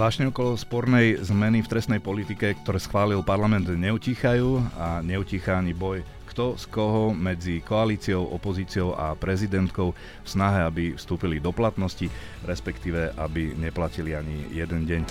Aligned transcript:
Vášne 0.00 0.32
okolo 0.32 0.56
spornej 0.56 1.20
zmeny 1.20 1.60
v 1.60 1.68
trestnej 1.68 2.00
politike, 2.00 2.56
ktoré 2.64 2.80
schválil 2.80 3.20
parlament, 3.20 3.68
neutíchajú 3.68 4.56
a 4.80 5.04
neutícha 5.04 5.60
ani 5.60 5.76
boj 5.76 6.00
kto 6.30 6.54
z 6.56 6.64
koho 6.70 7.10
medzi 7.10 7.58
koalíciou, 7.60 8.22
opozíciou 8.32 8.94
a 8.94 9.18
prezidentkou 9.18 9.92
v 9.92 10.28
snahe, 10.30 10.62
aby 10.62 10.94
vstúpili 10.94 11.42
do 11.42 11.50
platnosti, 11.50 12.06
respektíve 12.46 13.12
aby 13.18 13.52
neplatili 13.58 14.14
ani 14.14 14.46
jeden 14.54 14.86
deň 14.86 15.02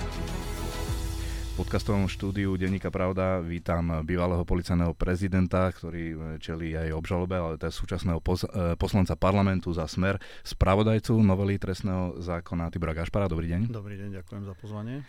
podcastovom 1.60 2.08
štúdiu 2.08 2.56
Denníka 2.56 2.88
Pravda 2.88 3.44
vítam 3.44 3.92
bývalého 4.08 4.48
policajného 4.48 4.96
prezidenta, 4.96 5.68
ktorý 5.68 6.40
čelí 6.40 6.72
aj 6.72 6.96
obžalobe, 6.96 7.36
ale 7.36 7.60
to 7.60 7.68
je 7.68 7.76
súčasného 7.76 8.24
pos- 8.24 8.48
e, 8.48 8.80
poslanca 8.80 9.20
parlamentu 9.20 9.76
za 9.76 9.84
smer, 9.84 10.24
spravodajcu 10.48 11.20
novely 11.20 11.60
trestného 11.60 12.16
zákona 12.24 12.72
Tibora 12.72 12.96
Gašpara. 12.96 13.28
Dobrý 13.28 13.52
deň. 13.52 13.76
Dobrý 13.76 14.00
deň, 14.00 14.24
ďakujem 14.24 14.44
za 14.48 14.56
pozvanie 14.56 15.04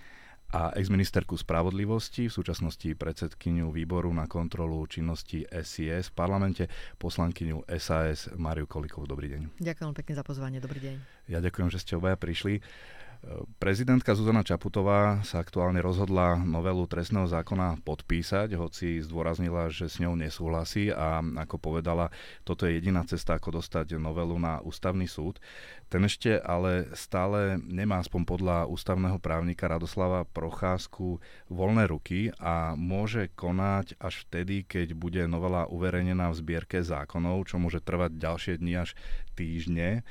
a 0.51 0.74
exministerku 0.74 1.38
spravodlivosti, 1.38 2.27
v 2.27 2.34
súčasnosti 2.34 2.91
predsedkyňu 2.91 3.71
výboru 3.71 4.10
na 4.10 4.27
kontrolu 4.27 4.82
činnosti 4.91 5.46
SIS 5.46 6.10
v 6.10 6.15
parlamente, 6.19 6.66
poslankyňu 6.98 7.71
SAS 7.79 8.35
Mariu 8.35 8.66
Kolikovú. 8.66 9.07
Dobrý 9.07 9.30
deň. 9.30 9.62
Ďakujem 9.62 9.95
pekne 9.95 10.15
za 10.19 10.24
pozvanie, 10.27 10.59
dobrý 10.59 10.82
deň. 10.82 10.95
Ja 11.30 11.38
ďakujem, 11.38 11.71
že 11.71 11.79
ste 11.79 11.95
obaja 11.95 12.19
prišli. 12.19 12.59
Prezidentka 13.60 14.16
Zuzana 14.16 14.41
Čaputová 14.41 15.20
sa 15.29 15.45
aktuálne 15.45 15.84
rozhodla 15.84 16.41
novelu 16.41 16.88
trestného 16.88 17.29
zákona 17.29 17.84
podpísať, 17.84 18.56
hoci 18.56 18.96
zdôraznila, 19.05 19.69
že 19.69 19.93
s 19.93 20.01
ňou 20.01 20.16
nesúhlasí 20.16 20.88
a 20.88 21.20
ako 21.20 21.60
povedala, 21.60 22.09
toto 22.48 22.65
je 22.65 22.80
jediná 22.80 23.05
cesta, 23.05 23.37
ako 23.37 23.60
dostať 23.60 24.01
novelu 24.01 24.41
na 24.41 24.65
ústavný 24.65 25.05
súd. 25.05 25.37
Ten 25.93 26.09
ešte 26.09 26.41
ale 26.41 26.88
stále 26.96 27.60
nemá 27.60 28.01
aspoň 28.01 28.24
podľa 28.24 28.59
ústavného 28.73 29.21
právnika 29.21 29.68
Radoslava 29.68 30.24
Procházku 30.24 31.21
voľné 31.52 31.93
ruky 31.93 32.32
a 32.41 32.73
môže 32.73 33.29
konať 33.37 34.01
až 34.01 34.24
vtedy, 34.24 34.65
keď 34.65 34.96
bude 34.96 35.21
novela 35.29 35.68
uverejnená 35.68 36.32
v 36.32 36.41
zbierke 36.41 36.80
zákonov, 36.80 37.52
čo 37.52 37.60
môže 37.60 37.85
trvať 37.85 38.16
ďalšie 38.16 38.57
dni 38.57 38.80
až 38.80 38.96
týždne. 39.37 40.09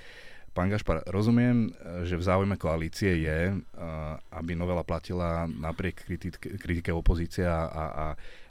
Pán 0.49 0.69
Gašpar, 0.69 1.05
rozumiem, 1.09 1.69
že 2.03 2.17
v 2.17 2.23
záujme 2.25 2.55
koalície 2.57 3.21
je, 3.21 3.39
eh, 3.53 3.61
aby 4.33 4.57
novela 4.57 4.83
platila 4.83 5.45
napriek 5.45 6.05
kritike 6.59 6.91
opozície 6.93 7.45
a, 7.45 7.65
a, 7.69 7.83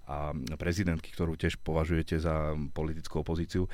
a 0.09 0.17
prezidentky, 0.57 1.13
ktorú 1.13 1.37
tiež 1.37 1.61
považujete 1.61 2.17
za 2.23 2.57
politickú 2.73 3.21
opozíciu. 3.21 3.69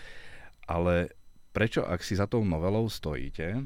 Ale 0.64 1.14
prečo, 1.54 1.84
ak 1.84 2.02
si 2.02 2.18
za 2.18 2.26
tou 2.26 2.42
novelou 2.42 2.90
stojíte, 2.90 3.62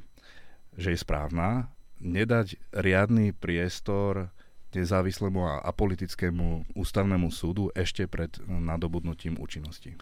že 0.77 0.89
je 0.93 0.99
správna, 0.99 1.73
nedať 1.99 2.61
riadny 2.71 3.35
priestor 3.35 4.31
nezávislému 4.69 5.41
a 5.49 5.65
apolitickému 5.65 6.77
ústavnému 6.77 7.33
súdu 7.33 7.73
ešte 7.73 8.05
pred 8.05 8.37
nadobudnutím 8.47 9.41
účinnosti? 9.41 9.97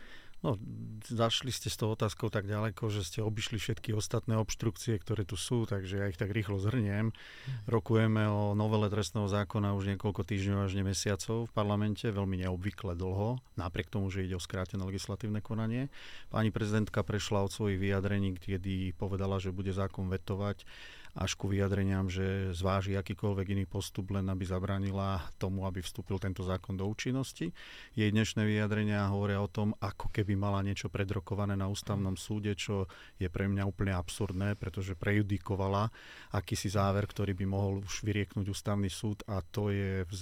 No, 0.44 0.60
zašli 1.08 1.48
ste 1.48 1.72
s 1.72 1.80
tou 1.80 1.88
otázkou 1.88 2.28
tak 2.28 2.44
ďaleko, 2.44 2.92
že 2.92 3.08
ste 3.08 3.24
obišli 3.24 3.56
všetky 3.56 3.96
ostatné 3.96 4.36
obštrukcie, 4.36 4.92
ktoré 5.00 5.24
tu 5.24 5.34
sú, 5.34 5.64
takže 5.64 5.96
ja 5.96 6.06
ich 6.12 6.20
tak 6.20 6.28
rýchlo 6.28 6.60
zhrniem. 6.60 7.16
Rokujeme 7.64 8.28
o 8.28 8.52
novele 8.52 8.92
trestného 8.92 9.32
zákona 9.32 9.72
už 9.72 9.96
niekoľko 9.96 10.22
týždňov 10.28 10.68
až 10.68 10.76
mesiacov 10.84 11.48
v 11.48 11.54
parlamente, 11.56 12.04
veľmi 12.04 12.44
neobvykle 12.44 12.92
dlho, 12.94 13.40
napriek 13.56 13.88
tomu, 13.88 14.12
že 14.12 14.28
ide 14.28 14.36
o 14.36 14.42
skrátené 14.42 14.84
legislatívne 14.84 15.40
konanie. 15.40 15.88
Pani 16.28 16.52
prezidentka 16.52 17.00
prešla 17.00 17.48
od 17.48 17.50
svojich 17.50 17.80
vyjadrení, 17.80 18.36
kedy 18.36 18.92
povedala, 18.92 19.40
že 19.40 19.56
bude 19.56 19.72
zákon 19.72 20.12
vetovať 20.12 20.68
až 21.16 21.32
ku 21.40 21.48
vyjadreniam, 21.48 22.12
že 22.12 22.52
zváži 22.52 22.92
akýkoľvek 23.00 23.56
iný 23.56 23.64
postup, 23.64 24.12
len 24.12 24.28
aby 24.28 24.44
zabránila 24.44 25.24
tomu, 25.40 25.64
aby 25.64 25.80
vstúpil 25.80 26.20
tento 26.20 26.44
zákon 26.44 26.76
do 26.76 26.84
účinnosti. 26.84 27.56
Jej 27.96 28.12
dnešné 28.12 28.44
vyjadrenia 28.44 29.08
hovoria 29.08 29.40
o 29.40 29.48
tom, 29.48 29.72
ako 29.80 30.12
keby 30.12 30.36
mala 30.36 30.60
niečo 30.60 30.92
predrokované 30.92 31.56
na 31.56 31.72
ústavnom 31.72 32.20
súde, 32.20 32.52
čo 32.52 32.84
je 33.16 33.32
pre 33.32 33.48
mňa 33.48 33.64
úplne 33.64 33.96
absurdné, 33.96 34.60
pretože 34.60 34.92
prejudikovala 34.92 35.88
akýsi 36.36 36.68
záver, 36.68 37.08
ktorý 37.08 37.32
by 37.32 37.46
mohol 37.48 37.80
už 37.80 38.04
vyrieknúť 38.04 38.52
ústavný 38.52 38.92
súd 38.92 39.24
a 39.24 39.40
to 39.40 39.72
je 39.72 40.04
v 40.04 40.20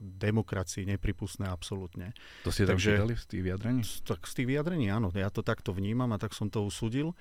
demokracii 0.00 0.88
nepripustné 0.88 1.52
absolútne. 1.52 2.16
To 2.48 2.50
ste 2.50 2.64
Takže, 2.64 2.96
tak 2.96 3.20
z 3.20 3.28
tých 3.28 3.42
vyjadrení? 3.44 3.80
Tak 4.08 4.24
z 4.24 4.32
tých 4.40 4.48
vyjadrení, 4.56 4.88
áno. 4.88 5.12
Ja 5.12 5.28
to 5.28 5.44
takto 5.44 5.76
vnímam 5.76 6.08
a 6.16 6.18
tak 6.18 6.32
som 6.32 6.48
to 6.48 6.64
usúdil. 6.64 7.12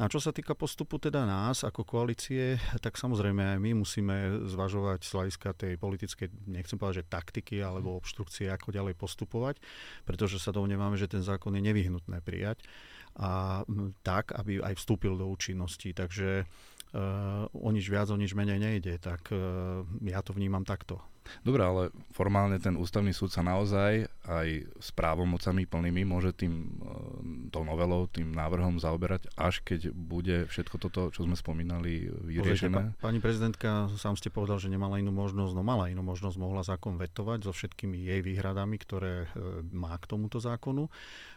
A 0.00 0.08
čo 0.08 0.24
sa 0.24 0.32
týka 0.32 0.56
postupu 0.56 0.96
teda 0.96 1.28
nás 1.28 1.68
ako 1.68 1.84
koalície, 1.84 2.56
tak 2.84 2.96
samozrejme 2.96 3.56
aj 3.56 3.58
my 3.60 3.70
musíme 3.76 4.48
zvažovať 4.48 5.04
z 5.04 5.10
hľadiska 5.12 5.48
tej 5.52 5.72
politickej, 5.76 6.32
nechcem 6.48 6.80
povedať, 6.80 7.04
že 7.04 7.12
taktiky 7.12 7.56
alebo 7.60 8.00
obštrukcie, 8.00 8.48
ako 8.48 8.72
ďalej 8.72 8.96
postupovať, 8.96 9.60
pretože 10.08 10.40
sa 10.40 10.48
domnievame, 10.48 10.96
že 10.96 11.12
ten 11.12 11.20
zákon 11.20 11.52
je 11.52 11.62
nevyhnutné 11.62 12.24
prijať 12.24 12.64
a 13.20 13.60
tak, 14.00 14.32
aby 14.32 14.64
aj 14.64 14.80
vstúpil 14.80 15.12
do 15.20 15.28
účinnosti. 15.28 15.92
Takže 15.92 16.48
uh, 16.48 17.44
o 17.52 17.68
nič 17.68 17.84
viac, 17.92 18.08
o 18.08 18.16
nič 18.16 18.32
menej 18.32 18.56
nejde, 18.56 18.96
tak 18.96 19.28
uh, 19.28 19.84
ja 20.00 20.24
to 20.24 20.32
vnímam 20.32 20.64
takto. 20.64 21.04
Dobre, 21.42 21.62
ale 21.62 21.82
formálne 22.12 22.58
ten 22.58 22.74
ústavný 22.74 23.14
súd 23.14 23.32
sa 23.32 23.42
naozaj 23.42 24.06
aj 24.22 24.48
s 24.78 24.88
právomocami 24.94 25.66
plnými 25.66 26.06
môže 26.06 26.30
tým, 26.34 26.78
e, 26.78 27.50
tou 27.50 27.66
novelou, 27.66 28.06
tým 28.06 28.30
návrhom 28.30 28.78
zaoberať, 28.78 29.26
až 29.34 29.62
keď 29.66 29.90
bude 29.90 30.46
všetko 30.46 30.76
toto, 30.78 31.10
čo 31.10 31.26
sme 31.26 31.34
spomínali, 31.34 32.06
vyriešené? 32.06 32.94
Pozrite, 32.94 33.02
pani 33.02 33.18
prezidentka, 33.18 33.90
sám 33.98 34.14
ste 34.14 34.30
povedal, 34.30 34.62
že 34.62 34.70
nemala 34.70 35.02
inú 35.02 35.10
možnosť, 35.10 35.52
no 35.54 35.62
mala 35.66 35.90
inú 35.90 36.06
možnosť, 36.06 36.36
mohla 36.38 36.62
zákon 36.62 36.94
vetovať 36.98 37.48
so 37.48 37.52
všetkými 37.54 38.06
jej 38.06 38.20
výhradami, 38.22 38.78
ktoré 38.78 39.26
e, 39.26 39.26
má 39.74 39.98
k 39.98 40.06
tomuto 40.06 40.38
zákonu 40.38 40.86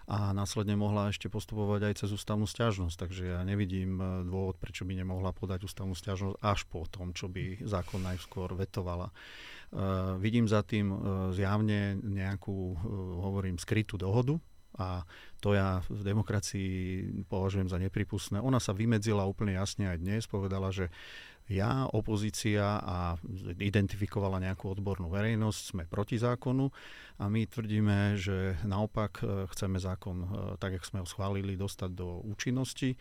a 0.05 0.37
následne 0.37 0.77
mohla 0.77 1.09
ešte 1.09 1.33
postupovať 1.33 1.89
aj 1.89 1.93
cez 2.05 2.09
ústavnú 2.13 2.45
stiažnosť, 2.45 2.95
takže 3.01 3.23
ja 3.33 3.41
nevidím 3.41 3.97
e, 3.97 4.05
dôvod, 4.29 4.61
prečo 4.61 4.85
by 4.85 4.93
nemohla 5.01 5.33
podať 5.33 5.65
ústavnú 5.65 5.97
stiažnosť 5.97 6.37
až 6.45 6.69
po 6.69 6.85
tom, 6.85 7.17
čo 7.17 7.25
by 7.25 7.65
zákon 7.65 8.05
najskôr 8.05 8.53
vetovala. 8.53 9.09
Vidím 10.21 10.47
za 10.47 10.63
tým 10.63 10.87
uh, 10.91 10.99
zjavne 11.35 11.99
nejakú, 11.99 12.57
uh, 12.73 12.79
hovorím, 13.25 13.59
skrytú 13.59 13.99
dohodu 13.99 14.39
a 14.75 15.03
to 15.39 15.55
ja 15.55 15.83
v 15.87 16.01
demokracii 16.03 16.71
považujem 17.31 17.71
za 17.71 17.79
nepripustné. 17.79 18.39
Ona 18.39 18.59
sa 18.59 18.75
vymedzila 18.75 19.23
úplne 19.23 19.55
jasne 19.55 19.87
aj 19.91 19.97
dnes, 19.99 20.23
povedala, 20.27 20.71
že 20.71 20.91
ja, 21.45 21.85
opozícia 21.93 22.81
a 22.81 23.21
identifikovala 23.61 24.41
nejakú 24.41 24.65
odbornú 24.73 25.13
verejnosť, 25.13 25.61
sme 25.61 25.83
proti 25.85 26.17
zákonu 26.17 26.73
a 27.21 27.29
my 27.29 27.45
tvrdíme, 27.45 28.17
že 28.17 28.57
naopak 28.65 29.21
chceme 29.53 29.77
zákon, 29.77 30.25
tak 30.57 30.81
jak 30.81 30.83
sme 30.89 31.05
ho 31.05 31.07
schválili, 31.07 31.53
dostať 31.53 31.91
do 31.93 32.25
účinnosti 32.25 32.97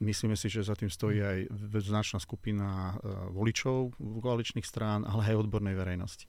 Myslíme 0.00 0.32
si, 0.32 0.48
že 0.48 0.64
za 0.64 0.72
tým 0.72 0.88
stojí 0.88 1.20
aj 1.20 1.38
značná 1.84 2.16
skupina 2.16 2.96
e, 2.96 3.28
voličov 3.36 4.00
koaličných 4.00 4.64
strán, 4.64 5.04
ale 5.04 5.28
aj 5.28 5.44
odbornej 5.44 5.76
verejnosti. 5.76 6.24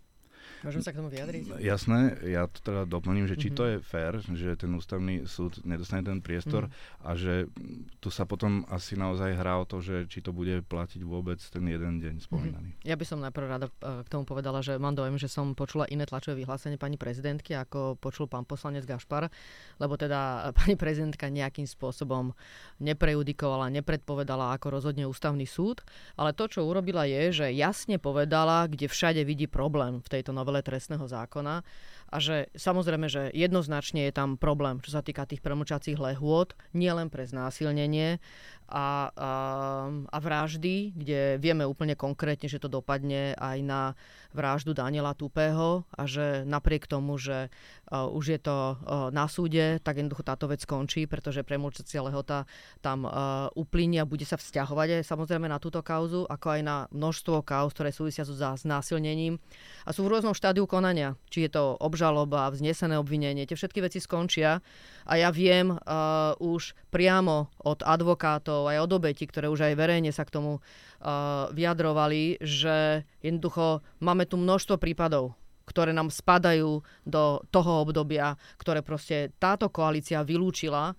Môžem 0.61 0.81
sa 0.85 0.93
k 0.93 1.01
tomu 1.01 1.09
vyjadriť? 1.09 1.57
Jasné, 1.57 2.21
ja 2.25 2.45
to 2.45 2.61
teda 2.61 2.85
doplním, 2.85 3.25
že 3.25 3.37
či 3.37 3.49
mm-hmm. 3.49 3.59
to 3.59 3.63
je 3.65 3.77
fér, 3.81 4.13
že 4.21 4.49
ten 4.57 4.71
ústavný 4.73 5.25
súd 5.25 5.61
nedostane 5.65 6.05
ten 6.05 6.21
priestor 6.21 6.69
mm-hmm. 6.69 7.07
a 7.07 7.09
že 7.17 7.33
tu 7.97 8.13
sa 8.13 8.29
potom 8.29 8.65
asi 8.69 8.93
naozaj 8.93 9.33
hrá 9.37 9.57
o 9.57 9.65
to, 9.65 9.81
že 9.81 10.05
či 10.05 10.21
to 10.21 10.29
bude 10.33 10.65
platiť 10.69 11.01
vôbec 11.01 11.41
ten 11.41 11.65
jeden 11.65 12.01
deň 12.01 12.15
spomínaný. 12.21 12.77
Mm-hmm. 12.77 12.89
Ja 12.89 12.95
by 12.97 13.05
som 13.05 13.19
najprv 13.21 13.45
rada 13.45 13.67
e, 13.69 14.05
k 14.05 14.11
tomu 14.11 14.23
povedala, 14.25 14.61
že 14.61 14.77
mám 14.77 14.93
dojem, 14.93 15.17
že 15.17 15.29
som 15.29 15.57
počula 15.57 15.89
iné 15.89 16.05
tlačové 16.05 16.41
vyhlásenie 16.41 16.77
pani 16.77 16.97
prezidentky, 16.97 17.57
ako 17.57 17.97
počul 17.97 18.29
pán 18.29 18.45
poslanec 18.45 18.85
Gašpar, 18.85 19.29
lebo 19.81 19.97
teda 19.97 20.51
pani 20.57 20.77
prezidentka 20.77 21.29
nejakým 21.31 21.65
spôsobom 21.65 22.33
neprejudikovala, 22.81 23.73
nepredpovedala, 23.73 24.57
ako 24.57 24.67
rozhodne 24.73 25.05
ústavný 25.07 25.45
súd, 25.45 25.81
ale 26.17 26.33
to, 26.35 26.47
čo 26.49 26.65
urobila 26.65 27.05
je, 27.05 27.43
že 27.43 27.47
jasne 27.53 27.97
povedala, 28.01 28.65
kde 28.67 28.89
všade 28.89 29.21
vidí 29.23 29.45
problém 29.45 30.01
v 30.01 30.11
tejto 30.11 30.30
novele 30.31 30.61
novele 30.61 30.61
trestného 30.61 31.07
zákona 31.07 31.63
a 32.11 32.17
že 32.19 32.51
samozrejme, 32.59 33.07
že 33.07 33.31
jednoznačne 33.31 34.11
je 34.11 34.13
tam 34.13 34.35
problém, 34.35 34.83
čo 34.83 34.91
sa 34.91 34.99
týka 34.99 35.23
tých 35.23 35.39
premlčacích 35.39 35.95
lehôd, 35.95 36.53
nielen 36.75 37.07
pre 37.07 37.23
znásilnenie 37.23 38.19
a, 38.71 39.11
a, 39.11 39.31
a 40.07 40.17
vraždy, 40.19 40.95
kde 40.95 41.35
vieme 41.43 41.67
úplne 41.67 41.95
konkrétne, 41.99 42.47
že 42.47 42.59
to 42.59 42.71
dopadne 42.71 43.35
aj 43.35 43.57
na 43.63 43.81
vraždu 44.31 44.71
Daniela 44.71 45.11
Tupého 45.11 45.83
a 45.91 46.07
že 46.07 46.47
napriek 46.47 46.87
tomu, 46.87 47.19
že 47.19 47.51
uh, 47.91 48.07
už 48.07 48.25
je 48.31 48.39
to 48.39 48.79
uh, 48.79 49.11
na 49.11 49.27
súde, 49.27 49.83
tak 49.83 49.99
jednoducho 49.99 50.23
táto 50.23 50.47
vec 50.47 50.63
skončí, 50.63 51.03
pretože 51.03 51.43
premlčacia 51.43 51.99
lehota 51.99 52.47
tam 52.79 53.03
uh, 53.03 53.51
uplynie 53.59 53.99
a 53.99 54.07
bude 54.07 54.23
sa 54.23 54.39
vzťahovať 54.39 55.03
aj 55.03 55.07
samozrejme 55.07 55.51
na 55.51 55.59
túto 55.59 55.83
kauzu, 55.83 56.23
ako 56.31 56.47
aj 56.55 56.61
na 56.63 56.77
množstvo 56.95 57.43
kauz, 57.43 57.75
ktoré 57.75 57.91
súvisia 57.91 58.23
so 58.23 58.31
znásilnením. 58.35 59.35
A 59.83 59.91
sú 59.91 60.07
v 60.07 60.15
serióznom 60.15 60.35
štádiu 60.37 60.63
konania. 60.63 61.19
Či 61.27 61.47
je 61.47 61.51
to 61.51 61.75
obžaloba, 62.01 62.49
vznesené 62.49 62.97
obvinenie, 62.97 63.45
tie 63.45 63.53
všetky 63.53 63.85
veci 63.85 64.01
skončia. 64.01 64.57
A 65.05 65.21
ja 65.21 65.29
viem 65.29 65.69
uh, 65.69 66.33
už 66.41 66.73
priamo 66.89 67.53
od 67.61 67.85
advokátov, 67.85 68.65
aj 68.73 68.89
od 68.89 68.91
obeti, 68.97 69.29
ktoré 69.29 69.45
už 69.53 69.69
aj 69.69 69.77
verejne 69.77 70.09
sa 70.09 70.25
k 70.25 70.33
tomu 70.33 70.57
uh, 70.57 71.45
vyjadrovali, 71.53 72.41
že 72.41 73.05
jednoducho 73.21 73.85
máme 74.01 74.25
tu 74.25 74.41
množstvo 74.41 74.81
prípadov, 74.81 75.37
ktoré 75.69 75.93
nám 75.93 76.09
spadajú 76.09 76.81
do 77.05 77.23
toho 77.53 77.85
obdobia, 77.85 78.33
ktoré 78.57 78.81
proste 78.81 79.29
táto 79.37 79.69
koalícia 79.69 80.25
vylúčila. 80.25 80.97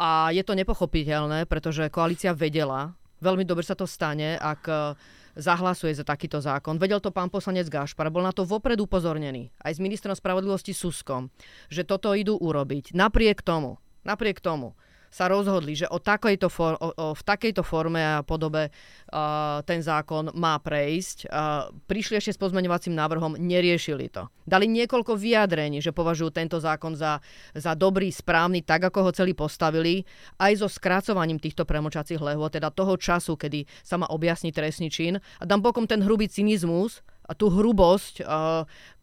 A 0.00 0.32
je 0.32 0.40
to 0.48 0.56
nepochopiteľné, 0.56 1.44
pretože 1.44 1.92
koalícia 1.92 2.32
vedela, 2.32 2.96
veľmi 3.20 3.44
dobre 3.44 3.68
sa 3.68 3.76
to 3.76 3.84
stane, 3.84 4.40
ak 4.40 4.96
zahlasuje 5.38 5.94
za 5.94 6.04
takýto 6.04 6.42
zákon. 6.42 6.76
Vedel 6.76 6.98
to 6.98 7.14
pán 7.14 7.30
poslanec 7.30 7.70
Gašpar, 7.70 8.10
bol 8.10 8.26
na 8.26 8.34
to 8.34 8.42
vopred 8.42 8.76
upozornený, 8.82 9.54
aj 9.62 9.78
s 9.78 9.82
ministrom 9.82 10.12
spravodlivosti 10.12 10.74
Suskom, 10.74 11.30
že 11.70 11.86
toto 11.86 12.12
idú 12.12 12.34
urobiť. 12.34 12.92
Napriek 12.92 13.46
tomu, 13.46 13.78
napriek 14.02 14.42
tomu, 14.42 14.74
sa 15.08 15.28
rozhodli, 15.28 15.74
že 15.74 15.88
o 15.88 15.98
takejto 16.00 16.48
for, 16.52 16.76
o, 16.78 16.92
o, 16.92 17.06
v 17.16 17.22
takejto 17.24 17.64
forme 17.64 18.00
a 18.00 18.20
podobe 18.20 18.68
uh, 18.68 19.60
ten 19.64 19.80
zákon 19.80 20.32
má 20.36 20.60
prejsť. 20.60 21.28
Uh, 21.28 21.72
prišli 21.88 22.20
ešte 22.20 22.36
s 22.36 22.40
pozmeňovacím 22.40 22.92
návrhom, 22.92 23.40
neriešili 23.40 24.12
to. 24.12 24.28
Dali 24.48 24.68
niekoľko 24.68 25.16
vyjadrení, 25.16 25.80
že 25.84 25.92
považujú 25.92 26.32
tento 26.32 26.56
zákon 26.60 26.96
za, 26.96 27.20
za 27.52 27.72
dobrý, 27.76 28.08
správny, 28.08 28.64
tak 28.64 28.88
ako 28.88 29.08
ho 29.08 29.10
celý 29.12 29.32
postavili, 29.36 30.04
aj 30.40 30.64
so 30.64 30.68
skracovaním 30.68 31.40
týchto 31.40 31.68
premočacích 31.68 32.20
lehôd, 32.20 32.56
teda 32.56 32.72
toho 32.72 32.96
času, 32.96 33.36
kedy 33.36 33.68
sa 33.84 34.00
má 34.00 34.08
objasniť 34.08 34.52
trestný 34.52 34.88
čin. 34.88 35.20
A 35.40 35.44
dám 35.44 35.60
bokom 35.60 35.84
ten 35.84 36.00
hrubý 36.00 36.28
cynizmus, 36.28 37.04
a 37.28 37.36
tú 37.36 37.52
hrubosť, 37.52 38.24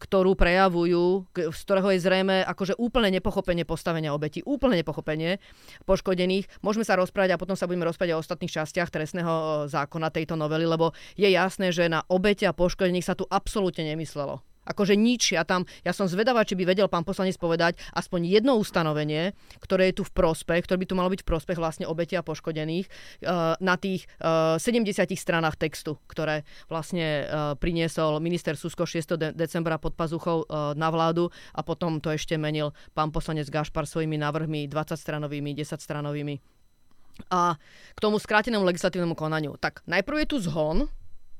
ktorú 0.01 0.33
prejavujú, 0.33 1.29
z 1.29 1.59
ktorého 1.61 1.93
je 1.93 2.01
zrejme 2.01 2.41
akože 2.41 2.73
úplne 2.81 3.13
nepochopenie 3.13 3.69
postavenia 3.69 4.17
obetí, 4.17 4.41
úplne 4.41 4.81
nepochopenie 4.81 5.37
poškodených. 5.85 6.49
Môžeme 6.65 6.81
sa 6.81 6.97
rozprávať 6.97 7.37
a 7.37 7.41
potom 7.41 7.53
sa 7.53 7.69
budeme 7.69 7.85
rozprávať 7.85 8.17
o 8.17 8.21
ostatných 8.25 8.49
častiach 8.49 8.89
trestného 8.89 9.69
zákona 9.69 10.09
tejto 10.09 10.33
novely, 10.33 10.65
lebo 10.65 10.97
je 11.13 11.29
jasné, 11.29 11.69
že 11.69 11.85
na 11.85 12.01
obete 12.09 12.49
a 12.49 12.57
poškodených 12.57 13.05
sa 13.05 13.13
tu 13.13 13.29
absolútne 13.29 13.85
nemyslelo. 13.85 14.41
Akože 14.65 14.97
nič. 14.97 15.37
Ja, 15.37 15.45
tam, 15.45 15.69
ja 15.85 15.93
som 15.93 16.09
zvedavá, 16.09 16.41
či 16.43 16.57
by 16.57 16.65
vedel 16.65 16.89
pán 16.89 17.05
poslanec 17.05 17.37
povedať 17.37 17.77
aspoň 17.93 18.25
jedno 18.25 18.57
ustanovenie, 18.57 19.37
ktoré 19.61 19.93
je 19.93 20.01
tu 20.01 20.03
v 20.03 20.11
prospech, 20.13 20.65
ktoré 20.65 20.77
by 20.81 20.87
tu 20.89 20.95
malo 20.97 21.09
byť 21.13 21.21
v 21.21 21.29
prospech 21.29 21.57
vlastne 21.61 21.85
obeti 21.85 22.17
a 22.17 22.25
poškodených 22.25 22.89
uh, 22.89 23.55
na 23.61 23.75
tých 23.77 24.09
uh, 24.19 24.57
eh, 24.57 24.83
70 24.83 25.13
stranách 25.15 25.55
textu, 25.55 26.01
ktoré 26.09 26.43
vlastne 26.67 27.25
uh, 27.25 27.53
priniesol 27.55 28.17
minister 28.19 28.57
Susko 28.57 28.89
6. 28.89 29.15
De- 29.15 29.33
decembra 29.37 29.77
pod 29.77 29.93
pazuchou 29.93 30.47
na 30.75 30.89
vládu 30.89 31.29
a 31.53 31.61
potom 31.61 32.01
to 32.01 32.09
ešte 32.09 32.35
menil 32.35 32.73
pán 32.97 33.13
poslanec 33.13 33.47
Gašpar 33.47 33.85
svojimi 33.85 34.17
návrhmi 34.17 34.65
20-stranovými, 34.67 35.53
10-stranovými. 35.53 36.35
A 37.31 37.55
k 37.95 37.99
tomu 37.99 38.19
skrátenému 38.19 38.65
legislatívnemu 38.67 39.15
konaniu. 39.15 39.55
Tak 39.55 39.87
najprv 39.87 40.25
je 40.25 40.27
tu 40.27 40.37
zhon 40.43 40.89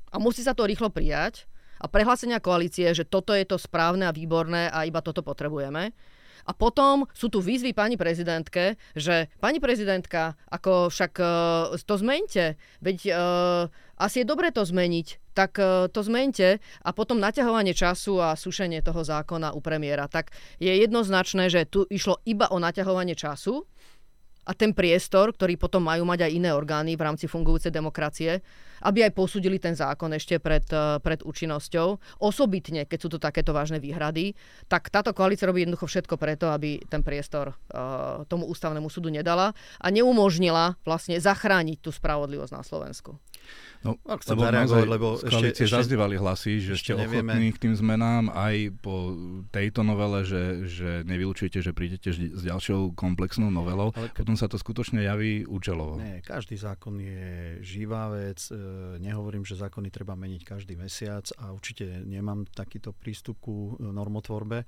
a 0.08 0.16
musí 0.16 0.40
sa 0.40 0.56
to 0.56 0.64
rýchlo 0.64 0.88
prijať 0.88 1.44
a 1.80 1.86
prehlásenia 1.86 2.40
koalície, 2.40 2.88
že 2.96 3.04
toto 3.04 3.36
je 3.36 3.44
to 3.44 3.60
správne 3.60 4.08
a 4.08 4.16
výborné 4.16 4.68
a 4.72 4.88
iba 4.88 5.04
toto 5.04 5.20
potrebujeme. 5.20 5.92
A 6.46 6.54
potom 6.54 7.10
sú 7.10 7.26
tu 7.26 7.42
výzvy 7.42 7.74
pani 7.74 7.98
prezidentke, 7.98 8.78
že 8.94 9.26
pani 9.42 9.58
prezidentka, 9.58 10.38
ako 10.46 10.94
však 10.94 11.12
uh, 11.18 11.74
to 11.74 11.94
zmente, 11.98 12.54
veď 12.78 12.98
uh, 13.10 13.18
asi 13.98 14.22
je 14.22 14.30
dobre 14.30 14.54
to 14.54 14.62
zmeniť, 14.62 15.34
tak 15.34 15.58
uh, 15.58 15.90
to 15.90 16.06
zmente 16.06 16.62
a 16.62 16.90
potom 16.94 17.18
naťahovanie 17.18 17.74
času 17.74 18.22
a 18.22 18.38
sušenie 18.38 18.78
toho 18.86 19.02
zákona 19.02 19.58
u 19.58 19.60
premiéra. 19.60 20.06
Tak 20.06 20.30
je 20.62 20.70
jednoznačné, 20.70 21.50
že 21.50 21.66
tu 21.66 21.82
išlo 21.90 22.22
iba 22.22 22.46
o 22.54 22.62
naťahovanie 22.62 23.18
času 23.18 23.66
a 24.46 24.52
ten 24.54 24.70
priestor, 24.70 25.34
ktorý 25.34 25.58
potom 25.58 25.82
majú 25.82 26.06
mať 26.06 26.30
aj 26.30 26.32
iné 26.32 26.50
orgány 26.54 26.94
v 26.94 27.02
rámci 27.02 27.26
fungujúcej 27.26 27.74
demokracie, 27.74 28.38
aby 28.86 29.02
aj 29.08 29.12
posúdili 29.16 29.58
ten 29.58 29.74
zákon 29.74 30.12
ešte 30.14 30.38
pred, 30.38 30.64
eh, 30.70 31.02
pred 31.02 31.20
účinnosťou. 31.26 32.20
Osobitne, 32.22 32.86
keď 32.86 32.98
sú 33.02 33.08
to 33.10 33.18
takéto 33.18 33.50
vážne 33.50 33.82
výhrady, 33.82 34.38
tak 34.70 34.92
táto 34.92 35.10
koalícia 35.10 35.48
robí 35.48 35.66
jednoducho 35.66 35.90
všetko 35.90 36.14
preto, 36.14 36.52
aby 36.52 36.78
ten 36.86 37.02
priestor 37.02 37.54
uh, 37.54 38.22
tomu 38.26 38.46
ústavnému 38.50 38.90
súdu 38.90 39.08
nedala 39.08 39.54
a 39.78 39.86
neumožnila 39.90 40.78
vlastne 40.82 41.18
zachrániť 41.18 41.78
tú 41.82 41.90
spravodlivosť 41.94 42.52
na 42.52 42.62
Slovensku. 42.62 43.18
No, 43.86 43.92
Ak 44.10 44.26
lebo 44.26 44.42
naozaj 44.50 44.82
lebo 44.84 45.08
ešte, 45.22 45.46
ešte 45.54 45.66
zazdívali 45.70 46.18
hlasy, 46.18 46.58
že 46.58 46.74
ste 46.74 46.98
nevieme. 46.98 47.32
ochotní 47.32 47.48
k 47.54 47.58
tým 47.62 47.74
zmenám 47.78 48.34
aj 48.34 48.74
po 48.82 49.14
tejto 49.54 49.86
novele, 49.86 50.26
že, 50.26 50.66
že 50.66 50.90
nevylučujete, 51.06 51.62
že 51.62 51.70
prídete 51.70 52.10
s 52.10 52.42
ďalšou 52.42 52.98
komplexnou 52.98 53.48
novelou. 53.48 53.94
Ale 53.94 54.10
ke... 54.10 54.26
Potom 54.26 54.34
sa 54.34 54.50
to 54.50 54.58
skutočne 54.58 55.06
javí 55.06 55.46
účelovo. 55.46 56.02
Nie, 56.02 56.20
každý 56.20 56.58
zákon 56.58 56.98
je 56.98 57.62
živá 57.62 58.10
vec. 58.10 58.50
E, 58.50 58.98
nehovorím, 58.98 59.46
že 59.46 59.54
zákony 59.54 59.88
treba 59.94 60.18
meniť 60.18 60.42
každý 60.42 60.74
mesiac 60.74 61.24
a 61.38 61.54
určite 61.54 62.02
nemám 62.02 62.44
takýto 62.50 62.90
prístup 62.90 63.38
ku 63.38 63.78
normotvorbe, 63.78 64.66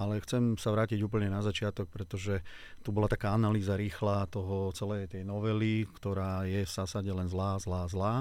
ale 0.00 0.12
chcem 0.24 0.56
sa 0.56 0.72
vrátiť 0.72 0.98
úplne 1.04 1.28
na 1.28 1.44
začiatok, 1.44 1.90
pretože 1.92 2.40
tu 2.80 2.90
bola 2.94 3.10
taká 3.10 3.34
analýza 3.36 3.76
rýchla 3.76 4.26
toho 4.30 4.72
celej 4.72 5.10
tej 5.10 5.26
novely, 5.26 5.84
ktorá 5.98 6.46
je 6.48 6.64
v 6.64 6.70
zásade 6.70 7.10
len 7.10 7.28
zlá, 7.28 7.58
zlá, 7.60 7.84
zlá. 7.90 8.14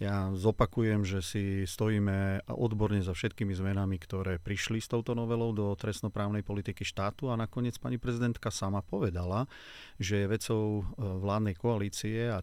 Ja 0.00 0.32
zopakujem, 0.32 1.04
že 1.04 1.20
si 1.20 1.44
stojíme 1.68 2.48
odborne 2.48 3.04
za 3.04 3.12
všetkými 3.12 3.52
zmenami, 3.52 4.00
ktoré 4.00 4.40
prišli 4.40 4.80
s 4.80 4.88
touto 4.88 5.12
novelou 5.12 5.52
do 5.52 5.66
trestnoprávnej 5.76 6.40
politiky 6.40 6.88
štátu. 6.88 7.28
A 7.28 7.36
nakoniec 7.36 7.76
pani 7.76 8.00
prezidentka 8.00 8.48
sama 8.48 8.80
povedala, 8.80 9.44
že 10.00 10.24
je 10.24 10.32
vecou 10.32 10.64
e, 10.80 10.82
vládnej 11.00 11.54
koalície 11.60 12.32
a 12.32 12.40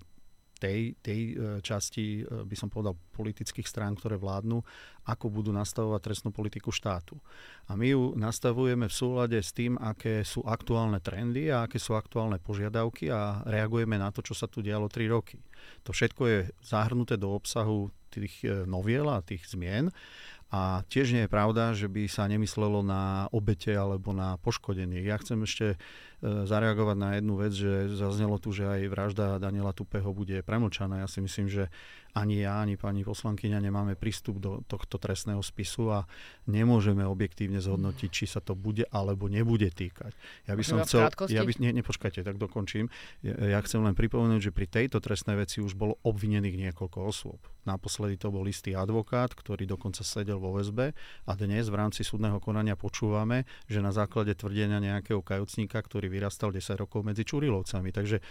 tej, 0.58 0.98
tej 1.00 1.20
e, 1.32 1.34
časti, 1.62 2.22
e, 2.22 2.46
by 2.46 2.56
som 2.58 2.70
povedal, 2.70 2.98
politických 3.14 3.66
strán, 3.66 3.98
ktoré 3.98 4.18
vládnu, 4.18 4.62
ako 5.08 5.26
budú 5.32 5.56
nastavovať 5.56 6.02
trestnú 6.04 6.30
politiku 6.36 6.74
štátu. 6.74 7.18
A 7.70 7.80
my 7.80 7.88
ju 7.94 8.04
nastavujeme 8.18 8.90
v 8.90 8.94
súlade 8.94 9.40
s 9.40 9.56
tým, 9.56 9.80
aké 9.80 10.22
sú 10.22 10.44
aktuálne 10.44 11.00
trendy 11.00 11.50
a 11.50 11.66
aké 11.66 11.80
sú 11.80 11.96
aktuálne 11.96 12.42
požiadavky 12.42 13.10
a 13.10 13.42
reagujeme 13.48 13.96
na 13.96 14.12
to, 14.12 14.20
čo 14.26 14.36
sa 14.36 14.46
tu 14.46 14.60
dialo 14.60 14.92
3 14.92 15.08
roky. 15.10 15.40
To 15.88 15.96
všetko 15.96 16.22
je 16.28 16.40
zahrnuté 16.62 17.16
do 17.16 17.34
obsahu 17.34 17.90
tých 18.12 18.44
e, 18.44 18.66
noviel 18.66 19.08
a 19.08 19.24
tých 19.24 19.46
zmien 19.48 19.94
a 20.48 20.88
tiež 20.88 21.12
nie 21.12 21.28
je 21.28 21.34
pravda, 21.34 21.76
že 21.76 21.92
by 21.92 22.08
sa 22.08 22.24
nemyslelo 22.24 22.80
na 22.80 23.28
obete 23.36 23.76
alebo 23.76 24.16
na 24.16 24.40
poškodenie. 24.40 25.04
Ja 25.04 25.20
chcem 25.20 25.44
ešte 25.44 25.76
zareagovať 26.22 26.98
na 26.98 27.10
jednu 27.22 27.34
vec, 27.38 27.54
že 27.54 27.94
zaznelo 27.94 28.42
tu, 28.42 28.50
že 28.50 28.66
aj 28.66 28.90
vražda 28.90 29.26
Daniela 29.38 29.70
Tupeho 29.70 30.10
bude 30.14 30.42
premlčaná. 30.42 31.06
Ja 31.06 31.08
si 31.10 31.22
myslím, 31.22 31.46
že 31.46 31.70
ani 32.14 32.46
ja, 32.46 32.64
ani 32.64 32.80
pani 32.80 33.04
poslankyňa 33.04 33.60
nemáme 33.60 34.00
prístup 34.00 34.40
do 34.40 34.64
tohto 34.70 35.02
trestného 35.02 35.42
spisu 35.44 35.92
a 35.92 36.00
nemôžeme 36.48 37.04
objektívne 37.04 37.60
zhodnotiť, 37.60 38.10
či 38.10 38.26
sa 38.30 38.40
to 38.40 38.56
bude 38.56 38.88
alebo 38.94 39.28
nebude 39.28 39.68
týkať. 39.68 40.16
Ja 40.48 40.54
by 40.56 40.64
som 40.64 40.78
chcel... 40.86 41.10
Ja 41.28 41.44
by, 41.44 41.52
nie, 41.60 41.76
nepočkajte, 41.76 42.24
tak 42.24 42.40
dokončím. 42.40 42.88
Ja, 43.26 43.58
ja 43.58 43.60
chcem 43.66 43.84
len 43.84 43.94
pripomenúť, 43.94 44.50
že 44.50 44.56
pri 44.56 44.68
tejto 44.70 45.04
trestnej 45.04 45.36
veci 45.36 45.60
už 45.60 45.76
bolo 45.76 46.00
obvinených 46.06 46.70
niekoľko 46.70 47.00
osôb. 47.04 47.42
Naposledy 47.68 48.16
to 48.16 48.32
bol 48.32 48.48
istý 48.48 48.72
advokát, 48.80 49.36
ktorý 49.36 49.68
dokonca 49.68 50.00
sedel 50.00 50.40
vo 50.40 50.56
väzbe 50.56 50.96
a 51.28 51.32
dnes 51.36 51.68
v 51.68 51.76
rámci 51.76 52.08
súdneho 52.08 52.40
konania 52.40 52.80
počúvame, 52.80 53.44
že 53.68 53.84
na 53.84 53.92
základe 53.92 54.32
tvrdenia 54.40 54.80
nejakého 54.80 55.20
kajúcníka, 55.20 55.76
ktorý 55.84 56.08
vyrastal 56.08 56.56
10 56.56 56.64
rokov 56.80 57.04
medzi 57.04 57.28
Čurilovcami. 57.28 57.92
Takže 57.92 58.18
e, 58.20 58.24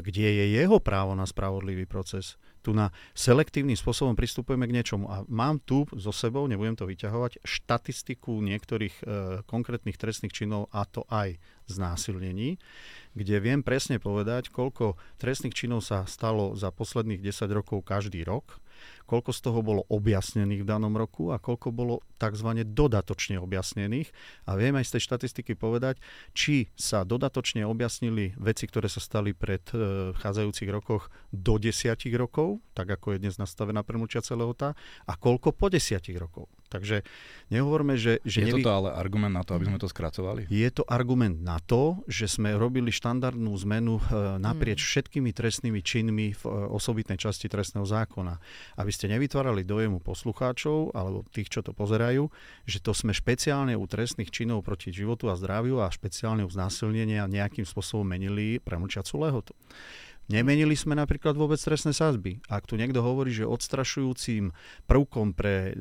kde 0.00 0.28
je 0.32 0.44
jeho 0.56 0.80
právo 0.80 1.12
na 1.12 1.28
spravodlivý 1.28 1.84
proces? 1.84 2.40
Tu 2.64 2.72
na 2.72 2.88
selektívnym 3.12 3.76
spôsobom 3.76 4.16
pristupujeme 4.16 4.64
k 4.64 4.80
niečomu. 4.80 5.12
A 5.12 5.20
mám 5.28 5.60
tu 5.60 5.84
so 6.00 6.08
sebou, 6.16 6.48
nebudem 6.48 6.72
to 6.72 6.88
vyťahovať, 6.88 7.44
štatistiku 7.44 8.40
niektorých 8.40 8.94
e, 8.96 9.02
konkrétnych 9.44 10.00
trestných 10.00 10.32
činov, 10.32 10.72
a 10.72 10.88
to 10.88 11.04
aj 11.12 11.36
znásilnení, 11.68 12.56
kde 13.14 13.36
viem 13.40 13.62
presne 13.62 14.02
povedať, 14.02 14.50
koľko 14.50 14.98
trestných 15.16 15.54
činov 15.54 15.86
sa 15.86 16.04
stalo 16.04 16.58
za 16.58 16.74
posledných 16.74 17.22
10 17.22 17.50
rokov 17.50 17.86
každý 17.86 18.26
rok 18.26 18.60
koľko 19.04 19.30
z 19.36 19.40
toho 19.44 19.60
bolo 19.60 19.82
objasnených 19.92 20.64
v 20.64 20.68
danom 20.68 20.94
roku 20.96 21.30
a 21.30 21.40
koľko 21.40 21.68
bolo 21.70 21.94
tzv. 22.16 22.64
dodatočne 22.64 23.36
objasnených. 23.40 24.08
A 24.48 24.56
viem 24.56 24.72
aj 24.76 24.88
z 24.88 24.92
tej 24.96 25.02
štatistiky 25.12 25.52
povedať, 25.54 26.00
či 26.32 26.72
sa 26.74 27.04
dodatočne 27.04 27.68
objasnili 27.68 28.32
veci, 28.40 28.64
ktoré 28.64 28.88
sa 28.88 29.00
stali 29.00 29.36
pred 29.36 29.62
e, 29.76 30.12
vchádzajúcich 30.16 30.68
rokoch 30.72 31.12
do 31.30 31.60
desiatich 31.60 32.16
rokov, 32.16 32.64
tak 32.72 32.96
ako 32.96 33.16
je 33.16 33.22
dnes 33.28 33.36
nastavená 33.36 33.84
premlčiaca 33.84 34.32
lehota, 34.34 34.68
a 35.04 35.12
koľko 35.14 35.52
po 35.52 35.68
desiatich 35.68 36.16
rokov. 36.16 36.48
Takže 36.72 37.06
nehovorme, 37.54 37.94
že... 37.94 38.18
že 38.26 38.42
je 38.42 38.50
nevy... 38.50 38.64
toto 38.64 38.74
ale 38.74 38.88
argument 38.98 39.30
na 39.30 39.46
to, 39.46 39.54
aby 39.54 39.70
sme 39.70 39.78
to 39.78 39.86
skracovali? 39.86 40.50
Je 40.50 40.66
to 40.74 40.82
argument 40.90 41.38
na 41.38 41.62
to, 41.62 42.02
že 42.10 42.26
sme 42.26 42.56
robili 42.58 42.90
štandardnú 43.04 43.52
zmenu 43.68 44.00
naprieč 44.40 44.80
mm. 44.80 44.88
všetkými 44.88 45.30
trestnými 45.36 45.84
činmi 45.84 46.32
v 46.32 46.42
osobitnej 46.72 47.20
časti 47.20 47.52
trestného 47.52 47.84
zákona. 47.84 48.40
Aby 48.80 48.90
ste 48.96 49.12
nevytvárali 49.12 49.60
dojemu 49.60 50.00
poslucháčov 50.00 50.96
alebo 50.96 51.20
tých, 51.28 51.52
čo 51.52 51.60
to 51.60 51.76
pozerajú, 51.76 52.32
že 52.64 52.80
to 52.80 52.96
sme 52.96 53.12
špeciálne 53.12 53.76
u 53.76 53.84
trestných 53.84 54.32
činov 54.32 54.64
proti 54.64 54.88
životu 54.88 55.28
a 55.28 55.36
zdraviu 55.36 55.84
a 55.84 55.92
špeciálne 55.92 56.48
u 56.48 56.50
znásilnenia 56.50 57.28
nejakým 57.28 57.68
spôsobom 57.68 58.08
menili 58.08 58.56
premlčiacu 58.64 59.20
lehotu. 59.20 59.52
Nemenili 60.24 60.72
sme 60.72 60.96
napríklad 60.96 61.36
vôbec 61.36 61.60
trestné 61.60 61.92
sázby. 61.92 62.40
Ak 62.48 62.64
tu 62.64 62.80
niekto 62.80 63.04
hovorí, 63.04 63.28
že 63.28 63.44
odstrašujúcim 63.44 64.56
prvkom 64.88 65.36
pre 65.36 65.54
e, 65.54 65.72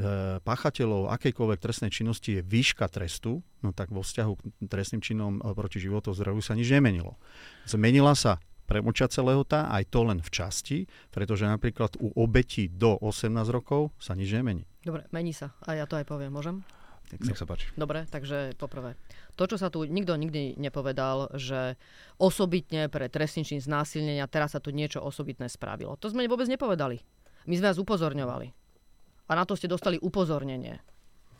páchateľov 0.43 1.15
akejkoľvek 1.15 1.59
trestnej 1.63 1.91
činnosti 1.95 2.35
je 2.35 2.41
výška 2.43 2.91
trestu, 2.91 3.39
no 3.63 3.71
tak 3.71 3.87
vo 3.95 4.03
vzťahu 4.03 4.33
k 4.35 4.43
trestným 4.67 4.99
činom 4.99 5.39
e, 5.39 5.55
proti 5.55 5.79
životu 5.79 6.11
a 6.11 6.17
zdraviu 6.17 6.43
sa 6.43 6.59
nič 6.59 6.67
nemenilo. 6.67 7.15
Zmenila 7.63 8.11
sa 8.19 8.43
premočacia 8.67 9.23
lehota, 9.23 9.71
aj 9.71 9.87
to 9.87 10.03
len 10.03 10.19
v 10.19 10.29
časti, 10.31 10.77
pretože 11.07 11.47
napríklad 11.47 11.95
u 12.03 12.11
obetí 12.19 12.67
do 12.67 12.99
18 12.99 13.31
rokov 13.47 13.95
sa 13.95 14.11
nič 14.11 14.27
nemení. 14.27 14.67
Dobre, 14.83 15.07
mení 15.15 15.31
sa. 15.31 15.55
A 15.63 15.79
ja 15.79 15.87
to 15.87 15.95
aj 15.95 16.03
poviem, 16.03 16.35
môžem? 16.35 16.67
Nech 17.21 17.37
sa 17.37 17.45
páči. 17.45 17.69
Dobre, 17.77 18.09
takže 18.09 18.57
poprvé. 18.57 18.97
To, 19.37 19.45
čo 19.45 19.57
sa 19.61 19.69
tu 19.69 19.85
nikto 19.85 20.17
nikdy 20.17 20.57
nepovedal, 20.57 21.33
že 21.37 21.77
osobitne 22.17 22.89
pre 22.89 23.09
trestný 23.09 23.45
čin 23.45 23.61
znásilnenia 23.61 24.25
teraz 24.25 24.57
sa 24.57 24.59
tu 24.63 24.73
niečo 24.73 25.01
osobitné 25.01 25.49
spravilo. 25.49 25.97
To 26.01 26.09
sme 26.09 26.25
vôbec 26.25 26.49
nepovedali. 26.49 27.01
My 27.45 27.53
sme 27.59 27.69
vás 27.69 27.81
upozorňovali. 27.81 28.47
A 29.29 29.31
na 29.35 29.43
to 29.43 29.53
ste 29.57 29.71
dostali 29.71 29.99
upozornenie. 29.99 30.79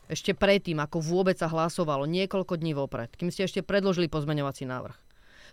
Ešte 0.04 0.36
predtým, 0.36 0.76
ako 0.84 1.00
vôbec 1.00 1.40
sa 1.40 1.48
hlasovalo, 1.48 2.04
niekoľko 2.04 2.60
dní 2.60 2.76
vopred, 2.76 3.08
kým 3.16 3.32
ste 3.32 3.48
ešte 3.48 3.64
predložili 3.64 4.12
pozmeňovací 4.12 4.68
návrh. 4.68 4.96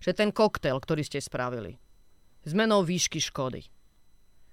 Že 0.03 0.11
ten 0.11 0.29
koktail, 0.35 0.75
ktorý 0.75 1.07
ste 1.07 1.23
spravili, 1.23 1.79
zmenou 2.43 2.83
výšky 2.83 3.23
škody, 3.23 3.63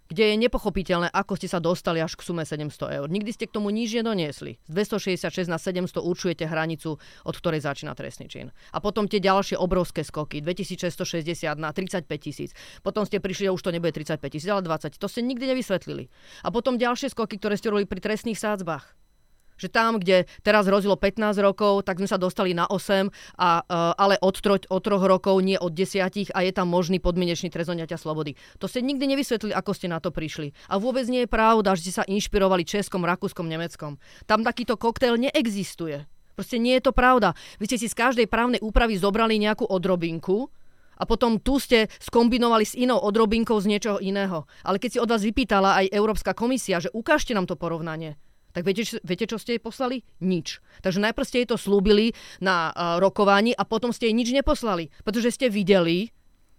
kde 0.08 0.32
je 0.32 0.36
nepochopiteľné, 0.40 1.12
ako 1.12 1.36
ste 1.36 1.48
sa 1.52 1.60
dostali 1.60 2.00
až 2.00 2.16
k 2.16 2.24
sume 2.24 2.42
700 2.42 2.98
eur. 3.00 3.06
Nikdy 3.06 3.30
ste 3.36 3.44
k 3.44 3.54
tomu 3.60 3.68
nič 3.68 3.92
nedoniesli. 3.92 4.56
Z 4.64 4.72
266 4.72 5.52
na 5.52 5.60
700 5.60 6.00
určujete 6.00 6.44
hranicu, 6.48 6.96
od 6.98 7.34
ktorej 7.36 7.60
začína 7.60 7.92
trestný 7.92 8.26
čin. 8.32 8.48
A 8.72 8.80
potom 8.80 9.04
tie 9.04 9.20
ďalšie 9.20 9.60
obrovské 9.60 10.00
skoky, 10.02 10.40
2660 10.40 11.60
na 11.60 11.70
35 11.76 12.08
tisíc. 12.16 12.56
Potom 12.80 13.04
ste 13.04 13.20
prišli, 13.20 13.52
že 13.52 13.54
už 13.54 13.62
to 13.62 13.70
nebude 13.70 13.92
35 13.92 14.20
tisíc, 14.32 14.48
ale 14.48 14.64
20. 14.64 14.96
To 14.96 15.06
ste 15.06 15.20
nikdy 15.20 15.52
nevysvetlili. 15.52 16.08
A 16.42 16.48
potom 16.48 16.80
ďalšie 16.80 17.12
skoky, 17.12 17.36
ktoré 17.36 17.60
ste 17.60 17.68
robili 17.68 17.84
pri 17.84 18.00
trestných 18.00 18.40
sádzbách 18.40 19.07
že 19.58 19.68
tam, 19.68 19.98
kde 19.98 20.30
teraz 20.46 20.70
hrozilo 20.70 20.94
15 20.94 21.34
rokov, 21.42 21.82
tak 21.84 21.98
sme 21.98 22.08
sa 22.08 22.16
dostali 22.16 22.54
na 22.54 22.70
8, 22.70 23.10
a, 23.36 23.62
uh, 23.66 23.92
ale 23.98 24.16
od, 24.22 24.38
tro, 24.38 24.56
od 24.56 24.80
troch 24.80 25.04
rokov, 25.04 25.42
nie 25.42 25.58
od 25.58 25.74
desiatich 25.74 26.30
a 26.32 26.46
je 26.46 26.54
tam 26.54 26.70
možný 26.70 27.02
podmienečný 27.02 27.50
trest 27.50 27.70
slobody. 27.98 28.38
To 28.62 28.70
ste 28.70 28.80
nikdy 28.80 29.10
nevysvetlili, 29.10 29.52
ako 29.52 29.74
ste 29.74 29.90
na 29.90 29.98
to 29.98 30.14
prišli. 30.14 30.54
A 30.70 30.78
vôbec 30.78 31.04
nie 31.10 31.26
je 31.26 31.30
pravda, 31.30 31.74
že 31.74 31.90
ste 31.90 31.92
sa 32.00 32.04
inšpirovali 32.06 32.62
Českom, 32.62 33.02
Rakúskom, 33.02 33.50
Nemeckom. 33.50 33.98
Tam 34.24 34.46
takýto 34.46 34.78
koktail 34.78 35.18
neexistuje. 35.18 36.06
Proste 36.38 36.62
nie 36.62 36.78
je 36.78 36.86
to 36.86 36.92
pravda. 36.94 37.34
Vy 37.58 37.66
ste 37.66 37.82
si 37.82 37.90
z 37.90 37.98
každej 37.98 38.30
právnej 38.30 38.62
úpravy 38.62 38.94
zobrali 38.94 39.42
nejakú 39.42 39.66
odrobinku, 39.66 40.46
a 40.98 41.06
potom 41.06 41.38
tu 41.38 41.62
ste 41.62 41.86
skombinovali 42.02 42.66
s 42.66 42.74
inou 42.74 42.98
odrobinkou 42.98 43.54
z 43.62 43.70
niečoho 43.70 43.98
iného. 44.02 44.50
Ale 44.66 44.82
keď 44.82 44.90
si 44.90 44.98
od 44.98 45.06
vás 45.06 45.22
vypýtala 45.22 45.78
aj 45.78 45.94
Európska 45.94 46.34
komisia, 46.34 46.82
že 46.82 46.90
ukážte 46.90 47.38
nám 47.38 47.46
to 47.46 47.54
porovnanie, 47.54 48.18
tak 48.58 48.66
viete, 48.66 48.82
viete, 49.06 49.30
čo 49.30 49.38
ste 49.38 49.54
jej 49.54 49.62
poslali? 49.62 50.02
Nič. 50.18 50.58
Takže 50.82 50.98
najprv 50.98 51.26
ste 51.26 51.46
jej 51.46 51.48
to 51.48 51.54
slúbili 51.54 52.10
na 52.42 52.74
uh, 52.74 52.98
rokovaní 52.98 53.54
a 53.54 53.62
potom 53.62 53.94
ste 53.94 54.10
jej 54.10 54.16
nič 54.18 54.34
neposlali. 54.34 54.90
Pretože 55.06 55.30
ste 55.30 55.46
videli, 55.46 56.10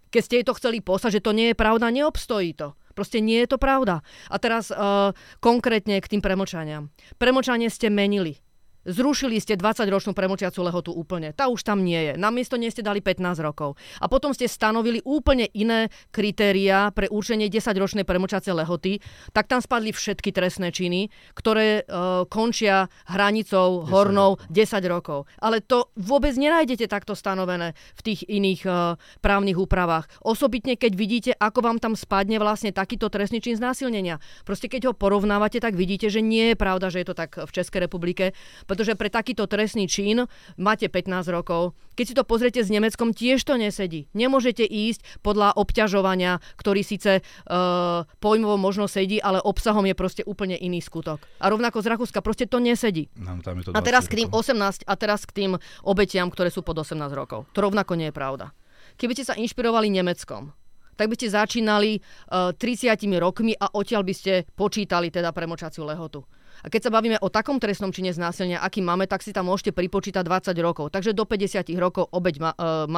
keď 0.08 0.22
ste 0.24 0.34
jej 0.40 0.46
to 0.48 0.56
chceli 0.56 0.80
poslať, 0.80 1.20
že 1.20 1.24
to 1.28 1.36
nie 1.36 1.52
je 1.52 1.56
pravda, 1.60 1.92
neobstojí 1.92 2.56
to. 2.56 2.72
Proste 2.96 3.20
nie 3.22 3.38
je 3.44 3.52
to 3.52 3.58
pravda. 3.60 4.00
A 4.32 4.36
teraz 4.40 4.72
uh, 4.72 5.12
konkrétne 5.44 6.00
k 6.00 6.10
tým 6.10 6.24
premočaniam. 6.24 6.88
Premočanie 7.20 7.68
ste 7.68 7.92
menili. 7.92 8.40
Zrušili 8.88 9.36
ste 9.44 9.60
20-ročnú 9.60 10.16
premočiacu 10.16 10.64
lehotu 10.64 10.90
úplne. 10.96 11.36
Tá 11.36 11.52
už 11.52 11.60
tam 11.60 11.84
nie 11.84 12.00
je. 12.00 12.12
Namiesto 12.16 12.56
nie 12.56 12.72
ste 12.72 12.80
dali 12.80 13.04
15 13.04 13.44
rokov. 13.44 13.76
A 14.00 14.08
potom 14.08 14.32
ste 14.32 14.48
stanovili 14.48 15.04
úplne 15.04 15.52
iné 15.52 15.92
kritériá 16.08 16.88
pre 16.88 17.04
určenie 17.12 17.52
10-ročnej 17.52 18.08
premočiacej 18.08 18.56
lehoty. 18.56 19.04
Tak 19.36 19.52
tam 19.52 19.60
spadli 19.60 19.92
všetky 19.92 20.32
trestné 20.32 20.72
činy, 20.72 21.12
ktoré 21.36 21.84
uh, 21.84 22.24
končia 22.24 22.88
hranicou 23.04 23.84
10 23.84 23.92
hornou 23.92 24.40
10 24.48 24.80
rokov. 24.88 25.28
Ale 25.44 25.60
to 25.60 25.92
vôbec 26.00 26.32
nenájdete 26.32 26.88
takto 26.88 27.12
stanovené 27.12 27.76
v 28.00 28.00
tých 28.00 28.24
iných 28.32 28.62
uh, 28.64 28.96
právnych 29.20 29.60
úpravách. 29.60 30.08
Osobitne, 30.24 30.80
keď 30.80 30.92
vidíte, 30.96 31.32
ako 31.36 31.60
vám 31.60 31.78
tam 31.84 31.92
spadne 31.92 32.40
vlastne 32.40 32.72
takýto 32.72 33.12
trestný 33.12 33.44
čin 33.44 33.60
znásilnenia. 33.60 34.24
Proste 34.48 34.72
keď 34.72 34.88
ho 34.88 34.92
porovnávate, 34.96 35.60
tak 35.60 35.76
vidíte, 35.76 36.08
že 36.08 36.24
nie 36.24 36.52
je 36.52 36.56
pravda, 36.56 36.88
že 36.88 37.04
je 37.04 37.08
to 37.12 37.18
tak 37.18 37.36
v 37.36 37.50
Českej 37.52 37.84
republike 37.84 38.32
pretože 38.70 38.94
pre 38.94 39.10
takýto 39.10 39.50
trestný 39.50 39.90
čin 39.90 40.30
máte 40.54 40.86
15 40.86 41.26
rokov. 41.34 41.74
Keď 41.98 42.04
si 42.06 42.14
to 42.14 42.22
pozriete 42.22 42.62
s 42.62 42.70
Nemeckom, 42.70 43.10
tiež 43.10 43.42
to 43.42 43.58
nesedí. 43.58 44.06
Nemôžete 44.14 44.62
ísť 44.62 45.26
podľa 45.26 45.58
obťažovania, 45.58 46.38
ktorý 46.54 46.86
síce 46.86 47.18
uh, 47.18 48.06
pojmovo 48.22 48.54
možno 48.54 48.86
sedí, 48.86 49.18
ale 49.18 49.42
obsahom 49.42 49.82
je 49.90 49.98
proste 49.98 50.22
úplne 50.22 50.54
iný 50.54 50.78
skutok. 50.78 51.18
A 51.42 51.50
rovnako 51.50 51.82
z 51.82 51.90
Rakúska 51.90 52.22
proste 52.22 52.46
to 52.46 52.62
nesedí. 52.62 53.10
No, 53.18 53.42
tam 53.42 53.58
je 53.58 53.66
to 53.66 53.74
a 53.74 53.82
teraz 53.82 54.06
k 54.06 54.22
tým 54.22 54.30
18 54.30 54.86
a 54.86 54.94
teraz 54.94 55.26
k 55.26 55.34
tým 55.34 55.50
obetiam, 55.82 56.30
ktoré 56.30 56.54
sú 56.54 56.62
pod 56.62 56.78
18 56.78 56.94
rokov. 57.10 57.50
To 57.58 57.66
rovnako 57.66 57.98
nie 57.98 58.14
je 58.14 58.14
pravda. 58.14 58.54
Keby 58.94 59.18
ste 59.18 59.26
sa 59.26 59.34
inšpirovali 59.34 59.90
Nemeckom, 59.90 60.54
tak 60.94 61.10
by 61.10 61.16
ste 61.18 61.32
začínali 61.32 61.98
uh, 61.98 62.54
30 62.54 62.94
rokmi 63.18 63.56
a 63.58 63.72
odtiaľ 63.72 64.06
by 64.06 64.14
ste 64.14 64.46
počítali 64.54 65.10
teda 65.10 65.34
premočaciu 65.34 65.82
lehotu. 65.88 66.22
A 66.60 66.68
keď 66.68 66.88
sa 66.88 66.94
bavíme 66.94 67.16
o 67.20 67.32
takom 67.32 67.56
trestnom 67.56 67.90
čine 67.90 68.12
znásilnenia, 68.12 68.60
aký 68.60 68.84
máme, 68.84 69.08
tak 69.08 69.24
si 69.24 69.32
tam 69.32 69.48
môžete 69.48 69.72
pripočítať 69.72 70.22
20 70.24 70.56
rokov. 70.60 70.92
Takže 70.92 71.16
do 71.16 71.24
50 71.24 71.72
rokov 71.80 72.08
obeď 72.12 72.34
ma, 72.40 72.50
e, 72.54 72.88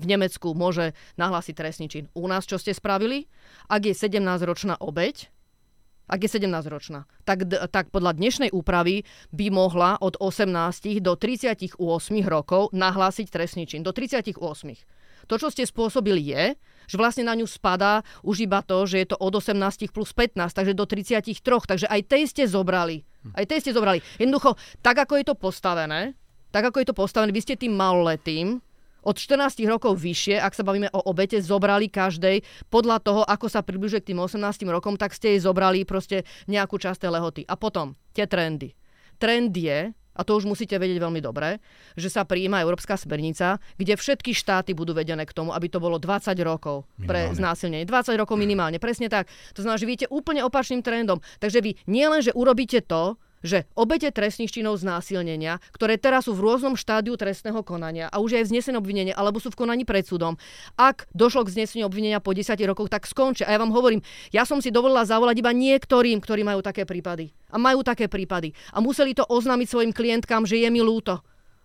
v 0.00 0.04
Nemecku 0.04 0.56
môže 0.56 0.96
nahlásiť 1.20 1.54
trestný 1.56 1.86
čin. 1.92 2.04
U 2.16 2.24
nás 2.26 2.48
čo 2.48 2.56
ste 2.56 2.72
spravili? 2.72 3.28
Ak 3.68 3.84
je 3.84 3.92
17-ročná 3.92 4.80
obeď, 4.80 5.28
ak 6.10 6.26
je 6.26 6.30
17-ročná, 6.42 7.06
tak, 7.22 7.46
tak 7.70 7.94
podľa 7.94 8.18
dnešnej 8.18 8.50
úpravy 8.50 9.06
by 9.30 9.46
mohla 9.54 9.94
od 10.02 10.18
18 10.18 10.98
do 10.98 11.14
38 11.14 11.78
rokov 12.26 12.74
nahlásiť 12.74 13.30
trestný 13.30 13.70
čin. 13.70 13.86
Do 13.86 13.94
38. 13.94 14.34
To, 15.30 15.34
čo 15.38 15.48
ste 15.54 15.62
spôsobili, 15.62 16.34
je, 16.34 16.58
že 16.90 16.98
vlastne 16.98 17.22
na 17.22 17.38
ňu 17.38 17.46
spadá 17.46 18.02
už 18.26 18.42
iba 18.42 18.58
to, 18.66 18.82
že 18.82 19.06
je 19.06 19.06
to 19.14 19.16
od 19.22 19.38
18 19.38 19.94
plus 19.94 20.10
15, 20.10 20.50
takže 20.50 20.74
do 20.74 20.82
33. 20.82 21.38
Takže 21.38 21.86
aj 21.86 22.00
tej 22.10 22.26
ste 22.26 22.42
zobrali. 22.50 23.06
Aj 23.38 23.46
tej 23.46 23.62
ste 23.62 23.70
zobrali. 23.70 24.02
Jednoducho, 24.18 24.58
tak 24.82 24.98
ako 24.98 25.22
je 25.22 25.24
to 25.30 25.34
postavené, 25.38 26.18
tak 26.50 26.66
ako 26.66 26.82
je 26.82 26.86
to 26.90 26.96
postavené, 26.98 27.30
vy 27.30 27.46
ste 27.46 27.54
tým 27.54 27.78
maloletým 27.78 28.58
od 29.00 29.16
14 29.16 29.64
rokov 29.64 29.96
vyššie, 29.96 30.36
ak 30.36 30.52
sa 30.52 30.66
bavíme 30.66 30.92
o 30.92 31.00
obete, 31.08 31.40
zobrali 31.40 31.88
každej 31.88 32.44
podľa 32.68 33.00
toho, 33.00 33.22
ako 33.24 33.48
sa 33.48 33.64
približuje 33.64 34.04
k 34.04 34.12
tým 34.12 34.20
18 34.20 34.60
rokom, 34.68 35.00
tak 35.00 35.16
ste 35.16 35.36
jej 35.36 35.40
zobrali 35.40 35.88
proste 35.88 36.28
nejakú 36.50 36.76
časť 36.76 37.08
tej 37.08 37.10
lehoty. 37.16 37.42
A 37.48 37.56
potom 37.56 37.96
tie 38.12 38.28
trendy. 38.28 38.76
Trend 39.16 39.56
je, 39.56 39.92
a 40.14 40.20
to 40.26 40.36
už 40.36 40.44
musíte 40.44 40.74
vedieť 40.74 40.98
veľmi 40.98 41.22
dobre, 41.22 41.62
že 41.94 42.10
sa 42.10 42.26
prijíma 42.26 42.60
Európska 42.60 42.98
smernica, 42.98 43.62
kde 43.78 43.94
všetky 43.94 44.34
štáty 44.34 44.74
budú 44.74 44.92
vedené 44.92 45.22
k 45.24 45.32
tomu, 45.32 45.54
aby 45.54 45.70
to 45.70 45.78
bolo 45.78 46.02
20 46.02 46.34
rokov 46.42 46.84
pre 47.06 47.30
znásilnenie. 47.32 47.86
20 47.86 48.18
rokov 48.18 48.34
minimálne, 48.34 48.82
presne 48.82 49.06
tak. 49.06 49.30
To 49.54 49.62
znamená, 49.62 49.78
že 49.78 49.90
viete 49.90 50.06
úplne 50.10 50.42
opačným 50.42 50.82
trendom. 50.82 51.22
Takže 51.38 51.62
vy 51.62 51.78
nielen, 51.86 52.20
že 52.20 52.34
urobíte 52.34 52.82
to, 52.82 53.16
že 53.40 53.68
obete 53.76 54.08
trestných 54.12 54.52
činov 54.52 54.80
znásilnenia, 54.80 55.58
ktoré 55.72 55.96
teraz 55.96 56.28
sú 56.28 56.36
v 56.36 56.44
rôznom 56.44 56.76
štádiu 56.76 57.16
trestného 57.16 57.64
konania 57.64 58.12
a 58.12 58.20
už 58.20 58.36
je 58.36 58.46
vznesené 58.46 58.76
obvinenie 58.76 59.14
alebo 59.16 59.40
sú 59.40 59.52
v 59.52 59.60
konaní 59.64 59.84
pred 59.88 60.04
súdom, 60.04 60.36
ak 60.76 61.08
došlo 61.16 61.48
k 61.48 61.52
vzneseniu 61.56 61.88
obvinenia 61.88 62.20
po 62.20 62.36
10 62.36 62.54
rokoch, 62.68 62.92
tak 62.92 63.08
skončia. 63.08 63.48
A 63.48 63.56
ja 63.56 63.62
vám 63.62 63.72
hovorím, 63.72 64.04
ja 64.30 64.44
som 64.44 64.60
si 64.60 64.68
dovolila 64.68 65.04
zavolať 65.08 65.40
iba 65.40 65.52
niektorým, 65.52 66.20
ktorí 66.20 66.44
majú 66.44 66.60
také 66.60 66.84
prípady. 66.84 67.32
A 67.50 67.58
majú 67.58 67.82
také 67.82 68.06
prípady. 68.06 68.54
A 68.70 68.78
museli 68.78 69.10
to 69.16 69.26
oznámiť 69.26 69.66
svojim 69.66 69.92
klientkám, 69.92 70.46
že 70.46 70.60
je 70.60 70.68
mi 70.70 70.78
ľúto 70.78 71.18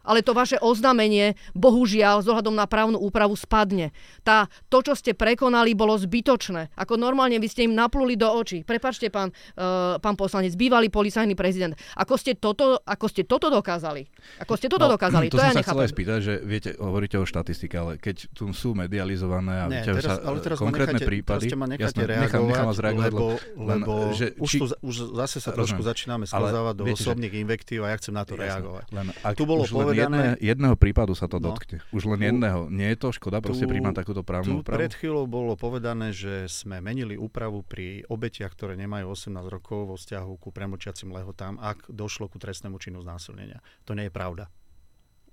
ale 0.05 0.21
to 0.21 0.37
vaše 0.37 0.57
oznámenie, 0.61 1.35
bohužiaľ, 1.57 2.21
z 2.21 2.31
ohľadom 2.31 2.55
na 2.55 2.69
právnu 2.69 3.01
úpravu 3.01 3.33
spadne. 3.33 3.91
Tá, 4.21 4.47
to, 4.69 4.85
čo 4.85 4.93
ste 4.93 5.17
prekonali, 5.17 5.73
bolo 5.73 5.97
zbytočné. 5.97 6.77
Ako 6.77 6.95
normálne 6.95 7.41
vy 7.41 7.47
ste 7.49 7.65
im 7.67 7.73
napluli 7.73 8.15
do 8.15 8.29
očí. 8.29 8.61
Prepačte, 8.61 9.09
pán, 9.09 9.33
uh, 9.57 9.97
pán 9.99 10.15
poslanec, 10.15 10.53
bývalý 10.53 10.87
policajný 10.93 11.33
prezident. 11.33 11.73
Ako 11.97 12.15
ste 12.15 12.37
toto, 12.37 12.79
ako 12.85 13.05
ste 13.09 13.25
toto 13.25 13.49
dokázali? 13.49 14.07
Ako 14.41 14.53
ste 14.55 14.69
toto 14.71 14.87
no, 14.87 14.95
dokázali? 14.95 15.27
To, 15.35 15.41
to 15.41 15.51
som 15.51 15.57
ja 15.57 15.57
sa 15.57 15.65
chcel 15.65 15.83
aj 15.83 15.91
spýtať, 15.91 16.19
že 16.21 16.33
viete, 16.45 16.69
hovoríte 16.77 17.17
o 17.17 17.25
štatistike, 17.25 17.75
ale 17.75 17.97
keď 17.97 18.29
tu 18.31 18.53
sú 18.53 18.77
medializované 18.77 19.53
a 19.57 19.65
Nie, 19.67 19.81
teraz, 19.81 20.05
sa 20.05 20.21
ale 20.21 20.37
teraz 20.37 20.61
konkrétne 20.61 21.01
necháte, 21.01 21.09
prípady... 21.09 21.49
Teraz 21.49 21.57
ma 21.57 21.67
necháte 21.67 21.97
jasne, 21.97 22.03
reagovať, 22.05 22.29
nechám, 22.29 22.43
nechám 22.45 22.67
vás 22.69 22.79
reagovať, 22.79 23.11
lebo, 23.11 23.25
lebo 23.57 23.93
že, 24.13 24.27
už, 24.37 24.49
či, 24.53 24.57
tu, 24.61 24.65
už 24.69 24.95
zase 25.17 25.37
sa 25.41 25.51
trošku 25.51 25.81
začíname 25.81 26.29
sklzávať 26.29 26.73
do 26.77 26.83
osobných 26.93 27.33
invektív 27.41 27.83
a 27.83 27.91
ja 27.91 27.97
chcem 27.97 28.13
na 28.13 28.23
to 28.23 28.37
reagovať. 28.37 28.85
Len, 28.93 29.07
ak 29.25 29.33
tu 29.33 29.43
bolo 29.49 29.65
povedané 29.65 29.94
povedané... 29.95 30.35
jedné, 30.35 30.43
jedného 30.43 30.75
prípadu 30.75 31.13
sa 31.15 31.31
to 31.31 31.39
no, 31.39 31.55
dotkne. 31.55 31.79
Už 31.95 32.03
len 32.11 32.19
tu, 32.19 32.27
jedného. 32.27 32.59
Nie 32.67 32.91
je 32.93 32.97
to 32.99 33.09
škoda 33.15 33.39
proste 33.39 33.63
príjmať 33.63 33.95
takúto 34.03 34.21
právnu 34.21 34.59
úpravu? 34.59 34.77
Pred 34.83 34.93
chvíľou 34.99 35.25
bolo 35.25 35.55
povedané, 35.55 36.11
že 36.11 36.51
sme 36.51 36.83
menili 36.83 37.15
úpravu 37.15 37.63
pri 37.63 38.03
obetiach, 38.11 38.53
ktoré 38.53 38.75
nemajú 38.75 39.09
18 39.09 39.31
rokov 39.47 39.79
vo 39.89 39.95
vzťahu 39.95 40.31
ku 40.37 40.51
premlčiacim 40.51 41.09
lehotám, 41.09 41.57
ak 41.63 41.87
došlo 41.89 42.27
ku 42.27 42.37
trestnému 42.37 42.77
činu 42.77 42.99
znásilnenia. 42.99 43.63
To 43.87 43.95
nie 43.95 44.11
je 44.11 44.13
pravda. 44.13 44.51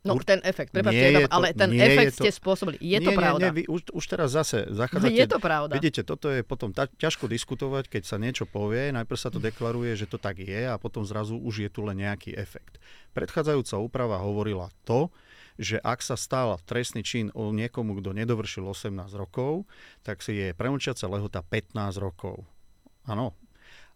No 0.03 0.19
ten 0.19 0.43
efekt, 0.43 0.75
prepáčte, 0.75 1.31
ale 1.31 1.55
ten 1.55 1.71
efekt 1.79 2.19
to, 2.19 2.27
ste 2.27 2.35
spôsobili. 2.35 2.75
Je 2.83 2.99
nie, 2.99 3.07
to 3.07 3.15
pravda? 3.15 3.39
Nie, 3.39 3.51
nie, 3.55 3.57
vy 3.63 3.65
už, 3.71 3.95
už 3.95 4.05
teraz 4.11 4.35
zase 4.35 4.67
zachádzate... 4.83 5.15
Je 5.15 5.27
to 5.31 5.39
pravda. 5.39 5.73
Vidíte, 5.79 6.03
toto 6.03 6.27
je 6.27 6.43
potom 6.43 6.75
ta, 6.75 6.91
ťažko 6.91 7.31
diskutovať, 7.31 7.87
keď 7.87 8.03
sa 8.03 8.19
niečo 8.19 8.43
povie, 8.43 8.91
najprv 8.91 9.19
sa 9.19 9.31
to 9.31 9.39
deklaruje, 9.39 9.95
že 9.95 10.11
to 10.11 10.19
tak 10.19 10.43
je 10.43 10.67
a 10.67 10.75
potom 10.75 11.07
zrazu 11.07 11.39
už 11.39 11.63
je 11.63 11.71
tu 11.71 11.87
len 11.87 12.03
nejaký 12.03 12.35
efekt. 12.35 12.83
Predchádzajúca 13.13 13.77
úprava 13.81 14.21
hovorila 14.21 14.73
to, 14.89 15.13
že 15.61 15.77
ak 15.81 16.01
sa 16.01 16.17
stal 16.17 16.57
trestný 16.65 17.05
čin 17.05 17.29
o 17.37 17.53
niekomu, 17.53 18.01
kto 18.01 18.17
nedovršil 18.17 18.65
18 18.65 18.93
rokov, 19.17 19.69
tak 20.01 20.25
si 20.25 20.37
je 20.37 20.57
premlčiaca 20.57 21.05
lehota 21.09 21.41
15 21.45 21.77
rokov. 22.01 22.45
Áno. 23.05 23.37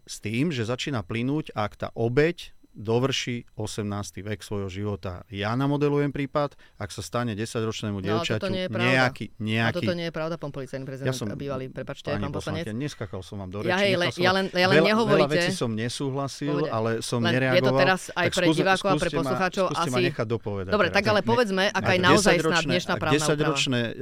S 0.07 0.23
tým, 0.23 0.55
že 0.55 0.63
začína 0.63 1.03
plynúť, 1.03 1.51
ak 1.59 1.73
tá 1.75 1.89
obeď 1.99 2.55
dovrší 2.77 3.49
18. 3.57 4.21
vek 4.21 4.45
svojho 4.45 4.69
života. 4.69 5.25
Ja 5.33 5.57
namodelujem 5.57 6.13
prípad, 6.13 6.61
ak 6.77 6.93
sa 6.93 7.01
stane 7.01 7.33
10-ročnému 7.33 7.99
no, 7.99 8.05
dievčaťu 8.05 8.53
no, 8.53 8.77
nejaký, 8.77 9.33
nejaký... 9.41 9.81
A 9.81 9.81
toto 9.81 9.97
nie 9.97 10.07
je 10.07 10.15
pravda, 10.15 10.37
pán 10.37 10.53
policajný 10.53 10.85
prezident, 10.85 11.09
ja 11.09 11.17
som, 11.17 11.33
bývalý, 11.33 11.73
prepačte, 11.73 12.13
pán 12.13 12.29
poslanec. 12.29 12.69
neskakal 12.77 13.25
som 13.25 13.41
vám 13.41 13.51
do 13.51 13.65
reči. 13.65 13.73
Ja, 13.73 13.77
hej, 13.81 13.95
le, 13.97 14.07
ja 14.13 14.33
len, 14.37 14.47
ja 14.53 14.69
len 14.69 14.85
veľa, 14.85 14.89
nehovoríte. 14.93 15.25
Veľa 15.25 15.33
vecí 15.33 15.53
som 15.57 15.71
nesúhlasil, 15.73 16.53
Povede. 16.53 16.71
ale 16.71 16.91
som 17.01 17.25
len 17.25 17.33
nereagoval. 17.33 17.57
Je 17.57 17.65
to 17.65 17.73
teraz 17.81 18.01
aj 18.13 18.29
pre 18.37 18.47
divákov 18.53 18.89
a 18.93 18.95
pre 19.01 19.11
poslucháčov 19.11 19.65
asi... 19.73 19.91
Ma 19.91 19.99
nechať 20.05 20.27
dopovedať. 20.29 20.73
Dobre, 20.77 20.89
tak 20.93 21.05
ale 21.09 21.21
povedzme, 21.25 21.73
aká 21.73 21.97
je 21.97 22.01
naozaj 22.05 22.35
dnešná 22.45 22.95
právna 23.01 23.17
úprava. 23.17 23.33
10-ročné 23.33 23.81
e, 23.81 23.93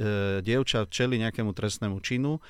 dievča 0.43 0.83
čeli 0.91 1.15
nejakému 1.23 1.55
trestnému 1.55 1.97
činu, 2.03 2.43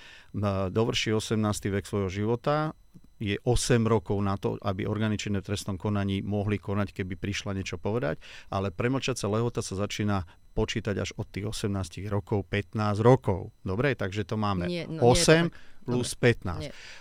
dovrší 0.73 1.13
18. 1.13 1.37
vek 1.69 1.85
svojho 1.85 2.09
života, 2.09 2.73
je 3.19 3.39
8 3.43 3.87
rokov 3.87 4.19
na 4.19 4.35
to, 4.35 4.59
aby 4.59 4.83
orgány 4.83 5.15
v 5.39 5.47
trestnom 5.47 5.79
konaní 5.79 6.19
mohli 6.19 6.59
konať, 6.59 6.91
keby 6.91 7.15
prišla 7.15 7.55
niečo 7.55 7.79
povedať, 7.79 8.19
ale 8.51 8.75
premlčacia 8.75 9.31
lehota 9.31 9.63
sa 9.63 9.79
začína 9.79 10.27
počítať 10.55 10.95
až 10.95 11.11
od 11.19 11.27
tých 11.27 11.51
18 11.51 12.07
rokov, 12.07 12.47
15 12.47 13.03
rokov. 13.03 13.51
Dobre, 13.59 13.99
takže 13.99 14.23
to 14.23 14.39
máme 14.39 14.71
nie, 14.71 14.87
no, 14.87 15.11
8 15.11 15.51
nie 15.51 15.51
plus 15.85 16.17
Dobre. 16.17 16.33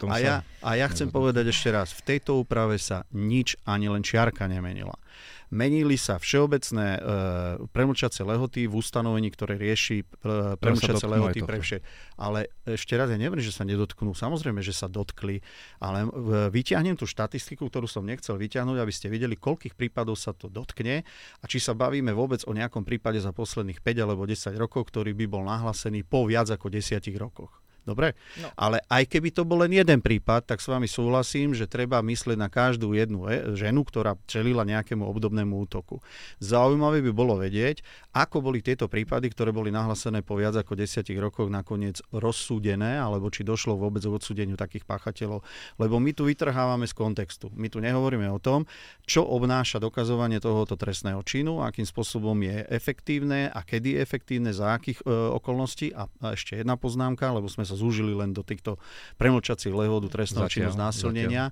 15. 0.04 0.12
A 0.12 0.14
ja, 0.20 0.34
a 0.60 0.70
ja 0.76 0.86
chcem 0.92 1.08
povedať 1.08 1.48
ešte 1.48 1.72
raz, 1.72 1.96
v 1.96 2.04
tejto 2.04 2.44
úprave 2.44 2.76
sa 2.76 3.08
nič 3.16 3.56
ani 3.64 3.88
len 3.88 4.04
čiarka 4.04 4.44
nemenila. 4.44 4.92
Menili 5.54 5.94
sa 5.94 6.18
všeobecné 6.18 6.98
e, 6.98 7.00
premlčacie 7.70 8.26
lehoty 8.26 8.66
v 8.66 8.74
ustanovení, 8.74 9.30
ktoré 9.30 9.54
rieši 9.54 10.02
e, 10.02 10.04
premlčacie 10.58 11.06
lehoty 11.06 11.46
pre 11.46 11.62
vše. 11.62 11.78
Ale 12.18 12.50
ešte 12.66 12.98
raz, 12.98 13.06
ja 13.06 13.18
neviem, 13.20 13.38
že 13.38 13.54
sa 13.54 13.62
nedotknú. 13.62 14.18
Samozrejme, 14.18 14.58
že 14.66 14.74
sa 14.74 14.90
dotkli, 14.90 15.46
ale 15.78 16.10
e, 16.10 16.50
vyťahnem 16.50 16.98
tú 16.98 17.06
štatistiku, 17.06 17.70
ktorú 17.70 17.86
som 17.86 18.02
nechcel 18.02 18.34
vyťahnuť, 18.34 18.78
aby 18.82 18.92
ste 18.92 19.06
videli, 19.06 19.38
koľkých 19.38 19.78
prípadov 19.78 20.18
sa 20.18 20.34
to 20.34 20.50
dotkne 20.50 21.06
a 21.38 21.44
či 21.46 21.62
sa 21.62 21.70
bavíme 21.70 22.10
vôbec 22.10 22.42
o 22.50 22.52
nejakom 22.56 22.82
prípade 22.82 23.22
za 23.22 23.30
posledných 23.44 23.84
5 23.84 24.04
alebo 24.08 24.24
10 24.24 24.56
rokov, 24.56 24.88
ktorý 24.88 25.12
by 25.12 25.26
bol 25.28 25.44
nahlásený 25.44 26.08
po 26.08 26.24
viac 26.24 26.48
ako 26.48 26.72
10 26.72 27.04
rokoch. 27.20 27.63
Dobre? 27.84 28.16
No. 28.40 28.48
Ale 28.56 28.80
aj 28.88 29.04
keby 29.12 29.28
to 29.28 29.44
bol 29.44 29.60
len 29.60 29.76
jeden 29.76 30.00
prípad, 30.00 30.48
tak 30.48 30.64
s 30.64 30.72
vami 30.72 30.88
súhlasím, 30.88 31.52
že 31.52 31.68
treba 31.68 32.00
myslieť 32.00 32.36
na 32.40 32.48
každú 32.48 32.96
jednu 32.96 33.28
e, 33.28 33.52
ženu, 33.52 33.84
ktorá 33.84 34.16
čelila 34.24 34.64
nejakému 34.64 35.04
obdobnému 35.04 35.52
útoku. 35.68 36.00
Zaujímavé 36.40 37.04
by 37.04 37.12
bolo 37.12 37.36
vedieť, 37.36 37.84
ako 38.16 38.40
boli 38.40 38.64
tieto 38.64 38.88
prípady, 38.88 39.28
ktoré 39.28 39.52
boli 39.52 39.68
nahlasené 39.68 40.24
po 40.24 40.40
viac 40.40 40.56
ako 40.56 40.80
desiatich 40.80 41.20
rokoch 41.20 41.52
nakoniec 41.52 42.00
rozsúdené, 42.08 42.96
alebo 42.96 43.28
či 43.28 43.44
došlo 43.44 43.76
vôbec 43.76 44.00
k 44.00 44.10
odsúdeniu 44.10 44.56
takých 44.56 44.88
páchateľov. 44.88 45.44
Lebo 45.76 46.00
my 46.00 46.10
tu 46.16 46.24
vytrhávame 46.24 46.88
z 46.88 46.96
kontextu. 46.96 47.52
My 47.52 47.68
tu 47.68 47.84
nehovoríme 47.84 48.30
o 48.32 48.40
tom, 48.40 48.64
čo 49.04 49.28
obnáša 49.28 49.76
dokazovanie 49.76 50.40
tohoto 50.40 50.78
trestného 50.80 51.20
činu, 51.20 51.60
akým 51.60 51.84
spôsobom 51.84 52.38
je 52.40 52.64
efektívne 52.72 53.52
a 53.52 53.60
kedy 53.60 53.98
je 53.98 54.02
efektívne, 54.02 54.50
za 54.54 54.72
akých 54.72 55.02
e, 55.02 55.10
okolností. 55.10 55.92
A, 55.92 56.08
a 56.22 56.26
ešte 56.32 56.56
jedna 56.56 56.78
poznámka, 56.80 57.28
lebo 57.34 57.50
sme 57.50 57.66
sa 57.66 57.73
sa 57.74 57.76
zúžili 57.76 58.14
len 58.14 58.30
do 58.30 58.46
týchto 58.46 58.78
premlčacích 59.18 59.74
lehodu 59.74 60.06
trestného 60.06 60.46
činu 60.46 60.70
znásilnenia. 60.70 61.50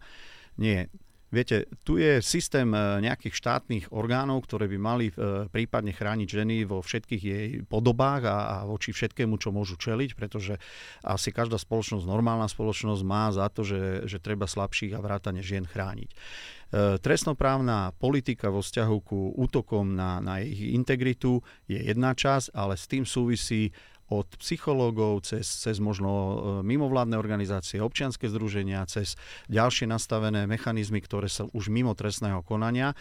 Nie. 0.54 0.86
Viete, 1.32 1.64
tu 1.80 1.96
je 1.96 2.20
systém 2.20 2.68
e, 2.76 3.00
nejakých 3.00 3.32
štátnych 3.32 3.84
orgánov, 3.88 4.44
ktoré 4.44 4.68
by 4.68 4.76
mali 4.76 5.08
e, 5.08 5.48
prípadne 5.48 5.96
chrániť 5.96 6.28
ženy 6.28 6.68
vo 6.68 6.84
všetkých 6.84 7.22
jej 7.24 7.48
podobách 7.64 8.28
a, 8.28 8.36
a 8.36 8.56
voči 8.68 8.92
všetkému, 8.92 9.40
čo 9.40 9.48
môžu 9.48 9.80
čeliť, 9.80 10.12
pretože 10.12 10.60
asi 11.00 11.32
každá 11.32 11.56
spoločnosť, 11.56 12.04
normálna 12.04 12.52
spoločnosť 12.52 13.02
má 13.08 13.32
za 13.32 13.48
to, 13.48 13.64
že, 13.64 14.04
že 14.04 14.20
treba 14.20 14.44
slabších 14.44 14.92
a 14.92 15.00
vrátane 15.00 15.40
žien 15.40 15.64
chrániť. 15.64 16.12
E, 16.12 16.16
trestnoprávna 17.00 17.96
politika 17.96 18.52
vo 18.52 18.60
vzťahu 18.60 18.96
ku 19.00 19.32
útokom 19.32 19.88
na, 19.96 20.20
na 20.20 20.44
ich 20.44 20.60
integritu 20.76 21.40
je 21.64 21.80
jedna 21.80 22.12
časť, 22.12 22.52
ale 22.52 22.76
s 22.76 22.84
tým 22.84 23.08
súvisí 23.08 23.72
od 24.12 24.28
psychológov 24.36 25.24
cez, 25.24 25.48
cez 25.48 25.80
možno 25.80 26.10
e, 26.12 26.34
mimovládne 26.60 27.16
organizácie, 27.16 27.80
občianske 27.80 28.28
združenia, 28.28 28.84
cez 28.84 29.16
ďalšie 29.48 29.88
nastavené 29.88 30.44
mechanizmy, 30.44 31.00
ktoré 31.00 31.32
sú 31.32 31.48
už 31.56 31.72
mimo 31.72 31.96
trestného 31.96 32.44
konania, 32.44 32.92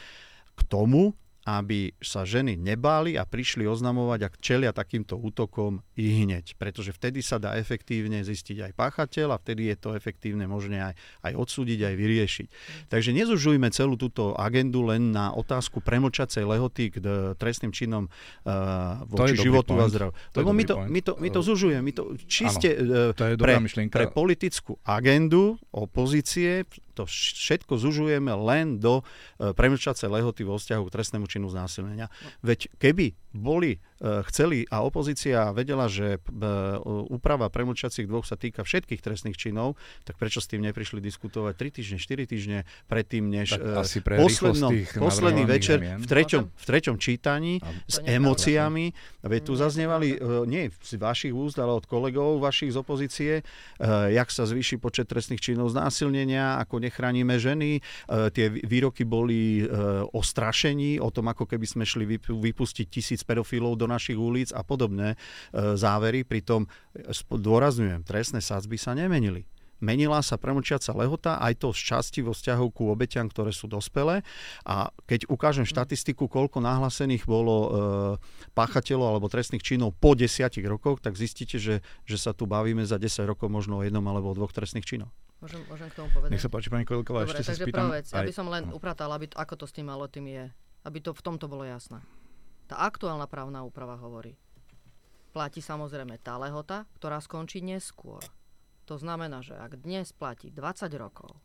k 0.55 0.61
tomu, 0.67 1.15
aby 1.41 1.97
sa 1.97 2.21
ženy 2.21 2.53
nebáli 2.53 3.17
a 3.17 3.25
prišli 3.25 3.65
oznamovať, 3.65 4.19
ak 4.29 4.33
čelia 4.37 4.71
takýmto 4.71 5.17
útokom 5.17 5.81
i 5.97 6.21
hneď. 6.21 6.53
Pretože 6.57 6.93
vtedy 6.93 7.25
sa 7.25 7.41
dá 7.41 7.57
efektívne 7.57 8.21
zistiť 8.21 8.69
aj 8.69 8.71
páchateľ 8.77 9.33
a 9.33 9.41
vtedy 9.41 9.73
je 9.73 9.77
to 9.81 9.89
efektívne 9.97 10.45
možné 10.45 10.93
aj, 10.93 10.93
aj 11.25 11.33
odsúdiť, 11.33 11.79
aj 11.81 11.95
vyriešiť. 11.97 12.47
Takže 12.93 13.09
nezužujme 13.17 13.73
celú 13.73 13.97
túto 13.97 14.37
agendu 14.37 14.85
len 14.85 15.09
na 15.09 15.33
otázku 15.33 15.81
premlčacej 15.81 16.45
lehoty 16.45 16.93
k 16.93 16.95
trestným 17.41 17.73
činom 17.73 18.05
uh, 18.05 19.01
voči 19.09 19.33
životu 19.33 19.73
point. 19.73 19.85
a 19.85 19.91
zdrav. 19.91 20.09
Lebo 20.37 20.53
my 20.53 20.63
to, 20.63 20.75
my, 20.85 21.01
to, 21.01 21.13
my 21.17 21.29
to 21.33 21.41
zužujeme, 21.41 21.81
my 21.81 21.93
to 21.93 22.03
čiste 22.29 22.69
ano, 22.77 23.17
to 23.17 23.23
je 23.25 23.35
pre, 23.41 23.57
pre 23.89 24.05
politickú 24.13 24.77
agendu 24.85 25.57
opozície 25.73 26.69
to 26.91 27.07
všetko 27.07 27.79
zužujeme 27.79 28.31
len 28.35 28.77
do 28.77 29.01
e, 29.39 29.51
premlčacej 29.55 30.11
lehoty 30.11 30.43
vo 30.43 30.59
vzťahu 30.59 30.83
k 30.87 30.93
trestnému 30.93 31.25
činu 31.25 31.47
znásilnenia. 31.47 32.11
No. 32.11 32.29
Veď 32.43 32.67
keby 32.77 33.15
boli 33.31 33.79
E, 34.01 34.25
chceli 34.33 34.65
a 34.73 34.81
opozícia 34.81 35.53
vedela, 35.53 35.85
že 35.85 36.17
e, 36.17 36.19
úprava 37.13 37.53
premlčacích 37.53 38.09
dvoch 38.09 38.25
sa 38.25 38.33
týka 38.33 38.65
všetkých 38.65 38.97
trestných 38.97 39.37
činov, 39.37 39.77
tak 40.09 40.17
prečo 40.17 40.41
s 40.41 40.49
tým 40.49 40.65
neprišli 40.65 40.97
diskutovať 40.97 41.53
3 41.53 41.77
týždne, 41.77 41.97
4 42.01 42.25
týždne 42.33 42.59
predtým, 42.89 43.29
než 43.29 43.53
tak 43.53 43.61
e, 43.61 43.77
asi 43.77 44.01
pre 44.01 44.17
poslednom, 44.17 44.73
posledný 44.97 45.45
večer 45.45 46.01
v 46.01 46.05
treťom, 46.09 46.49
v 46.49 46.65
treťom 46.65 46.97
čítaní 46.97 47.61
a 47.61 47.69
s 47.85 48.01
emóciami. 48.01 48.89
Veď 49.21 49.41
tu 49.45 49.53
zaznievali 49.53 50.17
nie 50.49 50.73
z 50.81 50.97
vašich 50.97 51.29
úst, 51.29 51.61
ale 51.61 51.77
od 51.77 51.85
kolegov 51.85 52.41
vašich 52.41 52.73
z 52.73 52.77
opozície, 52.81 53.33
jak 54.09 54.33
sa 54.33 54.49
zvýši 54.49 54.81
počet 54.81 55.05
trestných 55.05 55.37
činov 55.37 55.69
znásilnenia, 55.69 56.57
ako 56.57 56.81
nechránime 56.81 57.37
ženy. 57.37 57.85
Tie 58.09 58.45
výroky 58.49 59.05
boli 59.05 59.61
o 60.09 60.21
strašení, 60.25 60.97
o 60.97 61.13
tom, 61.13 61.29
ako 61.29 61.45
keby 61.45 61.69
sme 61.69 61.85
šli 61.85 62.17
vypustiť 62.17 62.87
tisíc 62.89 63.20
pedofilov 63.23 63.77
do 63.77 63.87
našich 63.89 64.17
ulic 64.17 64.49
a 64.53 64.61
podobné 64.61 65.15
e, 65.15 65.17
závery. 65.77 66.25
Pritom, 66.27 66.67
e, 66.93 67.13
dôrazňujem, 67.31 68.05
trestné 68.05 68.39
sadzby 68.43 68.77
sa 68.77 68.93
nemenili 68.93 69.47
menila 69.81 70.21
sa 70.21 70.37
premlčiaca 70.37 70.93
lehota, 70.93 71.31
aj 71.41 71.65
to 71.65 71.73
z 71.73 71.81
časti 71.81 72.19
vo 72.21 72.31
vzťahu 72.31 72.65
ku 72.71 72.93
obeťam, 72.93 73.27
ktoré 73.27 73.49
sú 73.49 73.65
dospelé. 73.65 74.21
A 74.63 74.93
keď 75.09 75.27
ukážem 75.27 75.65
štatistiku, 75.65 76.29
koľko 76.29 76.61
nahlásených 76.61 77.25
bolo 77.25 77.55
e, 77.57 77.69
páchateľov 78.53 79.17
alebo 79.17 79.27
trestných 79.27 79.65
činov 79.65 79.97
po 79.97 80.13
desiatich 80.13 80.63
rokoch, 80.63 81.01
tak 81.01 81.17
zistíte, 81.17 81.57
že, 81.57 81.81
že 82.05 82.17
sa 82.21 82.31
tu 82.31 82.45
bavíme 82.45 82.85
za 82.85 83.01
10 83.01 83.25
rokov 83.25 83.49
možno 83.49 83.81
o 83.81 83.83
jednom 83.83 84.05
alebo 84.05 84.31
o 84.31 84.37
dvoch 84.37 84.53
trestných 84.53 84.85
činoch. 84.85 85.11
Môžem, 85.41 85.65
môžem 85.65 85.89
k 85.89 85.97
tomu 85.97 86.13
povedať. 86.13 86.29
Nech 86.37 86.43
sa 86.45 86.53
páči, 86.53 86.69
pani 86.69 86.85
Koľková, 86.85 87.25
ešte 87.25 87.41
sa 87.41 87.57
spýtam. 87.57 87.89
Prvá 87.89 87.97
vec, 87.97 88.07
aj... 88.13 88.21
aby 88.21 88.31
som 88.31 88.45
len 88.45 88.69
upratala, 88.69 89.17
aby 89.17 89.33
to, 89.33 89.35
ako 89.41 89.57
to 89.57 89.65
s 89.65 89.73
tým 89.73 89.89
malo 89.89 90.05
tým 90.05 90.29
je. 90.29 90.45
Aby 90.85 91.01
to 91.01 91.17
v 91.17 91.21
tomto 91.25 91.49
bolo 91.49 91.65
jasné. 91.65 91.97
Tá 92.71 92.87
aktuálna 92.87 93.27
právna 93.27 93.67
úprava 93.67 93.99
hovorí, 93.99 94.39
platí 95.35 95.59
samozrejme 95.59 96.23
tá 96.23 96.39
lehota, 96.39 96.87
ktorá 96.95 97.19
skončí 97.19 97.59
neskôr. 97.59 98.23
To 98.87 98.95
znamená, 98.95 99.43
že 99.43 99.59
ak 99.59 99.83
dnes 99.83 100.15
platí 100.15 100.55
20 100.55 100.87
rokov, 100.95 101.35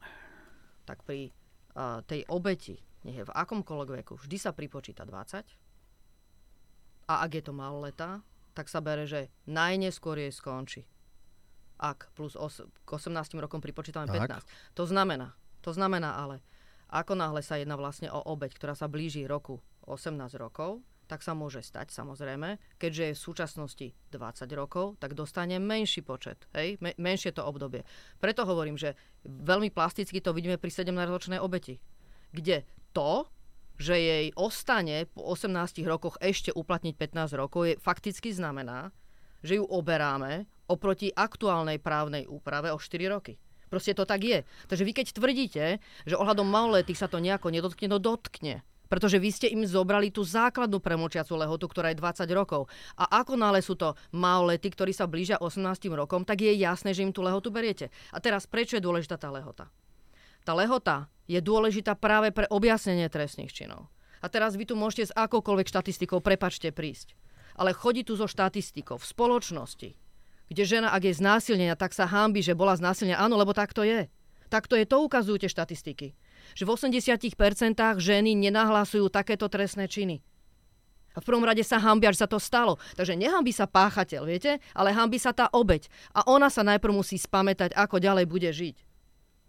tak 0.86 1.02
pri 1.02 1.34
uh, 1.74 1.98
tej 2.06 2.22
obeti, 2.30 2.78
nech 3.02 3.18
je 3.18 3.26
v 3.26 3.34
akomkoľvek 3.34 4.06
veku, 4.06 4.14
vždy 4.22 4.38
sa 4.38 4.54
pripočíta 4.54 5.02
20. 5.02 5.42
A 7.10 7.14
ak 7.26 7.30
je 7.34 7.42
to 7.42 7.50
maloletá, 7.50 8.22
tak 8.54 8.70
sa 8.70 8.78
bere, 8.78 9.02
že 9.10 9.26
najneskôr 9.50 10.22
jej 10.22 10.30
skončí. 10.30 10.86
Ak 11.82 12.06
plus 12.14 12.38
os- 12.38 12.62
k 12.62 12.88
18 12.94 13.42
rokom 13.42 13.58
pripočítame 13.58 14.06
tak. 14.06 14.46
15. 14.46 14.78
To 14.78 14.86
znamená, 14.86 15.34
to 15.58 15.74
znamená 15.74 16.22
ale, 16.22 16.38
ako 16.86 17.18
náhle 17.18 17.42
sa 17.42 17.58
jedná 17.58 17.74
vlastne 17.74 18.14
o 18.14 18.22
obeť, 18.22 18.54
ktorá 18.54 18.78
sa 18.78 18.86
blíži 18.86 19.26
roku 19.26 19.58
18 19.90 20.38
rokov, 20.38 20.86
tak 21.06 21.22
sa 21.22 21.32
môže 21.32 21.62
stať 21.62 21.94
samozrejme, 21.94 22.58
keďže 22.82 23.02
je 23.10 23.14
v 23.14 23.24
súčasnosti 23.30 23.86
20 24.10 24.46
rokov, 24.58 24.98
tak 24.98 25.14
dostane 25.14 25.56
menší 25.62 26.02
počet, 26.02 26.50
hej? 26.52 26.76
Me- 26.82 26.98
menšie 26.98 27.30
to 27.30 27.46
obdobie. 27.46 27.86
Preto 28.18 28.42
hovorím, 28.42 28.74
že 28.74 28.98
veľmi 29.24 29.70
plasticky 29.70 30.18
to 30.18 30.34
vidíme 30.34 30.58
pri 30.58 30.70
17-ročnej 30.70 31.38
obeti, 31.38 31.78
kde 32.34 32.66
to, 32.90 33.30
že 33.76 33.94
jej 33.94 34.26
ostane 34.34 35.06
po 35.06 35.22
18 35.36 35.84
rokoch 35.86 36.16
ešte 36.18 36.50
uplatniť 36.50 36.94
15 36.96 37.40
rokov, 37.40 37.60
je 37.70 37.74
fakticky 37.78 38.32
znamená, 38.32 38.90
že 39.44 39.60
ju 39.60 39.64
oberáme 39.68 40.48
oproti 40.66 41.14
aktuálnej 41.14 41.78
právnej 41.78 42.26
úprave 42.26 42.74
o 42.74 42.78
4 42.80 43.06
roky. 43.06 43.38
Proste 43.66 43.94
to 43.94 44.06
tak 44.06 44.22
je. 44.22 44.38
Takže 44.70 44.86
vy 44.86 44.92
keď 44.94 45.06
tvrdíte, 45.14 45.64
že 46.06 46.18
ohľadom 46.18 46.46
maloletých 46.46 46.98
sa 46.98 47.10
to 47.10 47.18
nejako 47.18 47.50
nedotkne, 47.50 47.90
no 47.90 47.98
dotkne. 47.98 48.62
Pretože 48.86 49.18
vy 49.18 49.30
ste 49.34 49.50
im 49.50 49.66
zobrali 49.66 50.14
tú 50.14 50.22
základnú 50.22 50.78
premlčiacu 50.78 51.34
lehotu, 51.34 51.66
ktorá 51.66 51.90
je 51.90 51.98
20 51.98 52.26
rokov. 52.32 52.70
A 52.94 53.22
ako 53.22 53.34
nále 53.34 53.58
sú 53.58 53.74
to 53.74 53.98
malolety, 54.14 54.70
ktorí 54.70 54.94
sa 54.94 55.10
blížia 55.10 55.42
18 55.42 55.90
rokom, 55.92 56.22
tak 56.22 56.46
je 56.46 56.54
jasné, 56.54 56.94
že 56.94 57.02
im 57.02 57.10
tú 57.10 57.26
lehotu 57.26 57.50
beriete. 57.50 57.90
A 58.14 58.22
teraz 58.22 58.46
prečo 58.46 58.78
je 58.78 58.86
dôležitá 58.86 59.18
tá 59.18 59.28
lehota? 59.34 59.66
Tá 60.46 60.54
lehota 60.54 61.10
je 61.26 61.42
dôležitá 61.42 61.98
práve 61.98 62.30
pre 62.30 62.46
objasnenie 62.46 63.10
trestných 63.10 63.50
činov. 63.50 63.90
A 64.22 64.30
teraz 64.30 64.54
vy 64.54 64.64
tu 64.64 64.78
môžete 64.78 65.10
s 65.10 65.16
akoukoľvek 65.18 65.66
štatistikou, 65.66 66.22
prepačte, 66.22 66.70
prísť. 66.70 67.18
Ale 67.58 67.74
chodí 67.74 68.06
tu 68.06 68.14
zo 68.14 68.30
štatistikou 68.30 68.98
v 68.98 69.06
spoločnosti, 69.06 69.90
kde 70.46 70.62
žena, 70.62 70.94
ak 70.94 71.02
je 71.10 71.18
znásilnená, 71.18 71.74
tak 71.74 71.90
sa 71.90 72.06
hámbi, 72.06 72.38
že 72.38 72.54
bola 72.54 72.78
znásilnená. 72.78 73.18
Áno, 73.18 73.34
lebo 73.34 73.50
tak 73.50 73.74
to 73.74 73.82
je. 73.82 74.06
Takto 74.46 74.78
je, 74.78 74.86
to 74.86 75.02
ukazujú 75.02 75.42
tie 75.42 75.50
štatistiky 75.50 76.14
že 76.52 76.68
v 76.68 76.70
80% 76.76 77.32
ženy 77.98 78.36
nenahlasujú 78.36 79.08
takéto 79.08 79.50
trestné 79.50 79.90
činy. 79.90 80.22
A 81.16 81.24
v 81.24 81.26
prvom 81.32 81.48
rade 81.48 81.64
sa 81.64 81.80
hambia, 81.80 82.12
že 82.12 82.22
sa 82.22 82.28
to 82.28 82.36
stalo. 82.36 82.76
Takže 82.92 83.16
nehambí 83.16 83.48
sa 83.48 83.64
páchateľ, 83.64 84.28
viete, 84.28 84.60
ale 84.76 84.92
hambí 84.92 85.16
sa 85.16 85.32
tá 85.32 85.48
obeď. 85.48 85.88
A 86.12 86.28
ona 86.28 86.52
sa 86.52 86.60
najprv 86.60 86.92
musí 86.92 87.16
spamätať, 87.16 87.72
ako 87.72 87.96
ďalej 87.96 88.28
bude 88.28 88.52
žiť. 88.52 88.76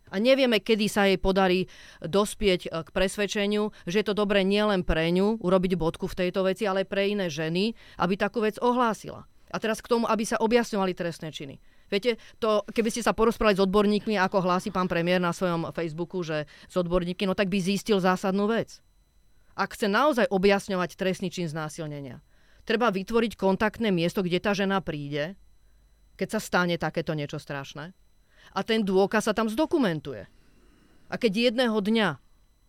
A 0.07 0.23
nevieme, 0.23 0.63
kedy 0.63 0.88
sa 0.88 1.03
jej 1.03 1.19
podarí 1.19 1.67
dospieť 1.99 2.62
e, 2.63 2.69
k 2.71 2.89
presvedčeniu, 2.95 3.75
že 3.83 3.99
je 3.99 4.05
to 4.07 4.15
dobré 4.15 4.47
nielen 4.47 4.88
pre 4.88 5.12
ňu 5.12 5.43
urobiť 5.43 5.75
bodku 5.75 6.07
v 6.07 6.17
tejto 6.23 6.47
veci, 6.47 6.63
ale 6.63 6.88
aj 6.88 6.91
pre 6.91 7.12
iné 7.12 7.27
ženy, 7.27 7.75
aby 7.99 8.15
takú 8.15 8.39
vec 8.39 8.55
ohlásila. 8.63 9.27
A 9.51 9.57
teraz 9.60 9.83
k 9.83 9.91
tomu, 9.91 10.07
aby 10.07 10.23
sa 10.23 10.39
objasňovali 10.39 10.95
trestné 10.95 11.36
činy. 11.36 11.60
Viete, 11.88 12.19
to, 12.43 12.67
keby 12.67 12.91
ste 12.91 13.06
sa 13.06 13.15
porozprávali 13.15 13.56
s 13.56 13.63
odborníkmi, 13.63 14.19
ako 14.19 14.43
hlási 14.43 14.76
pán 14.76 14.91
premiér 14.91 15.23
na 15.23 15.32
svojom 15.32 15.71
Facebooku, 15.71 16.19
že 16.19 16.43
s 16.67 16.76
odborníky, 16.76 17.23
no 17.23 17.32
tak 17.32 17.47
by 17.47 17.63
zistil 17.63 18.04
zásadnú 18.04 18.52
vec. 18.52 18.84
Ak 19.58 19.73
chce 19.73 19.88
naozaj 19.89 20.28
objasňovať 20.30 21.00
trestný 21.00 21.32
čin 21.32 21.47
znásilnenia, 21.47 22.19
treba 22.67 22.91
vytvoriť 22.91 23.39
kontaktné 23.39 23.89
miesto, 23.89 24.19
kde 24.19 24.43
tá 24.43 24.52
žena 24.52 24.84
príde, 24.84 25.39
keď 26.19 26.38
sa 26.38 26.39
stane 26.43 26.76
takéto 26.76 27.15
niečo 27.15 27.39
strašné. 27.39 27.95
A 28.52 28.60
ten 28.67 28.84
dôkaz 28.84 29.32
sa 29.32 29.34
tam 29.34 29.47
zdokumentuje. 29.47 30.28
A 31.08 31.15
keď 31.15 31.52
jedného 31.52 31.80
dňa 31.80 32.19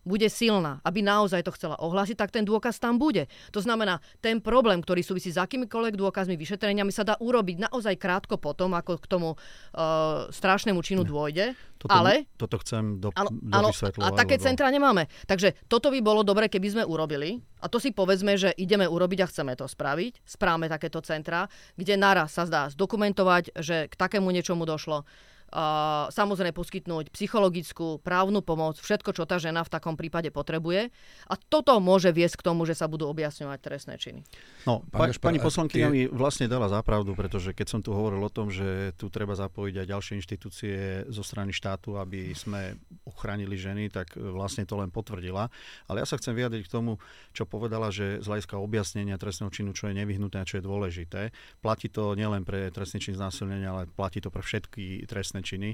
bude 0.07 0.27
silná, 0.31 0.79
aby 0.87 1.03
naozaj 1.03 1.43
to 1.43 1.55
chcela 1.55 1.75
ohlásiť, 1.79 2.15
tak 2.15 2.31
ten 2.31 2.47
dôkaz 2.47 2.79
tam 2.79 2.95
bude. 2.97 3.27
To 3.51 3.59
znamená, 3.59 3.99
ten 4.23 4.39
problém, 4.39 4.79
ktorý 4.79 5.03
súvisí 5.03 5.29
s 5.29 5.39
akýmikoľvek 5.39 5.95
dôkazmi, 5.99 6.39
vyšetreniami, 6.39 6.91
sa 6.91 7.03
dá 7.03 7.15
urobiť 7.19 7.69
naozaj 7.69 7.95
krátko 7.99 8.39
potom, 8.39 8.71
ako 8.75 8.99
k 8.99 9.05
tomu 9.05 9.29
uh, 9.35 10.27
strašnému 10.31 10.79
činu 10.81 11.03
dôjde. 11.03 11.53
Toto, 11.79 11.95
ale, 11.95 12.27
toto 12.35 12.59
chcem 12.59 12.99
do, 12.99 13.07
áno, 13.15 13.31
áno, 13.55 13.71
A 14.03 14.11
také 14.11 14.35
lebo... 14.35 14.43
centra 14.51 14.67
nemáme. 14.67 15.07
Takže 15.23 15.55
toto 15.71 15.87
by 15.95 16.03
bolo 16.03 16.27
dobre, 16.27 16.51
keby 16.51 16.67
sme 16.75 16.83
urobili. 16.83 17.39
A 17.63 17.71
to 17.71 17.79
si 17.79 17.95
povedzme, 17.95 18.35
že 18.35 18.51
ideme 18.59 18.83
urobiť 18.83 19.19
a 19.23 19.29
chceme 19.31 19.55
to 19.55 19.63
spraviť. 19.63 20.27
Správame 20.27 20.67
takéto 20.67 20.99
centra, 20.99 21.47
kde 21.79 21.95
naraz 21.95 22.35
sa 22.35 22.43
zdá 22.43 22.67
zdokumentovať, 22.75 23.55
že 23.63 23.87
k 23.87 23.93
takému 23.95 24.27
niečomu 24.27 24.67
došlo 24.67 25.07
Uh, 25.49 26.05
samozrejme 26.13 26.53
poskytnúť 26.53 27.09
psychologickú, 27.09 27.97
právnu 28.05 28.45
pomoc, 28.45 28.77
všetko, 28.77 29.17
čo 29.17 29.25
tá 29.25 29.41
žena 29.41 29.65
v 29.65 29.73
takom 29.73 29.97
prípade 29.97 30.29
potrebuje. 30.29 30.93
A 31.25 31.33
toto 31.37 31.73
môže 31.81 32.13
viesť 32.13 32.37
k 32.37 32.45
tomu, 32.53 32.69
že 32.69 32.77
sa 32.77 32.85
budú 32.85 33.09
objasňovať 33.09 33.57
trestné 33.57 33.97
činy. 33.97 34.21
No, 34.69 34.85
pa, 34.93 35.09
pani 35.17 35.41
poslankyňa 35.41 35.87
mi 35.89 36.05
vlastne 36.05 36.45
dala 36.45 36.69
zápravdu, 36.69 37.17
pretože 37.17 37.57
keď 37.57 37.65
som 37.65 37.79
tu 37.81 37.97
hovoril 37.97 38.21
o 38.21 38.29
tom, 38.29 38.53
že 38.53 38.93
tu 38.93 39.09
treba 39.09 39.33
zapojiť 39.33 39.75
aj 39.81 39.87
ďalšie 39.89 40.13
inštitúcie 40.21 40.75
zo 41.09 41.25
strany 41.25 41.49
štátu, 41.49 41.97
aby 41.97 42.29
sme 42.37 42.77
ochránili 43.09 43.57
ženy, 43.57 43.89
tak 43.89 44.13
vlastne 44.15 44.69
to 44.69 44.77
len 44.77 44.93
potvrdila. 44.93 45.49
Ale 45.89 46.01
ja 46.01 46.05
sa 46.05 46.21
chcem 46.21 46.37
vyjadriť 46.37 46.69
k 46.69 46.73
tomu, 46.77 47.01
čo 47.33 47.49
povedala, 47.49 47.89
že 47.89 48.21
z 48.21 48.25
hľadiska 48.29 48.61
objasnenia 48.61 49.17
trestného 49.17 49.49
činu, 49.49 49.73
čo 49.73 49.89
je 49.89 49.97
nevyhnutné 49.97 50.45
a 50.45 50.47
čo 50.47 50.61
je 50.61 50.67
dôležité. 50.69 51.21
Platí 51.65 51.89
to 51.89 52.13
nielen 52.13 52.45
pre 52.45 52.69
trestný 52.69 53.01
čin 53.01 53.17
znásilnenia, 53.17 53.73
ale 53.73 53.83
platí 53.89 54.21
to 54.21 54.29
pre 54.29 54.45
všetky 54.45 55.09
trestné 55.09 55.38
trestné 55.39 55.47
činy, 55.47 55.71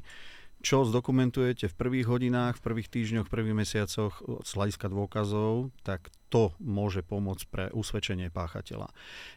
čo 0.65 0.81
zdokumentujete 0.81 1.69
v 1.69 1.77
prvých 1.77 2.09
hodinách, 2.09 2.57
v 2.57 2.65
prvých 2.65 2.89
týždňoch, 2.89 3.29
v 3.29 3.33
prvých 3.37 3.59
mesiacoch 3.59 4.17
z 4.41 4.51
hľadiska 4.57 4.89
dôkazov, 4.89 5.69
tak 5.85 6.09
to 6.33 6.57
môže 6.57 7.05
pomôcť 7.05 7.43
pre 7.53 7.65
usvedčenie 7.69 8.33
páchateľa. 8.33 8.89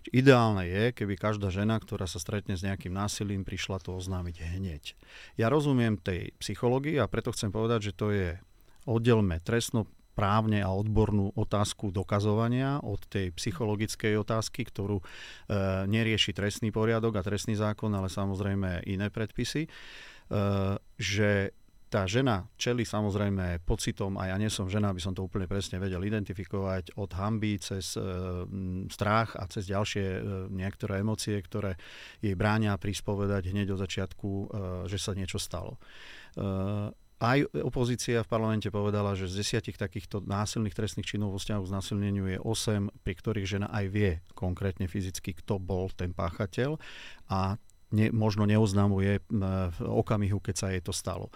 Ideálne 0.08 0.64
je, 0.64 0.96
keby 0.96 1.20
každá 1.20 1.52
žena, 1.52 1.76
ktorá 1.76 2.08
sa 2.08 2.16
stretne 2.16 2.56
s 2.56 2.64
nejakým 2.64 2.96
násilím, 2.96 3.44
prišla 3.44 3.76
to 3.84 3.92
oznámiť 4.00 4.36
hneď. 4.56 4.96
Ja 5.36 5.52
rozumiem 5.52 6.00
tej 6.00 6.32
psychológii 6.40 6.96
a 6.96 7.10
preto 7.10 7.34
chcem 7.36 7.52
povedať, 7.52 7.92
že 7.92 7.96
to 7.98 8.08
je 8.08 8.28
oddelme 8.88 9.36
trestno 9.44 9.84
právne 10.18 10.58
a 10.66 10.74
odbornú 10.74 11.30
otázku 11.38 11.94
dokazovania 11.94 12.82
od 12.82 12.98
tej 13.06 13.30
psychologickej 13.38 14.18
otázky, 14.18 14.66
ktorú 14.66 14.98
e, 14.98 15.04
nerieši 15.86 16.34
trestný 16.34 16.74
poriadok 16.74 17.22
a 17.22 17.22
trestný 17.22 17.54
zákon, 17.54 17.94
ale 17.94 18.10
samozrejme 18.10 18.82
iné 18.90 19.14
predpisy. 19.14 19.70
Eh, 20.28 20.76
že 21.00 21.56
tá 21.88 22.04
žena 22.04 22.44
čeli 22.60 22.84
samozrejme 22.84 23.64
pocitom, 23.64 24.20
a 24.20 24.28
ja 24.28 24.36
nie 24.36 24.52
som 24.52 24.68
žena, 24.68 24.92
aby 24.92 25.00
som 25.00 25.16
to 25.16 25.24
úplne 25.24 25.48
presne 25.48 25.80
vedel 25.80 26.04
identifikovať, 26.04 27.00
od 27.00 27.10
hamby 27.16 27.56
cez 27.56 27.96
e, 27.96 28.04
strach 28.92 29.32
a 29.40 29.48
cez 29.48 29.72
ďalšie 29.72 30.04
e, 30.04 30.20
niektoré 30.52 31.00
emócie, 31.00 31.40
ktoré 31.40 31.80
jej 32.20 32.36
bránia 32.36 32.76
prispovedať 32.76 33.56
hneď 33.56 33.72
od 33.72 33.80
začiatku, 33.80 34.28
e, 34.28 34.46
že 34.92 35.00
sa 35.00 35.16
niečo 35.16 35.40
stalo. 35.40 35.80
E, 36.36 36.92
aj 37.18 37.50
opozícia 37.66 38.22
v 38.22 38.30
parlamente 38.30 38.70
povedala, 38.70 39.18
že 39.18 39.26
z 39.26 39.42
desiatich 39.42 39.74
takýchto 39.74 40.22
násilných 40.22 40.76
trestných 40.76 41.08
činov 41.08 41.34
vo 41.34 41.40
vzťahu 41.42 41.62
k 41.66 41.74
násilneniu 41.74 42.24
je 42.30 42.38
8, 42.38 43.02
pri 43.02 43.14
ktorých 43.16 43.48
žena 43.58 43.66
aj 43.74 43.84
vie 43.90 44.12
konkrétne 44.38 44.86
fyzicky, 44.86 45.34
kto 45.40 45.58
bol 45.58 45.90
ten 45.90 46.14
páchateľ 46.14 46.78
a 47.32 47.58
ne, 47.92 48.12
možno 48.12 48.44
neoznamuje 48.44 49.24
v 49.28 49.78
okamihu, 49.80 50.38
keď 50.40 50.54
sa 50.56 50.66
jej 50.74 50.82
to 50.84 50.92
stalo. 50.92 51.32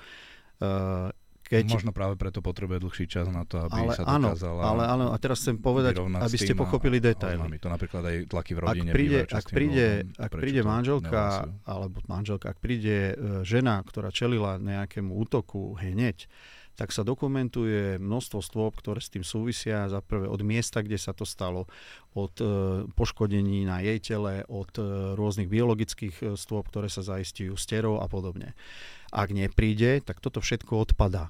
Keď... 1.43 1.69
Možno 1.69 1.93
práve 1.93 2.17
preto 2.17 2.41
potrebuje 2.41 2.81
dlhší 2.81 3.05
čas 3.13 3.29
na 3.29 3.45
to, 3.45 3.61
aby 3.61 3.85
ale 3.85 3.93
sa 3.93 4.09
dokázala 4.09 4.61
áno, 4.65 4.69
ale 4.73 4.83
áno, 4.89 5.07
a 5.13 5.17
teraz 5.21 5.45
chcem 5.45 5.61
povedať, 5.61 6.01
aby 6.01 6.39
ste 6.41 6.57
pochopili 6.57 6.97
detaily. 6.97 7.61
To 7.61 7.69
napríklad 7.69 8.03
aj 8.09 8.17
tlaky 8.33 8.53
v 8.57 8.61
rodine. 8.65 8.89
Ak 8.89 8.97
príde, 8.97 9.21
ak 9.29 9.47
príde, 9.53 9.87
ak 10.17 10.33
príde 10.33 10.61
manželka, 10.65 11.53
alebo 11.69 12.01
manželka, 12.09 12.57
ak 12.57 12.59
príde 12.63 13.13
e, 13.13 13.15
žena, 13.45 13.85
ktorá 13.85 14.09
čelila 14.09 14.57
nejakému 14.57 15.13
útoku 15.13 15.77
hneď, 15.77 16.25
tak 16.73 16.91
sa 16.91 17.05
dokumentuje 17.05 18.01
množstvo 18.01 18.41
stôp, 18.41 18.73
ktoré 18.81 19.05
s 19.05 19.13
tým 19.13 19.25
súvisia. 19.25 19.93
Za 19.93 20.01
prvé 20.01 20.25
od 20.25 20.41
miesta, 20.41 20.81
kde 20.81 20.97
sa 20.97 21.13
to 21.13 21.29
stalo, 21.29 21.69
od 22.17 22.33
e, 22.41 22.47
poškodení 22.97 23.69
na 23.69 23.85
jej 23.85 24.01
tele, 24.01 24.49
od 24.49 24.73
e, 24.81 24.83
rôznych 25.13 25.53
biologických 25.53 26.15
e, 26.21 26.25
stôp, 26.41 26.73
ktoré 26.73 26.89
sa 26.89 27.05
zaistujú, 27.05 27.57
sterov 27.61 28.01
a 28.01 28.09
podobne. 28.09 28.57
Ak 29.13 29.29
nepríde, 29.37 30.01
tak 30.01 30.25
toto 30.25 30.41
všetko 30.41 30.89
odpadá 30.89 31.29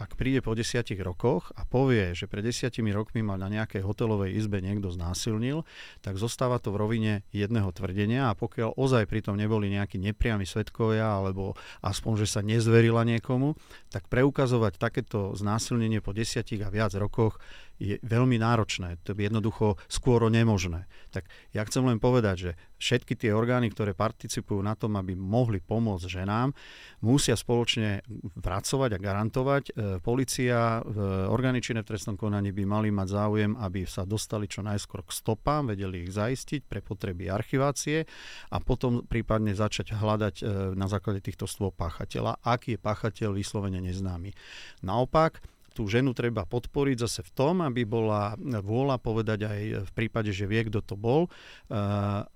ak 0.00 0.16
príde 0.16 0.40
po 0.40 0.56
desiatich 0.56 0.96
rokoch 1.04 1.52
a 1.52 1.68
povie, 1.68 2.16
že 2.16 2.24
pred 2.24 2.40
desiatimi 2.40 2.88
rokmi 2.88 3.20
ma 3.20 3.36
na 3.36 3.52
nejakej 3.52 3.84
hotelovej 3.84 4.32
izbe 4.32 4.64
niekto 4.64 4.88
znásilnil, 4.88 5.68
tak 6.00 6.16
zostáva 6.16 6.56
to 6.56 6.72
v 6.72 6.80
rovine 6.80 7.12
jedného 7.36 7.68
tvrdenia 7.68 8.32
a 8.32 8.36
pokiaľ 8.38 8.80
ozaj 8.80 9.04
pritom 9.04 9.36
neboli 9.36 9.68
nejakí 9.68 10.00
nepriami 10.00 10.48
svetkovia 10.48 11.20
alebo 11.20 11.52
aspoň, 11.84 12.24
že 12.24 12.26
sa 12.32 12.40
nezverila 12.40 13.04
niekomu, 13.04 13.60
tak 13.92 14.08
preukazovať 14.08 14.80
takéto 14.80 15.36
znásilnenie 15.36 16.00
po 16.00 16.16
desiatich 16.16 16.64
a 16.64 16.72
viac 16.72 16.96
rokoch 16.96 17.36
je 17.80 17.96
veľmi 18.04 18.36
náročné. 18.36 19.00
To 19.08 19.16
je 19.16 19.24
jednoducho 19.24 19.80
skôr 19.88 20.20
nemožné. 20.28 20.84
Tak 21.08 21.24
ja 21.56 21.64
chcem 21.64 21.80
len 21.88 21.96
povedať, 21.96 22.36
že 22.36 22.50
všetky 22.76 23.16
tie 23.16 23.32
orgány, 23.32 23.72
ktoré 23.72 23.96
participujú 23.96 24.60
na 24.60 24.76
tom, 24.76 25.00
aby 25.00 25.16
mohli 25.16 25.64
pomôcť 25.64 26.20
ženám, 26.20 26.52
musia 27.00 27.34
spoločne 27.40 28.04
pracovať 28.36 28.90
a 28.96 28.98
garantovať. 29.00 29.64
E, 29.64 29.72
Polícia, 30.04 30.84
orgány 31.32 31.64
činné 31.64 31.80
v 31.80 31.96
trestnom 31.96 32.20
konaní 32.20 32.52
by 32.52 32.64
mali 32.68 32.88
mať 32.92 33.08
záujem, 33.08 33.52
aby 33.56 33.88
sa 33.88 34.04
dostali 34.04 34.44
čo 34.44 34.60
najskôr 34.60 35.00
k 35.04 35.16
stopám, 35.16 35.72
vedeli 35.72 36.04
ich 36.04 36.12
zaistiť 36.12 36.68
pre 36.68 36.84
potreby 36.84 37.32
archivácie 37.32 38.04
a 38.52 38.56
potom 38.60 39.08
prípadne 39.08 39.56
začať 39.56 39.96
hľadať 39.96 40.34
e, 40.40 40.44
na 40.76 40.84
základe 40.84 41.24
týchto 41.24 41.48
stôp 41.48 41.72
páchateľa, 41.80 42.44
aký 42.44 42.76
je 42.76 42.80
páchateľ 42.84 43.32
vyslovene 43.32 43.80
neznámy. 43.80 44.36
Naopak, 44.84 45.40
tú 45.72 45.86
ženu 45.86 46.12
treba 46.12 46.44
podporiť 46.44 46.96
zase 47.06 47.20
v 47.26 47.30
tom, 47.32 47.62
aby 47.62 47.86
bola 47.86 48.34
vôľa 48.38 48.98
povedať 48.98 49.46
aj 49.46 49.60
v 49.86 49.92
prípade, 49.94 50.34
že 50.34 50.50
vie, 50.50 50.66
kto 50.66 50.82
to 50.82 50.94
bol, 50.98 51.30
uh, 51.70 52.26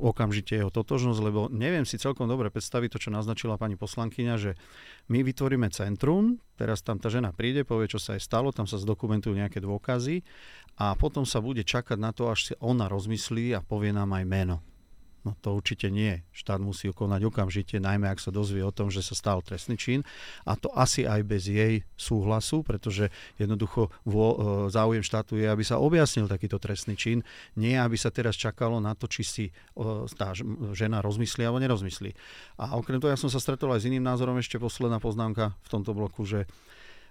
okamžite 0.00 0.56
jeho 0.56 0.72
totožnosť, 0.72 1.20
lebo 1.20 1.52
neviem 1.52 1.84
si 1.84 2.00
celkom 2.00 2.24
dobre 2.24 2.48
predstaviť 2.48 2.88
to, 2.96 2.98
čo 2.98 3.10
naznačila 3.12 3.60
pani 3.60 3.76
poslankyňa, 3.76 4.34
že 4.40 4.56
my 5.12 5.20
vytvoríme 5.20 5.68
centrum, 5.68 6.40
teraz 6.56 6.80
tam 6.80 6.96
tá 6.96 7.12
žena 7.12 7.36
príde, 7.36 7.68
povie, 7.68 7.92
čo 7.92 8.00
sa 8.00 8.16
jej 8.16 8.24
stalo, 8.24 8.50
tam 8.50 8.64
sa 8.64 8.80
zdokumentujú 8.80 9.36
nejaké 9.36 9.60
dôkazy 9.60 10.24
a 10.80 10.96
potom 10.96 11.28
sa 11.28 11.44
bude 11.44 11.62
čakať 11.62 12.00
na 12.00 12.16
to, 12.16 12.32
až 12.32 12.50
si 12.50 12.54
ona 12.58 12.88
rozmyslí 12.88 13.52
a 13.52 13.60
povie 13.60 13.92
nám 13.92 14.16
aj 14.16 14.24
meno. 14.24 14.56
No 15.20 15.36
to 15.44 15.52
určite 15.52 15.92
nie. 15.92 16.24
Štát 16.32 16.60
musí 16.60 16.88
konať 16.88 17.28
okamžite, 17.28 17.76
najmä 17.76 18.08
ak 18.08 18.24
sa 18.24 18.32
dozvie 18.32 18.64
o 18.64 18.72
tom, 18.72 18.88
že 18.88 19.04
sa 19.04 19.12
stal 19.12 19.44
trestný 19.44 19.76
čin. 19.76 20.00
A 20.48 20.56
to 20.56 20.72
asi 20.72 21.04
aj 21.04 21.20
bez 21.28 21.44
jej 21.44 21.84
súhlasu, 22.00 22.64
pretože 22.64 23.12
jednoducho 23.36 23.92
vo, 24.08 24.28
e, 24.32 24.36
záujem 24.72 25.04
štátu 25.04 25.36
je, 25.36 25.44
aby 25.44 25.60
sa 25.60 25.76
objasnil 25.76 26.24
takýto 26.24 26.56
trestný 26.56 26.96
čin. 26.96 27.20
Nie, 27.60 27.84
aby 27.84 28.00
sa 28.00 28.08
teraz 28.08 28.36
čakalo 28.40 28.80
na 28.80 28.96
to, 28.96 29.04
či 29.10 29.22
si 29.22 29.44
tá 30.16 30.32
žena 30.72 31.04
rozmyslí 31.04 31.44
alebo 31.44 31.60
nerozmyslí. 31.60 32.10
A 32.60 32.76
okrem 32.76 33.00
toho, 33.00 33.12
ja 33.12 33.20
som 33.20 33.32
sa 33.32 33.40
stretol 33.40 33.72
aj 33.76 33.84
s 33.84 33.88
iným 33.88 34.04
názorom, 34.04 34.36
ešte 34.40 34.60
posledná 34.60 35.00
poznámka 35.00 35.56
v 35.64 35.68
tomto 35.68 35.92
bloku, 35.96 36.24
že 36.28 36.44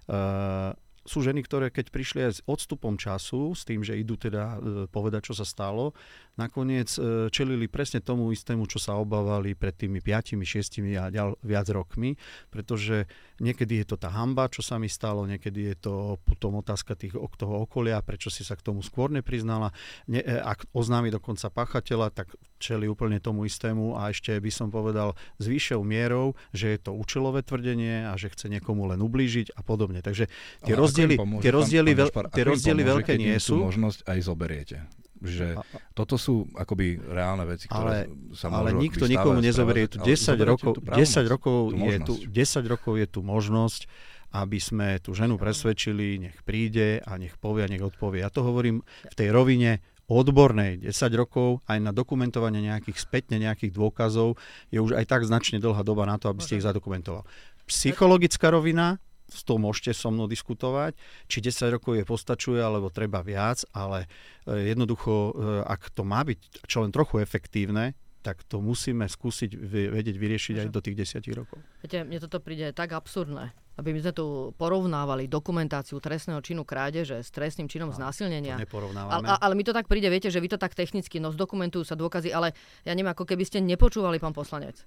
uh, 0.10 0.74
sú 1.10 1.26
ženy, 1.26 1.42
ktoré 1.42 1.74
keď 1.74 1.90
prišli 1.90 2.20
aj 2.22 2.34
s 2.38 2.46
odstupom 2.46 2.94
času, 2.94 3.58
s 3.58 3.66
tým, 3.66 3.82
že 3.82 3.98
idú 3.98 4.14
teda 4.14 4.44
e, 4.44 4.58
povedať, 4.86 5.32
čo 5.32 5.34
sa 5.34 5.42
stalo, 5.42 5.98
nakoniec 6.40 6.88
e, 6.96 7.28
čelili 7.28 7.68
presne 7.68 8.00
tomu 8.00 8.32
istému, 8.32 8.64
čo 8.72 8.80
sa 8.80 8.96
obávali 8.96 9.60
pred 9.60 9.76
tými 9.76 10.00
5, 10.00 10.40
6 10.40 10.80
a 10.96 11.12
ďal, 11.12 11.36
viac 11.44 11.68
rokmi, 11.68 12.16
pretože 12.48 13.12
niekedy 13.44 13.84
je 13.84 13.86
to 13.92 13.96
tá 14.00 14.08
hamba, 14.08 14.48
čo 14.48 14.64
sa 14.64 14.80
mi 14.80 14.88
stalo, 14.88 15.28
niekedy 15.28 15.76
je 15.76 15.76
to 15.76 15.94
potom 16.24 16.64
otázka 16.64 16.96
tých, 16.96 17.20
toho 17.20 17.68
okolia, 17.68 18.00
prečo 18.00 18.32
si 18.32 18.48
sa 18.48 18.56
k 18.56 18.64
tomu 18.64 18.80
skôr 18.80 19.12
nepriznala. 19.12 19.76
Ne, 20.08 20.24
e, 20.24 20.40
ak 20.40 20.72
oznámi 20.72 21.12
dokonca 21.12 21.52
pachateľa, 21.52 22.16
tak 22.16 22.32
čeli 22.64 22.88
úplne 22.88 23.20
tomu 23.20 23.44
istému 23.44 24.00
a 24.00 24.12
ešte 24.12 24.36
by 24.40 24.52
som 24.52 24.72
povedal 24.72 25.20
s 25.40 25.46
vyššou 25.52 25.84
mierou, 25.84 26.40
že 26.56 26.76
je 26.76 26.80
to 26.80 26.92
účelové 26.96 27.44
tvrdenie 27.44 28.08
a 28.08 28.16
že 28.16 28.32
chce 28.32 28.48
niekomu 28.48 28.88
len 28.88 29.04
ublížiť 29.04 29.56
a 29.56 29.64
podobne. 29.64 30.00
Takže 30.00 30.32
tie 30.64 30.76
rozdiely 30.76 31.10
rozdiely, 31.10 31.16
pomôže, 31.18 31.44
tie 31.44 31.52
rozdiely, 31.54 31.92
pán, 31.96 32.10
pán 32.12 32.26
tie 32.36 32.44
rozdiely 32.46 32.82
pomôže, 32.84 32.94
veľké 32.94 33.14
nie 33.18 33.38
sú. 33.40 33.56
možnosť 33.64 34.00
aj 34.06 34.20
zoberiete. 34.22 34.78
Že 35.20 35.60
toto 35.92 36.16
sú 36.16 36.48
akoby 36.56 36.96
reálne 36.96 37.44
veci, 37.44 37.68
ktoré 37.68 38.08
ale, 38.08 38.36
sa 38.36 38.48
Ale 38.52 38.72
nikto 38.72 39.04
nikomu 39.04 39.44
nezoberie. 39.44 39.92
Tu 39.92 40.00
10 40.00 40.40
rokov, 40.48 40.80
10 40.80 40.96
rokov, 41.28 41.76
je 41.76 42.00
tu, 42.00 42.14
10 42.24 42.72
rokov 42.72 42.94
je 42.96 43.08
tu 43.08 43.20
možnosť, 43.20 43.86
aby 44.32 44.60
sme 44.62 45.02
tú 45.04 45.12
ženu 45.12 45.36
presvedčili, 45.36 46.22
nech 46.22 46.38
príde 46.46 47.04
a 47.04 47.18
nech 47.20 47.36
povie 47.36 47.66
a 47.66 47.72
nech 47.72 47.84
odpovie. 47.84 48.22
Ja 48.24 48.32
to 48.32 48.46
hovorím 48.46 48.86
v 49.10 49.16
tej 49.18 49.34
rovine 49.34 49.84
odbornej 50.10 50.82
10 50.82 50.90
rokov 51.14 51.62
aj 51.70 51.78
na 51.78 51.94
dokumentovanie 51.94 52.66
nejakých 52.66 52.98
spätne 52.98 53.38
nejakých 53.38 53.78
dôkazov 53.78 54.42
je 54.74 54.82
už 54.82 54.98
aj 54.98 55.06
tak 55.06 55.22
značne 55.22 55.62
dlhá 55.62 55.86
doba 55.86 56.10
na 56.10 56.18
to, 56.18 56.34
aby 56.34 56.42
ste 56.42 56.58
ich 56.58 56.66
zadokumentoval. 56.66 57.30
Psychologická 57.70 58.50
rovina, 58.50 58.98
s 59.30 59.42
tou 59.46 59.62
môžete 59.62 59.94
so 59.94 60.10
mnou 60.10 60.26
diskutovať, 60.26 60.98
či 61.30 61.38
10 61.40 61.76
rokov 61.78 61.96
je 61.96 62.06
postačuje, 62.06 62.60
alebo 62.60 62.90
treba 62.90 63.22
viac, 63.22 63.64
ale 63.72 64.10
e, 64.50 64.74
jednoducho, 64.74 65.14
e, 65.14 65.32
ak 65.64 65.94
to 65.94 66.02
má 66.04 66.26
byť 66.26 66.66
čo 66.66 66.82
len 66.84 66.92
trochu 66.92 67.22
efektívne, 67.22 67.94
tak 68.20 68.44
to 68.44 68.60
musíme 68.60 69.08
skúsiť 69.08 69.56
vedieť 69.96 70.16
vyriešiť 70.20 70.56
aj 70.60 70.68
do 70.70 70.84
tých 70.84 71.08
10 71.24 71.40
rokov. 71.40 71.58
Viete, 71.80 72.04
mne 72.04 72.20
toto 72.20 72.44
príde 72.44 72.76
tak 72.76 72.92
absurdné, 72.92 73.56
aby 73.80 73.96
my 73.96 74.00
sme 74.04 74.14
tu 74.14 74.52
porovnávali 74.60 75.32
dokumentáciu 75.32 76.04
trestného 76.04 76.44
činu 76.44 76.68
krádeže 76.68 77.24
s 77.24 77.32
trestným 77.32 77.72
činom 77.72 77.90
no, 77.90 77.96
znásilnenia. 77.96 78.60
Ale, 79.08 79.24
ale 79.40 79.54
mi 79.56 79.64
to 79.64 79.72
tak 79.72 79.88
príde, 79.88 80.12
viete, 80.12 80.28
že 80.28 80.44
vy 80.44 80.52
to 80.52 80.60
tak 80.60 80.76
technicky, 80.76 81.24
no 81.24 81.32
zdokumentujú 81.32 81.88
sa 81.88 81.96
dôkazy, 81.96 82.36
ale 82.36 82.52
ja 82.84 82.92
neviem, 82.92 83.16
ako 83.16 83.24
keby 83.24 83.48
ste 83.48 83.64
nepočúvali, 83.64 84.20
pán 84.20 84.36
poslanec. 84.36 84.84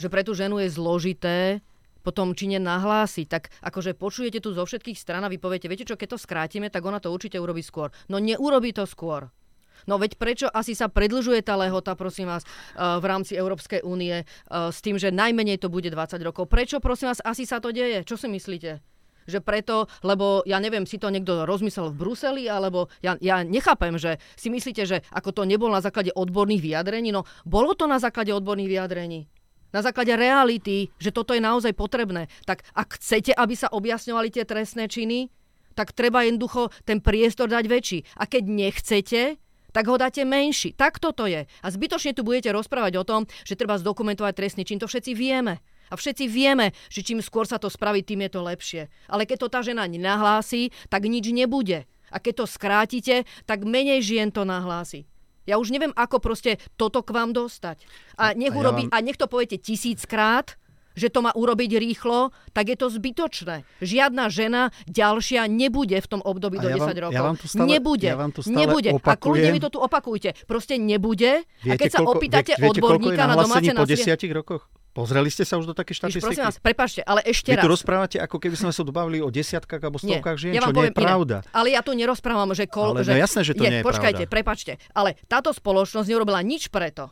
Že 0.00 0.08
pre 0.08 0.24
tú 0.24 0.32
ženu 0.32 0.56
je 0.64 0.72
zložité 0.72 1.60
potom 2.04 2.36
čine 2.36 2.60
nahlásiť. 2.60 3.26
Tak 3.26 3.48
akože 3.64 3.96
počujete 3.96 4.44
tu 4.44 4.52
zo 4.52 4.68
všetkých 4.68 5.00
stran 5.00 5.24
a 5.24 5.32
vy 5.32 5.40
poviete, 5.40 5.66
viete 5.72 5.88
čo, 5.88 5.96
keď 5.96 6.14
to 6.14 6.18
skrátime, 6.20 6.68
tak 6.68 6.84
ona 6.84 7.00
to 7.00 7.08
určite 7.08 7.40
urobí 7.40 7.64
skôr. 7.64 7.88
No 8.12 8.20
neurobí 8.20 8.76
to 8.76 8.84
skôr. 8.84 9.32
No 9.84 10.00
veď 10.00 10.16
prečo 10.16 10.46
asi 10.48 10.72
sa 10.72 10.88
predlžuje 10.88 11.44
tá 11.44 11.56
lehota, 11.60 11.96
prosím 11.96 12.32
vás, 12.32 12.44
eh, 12.44 12.80
v 12.80 13.04
rámci 13.04 13.36
Európskej 13.36 13.84
únie 13.84 14.22
eh, 14.22 14.26
s 14.48 14.78
tým, 14.80 15.00
že 15.00 15.12
najmenej 15.12 15.60
to 15.60 15.68
bude 15.72 15.88
20 15.88 16.20
rokov. 16.24 16.48
Prečo, 16.48 16.80
prosím 16.80 17.12
vás, 17.12 17.20
asi 17.24 17.44
sa 17.44 17.60
to 17.60 17.72
deje? 17.72 18.04
Čo 18.04 18.20
si 18.20 18.28
myslíte? 18.28 18.80
že 19.24 19.40
preto, 19.40 19.88
lebo 20.04 20.44
ja 20.44 20.60
neviem, 20.60 20.84
si 20.84 21.00
to 21.00 21.08
niekto 21.08 21.48
rozmyslel 21.48 21.88
v 21.88 21.96
Bruseli, 21.96 22.44
alebo 22.44 22.92
ja, 23.00 23.16
ja 23.24 23.40
nechápem, 23.40 23.96
že 23.96 24.20
si 24.36 24.52
myslíte, 24.52 24.84
že 24.84 25.00
ako 25.08 25.32
to 25.32 25.42
nebolo 25.48 25.72
na 25.72 25.80
základe 25.80 26.12
odborných 26.12 26.60
vyjadrení, 26.60 27.08
no 27.08 27.24
bolo 27.48 27.72
to 27.72 27.88
na 27.88 27.96
základe 27.96 28.36
odborných 28.36 28.68
vyjadrení 28.68 29.24
na 29.74 29.82
základe 29.82 30.14
reality, 30.14 30.94
že 31.02 31.10
toto 31.10 31.34
je 31.34 31.42
naozaj 31.42 31.74
potrebné. 31.74 32.30
Tak 32.46 32.62
ak 32.78 32.94
chcete, 32.94 33.34
aby 33.34 33.58
sa 33.58 33.66
objasňovali 33.74 34.30
tie 34.30 34.46
trestné 34.46 34.86
činy, 34.86 35.34
tak 35.74 35.90
treba 35.90 36.22
jednoducho 36.22 36.70
ten 36.86 37.02
priestor 37.02 37.50
dať 37.50 37.66
väčší. 37.66 37.98
A 38.22 38.30
keď 38.30 38.42
nechcete, 38.46 39.22
tak 39.74 39.90
ho 39.90 39.98
dáte 39.98 40.22
menší. 40.22 40.70
Tak 40.78 41.02
toto 41.02 41.26
je. 41.26 41.50
A 41.50 41.66
zbytočne 41.66 42.14
tu 42.14 42.22
budete 42.22 42.54
rozprávať 42.54 42.94
o 43.02 43.04
tom, 43.04 43.26
že 43.42 43.58
treba 43.58 43.74
zdokumentovať 43.74 44.32
trestný 44.38 44.62
čin. 44.62 44.78
To 44.78 44.86
všetci 44.86 45.18
vieme. 45.18 45.58
A 45.90 45.98
všetci 45.98 46.30
vieme, 46.30 46.70
že 46.86 47.02
čím 47.02 47.18
skôr 47.18 47.44
sa 47.44 47.58
to 47.58 47.66
spraví, 47.66 48.06
tým 48.06 48.22
je 48.24 48.30
to 48.30 48.40
lepšie. 48.46 48.82
Ale 49.10 49.26
keď 49.26 49.36
to 49.44 49.48
tá 49.50 49.60
žena 49.66 49.84
nenahlási, 49.90 50.70
tak 50.86 51.10
nič 51.10 51.26
nebude. 51.34 51.90
A 52.14 52.22
keď 52.22 52.46
to 52.46 52.54
skrátite, 52.54 53.26
tak 53.50 53.66
menej 53.66 53.98
žien 53.98 54.30
to 54.30 54.46
nahlási. 54.46 55.10
Ja 55.44 55.60
už 55.60 55.70
neviem, 55.70 55.92
ako 55.92 56.20
proste 56.20 56.56
toto 56.80 57.04
k 57.04 57.12
vám 57.12 57.36
dostať. 57.36 57.84
A 58.16 58.32
nech, 58.32 58.52
a, 58.52 58.60
vám... 58.60 58.88
a 58.88 58.96
nech 59.04 59.20
to 59.20 59.28
poviete 59.28 59.60
tisíckrát, 59.60 60.56
že 60.94 61.10
to 61.10 61.26
má 61.26 61.34
urobiť 61.34 61.74
rýchlo, 61.76 62.30
tak 62.54 62.70
je 62.70 62.76
to 62.78 62.86
zbytočné. 62.86 63.66
Žiadna 63.82 64.30
žena 64.30 64.70
ďalšia 64.86 65.50
nebude 65.50 65.98
v 65.98 66.06
tom 66.06 66.22
období 66.22 66.62
do 66.62 66.70
ja 66.70 66.78
10 66.78 66.86
vám, 66.86 66.96
rokov. 67.10 67.18
Ja 67.18 67.22
vám 67.26 67.36
to 67.36 67.46
stále, 67.50 67.68
nebude. 67.68 68.08
Ja 68.08 68.16
vám 68.16 68.32
to 68.32 68.40
stále 68.46 68.58
nebude. 68.62 68.88
Opakujem. 68.94 69.10
A 69.10 69.18
kľudne 69.18 69.48
mi 69.50 69.60
to 69.60 69.70
tu 69.74 69.78
opakujte. 69.82 70.30
Proste 70.46 70.78
nebude. 70.78 71.42
Viete, 71.66 71.74
a 71.74 71.74
keď 71.74 71.90
sa 71.90 72.00
koľko, 72.00 72.14
opýtate 72.14 72.52
viete, 72.54 72.70
odborníka 72.70 73.22
na 73.26 73.34
domáce 73.34 73.70
po 73.74 73.86
desiatich 73.90 74.30
rokoch? 74.30 74.70
Pozreli 74.94 75.26
ste 75.26 75.42
sa 75.42 75.58
už 75.58 75.66
do 75.66 75.74
také 75.74 75.90
štatistiky? 75.90 76.22
prosím 76.22 76.46
vás, 76.46 76.62
prepašte, 76.62 77.02
ale 77.02 77.18
ešte 77.26 77.50
Vy 77.50 77.58
raz. 77.58 77.64
tu 77.66 77.70
rozprávate, 77.74 78.16
ako 78.22 78.38
keby 78.38 78.54
sme 78.54 78.70
sa 78.70 78.86
tu 78.86 78.94
bavili 78.94 79.18
o 79.18 79.26
desiatkách 79.26 79.82
alebo 79.82 79.98
stovkách 79.98 80.38
žien, 80.38 80.54
ja 80.54 80.62
čo 80.62 80.70
nie 80.70 80.86
je 80.86 80.94
pravda. 80.94 81.36
Iné. 81.42 81.50
Ale 81.50 81.68
ja 81.74 81.82
tu 81.82 81.90
nerozprávam, 81.98 82.54
že... 82.54 82.70
Kol, 82.70 82.94
ale 82.94 83.02
že, 83.02 83.10
no 83.10 83.18
jasné, 83.18 83.42
že 83.42 83.58
to 83.58 83.66
je, 83.66 83.70
nie 83.74 83.78
je 83.82 83.84
počkajte, 83.84 84.24
pravda. 84.24 84.34
prepačte, 84.38 84.72
ale 84.94 85.18
táto 85.26 85.50
spoločnosť 85.50 86.06
neurobila 86.06 86.38
nič 86.46 86.70
preto, 86.70 87.10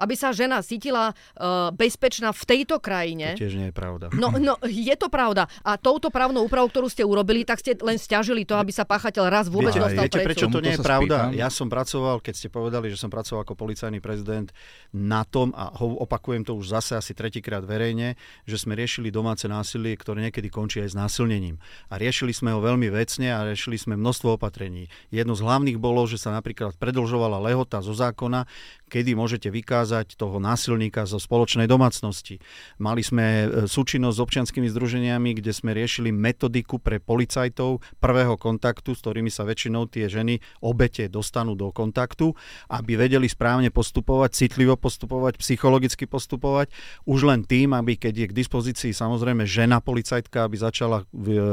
aby 0.00 0.14
sa 0.16 0.32
žena 0.32 0.64
cítila 0.64 1.12
uh, 1.12 1.68
bezpečná 1.76 2.32
v 2.32 2.42
tejto 2.48 2.80
krajine. 2.80 3.36
To 3.36 3.44
tiež 3.44 3.54
nie 3.60 3.68
je 3.68 3.74
pravda. 3.76 4.08
No, 4.16 4.32
no, 4.40 4.56
je 4.64 4.96
to 4.96 5.12
pravda. 5.12 5.44
A 5.60 5.76
touto 5.76 6.08
právnou 6.08 6.48
úpravou, 6.48 6.72
ktorú 6.72 6.88
ste 6.88 7.04
urobili, 7.04 7.44
tak 7.44 7.60
ste 7.60 7.76
len 7.76 8.00
stiažili 8.00 8.48
to, 8.48 8.56
aby 8.56 8.72
sa 8.72 8.88
páchateľ 8.88 9.28
raz 9.28 9.52
vôbec 9.52 9.76
viete, 9.76 9.84
dostal 9.84 10.08
viete, 10.08 10.24
prečo 10.24 10.48
to 10.48 10.64
nie 10.64 10.72
je 10.72 10.80
pravda? 10.80 11.28
Spýtam. 11.28 11.36
Ja 11.36 11.48
som 11.52 11.68
pracoval, 11.68 12.16
keď 12.24 12.34
ste 12.34 12.48
povedali, 12.48 12.88
že 12.88 12.96
som 12.96 13.12
pracoval 13.12 13.44
ako 13.44 13.54
policajný 13.60 14.00
prezident 14.00 14.48
na 14.96 15.28
tom, 15.28 15.52
a 15.52 15.68
ho, 15.76 16.00
opakujem 16.00 16.48
to 16.48 16.56
už 16.56 16.72
zase 16.72 16.96
asi 16.96 17.12
tretíkrát 17.12 17.60
verejne, 17.60 18.16
že 18.48 18.56
sme 18.56 18.72
riešili 18.72 19.12
domáce 19.12 19.44
násilie, 19.44 19.92
ktoré 20.00 20.24
niekedy 20.24 20.48
končí 20.48 20.80
aj 20.80 20.94
s 20.94 20.96
násilnením. 20.96 21.60
A 21.92 22.00
riešili 22.00 22.32
sme 22.32 22.56
ho 22.56 22.64
veľmi 22.64 22.88
vecne 22.88 23.36
a 23.36 23.44
riešili 23.44 23.76
sme 23.76 24.00
množstvo 24.00 24.40
opatrení. 24.40 24.88
Jedno 25.12 25.36
z 25.36 25.44
hlavných 25.44 25.76
bolo, 25.76 26.08
že 26.08 26.16
sa 26.16 26.32
napríklad 26.32 26.80
predlžovala 26.80 27.36
lehota 27.36 27.84
zo 27.84 27.92
zákona, 27.92 28.48
kedy 28.88 29.12
môžete 29.12 29.52
vykázať 29.52 29.89
toho 30.14 30.38
násilníka 30.38 31.04
zo 31.04 31.18
spoločnej 31.18 31.66
domácnosti. 31.66 32.38
Mali 32.78 33.02
sme 33.02 33.26
e, 33.26 33.46
súčinnosť 33.66 34.16
s 34.16 34.22
občianskými 34.22 34.68
združeniami, 34.70 35.36
kde 35.42 35.50
sme 35.50 35.74
riešili 35.74 36.14
metodiku 36.14 36.78
pre 36.78 37.02
policajtov 37.02 37.82
prvého 37.98 38.38
kontaktu, 38.38 38.94
s 38.94 39.02
ktorými 39.02 39.28
sa 39.28 39.42
väčšinou 39.42 39.90
tie 39.90 40.06
ženy 40.06 40.38
obete 40.62 41.10
dostanú 41.10 41.58
do 41.58 41.74
kontaktu, 41.74 42.32
aby 42.70 42.94
vedeli 42.94 43.26
správne 43.26 43.74
postupovať, 43.74 44.46
citlivo 44.46 44.78
postupovať, 44.78 45.42
psychologicky 45.42 46.06
postupovať, 46.06 46.70
už 47.04 47.26
len 47.26 47.42
tým, 47.42 47.74
aby 47.74 47.98
keď 47.98 48.14
je 48.14 48.26
k 48.30 48.36
dispozícii 48.36 48.92
samozrejme 48.94 49.42
žena 49.48 49.82
policajtka, 49.82 50.46
aby 50.46 50.56
začala 50.56 51.04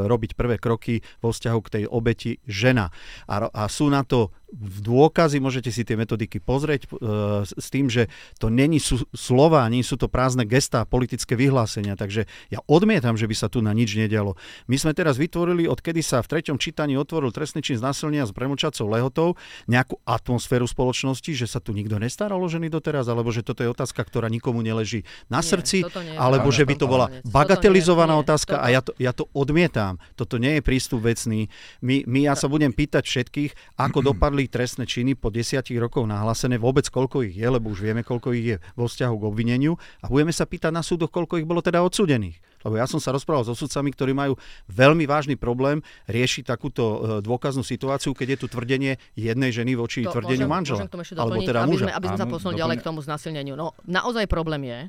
robiť 0.05 0.37
prvé 0.37 0.61
kroky 0.61 1.01
vo 1.23 1.33
vzťahu 1.33 1.59
k 1.65 1.71
tej 1.73 1.83
obeti 1.89 2.37
žena. 2.45 2.93
A, 3.25 3.49
a 3.49 3.63
sú 3.71 3.89
na 3.89 4.05
to 4.05 4.29
v 4.47 4.77
dôkazy, 4.79 5.43
môžete 5.43 5.75
si 5.75 5.83
tie 5.83 5.99
metodiky 5.99 6.39
pozrieť 6.39 6.87
e, 6.87 7.03
s 7.43 7.67
tým, 7.67 7.91
že 7.91 8.07
to 8.39 8.47
není 8.47 8.79
sú 8.79 9.03
slova, 9.11 9.67
nie 9.67 9.83
sú 9.83 9.99
to 9.99 10.07
prázdne 10.07 10.47
gestá, 10.47 10.87
politické 10.87 11.35
vyhlásenia, 11.35 11.99
takže 11.99 12.31
ja 12.47 12.63
odmietam, 12.63 13.19
že 13.19 13.27
by 13.27 13.35
sa 13.35 13.51
tu 13.51 13.59
na 13.59 13.75
nič 13.75 13.99
nedialo. 13.99 14.39
My 14.71 14.79
sme 14.79 14.95
teraz 14.95 15.19
vytvorili, 15.19 15.67
odkedy 15.67 15.99
sa 15.99 16.23
v 16.23 16.31
treťom 16.31 16.55
čítaní 16.55 16.95
otvoril 16.95 17.35
trestný 17.35 17.59
čin 17.59 17.75
znásilnenia 17.75 18.23
s 18.23 18.31
premlčacou 18.31 18.87
lehotou, 18.87 19.29
nejakú 19.67 19.99
atmosféru 20.07 20.63
spoločnosti, 20.63 21.35
že 21.35 21.43
sa 21.43 21.59
tu 21.59 21.75
nikto 21.75 21.99
nestaral 21.99 22.39
o 22.39 22.47
ženy 22.47 22.71
doteraz, 22.71 23.11
alebo 23.11 23.35
že 23.35 23.43
toto 23.43 23.67
je 23.67 23.69
otázka, 23.71 23.99
ktorá 23.99 24.31
nikomu 24.31 24.63
neleží 24.63 25.03
na 25.27 25.43
nie, 25.43 25.49
srdci, 25.51 25.83
alebo 26.15 26.55
že 26.55 26.63
by 26.63 26.75
to 26.79 26.87
bola 26.87 27.11
bagatelizovaná 27.27 28.15
nie, 28.15 28.23
otázka 28.23 28.55
toto... 28.55 28.63
a 28.63 28.67
ja 28.71 28.79
to, 28.79 28.91
ja 28.95 29.11
to 29.11 29.27
odmietam. 29.35 29.99
Toto 30.15 30.39
nie 30.39 30.55
je 30.57 30.61
prístup 30.63 31.03
vecný. 31.03 31.51
My, 31.83 32.07
my 32.07 32.31
ja 32.31 32.33
sa 32.39 32.47
budem 32.47 32.71
pýtať 32.71 33.03
všetkých, 33.03 33.75
ako 33.75 33.99
dopadli 34.15 34.36
dopadli 34.37 34.53
trestné 34.53 34.85
činy 34.85 35.17
po 35.17 35.33
desiatich 35.33 35.81
rokoch 35.81 36.05
nahlásené, 36.05 36.61
vôbec 36.61 36.85
koľko 36.93 37.25
ich 37.25 37.33
je, 37.33 37.47
lebo 37.49 37.73
už 37.73 37.81
vieme, 37.81 38.05
koľko 38.05 38.37
ich 38.37 38.45
je 38.53 38.55
vo 38.77 38.85
vzťahu 38.85 39.15
k 39.17 39.23
obvineniu 39.25 39.73
a 40.05 40.13
budeme 40.13 40.29
sa 40.29 40.45
pýtať 40.45 40.69
na 40.69 40.85
súdoch, 40.85 41.09
koľko 41.09 41.41
ich 41.41 41.49
bolo 41.49 41.65
teda 41.65 41.81
odsudených. 41.81 42.37
Lebo 42.61 42.77
ja 42.77 42.85
som 42.85 43.01
sa 43.01 43.09
rozprával 43.09 43.49
so 43.49 43.57
sudcami, 43.57 43.89
ktorí 43.97 44.13
majú 44.13 44.37
veľmi 44.69 45.09
vážny 45.09 45.41
problém 45.41 45.81
riešiť 46.05 46.53
takúto 46.53 46.83
e, 46.85 46.97
dôkaznú 47.25 47.65
situáciu, 47.65 48.13
keď 48.13 48.37
je 48.37 48.45
tu 48.45 48.47
tvrdenie 48.53 49.01
jednej 49.17 49.49
ženy 49.49 49.73
voči 49.73 50.05
to 50.05 50.13
tvrdeniu 50.13 50.45
môžem, 50.45 50.77
manžela. 50.77 50.79
Môžem 50.85 51.17
tomu 51.17 51.21
alebo 51.25 51.41
teda 51.41 51.59
aby 51.65 51.69
muža. 51.73 51.85
Sme, 51.89 51.93
aby 51.97 52.05
sme 52.13 52.19
sa 52.21 52.27
posunuli 52.29 52.57
ďalej 52.61 52.77
k 52.77 52.83
tomu 52.85 52.99
znasilneniu. 53.01 53.53
No, 53.57 53.73
naozaj 53.89 54.29
problém 54.29 54.69
je, 54.69 54.79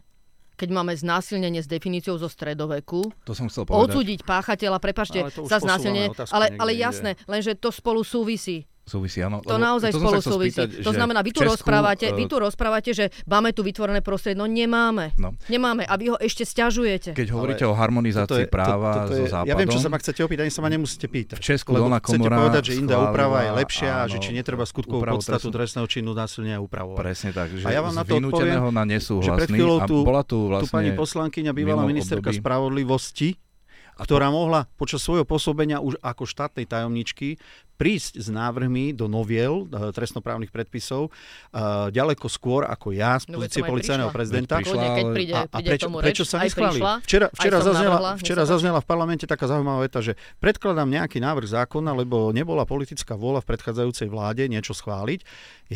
keď 0.58 0.68
máme 0.74 0.92
znásilnenie 0.92 1.62
s 1.62 1.70
definíciou 1.70 2.18
zo 2.18 2.26
stredoveku, 2.26 3.14
to 3.22 3.32
som 3.32 3.46
chcel 3.46 3.64
povedať. 3.64 3.80
odsúdiť 3.80 4.18
páchateľa, 4.26 4.82
prepašte, 4.82 5.22
za 5.30 5.58
znásilnenie, 5.62 6.12
ale, 6.34 6.52
ale 6.58 6.74
jasné, 6.74 7.14
lenže 7.30 7.54
to 7.54 7.70
spolu 7.70 8.02
súvisí 8.02 8.66
súvisí, 8.88 9.20
áno. 9.20 9.44
To 9.44 9.60
naozaj 9.60 9.92
to 9.92 10.00
spolu 10.00 10.20
súvisí. 10.24 10.58
Spýtať, 10.58 10.82
to 10.82 10.92
znamená, 10.96 11.20
vy 11.20 11.30
tu, 11.36 11.44
Česku, 11.44 11.52
rozprávate, 11.54 12.06
uh, 12.10 12.16
vy 12.16 12.24
tu 12.24 12.36
rozprávate, 12.40 12.90
že 12.96 13.12
máme 13.28 13.52
tu 13.52 13.60
vytvorené 13.60 14.00
prostredie. 14.00 14.40
No 14.40 14.48
nemáme. 14.48 15.12
No. 15.20 15.36
Nemáme 15.46 15.84
a 15.84 15.94
vy 16.00 16.10
ho 16.10 16.16
ešte 16.16 16.48
stiažujete. 16.48 17.12
Keď 17.12 17.28
hovoríte 17.30 17.68
Ale 17.68 17.72
o 17.72 17.74
harmonizácii 17.76 18.48
je, 18.48 18.50
práva 18.50 18.90
to, 18.90 18.98
to, 18.98 19.04
to 19.04 19.12
je, 19.12 19.20
zo 19.20 19.26
západom... 19.28 19.50
Ja 19.52 19.54
viem, 19.60 19.68
čo 19.68 19.80
sa 19.84 19.88
ma 19.92 19.98
chcete 20.00 20.20
opýtať, 20.24 20.42
ani 20.48 20.54
sa 20.56 20.62
ma 20.64 20.70
nemusíte 20.72 21.06
pýtať. 21.06 21.36
V 21.36 21.44
Česku 21.44 21.76
dolná 21.76 22.00
komora 22.00 22.48
povedať, 22.48 22.62
že 22.72 22.72
inda 22.80 22.96
úprava 22.96 23.38
je 23.44 23.50
lepšia 23.60 23.92
áno, 23.92 24.02
a 24.02 24.10
že 24.10 24.16
či 24.24 24.30
netreba 24.32 24.64
skutkovú 24.64 25.04
podstatu 25.04 25.52
trestného 25.52 25.86
činu 25.86 26.16
násilne 26.16 26.56
upravovať. 26.56 26.96
Presne 26.96 27.30
tak. 27.36 27.52
Že 27.52 27.64
a 27.66 27.70
ja 27.76 27.80
vám 27.84 27.92
na 27.92 28.04
to 28.08 28.16
odpoviem, 28.16 28.72
na 28.72 28.84
nesúhlasný. 28.88 29.58
A 29.60 29.86
bola 29.86 30.22
tu 30.24 30.48
vlastne... 30.48 30.70
Tu 30.70 30.72
pani 30.72 30.90
poslankyňa, 30.96 31.50
bývalá 31.52 31.84
ministerka 31.84 32.32
spravodlivosti, 32.32 33.36
ktorá 34.04 34.30
mohla 34.30 34.70
počas 34.78 35.02
svojho 35.02 35.26
pôsobenia 35.26 35.82
už 35.82 35.98
ako 35.98 36.24
štátnej 36.28 36.68
tajomničky 36.70 37.40
prísť 37.78 38.18
s 38.18 38.26
návrhmi 38.28 38.90
do 38.90 39.06
noviel 39.06 39.70
uh, 39.70 39.94
trestnoprávnych 39.94 40.50
predpisov 40.50 41.14
uh, 41.14 41.88
ďaleko 41.94 42.26
skôr 42.26 42.66
ako 42.66 42.90
ja 42.90 43.22
z 43.22 43.30
no, 43.30 43.38
pozície 43.38 43.62
no, 43.62 43.70
policajného 43.70 44.10
prezidenta. 44.10 44.58
Prišla, 44.58 44.82
keď 44.82 45.06
príde, 45.14 45.32
a, 45.38 45.42
a 45.46 45.58
preč, 45.62 45.80
prečo 45.86 46.24
sa 46.26 46.42
neschválili? 46.42 46.82
Včera, 47.06 47.30
včera, 47.30 47.58
zaznela, 47.62 47.96
navrhla, 48.02 48.12
včera 48.18 48.42
zaznela 48.42 48.78
v 48.82 48.86
parlamente 48.90 49.24
taká 49.30 49.46
zaujímavá 49.46 49.86
veta, 49.86 50.02
že 50.02 50.18
predkladám 50.42 50.90
nejaký 50.90 51.22
návrh 51.22 51.46
zákona, 51.46 51.94
lebo 51.94 52.34
nebola 52.34 52.66
politická 52.66 53.14
vôľa 53.14 53.46
v 53.46 53.48
predchádzajúcej 53.54 54.10
vláde 54.10 54.42
niečo 54.50 54.74
schváliť, 54.74 55.22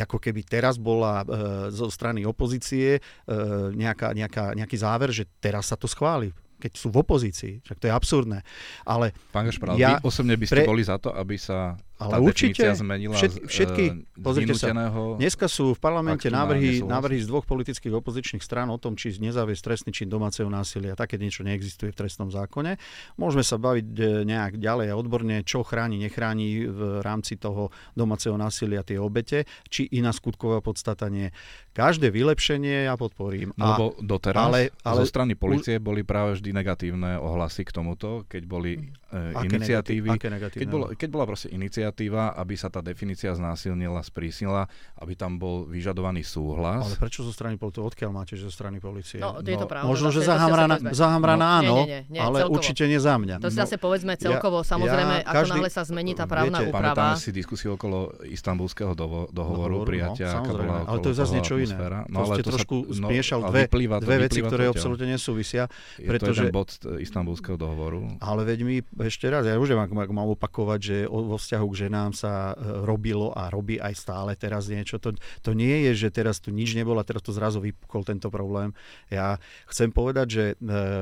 ako 0.03 0.19
keby 0.19 0.43
teraz 0.43 0.83
bola 0.83 1.23
uh, 1.23 1.27
zo 1.71 1.87
strany 1.87 2.27
opozície 2.27 2.99
uh, 2.99 3.71
nejaká, 3.71 4.11
nejaká, 4.11 4.59
nejaký 4.59 4.75
záver, 4.75 5.15
že 5.15 5.31
teraz 5.39 5.71
sa 5.71 5.79
to 5.79 5.87
schváli 5.87 6.35
keď 6.62 6.79
sú 6.79 6.94
v 6.94 7.03
opozícii. 7.03 7.66
Však 7.66 7.83
to 7.83 7.87
je 7.90 7.92
absurdné. 7.92 8.38
Ale 8.87 9.11
Pán 9.35 9.51
Gašpral, 9.51 9.75
ja 9.75 9.98
vy 9.98 10.07
osobne 10.07 10.38
by 10.38 10.46
ste 10.46 10.62
pre... 10.62 10.70
boli 10.70 10.87
za 10.87 11.03
to, 11.03 11.11
aby 11.11 11.35
sa 11.35 11.75
ale 12.09 12.19
určite 12.23 12.75
zmenila 12.75 13.15
všet, 13.15 13.47
všetky, 13.47 13.85
z, 13.91 14.23
pozrite 14.23 14.55
sa, 14.59 14.75
dneska 15.19 15.47
sú 15.47 15.77
v 15.77 15.81
parlamente 15.81 16.27
návrhy, 16.27 16.83
návrhy 16.83 17.23
z 17.23 17.27
dvoch 17.31 17.47
politických 17.47 17.95
opozičných 17.95 18.43
strán 18.43 18.69
o 18.73 18.79
tom, 18.81 18.99
či 18.99 19.15
nezaviesť 19.19 19.62
trestný 19.62 19.91
čin 19.95 20.09
domáceho 20.11 20.51
násilia. 20.51 20.99
Také 20.99 21.21
niečo 21.21 21.47
neexistuje 21.47 21.95
v 21.95 21.97
trestnom 21.97 22.29
zákone. 22.33 22.77
Môžeme 23.21 23.45
sa 23.47 23.61
baviť 23.61 23.87
e, 23.95 24.03
nejak 24.27 24.59
ďalej 24.59 24.87
a 24.91 24.95
odborne, 24.99 25.37
čo 25.47 25.62
chráni, 25.62 26.01
nechráni 26.01 26.67
v 26.67 27.05
rámci 27.05 27.38
toho 27.38 27.71
domáceho 27.95 28.35
násilia 28.35 28.83
tie 28.83 28.99
obete, 28.99 29.45
či 29.69 29.87
iná 29.93 30.11
skutková 30.11 30.65
podstata 30.65 31.07
nie. 31.12 31.31
Každé 31.73 32.12
vylepšenie 32.12 32.88
ja 32.88 32.95
podporím. 32.97 33.55
No, 33.57 33.65
lebo 33.73 33.85
doteraz 34.01 34.49
ale, 34.49 34.61
ale, 34.85 34.99
zo 35.03 35.07
strany 35.09 35.33
policie 35.38 35.81
boli 35.81 36.05
práve 36.05 36.38
vždy 36.41 36.51
negatívne 36.53 37.17
ohlasy 37.17 37.65
k 37.65 37.73
tomuto, 37.73 38.25
keď 38.29 38.43
boli 38.45 38.73
e, 38.77 38.83
aké 39.12 39.46
iniciatívy. 39.46 40.09
Negatív, 40.09 40.33
aké 40.48 40.59
keď, 40.64 40.68
bolo, 40.72 40.85
keď 40.96 41.09
bola 41.12 41.25
proste 41.29 41.48
iniciatíva 41.53 42.33
aby 42.33 42.55
sa 42.57 42.72
tá 42.72 42.81
definícia 42.81 43.31
znásilnila, 43.37 44.01
sprísnila, 44.03 44.66
aby 44.98 45.12
tam 45.14 45.37
bol 45.37 45.68
vyžadovaný 45.68 46.25
súhlas. 46.25 46.83
Ale 46.88 46.96
prečo 46.98 47.22
zo 47.22 47.33
strany 47.35 47.61
policie? 47.61 47.85
Odkiaľ 47.85 48.11
máte, 48.11 48.35
že 48.35 48.48
zo 48.48 48.55
strany 48.55 48.81
policie? 48.81 49.20
No, 49.20 49.38
je 49.38 49.57
to 49.57 49.66
no, 49.66 49.70
pravda. 49.70 49.87
Možno, 49.87 50.09
že 50.11 50.25
zahamraná, 50.25 50.77
zahamraná 50.92 51.46
no, 51.46 51.59
áno, 51.61 51.77
nie, 51.85 52.03
nie, 52.09 52.18
nie, 52.18 52.20
ale 52.20 52.42
celkovo. 52.42 52.57
určite 52.59 52.85
nie 52.88 53.01
za 53.01 53.14
mňa. 53.20 53.37
To 53.38 53.48
si 53.53 53.59
no, 53.59 53.62
zase 53.62 53.77
povedzme 53.79 54.12
celkovo, 54.16 54.64
ja, 54.64 54.68
samozrejme, 54.75 55.14
ja, 55.22 55.29
ako 55.29 55.44
náhle 55.53 55.70
sa 55.70 55.83
zmení 55.85 56.12
tá 56.16 56.25
právna 56.25 56.59
viete, 56.62 56.72
úprava. 56.72 56.94
Pamätáme 56.96 57.20
si 57.20 57.31
diskusiu 57.31 57.77
okolo 57.77 57.98
istambulského 58.27 58.92
dohovoru, 58.96 59.31
dohovoru 59.31 59.77
prijatia. 59.87 60.29
No, 60.33 60.37
samozrejme, 60.42 60.79
ale 60.88 60.98
to 60.98 61.09
je 61.12 61.16
zase 61.16 61.33
niečo 61.37 61.55
iné. 61.61 61.77
No, 62.09 62.16
ale 62.27 62.35
to 62.40 62.51
trošku 62.51 62.77
zmiešal 62.90 63.40
dve, 63.51 63.68
dve 64.01 64.16
veci, 64.29 64.40
ktoré 64.40 64.70
absolútne 64.70 65.09
nesúvisia. 65.14 65.68
Pretože, 65.98 66.44
to 66.44 66.51
je 66.51 66.55
bod 66.55 66.70
istambulského 67.01 67.57
dohovoru. 67.57 68.18
Ale 68.18 68.42
veď 68.46 68.59
my 68.64 68.77
ešte 69.07 69.27
raz, 69.29 69.45
ja 69.45 69.59
už 69.59 69.75
mám 69.77 70.31
opakovať, 70.38 70.81
že 70.81 70.97
vo 71.09 71.37
vzťahu 71.37 71.67
k 71.71 71.79
ženám 71.88 72.11
sa 72.15 72.55
robilo 72.85 73.35
a 73.35 73.51
robí 73.51 73.79
aj 73.79 73.95
stále 73.99 74.33
teraz 74.35 74.71
niečo. 74.71 74.99
To, 75.03 75.15
to 75.43 75.51
nie 75.53 75.91
je, 75.91 76.07
že 76.07 76.09
teraz 76.15 76.38
tu 76.38 76.55
nič 76.55 76.75
nebolo 76.75 77.03
a 77.03 77.07
teraz 77.07 77.23
to 77.23 77.35
zrazu 77.35 77.61
vypukol 77.62 78.07
tento 78.07 78.29
problém. 78.31 78.75
Ja 79.09 79.38
chcem 79.69 79.91
povedať, 79.91 80.27
že 80.29 80.45
e, 80.53 80.55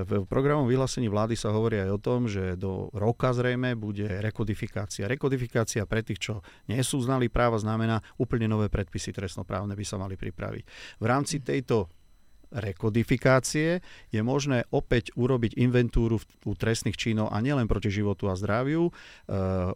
v 0.05 0.25
programom 0.27 0.67
vyhlásení 0.67 1.09
vlády 1.09 1.37
sa 1.37 1.53
hovorí 1.53 1.81
aj 1.81 1.91
o 1.91 2.03
tom, 2.03 2.27
že 2.27 2.57
do 2.57 2.89
roka 2.97 3.31
zrejme 3.31 3.77
bude 3.77 4.07
rekodifikácia. 4.07 5.11
Rekodifikácia 5.11 5.85
pre 5.85 6.01
tých, 6.01 6.21
čo 6.21 6.35
nie 6.67 6.81
sú 6.81 7.01
znali 7.05 7.29
práva, 7.29 7.61
znamená 7.61 8.01
úplne 8.17 8.49
nové 8.49 8.73
predpisy 8.73 9.13
trestnoprávne 9.15 9.77
by 9.77 9.85
sa 9.87 9.97
mali 10.01 10.15
pripraviť. 10.17 10.65
V 10.99 11.07
rámci 11.07 11.43
tejto 11.45 12.00
rekodifikácie 12.51 13.83
je 14.11 14.21
možné 14.21 14.67
opäť 14.75 15.15
urobiť 15.15 15.55
inventúru 15.59 16.19
u 16.47 16.53
trestných 16.55 16.99
činov 16.99 17.31
a 17.31 17.39
nielen 17.39 17.71
proti 17.71 17.89
životu 17.91 18.27
a 18.27 18.35
zdraviu, 18.35 18.91
e, 18.91 18.93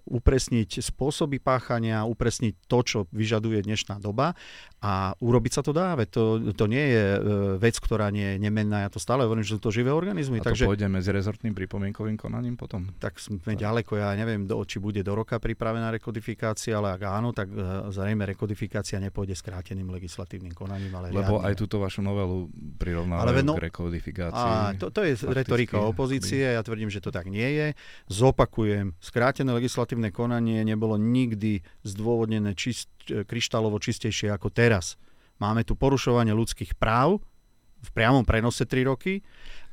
upresniť 0.05 0.83
spôsoby 0.83 1.39
páchania, 1.39 2.07
upresniť 2.07 2.55
to, 2.67 2.79
čo 2.83 2.99
vyžaduje 3.15 3.63
dnešná 3.63 4.03
doba 4.03 4.35
a 4.83 5.15
urobiť 5.23 5.53
sa 5.55 5.63
to 5.63 5.73
dá. 5.73 5.95
Veď 5.95 6.09
to, 6.11 6.23
to 6.53 6.67
nie 6.67 6.83
je 6.83 7.05
e, 7.17 7.19
vec, 7.57 7.79
ktorá 7.79 8.11
nie 8.11 8.37
je 8.37 8.39
nemenná. 8.43 8.85
Ja 8.85 8.91
to 8.91 8.99
stále 8.99 9.25
hovorím, 9.25 9.47
že 9.47 9.57
sú 9.57 9.63
to 9.63 9.71
živé 9.73 9.95
organizmy. 9.95 10.43
A 10.43 10.45
to 10.45 10.53
takže, 10.53 10.67
pôjde 10.67 10.91
medzi 10.91 11.09
rezortným 11.15 11.55
pripomienkovým 11.55 12.19
konaním 12.19 12.59
potom? 12.59 12.91
Tak 12.99 13.23
sme 13.23 13.41
tak. 13.41 13.57
ďaleko. 13.57 13.97
Ja 13.97 14.13
neviem, 14.19 14.45
do, 14.45 14.61
či 14.67 14.83
bude 14.83 15.01
do 15.01 15.15
roka 15.15 15.39
pripravená 15.39 15.95
rekodifikácia, 15.95 16.77
ale 16.77 16.99
ak 16.99 17.03
áno, 17.07 17.31
tak 17.31 17.49
e, 17.49 17.57
zrejme 17.95 18.27
rekodifikácia 18.27 18.99
nepôjde 18.99 19.39
skráteným 19.39 19.89
legislatívnym 19.89 20.53
konaním. 20.53 20.93
Ale 20.99 21.15
Lebo 21.15 21.39
riadne. 21.41 21.49
aj 21.49 21.55
túto 21.57 21.77
vašu 21.81 22.03
novelu 22.03 22.51
prirovnávajú 22.65 23.45
no, 23.45 23.55
k 23.55 23.69
rekodifikácii. 23.69 24.51
A 24.51 24.73
to, 24.75 24.89
to 24.89 25.05
je 25.05 25.21
retorika 25.29 25.85
opozície, 25.85 26.41
ja 26.41 26.63
tvrdím, 26.65 26.89
že 26.89 27.05
to 27.05 27.13
tak 27.13 27.29
nie 27.29 27.45
je. 27.45 27.67
Zopakujem, 28.09 28.97
skrátené 28.99 29.53
legislatívne 29.53 30.09
konanie 30.09 30.65
nebolo 30.65 30.97
nikdy 30.97 31.61
zdôvodnené 31.85 32.57
čist, 32.57 32.89
kryštálovo 33.05 33.77
čistejšie 33.77 34.33
ako 34.33 34.49
teraz. 34.49 34.97
Máme 35.39 35.67
tu 35.67 35.77
porušovanie 35.77 36.33
ľudských 36.33 36.79
práv 36.79 37.21
v 37.85 37.91
priamom 37.93 38.25
prenose 38.25 38.65
3 38.65 38.89
roky 38.89 39.21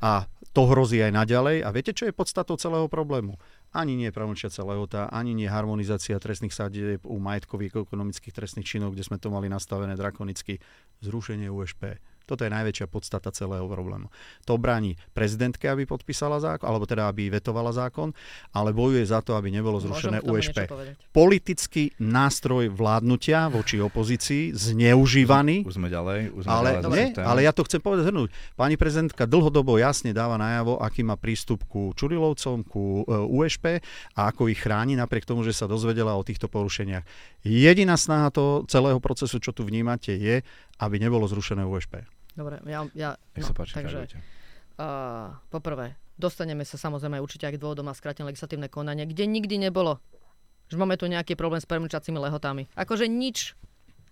a 0.03 0.27
to 0.51 0.67
hrozí 0.67 0.99
aj 0.99 1.15
naďalej. 1.15 1.63
A 1.63 1.71
viete, 1.71 1.95
čo 1.95 2.11
je 2.11 2.17
podstatou 2.17 2.59
celého 2.59 2.91
problému? 2.91 3.39
Ani 3.71 3.95
nie 3.95 4.11
pravomlčiaca 4.11 4.67
lehota, 4.67 5.01
ani 5.07 5.31
nie 5.31 5.47
harmonizácia 5.47 6.19
trestných 6.19 6.51
sadieb 6.51 7.07
u 7.07 7.23
majetkových 7.23 7.87
ekonomických 7.87 8.35
trestných 8.35 8.67
činov, 8.67 8.91
kde 8.91 9.07
sme 9.07 9.15
to 9.15 9.31
mali 9.31 9.47
nastavené 9.47 9.95
drakonicky, 9.95 10.59
zrušenie 10.99 11.47
USP 11.47 11.95
toto 12.31 12.47
je 12.47 12.51
najväčšia 12.55 12.87
podstata 12.87 13.35
celého 13.35 13.67
problému. 13.67 14.07
To 14.47 14.55
bráni 14.55 14.95
prezidentke, 15.11 15.67
aby 15.67 15.83
podpísala 15.83 16.39
zákon, 16.39 16.63
alebo 16.63 16.87
teda 16.87 17.11
aby 17.11 17.27
vetovala 17.27 17.75
zákon, 17.75 18.15
ale 18.55 18.71
bojuje 18.71 19.03
za 19.03 19.19
to, 19.19 19.35
aby 19.35 19.51
nebolo 19.51 19.83
zrušené 19.83 20.23
USP. 20.23 20.71
Politický 21.11 21.91
nástroj 21.99 22.71
vládnutia 22.71 23.51
voči 23.51 23.83
opozícii, 23.83 24.55
zneužívaný. 24.55 25.67
Už 25.67 25.75
sme 25.75 25.91
ďalej. 25.91 26.19
Už 26.31 26.47
sme 26.47 26.51
ale, 26.55 26.69
ďalej 26.79 26.95
nie, 26.95 27.05
ale 27.19 27.39
ja 27.43 27.51
to 27.51 27.67
chcem 27.67 27.83
povedať 27.83 28.07
zhrnúť. 28.07 28.29
Pani 28.55 28.79
prezidentka 28.79 29.27
dlhodobo 29.27 29.75
jasne 29.75 30.15
dáva 30.15 30.39
najavo, 30.39 30.79
aký 30.79 31.03
má 31.03 31.19
prístup 31.19 31.67
ku 31.67 31.91
Čurilovcom, 31.97 32.63
ku 32.63 33.03
e, 33.03 33.13
USP 33.27 33.83
a 34.15 34.31
ako 34.31 34.47
ich 34.47 34.61
chráni, 34.61 34.95
napriek 34.95 35.27
tomu, 35.27 35.43
že 35.43 35.51
sa 35.51 35.67
dozvedela 35.67 36.15
o 36.15 36.23
týchto 36.23 36.47
porušeniach. 36.47 37.03
Jediná 37.43 37.97
snaha 37.97 38.29
toho 38.31 38.63
celého 38.69 39.01
procesu, 39.01 39.41
čo 39.41 39.51
tu 39.51 39.65
vnímate, 39.65 40.13
je, 40.13 40.45
aby 40.79 40.95
nebolo 41.01 41.25
zrušené 41.25 41.65
USP. 41.65 42.05
Dobre, 42.35 42.63
ja... 42.67 42.87
ja 42.95 43.09
no, 43.15 43.43
sa 43.43 43.53
páči, 43.53 43.73
takže, 43.75 44.07
uh, 44.79 45.35
poprvé, 45.51 45.99
dostaneme 46.15 46.63
sa 46.63 46.79
samozrejme 46.79 47.19
určite 47.19 47.47
aj 47.47 47.55
k 47.55 47.61
dôvodom 47.61 47.91
a 47.91 47.97
skrátené 47.97 48.31
legislatívne 48.31 48.71
konanie, 48.71 49.03
kde 49.03 49.27
nikdy 49.27 49.59
nebolo 49.59 49.99
že 50.71 50.79
máme 50.79 50.95
tu 50.95 51.03
nejaký 51.11 51.35
problém 51.35 51.59
s 51.59 51.67
premlčacími 51.67 52.15
lehotami. 52.15 52.71
Akože 52.79 53.11
nič, 53.11 53.59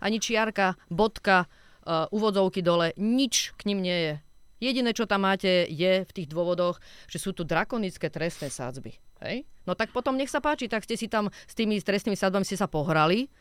ani 0.04 0.20
čiarka, 0.20 0.76
bodka, 0.92 1.48
uh, 1.88 2.12
dole, 2.60 2.92
nič 3.00 3.56
k 3.56 3.62
ním 3.72 3.80
nie 3.80 3.96
je. 3.96 4.14
Jediné, 4.60 4.92
čo 4.92 5.08
tam 5.08 5.24
máte, 5.24 5.64
je 5.72 6.04
v 6.04 6.12
tých 6.12 6.28
dôvodoch, 6.28 6.84
že 7.08 7.16
sú 7.16 7.32
tu 7.32 7.48
drakonické 7.48 8.12
trestné 8.12 8.52
sádzby. 8.52 8.92
Hej? 9.24 9.48
No 9.64 9.72
tak 9.72 9.96
potom 9.96 10.20
nech 10.20 10.28
sa 10.28 10.44
páči, 10.44 10.68
tak 10.68 10.84
ste 10.84 11.00
si 11.00 11.08
tam 11.08 11.32
s 11.32 11.56
tými 11.56 11.80
trestnými 11.80 12.20
sádzbami 12.20 12.44
ste 12.44 12.60
sa 12.60 12.68
pohrali, 12.68 13.32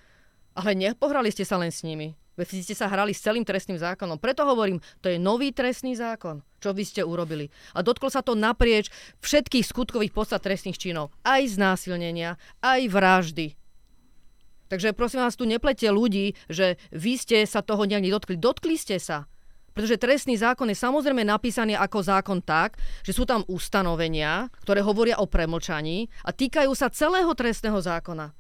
ale 0.59 0.75
nepohrali 0.75 1.31
ste 1.31 1.47
sa 1.47 1.55
len 1.55 1.71
s 1.71 1.87
nimi. 1.87 2.19
Veď 2.39 2.63
ste 2.63 2.75
sa 2.75 2.87
hrali 2.87 3.11
s 3.11 3.23
celým 3.23 3.43
trestným 3.43 3.83
zákonom. 3.83 4.19
Preto 4.23 4.47
hovorím, 4.47 4.79
to 5.03 5.11
je 5.11 5.19
nový 5.19 5.51
trestný 5.51 5.99
zákon, 5.99 6.43
čo 6.63 6.71
vy 6.71 6.87
ste 6.87 7.03
urobili. 7.03 7.51
A 7.75 7.83
dotklo 7.83 8.11
sa 8.11 8.23
to 8.23 8.39
naprieč 8.39 8.95
všetkých 9.23 9.67
skutkových 9.67 10.15
podstat 10.15 10.47
trestných 10.47 10.79
činov. 10.79 11.11
Aj 11.27 11.43
znásilnenia, 11.43 12.39
aj 12.63 12.81
vraždy. 12.95 13.59
Takže 14.71 14.95
prosím 14.95 15.27
vás, 15.27 15.35
tu 15.35 15.51
neplete 15.51 15.91
ľudí, 15.91 16.39
že 16.47 16.79
vy 16.95 17.19
ste 17.19 17.43
sa 17.43 17.59
toho 17.59 17.83
nejak 17.83 18.07
nedotkli. 18.07 18.39
Dotkli 18.39 18.79
ste 18.79 19.03
sa. 19.03 19.27
Pretože 19.75 19.99
trestný 19.99 20.39
zákon 20.39 20.71
je 20.71 20.79
samozrejme 20.79 21.27
napísaný 21.27 21.75
ako 21.75 22.07
zákon 22.07 22.39
tak, 22.43 22.79
že 23.03 23.15
sú 23.15 23.27
tam 23.27 23.43
ustanovenia, 23.51 24.51
ktoré 24.63 24.83
hovoria 24.83 25.19
o 25.19 25.27
premlčaní 25.27 26.07
a 26.23 26.31
týkajú 26.31 26.71
sa 26.75 26.91
celého 26.91 27.31
trestného 27.35 27.79
zákona. 27.83 28.35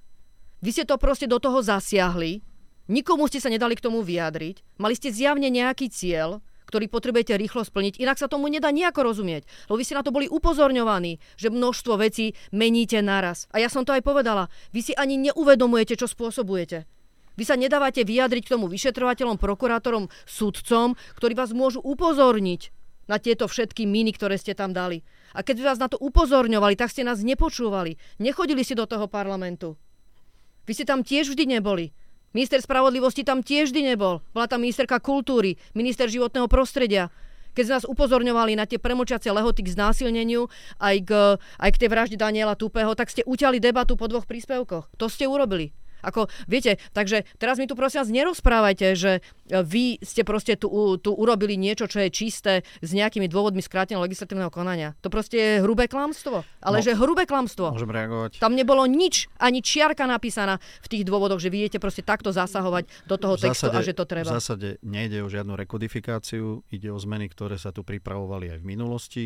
Vy 0.58 0.70
ste 0.74 0.84
to 0.84 0.98
proste 0.98 1.30
do 1.30 1.38
toho 1.38 1.62
zasiahli 1.62 2.42
Nikomu 2.88 3.28
ste 3.28 3.36
sa 3.36 3.52
nedali 3.52 3.76
k 3.76 3.84
tomu 3.84 4.00
vyjadriť. 4.00 4.80
Mali 4.80 4.96
ste 4.96 5.12
zjavne 5.12 5.52
nejaký 5.52 5.92
cieľ, 5.92 6.40
ktorý 6.72 6.88
potrebujete 6.88 7.36
rýchlo 7.36 7.60
splniť, 7.60 8.00
inak 8.00 8.16
sa 8.16 8.32
tomu 8.32 8.48
nedá 8.48 8.72
nejako 8.72 9.12
rozumieť. 9.12 9.44
Lebo 9.68 9.76
vy 9.76 9.84
ste 9.84 9.96
na 9.96 10.00
to 10.00 10.08
boli 10.08 10.24
upozorňovaní, 10.24 11.20
že 11.36 11.52
množstvo 11.52 12.00
vecí 12.00 12.32
meníte 12.48 13.04
naraz. 13.04 13.44
A 13.52 13.60
ja 13.60 13.68
som 13.68 13.84
to 13.84 13.92
aj 13.92 14.00
povedala. 14.00 14.48
Vy 14.72 14.80
si 14.80 14.92
ani 14.96 15.20
neuvedomujete, 15.20 16.00
čo 16.00 16.08
spôsobujete. 16.08 16.88
Vy 17.36 17.44
sa 17.44 17.60
nedávate 17.60 18.08
vyjadriť 18.08 18.48
k 18.48 18.52
tomu 18.56 18.72
vyšetrovateľom, 18.72 19.36
prokurátorom, 19.36 20.08
sudcom, 20.24 20.96
ktorí 21.20 21.36
vás 21.36 21.52
môžu 21.52 21.84
upozorniť 21.84 22.72
na 23.04 23.20
tieto 23.20 23.52
všetky 23.52 23.84
miny, 23.84 24.16
ktoré 24.16 24.40
ste 24.40 24.56
tam 24.56 24.72
dali. 24.72 25.04
A 25.36 25.44
keď 25.44 25.60
vás 25.60 25.76
na 25.76 25.92
to 25.92 26.00
upozorňovali, 26.00 26.72
tak 26.72 26.88
ste 26.88 27.04
nás 27.04 27.20
nepočúvali. 27.20 28.00
Nechodili 28.16 28.64
ste 28.64 28.80
do 28.80 28.88
toho 28.88 29.12
parlamentu. 29.12 29.76
Vy 30.68 30.76
ste 30.76 30.84
tam 30.84 31.00
tiež 31.00 31.32
vždy 31.32 31.48
neboli. 31.48 31.96
Minister 32.36 32.60
spravodlivosti 32.60 33.24
tam 33.24 33.40
tiež 33.40 33.72
vždy 33.72 33.96
nebol. 33.96 34.20
Bola 34.36 34.44
tam 34.44 34.60
ministerka 34.60 35.00
kultúry, 35.00 35.56
minister 35.72 36.12
životného 36.12 36.44
prostredia. 36.44 37.08
Keď 37.56 37.64
nás 37.72 37.84
upozorňovali 37.88 38.52
na 38.52 38.68
tie 38.68 38.76
premočiace 38.76 39.32
lehoty 39.32 39.64
k 39.64 39.72
znásilneniu 39.72 40.52
aj 40.76 40.96
k, 41.08 41.10
aj 41.40 41.70
k 41.72 41.80
tej 41.80 41.88
vražde 41.88 42.16
Daniela 42.20 42.52
Tupého, 42.52 42.92
tak 42.92 43.08
ste 43.08 43.24
uťali 43.24 43.56
debatu 43.64 43.96
po 43.96 44.12
dvoch 44.12 44.28
príspevkoch. 44.28 44.92
To 45.00 45.06
ste 45.08 45.24
urobili. 45.24 45.72
Ako, 46.02 46.30
viete, 46.46 46.78
takže 46.94 47.26
teraz 47.38 47.58
mi 47.58 47.66
tu 47.66 47.74
prosím 47.74 48.04
vás 48.04 48.10
nerozprávajte, 48.10 48.86
že 48.94 49.12
e, 49.18 49.20
vy 49.62 49.98
ste 50.02 50.22
proste 50.22 50.54
tu, 50.54 50.70
tu 50.98 51.10
urobili 51.10 51.58
niečo, 51.58 51.90
čo 51.90 52.02
je 52.02 52.10
čisté 52.12 52.52
s 52.82 52.90
nejakými 52.94 53.26
dôvodmi 53.26 53.62
skráteného 53.62 54.02
legislatívneho 54.04 54.50
konania. 54.52 54.94
To 55.02 55.10
proste 55.10 55.36
je 55.38 55.54
hrubé 55.62 55.90
klamstvo. 55.90 56.46
Ale 56.62 56.80
no, 56.80 56.84
že 56.84 56.94
hrubé 56.94 57.26
klamstvo. 57.26 57.74
Môžem 57.74 57.90
reagovať. 57.90 58.38
Tam 58.38 58.54
nebolo 58.54 58.86
nič, 58.86 59.26
ani 59.38 59.62
čiarka 59.62 60.06
napísaná 60.06 60.62
v 60.82 60.88
tých 60.90 61.02
dôvodoch, 61.06 61.42
že 61.42 61.50
vy 61.50 61.66
idete 61.66 61.82
proste 61.82 62.06
takto 62.06 62.30
zasahovať 62.30 62.86
do 63.06 63.16
toho 63.18 63.34
v 63.34 63.50
textu 63.50 63.70
zásade, 63.70 63.82
a 63.82 63.86
že 63.86 63.94
to 63.94 64.04
treba. 64.06 64.30
V 64.30 64.36
zásade 64.38 64.68
nejde 64.82 65.22
o 65.22 65.28
žiadnu 65.28 65.54
rekodifikáciu, 65.58 66.62
ide 66.70 66.88
o 66.90 66.98
zmeny, 66.98 67.26
ktoré 67.30 67.58
sa 67.58 67.74
tu 67.74 67.82
pripravovali 67.82 68.54
aj 68.54 68.58
v 68.62 68.66
minulosti, 68.66 69.24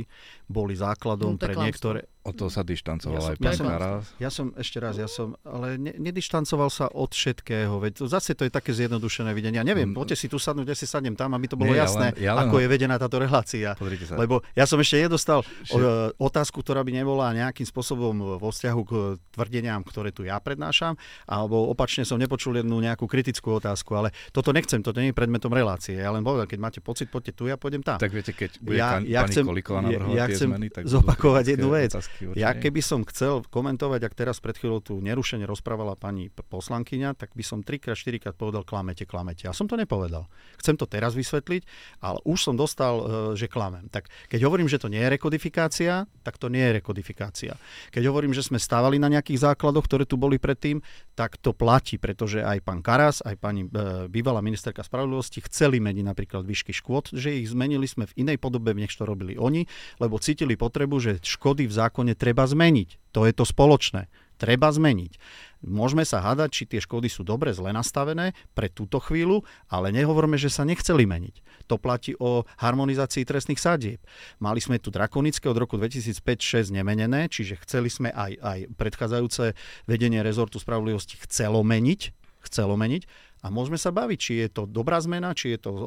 boli 0.48 0.76
základom 0.76 1.36
no, 1.36 1.40
pre 1.40 1.54
klamstvo. 1.54 1.66
niektoré... 1.66 2.00
O 2.22 2.30
to 2.30 2.46
sa 2.46 2.62
dištancoval 2.62 3.18
ja 3.18 3.28
aj 3.34 3.36
pán 3.42 3.50
ja 3.50 3.66
Karas. 3.66 4.04
Ja 4.22 4.30
som, 4.30 4.54
ešte 4.54 4.78
raz, 4.78 4.94
ja 4.94 5.10
som, 5.10 5.34
ale 5.42 5.74
ne, 5.74 5.90
nedištancoval 5.98 6.70
sa 6.70 6.86
od 6.86 7.10
všetkého, 7.10 7.82
veď 7.82 7.98
to, 7.98 8.04
zase 8.06 8.38
to 8.38 8.46
je 8.46 8.52
také 8.54 8.70
zjednodušené 8.70 9.34
videnie. 9.34 9.58
Ja 9.58 9.66
neviem, 9.66 9.90
mm. 9.90 9.98
poďte 9.98 10.22
si 10.22 10.26
tu 10.30 10.38
sadnúť, 10.38 10.70
ja 10.70 10.76
si 10.78 10.86
sadnem 10.86 11.18
tam, 11.18 11.34
aby 11.34 11.50
to 11.50 11.58
bolo 11.58 11.74
Nie, 11.74 11.82
jasné, 11.82 12.14
ja 12.14 12.14
len, 12.14 12.22
ja 12.22 12.32
len, 12.38 12.42
ako 12.46 12.56
je 12.62 12.66
vedená 12.70 12.94
táto 12.94 13.18
relácia. 13.18 13.74
Lebo 14.14 14.38
ja 14.54 14.70
som 14.70 14.78
ešte 14.78 15.02
nedostal 15.02 15.42
že... 15.66 15.74
otázku, 16.14 16.62
ktorá 16.62 16.86
by 16.86 16.94
nebola 16.94 17.34
nejakým 17.34 17.66
spôsobom 17.66 18.38
vo 18.38 18.48
vzťahu 18.54 18.80
k 18.86 18.92
tvrdeniam, 19.34 19.82
ktoré 19.82 20.14
tu 20.14 20.22
ja 20.22 20.38
prednášam, 20.38 20.94
alebo 21.26 21.66
opačne 21.74 22.06
som 22.06 22.22
nepočul 22.22 22.54
jednu 22.54 22.78
nejakú 22.78 23.10
kritickú 23.10 23.58
otázku, 23.58 23.98
ale 23.98 24.14
toto 24.30 24.54
nechcem, 24.54 24.78
toto 24.78 25.02
nie 25.02 25.10
je 25.10 25.16
predmetom 25.18 25.50
relácie. 25.50 25.98
Ja 25.98 26.14
len 26.14 26.22
povedal, 26.22 26.46
keď 26.46 26.58
máte 26.62 26.78
pocit, 26.78 27.10
poďte 27.10 27.34
tu, 27.34 27.50
ja 27.50 27.58
pôjdem 27.58 27.82
tam. 27.82 27.98
Tak 27.98 28.14
viete, 28.14 28.30
keď 28.30 28.62
bude 28.62 28.78
ja, 28.78 29.02
ja 29.02 29.26
pani 29.26 29.34
chcem, 29.34 29.44
Kolíková 29.50 29.80
ja, 29.90 29.98
ja 30.22 30.24
chcem 30.30 30.48
zmeny, 30.54 30.70
tak 30.70 30.86
zopakovať 30.86 31.58
jednu 31.58 31.74
vec. 31.74 31.98
Ja 32.36 32.52
keby 32.52 32.80
som 32.84 33.06
chcel 33.08 33.46
komentovať, 33.48 34.00
ak 34.04 34.14
teraz 34.14 34.42
pred 34.42 34.56
chvíľou 34.58 34.84
tu 34.84 34.98
nerušene 35.00 35.46
rozprávala 35.48 35.96
pani 35.96 36.28
poslankyňa, 36.28 37.16
tak 37.16 37.32
by 37.32 37.44
som 37.46 37.64
trikrát, 37.64 37.96
štyrikrát 37.96 38.36
povedal 38.36 38.66
klamete, 38.66 39.06
klamete. 39.06 39.46
Ja 39.48 39.54
som 39.54 39.70
to 39.70 39.78
nepovedal. 39.78 40.26
Chcem 40.58 40.74
to 40.74 40.84
teraz 40.90 41.14
vysvetliť, 41.14 41.62
ale 42.02 42.18
už 42.26 42.38
som 42.50 42.54
dostal, 42.58 42.94
e, 42.98 43.04
že 43.38 43.46
klamem. 43.46 43.86
Tak 43.88 44.10
keď 44.28 44.40
hovorím, 44.44 44.66
že 44.66 44.82
to 44.82 44.90
nie 44.90 45.00
je 45.00 45.12
rekodifikácia, 45.14 46.10
tak 46.26 46.36
to 46.36 46.50
nie 46.50 46.60
je 46.60 46.82
rekodifikácia. 46.82 47.52
Keď 47.94 48.02
hovorím, 48.10 48.34
že 48.34 48.42
sme 48.42 48.58
stávali 48.58 48.98
na 48.98 49.06
nejakých 49.06 49.52
základoch, 49.52 49.86
ktoré 49.86 50.04
tu 50.04 50.18
boli 50.18 50.42
predtým, 50.42 50.82
tak 51.14 51.38
to 51.38 51.54
platí, 51.54 52.02
pretože 52.02 52.42
aj 52.42 52.58
pán 52.66 52.82
Karas, 52.82 53.22
aj 53.22 53.36
pani 53.38 53.62
e, 53.70 54.08
bývalá 54.10 54.42
ministerka 54.42 54.82
spravodlivosti 54.82 55.38
chceli 55.46 55.78
meniť 55.78 56.04
napríklad 56.04 56.42
výšky 56.42 56.74
škôd, 56.74 57.14
že 57.14 57.30
ich 57.38 57.46
zmenili 57.46 57.86
sme 57.86 58.10
v 58.10 58.26
inej 58.26 58.42
podobe, 58.42 58.74
než 58.74 58.90
to 58.98 59.06
robili 59.06 59.38
oni, 59.38 59.70
lebo 60.02 60.18
cítili 60.18 60.58
potrebu, 60.58 60.98
že 60.98 61.22
škody 61.22 61.70
v 61.70 61.74
zákone 61.78 62.01
treba 62.18 62.42
zmeniť. 62.42 63.14
To 63.14 63.22
je 63.22 63.32
to 63.32 63.46
spoločné. 63.46 64.11
Treba 64.42 64.74
zmeniť. 64.74 65.22
Môžeme 65.62 66.03
sa 66.03 66.18
hádať, 66.18 66.50
či 66.50 66.62
tie 66.66 66.82
škody 66.82 67.07
sú 67.07 67.22
dobre, 67.22 67.55
zle 67.55 67.70
nastavené 67.70 68.34
pre 68.59 68.66
túto 68.66 68.98
chvíľu, 68.98 69.46
ale 69.70 69.94
nehovorme, 69.94 70.34
že 70.34 70.50
sa 70.50 70.66
nechceli 70.66 71.07
meniť. 71.07 71.70
To 71.70 71.78
platí 71.78 72.18
o 72.18 72.42
harmonizácii 72.59 73.22
trestných 73.22 73.62
sadieb. 73.62 74.03
Mali 74.42 74.59
sme 74.59 74.82
tu 74.82 74.90
drakonické 74.90 75.46
od 75.46 75.55
roku 75.55 75.78
2005-2006 75.78 76.74
nemenené, 76.74 77.30
čiže 77.30 77.62
chceli 77.62 77.86
sme 77.86 78.11
aj, 78.11 78.32
aj 78.42 78.59
predchádzajúce 78.74 79.55
vedenie 79.86 80.18
rezortu 80.26 80.59
spravodlivosti 80.59 81.14
chcelo 81.22 81.62
meniť, 81.62 82.11
chcelo 82.42 82.74
meniť 82.74 83.07
a 83.43 83.51
môžeme 83.51 83.74
sa 83.74 83.90
baviť, 83.90 84.18
či 84.22 84.32
je 84.47 84.49
to 84.55 84.62
dobrá 84.70 85.03
zmena, 85.03 85.34
či 85.34 85.59
je 85.59 85.66
to 85.66 85.72
uh, 85.74 85.84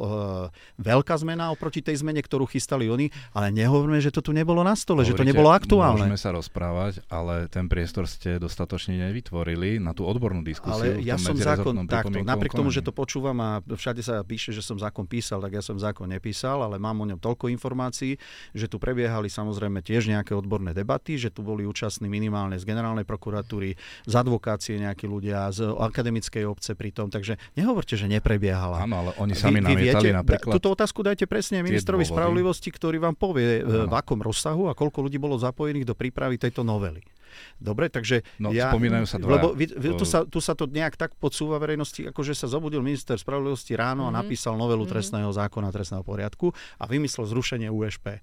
veľká 0.76 1.16
zmena 1.24 1.56
oproti 1.56 1.80
tej 1.80 2.03
zmene, 2.03 2.20
ktorú 2.20 2.43
chystali 2.51 2.91
oni, 2.91 3.16
ale 3.32 3.56
nehovoríme, 3.56 4.03
že 4.03 4.12
to 4.12 4.20
tu 4.20 4.36
nebolo 4.36 4.60
na 4.60 4.76
stole, 4.76 5.08
Hovoríte, 5.08 5.16
že 5.16 5.22
to 5.24 5.30
nebolo 5.32 5.56
aktuálne. 5.56 6.03
Môžeme 6.03 6.20
sa 6.20 6.36
rozprávať, 6.36 6.99
ale 7.08 7.47
ten 7.47 7.72
priestor 7.72 8.12
ste 8.12 8.43
dostatočne 8.43 8.99
nevytvorili 9.08 9.80
na 9.80 9.95
tú 9.95 10.03
odbornú 10.03 10.43
diskusiu. 10.43 10.99
Ale 10.99 11.08
ja 11.08 11.16
som 11.16 11.32
zákon 11.32 11.88
takto, 11.88 12.20
napriek 12.20 12.51
tomu, 12.51 12.76
že 12.76 12.84
to 12.84 12.91
počúvam 12.91 13.39
a 13.39 13.49
všade 13.64 14.03
sa 14.03 14.20
píše, 14.28 14.51
že 14.51 14.60
som 14.60 14.76
zákon 14.76 15.08
písal, 15.08 15.39
tak 15.39 15.56
ja 15.56 15.64
som 15.64 15.80
zákon 15.80 16.12
nepísal, 16.12 16.60
ale 16.60 16.76
mám 16.76 16.99
o 16.99 17.08
ňom 17.08 17.24
toľko 17.24 17.47
informácií, 17.56 18.20
že 18.51 18.68
tu 18.68 18.84
prebiehali 18.84 19.32
samozrejme 19.32 19.80
tiež 19.80 20.12
nejaké 20.12 20.36
odborné 20.36 20.76
debaty, 20.76 21.16
že 21.16 21.32
tu 21.32 21.39
boli 21.39 21.64
účastní 21.64 22.12
minimálne 22.12 22.60
z 22.60 22.68
generálnej 22.68 23.08
prokuratúry, 23.08 23.80
z 24.03 24.14
advokácie 24.14 24.76
nejakí 24.76 25.08
ľudia, 25.08 25.47
z 25.56 25.72
akademickej 25.72 26.43
obce 26.43 26.76
pritom, 26.76 27.08
takže 27.08 27.39
Nehovorte, 27.53 27.93
že 27.93 28.09
neprebiehala. 28.09 28.81
Áno, 28.81 28.95
ale 29.05 29.11
oni 29.21 29.37
sami 29.37 29.61
vy, 29.61 29.77
vy 29.77 29.91
viete, 29.91 30.09
napríklad... 30.09 30.57
Túto 30.57 30.73
otázku 30.73 31.05
dajte 31.05 31.29
presne 31.29 31.61
ministrovi 31.61 32.01
spravodlivosti, 32.01 32.73
ktorý 32.73 32.97
vám 32.97 33.13
povie, 33.13 33.61
ano. 33.61 33.85
v 33.85 33.93
akom 33.93 34.17
rozsahu 34.17 34.67
a 34.67 34.73
koľko 34.73 35.05
ľudí 35.05 35.21
bolo 35.21 35.37
zapojených 35.37 35.85
do 35.85 35.93
prípravy 35.93 36.41
tejto 36.41 36.65
novely. 36.65 37.05
Dobre, 37.57 37.88
takže 37.88 38.21
no, 38.38 38.51
ja... 38.51 38.71
spomínajú 38.71 39.05
sa 39.07 39.17
dva. 39.17 39.39
Lebo 39.39 39.47
vy, 39.55 39.71
vy, 39.71 39.95
tu, 39.95 40.05
sa, 40.07 40.23
tu 40.27 40.43
sa 40.43 40.53
to 40.53 40.67
nejak 40.67 40.99
tak 40.99 41.15
podsúva 41.17 41.61
verejnosti, 41.61 42.05
ako 42.07 42.21
že 42.21 42.33
sa 42.36 42.47
zobudil 42.51 42.83
minister 42.83 43.15
spravodlivosti 43.17 43.73
ráno 43.75 44.07
mm-hmm. 44.07 44.15
a 44.15 44.17
mhm. 44.17 44.19
napísal 44.25 44.53
novelu 44.55 44.83
mm-hmm. 44.83 44.93
trestného 44.93 45.31
zákona, 45.31 45.73
trestného 45.73 46.03
poriadku 46.03 46.51
a 46.79 46.83
vymyslel 46.86 47.25
zrušenie 47.27 47.67
USP. 47.71 48.17
E, 48.17 48.19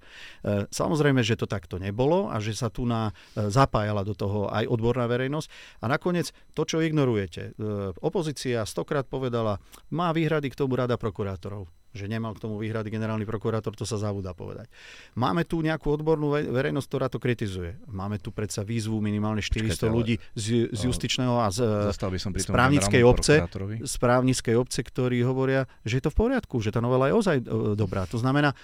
samozrejme, 0.71 1.21
že 1.21 1.37
to 1.37 1.45
takto 1.45 1.77
nebolo 1.77 2.33
a 2.33 2.39
že 2.39 2.57
sa 2.57 2.73
tu 2.73 2.89
na, 2.89 3.13
e, 3.35 3.49
zapájala 3.51 4.07
do 4.07 4.17
toho 4.17 4.49
aj 4.49 4.69
odborná 4.69 5.05
verejnosť. 5.11 5.49
A 5.83 5.91
nakoniec 5.91 6.31
to, 6.57 6.63
čo 6.65 6.81
ignorujete. 6.81 7.53
E, 7.57 7.91
opozícia 8.01 8.65
stokrát 8.65 9.05
povedala, 9.05 9.59
má 9.93 10.15
výhrady 10.15 10.53
k 10.53 10.59
tomu 10.59 10.79
rada 10.79 10.97
prokurátorov 10.97 11.82
že 11.93 12.09
nemal 12.09 12.33
k 12.33 12.43
tomu 12.43 12.57
výhrady 12.57 12.89
generálny 12.89 13.29
prokurátor, 13.29 13.77
to 13.77 13.85
sa 13.85 14.01
zabúda 14.01 14.33
povedať. 14.33 14.69
Máme 15.13 15.45
tu 15.45 15.61
nejakú 15.61 15.93
odbornú 15.93 16.33
verejnosť, 16.33 16.89
ktorá 16.89 17.07
to 17.13 17.21
kritizuje. 17.21 17.77
Máme 17.89 18.17
tu 18.17 18.33
predsa 18.33 18.65
výzvu 18.65 18.97
minimálne 19.05 19.45
400 19.45 19.77
Počkajte, 19.77 19.93
ľudí 19.93 20.15
z, 20.33 20.73
z 20.73 20.81
justičného 20.89 21.37
a 21.37 21.53
z, 21.53 21.61
by 21.93 22.19
som 22.21 22.33
z 22.33 22.49
právnickej 22.49 23.03
obce, 23.05 23.45
z 23.85 23.95
právnickej 24.01 24.55
obce, 24.57 24.81
ktorí 24.81 25.21
hovoria, 25.21 25.69
že 25.85 26.01
je 26.01 26.05
to 26.09 26.11
v 26.11 26.17
poriadku, 26.17 26.65
že 26.65 26.73
tá 26.73 26.81
novela 26.81 27.13
je 27.13 27.15
ozaj 27.15 27.37
e, 27.41 27.45
dobrá. 27.77 28.09
To 28.09 28.17
znamená, 28.17 28.57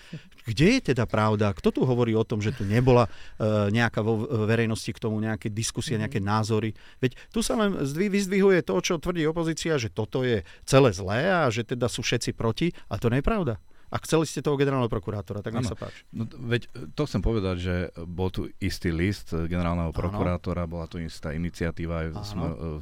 kde 0.48 0.80
je 0.80 0.92
teda 0.92 1.04
pravda? 1.04 1.52
Kto 1.52 1.68
tu 1.68 1.80
hovorí 1.84 2.16
o 2.16 2.24
tom, 2.24 2.40
že 2.40 2.56
tu 2.56 2.64
nebola 2.64 3.04
uh, 3.04 3.68
nejaká 3.68 4.00
vo 4.00 4.24
verejnosti 4.48 4.88
k 4.88 4.96
tomu 4.96 5.20
nejaké 5.20 5.52
diskusie, 5.52 6.00
mhm. 6.00 6.08
nejaké 6.08 6.20
názory? 6.24 6.72
Veď 7.04 7.20
tu 7.28 7.44
sa 7.44 7.52
len 7.60 7.76
vyzdvihuje 7.84 8.64
to, 8.64 8.74
čo 8.80 8.96
tvrdí 8.96 9.28
opozícia, 9.28 9.76
že 9.76 9.92
toto 9.92 10.24
je 10.24 10.40
celé 10.64 10.90
zlé 10.96 11.28
a 11.28 11.52
že 11.52 11.68
teda 11.68 11.92
sú 11.92 12.00
všetci 12.00 12.32
proti 12.32 12.72
a 12.88 12.96
to 12.96 13.12
ne 13.12 13.17
pravda. 13.22 13.56
A 13.88 13.96
chceli 14.04 14.28
ste 14.28 14.44
toho 14.44 14.60
generálneho 14.60 14.92
prokurátora, 14.92 15.40
tak 15.40 15.56
nech 15.56 15.64
sa 15.64 15.72
páči. 15.72 16.04
No, 16.12 16.28
veď 16.28 16.68
to 16.92 17.08
chcem 17.08 17.24
povedať, 17.24 17.56
že 17.56 17.74
bol 18.04 18.28
tu 18.28 18.52
istý 18.60 18.92
list 18.92 19.32
generálneho 19.32 19.96
prokurátora, 19.96 20.68
ano. 20.68 20.72
bola 20.76 20.84
tu 20.84 21.00
istá 21.00 21.32
iniciatíva 21.32 22.04
aj 22.04 22.08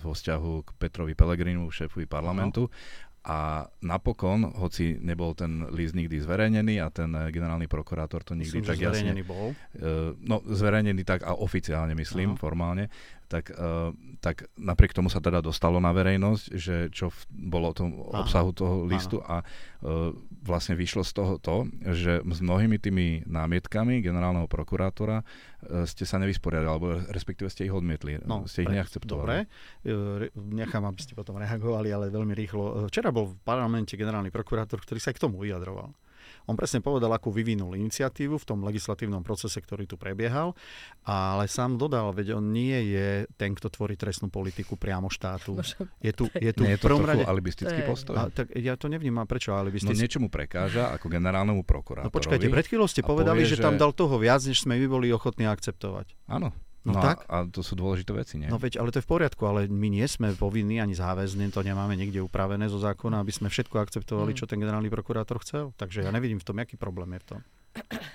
vo 0.03 0.11
vzťahu 0.11 0.53
k 0.67 0.69
Petrovi 0.83 1.15
Pelegrinu, 1.15 1.71
šéfovi 1.71 2.11
parlamentu. 2.11 2.67
Ano. 2.67 3.15
A 3.27 3.67
napokon, 3.83 4.55
hoci 4.55 5.03
nebol 5.03 5.35
ten 5.35 5.67
list 5.75 5.99
nikdy 5.99 6.23
zverejnený 6.23 6.79
a 6.79 6.95
ten 6.95 7.11
generálny 7.11 7.67
prokurátor 7.67 8.23
to 8.23 8.39
nikdy 8.39 8.63
myslím, 8.63 8.71
tak 8.71 8.79
jasne... 8.79 9.19
bol? 9.27 9.51
No, 10.23 10.43
zverejnený 10.47 11.03
tak 11.03 11.27
a 11.27 11.35
oficiálne 11.35 11.99
myslím, 11.99 12.35
Aha. 12.35 12.39
formálne, 12.39 12.87
tak, 13.27 13.51
uh, 13.53 13.91
tak 14.23 14.47
napriek 14.55 14.95
tomu 14.95 15.11
sa 15.11 15.19
teda 15.19 15.43
dostalo 15.43 15.83
na 15.83 15.91
verejnosť, 15.91 16.45
že 16.55 16.77
čo 16.95 17.11
v, 17.11 17.19
bolo 17.51 17.75
tom 17.75 18.07
Aha. 18.11 18.23
obsahu 18.25 18.51
toho 18.55 18.87
listu 18.87 19.19
Aha. 19.23 19.43
a 19.43 19.45
uh, 19.45 20.15
vlastne 20.47 20.79
vyšlo 20.79 21.03
z 21.03 21.13
toho 21.13 21.35
to, 21.43 21.67
že 21.91 22.23
s 22.23 22.39
mnohými 22.41 22.79
tými 22.79 23.27
námietkami 23.27 23.99
generálneho 24.01 24.47
prokurátora 24.47 25.23
uh, 25.23 25.85
ste 25.85 26.07
sa 26.07 26.23
nevysporiadali, 26.23 26.71
alebo 26.71 26.87
respektíve 27.11 27.51
ste 27.51 27.67
ich 27.67 27.75
odmietli, 27.75 28.23
no, 28.23 28.47
ste 28.47 28.63
ich 28.65 28.71
pre, 28.71 28.77
neakceptovali. 28.79 29.27
Dobre, 29.83 30.31
nechám, 30.35 30.87
aby 30.87 31.01
ste 31.03 31.19
potom 31.19 31.37
reagovali, 31.43 31.91
ale 31.91 32.15
veľmi 32.15 32.33
rýchlo. 32.33 32.87
Včera 32.87 33.11
bol 33.11 33.35
v 33.35 33.37
parlamente 33.43 33.99
generálny 33.99 34.31
prokurátor, 34.31 34.79
ktorý 34.79 35.03
sa 35.03 35.11
aj 35.11 35.17
k 35.19 35.23
tomu 35.27 35.43
vyjadroval. 35.43 35.91
On 36.47 36.55
presne 36.55 36.79
povedal, 36.79 37.11
ako 37.11 37.35
vyvinul 37.35 37.75
iniciatívu 37.75 38.39
v 38.39 38.47
tom 38.47 38.63
legislatívnom 38.63 39.27
procese, 39.27 39.59
ktorý 39.59 39.87
tu 39.91 39.99
prebiehal, 39.99 40.55
ale 41.03 41.51
sám 41.51 41.75
dodal, 41.75 42.15
veď 42.15 42.39
on 42.39 42.55
nie 42.55 42.95
je 42.95 43.27
ten, 43.35 43.51
kto 43.55 43.67
tvorí 43.67 43.99
trestnú 43.99 44.31
politiku 44.31 44.79
priamo 44.79 45.11
štátu. 45.11 45.59
Je 45.99 46.15
tu, 46.15 46.31
je 46.31 46.53
tu 46.55 46.63
nie 46.63 46.75
je 46.75 46.81
to 46.81 46.87
trochu 46.87 47.07
rade... 47.07 47.27
alibistický 47.27 47.81
postoj? 47.83 48.15
A, 48.15 48.31
tak 48.31 48.55
ja 48.55 48.79
to 48.79 48.87
nevnímam, 48.87 49.27
prečo 49.27 49.59
alibistický. 49.59 49.91
No 49.91 49.99
niečomu 49.99 50.27
prekáža 50.31 50.95
ako 50.95 51.11
generálnemu 51.11 51.67
prokurátorovi. 51.67 52.11
No 52.11 52.15
počkajte, 52.15 52.47
pred 52.47 52.67
chvíľou 52.67 52.87
ste 52.87 53.03
povedali, 53.03 53.43
povie, 53.43 53.51
že, 53.51 53.59
že 53.59 53.67
tam 53.67 53.75
dal 53.75 53.91
toho 53.91 54.15
viac, 54.17 54.43
než 54.47 54.63
sme 54.63 54.79
my 54.79 54.87
boli 54.87 55.11
ochotní 55.11 55.51
akceptovať. 55.51 56.15
Áno, 56.31 56.55
No, 56.87 56.95
no 56.95 57.03
tak. 57.03 57.27
A, 57.27 57.43
a 57.43 57.51
to 57.51 57.67
sú 57.67 57.75
dôležité 57.75 58.15
veci, 58.15 58.39
nie? 58.39 58.47
No 58.47 58.63
veď, 58.63 58.79
ale 58.79 58.95
to 58.95 59.03
je 59.03 59.07
v 59.07 59.11
poriadku, 59.11 59.43
ale 59.43 59.67
my 59.67 59.91
nie 59.91 60.07
sme 60.07 60.31
povinní 60.39 60.79
ani 60.79 60.95
záväzní, 60.95 61.51
to 61.51 61.67
nemáme 61.67 61.99
niekde 61.99 62.23
upravené 62.23 62.71
zo 62.71 62.79
zákona, 62.79 63.19
aby 63.27 63.35
sme 63.35 63.51
všetko 63.51 63.83
akceptovali, 63.83 64.31
mm. 64.31 64.39
čo 64.39 64.47
ten 64.47 64.63
generálny 64.63 64.87
prokurátor 64.87 65.43
chcel. 65.43 65.75
Takže 65.75 66.07
ja 66.07 66.15
nevidím 66.15 66.39
v 66.39 66.47
tom, 66.47 66.63
aký 66.63 66.79
problém 66.79 67.19
je 67.19 67.21
v 67.27 67.27
tom. 67.35 67.41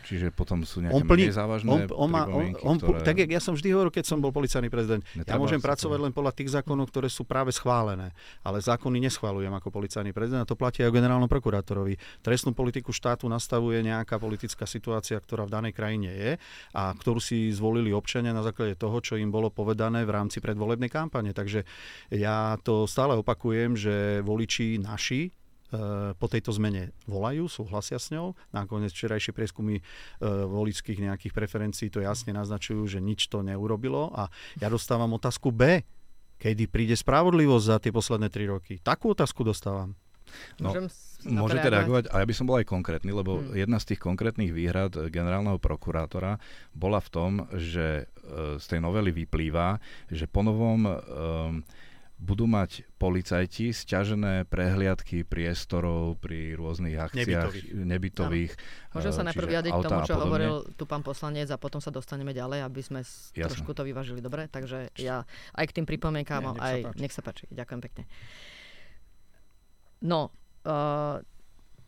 Čiže 0.07 0.33
potom 0.35 0.65
sú 0.67 0.83
nejaké 0.83 0.97
on 0.97 1.03
plní, 1.07 1.31
menej 1.31 1.37
závažné 1.37 1.69
on, 1.71 1.79
on, 1.93 2.09
má, 2.11 2.27
on, 2.27 2.51
on, 2.65 2.77
ktoré... 2.77 2.99
Tak 3.05 3.15
ja 3.29 3.39
som 3.39 3.55
vždy 3.55 3.69
hovoril, 3.71 3.93
keď 3.93 4.05
som 4.09 4.19
bol 4.19 4.35
policajný 4.35 4.67
prezident, 4.67 5.01
ja 5.15 5.39
môžem 5.39 5.63
pracovať 5.63 5.97
to... 5.97 6.03
len 6.09 6.11
podľa 6.11 6.33
tých 6.35 6.49
zákonov, 6.51 6.91
ktoré 6.91 7.07
sú 7.07 7.23
práve 7.23 7.55
schválené. 7.55 8.11
Ale 8.43 8.59
zákony 8.59 9.07
neschválujem 9.07 9.53
ako 9.55 9.69
policajný 9.71 10.11
prezident 10.11 10.43
a 10.43 10.49
to 10.49 10.59
platí 10.59 10.83
aj 10.83 10.91
o 10.91 10.95
generálnom 10.95 11.31
prokurátorovi. 11.31 11.95
Trestnú 12.19 12.51
politiku 12.51 12.91
štátu 12.91 13.31
nastavuje 13.31 13.79
nejaká 13.85 14.19
politická 14.19 14.67
situácia, 14.67 15.15
ktorá 15.15 15.47
v 15.47 15.53
danej 15.53 15.73
krajine 15.73 16.09
je 16.11 16.31
a 16.75 16.91
ktorú 16.91 17.23
si 17.23 17.49
zvolili 17.55 17.95
občania 17.95 18.35
na 18.35 18.43
základe 18.43 18.75
toho, 18.75 18.99
čo 18.99 19.15
im 19.15 19.31
bolo 19.31 19.47
povedané 19.47 20.03
v 20.03 20.11
rámci 20.11 20.43
predvolebnej 20.43 20.91
kampane. 20.91 21.31
Takže 21.31 21.63
ja 22.11 22.59
to 22.61 22.83
stále 22.83 23.15
opakujem, 23.15 23.79
že 23.79 24.19
voliči 24.25 24.81
naši 24.81 25.40
po 26.19 26.27
tejto 26.27 26.51
zmene 26.51 26.91
volajú, 27.07 27.47
súhlasia 27.47 27.95
s 27.95 28.11
ňou. 28.11 28.35
Nakoniec 28.51 28.91
včerajšie 28.91 29.31
prieskumy 29.31 29.79
eh, 29.79 29.83
voličských 30.27 30.99
nejakých 30.99 31.31
preferencií 31.31 31.87
to 31.87 32.03
jasne 32.03 32.35
naznačujú, 32.35 32.83
že 32.91 32.99
nič 32.99 33.31
to 33.31 33.39
neurobilo. 33.39 34.11
A 34.11 34.27
ja 34.59 34.67
dostávam 34.67 35.15
otázku 35.15 35.55
B. 35.55 35.83
Kedy 36.41 36.67
príde 36.67 36.97
spravodlivosť 36.97 37.65
za 37.65 37.77
tie 37.77 37.93
posledné 37.93 38.27
tri 38.33 38.49
roky? 38.49 38.81
Takú 38.81 39.13
otázku 39.13 39.45
dostávam. 39.45 39.93
No, 40.63 40.71
môžete 41.27 41.67
reagovať, 41.67 42.07
a 42.07 42.23
ja 42.23 42.25
by 42.25 42.35
som 42.35 42.47
bol 42.47 42.55
aj 42.55 42.67
konkrétny, 42.71 43.11
lebo 43.11 43.43
hmm. 43.43 43.51
jedna 43.51 43.77
z 43.83 43.93
tých 43.93 43.99
konkrétnych 43.99 44.55
výhrad 44.55 44.95
generálneho 45.11 45.59
prokurátora 45.59 46.39
bola 46.71 47.03
v 47.03 47.09
tom, 47.11 47.31
že 47.55 48.07
eh, 48.07 48.57
z 48.57 48.65
tej 48.65 48.79
novely 48.83 49.11
vyplýva, 49.13 49.79
že 50.11 50.27
ponovom 50.27 50.87
um, 50.87 50.93
budú 52.21 52.45
mať 52.45 52.85
policajti 53.01 53.73
stiažené 53.73 54.45
prehliadky 54.45 55.25
priestorov 55.25 56.21
pri 56.21 56.53
rôznych 56.53 56.93
akciách 56.93 57.73
nebytových. 57.73 57.81
nebytových 57.81 58.51
Môžem 58.93 59.11
sa 59.11 59.25
najprv 59.25 59.47
vyjadriť 59.49 59.73
k 59.73 59.85
tomu, 59.89 59.99
čo 60.05 60.15
hovoril 60.21 60.53
tu 60.77 60.85
pán 60.85 61.01
poslanec 61.01 61.49
a 61.49 61.57
potom 61.57 61.81
sa 61.81 61.89
dostaneme 61.89 62.29
ďalej, 62.29 62.61
aby 62.61 62.81
sme 62.85 63.01
Jasne. 63.01 63.33
trošku 63.49 63.73
to 63.73 63.81
vyvážili 63.81 64.21
dobre. 64.21 64.45
Takže 64.45 64.93
ja 65.01 65.25
aj 65.57 65.65
k 65.73 65.81
tým 65.81 65.89
pripomienkám, 65.89 66.61
aj 66.61 66.75
sa 66.85 66.89
nech 67.01 67.09
sa 67.09 67.25
páči. 67.25 67.49
Ďakujem 67.49 67.81
pekne. 67.89 68.03
No, 70.05 70.29
uh, 70.69 71.17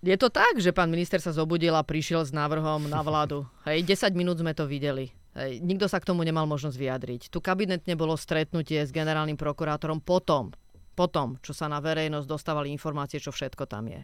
je 0.01 0.17
to 0.17 0.33
tak, 0.33 0.57
že 0.57 0.73
pán 0.73 0.89
minister 0.89 1.21
sa 1.21 1.29
zobudil 1.29 1.77
a 1.77 1.85
prišiel 1.85 2.25
s 2.25 2.33
návrhom 2.33 2.89
na 2.89 3.05
vládu. 3.05 3.45
Hej, 3.69 3.85
10 3.85 4.17
minút 4.17 4.41
sme 4.41 4.57
to 4.57 4.65
videli. 4.65 5.13
Nikto 5.35 5.89
sa 5.89 5.97
k 5.97 6.13
tomu 6.13 6.21
nemal 6.21 6.45
možnosť 6.45 6.77
vyjadriť. 6.77 7.21
Tu 7.33 7.39
kabinetne 7.41 7.97
bolo 7.97 8.13
stretnutie 8.13 8.85
s 8.85 8.93
generálnym 8.93 9.33
prokurátorom 9.33 9.97
potom, 9.97 10.53
potom, 10.93 11.41
čo 11.41 11.57
sa 11.57 11.65
na 11.65 11.81
verejnosť 11.81 12.29
dostávali 12.29 12.69
informácie, 12.69 13.17
čo 13.17 13.33
všetko 13.33 13.65
tam 13.65 13.89
je. 13.89 14.01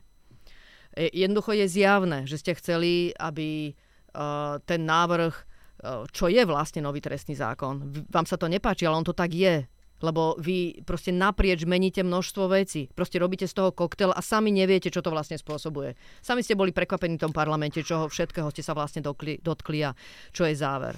E, 0.97 1.05
jednoducho 1.13 1.53
je 1.53 1.69
zjavné, 1.69 2.25
že 2.25 2.41
ste 2.41 2.57
chceli, 2.57 3.13
aby 3.13 3.69
uh, 3.69 4.57
ten 4.65 4.89
návrh, 4.89 5.33
uh, 5.37 6.09
čo 6.09 6.33
je 6.33 6.41
vlastne 6.49 6.81
nový 6.81 6.97
trestný 6.97 7.37
zákon, 7.37 8.09
vám 8.09 8.25
sa 8.25 8.33
to 8.33 8.49
nepáči, 8.49 8.89
ale 8.89 8.97
on 8.97 9.05
to 9.05 9.13
tak 9.13 9.29
je 9.29 9.69
lebo 9.99 10.39
vy 10.39 10.79
proste 10.87 11.11
naprieč 11.11 11.67
meníte 11.67 11.99
množstvo 12.03 12.47
vecí. 12.47 12.87
Proste 12.95 13.19
robíte 13.19 13.45
z 13.47 13.55
toho 13.55 13.75
koktel 13.75 14.15
a 14.15 14.23
sami 14.23 14.51
neviete, 14.51 14.87
čo 14.87 15.03
to 15.03 15.11
vlastne 15.11 15.35
spôsobuje. 15.35 15.95
Sami 16.23 16.39
ste 16.39 16.55
boli 16.55 16.71
prekvapení 16.71 17.19
v 17.19 17.23
tom 17.27 17.33
parlamente, 17.35 17.83
čoho 17.83 18.07
všetkého 18.07 18.47
ste 18.55 18.63
sa 18.63 18.71
vlastne 18.71 19.03
dotkli, 19.03 19.43
dotkli 19.43 19.83
a 19.83 19.91
čo 20.31 20.47
je 20.47 20.55
záver. 20.55 20.95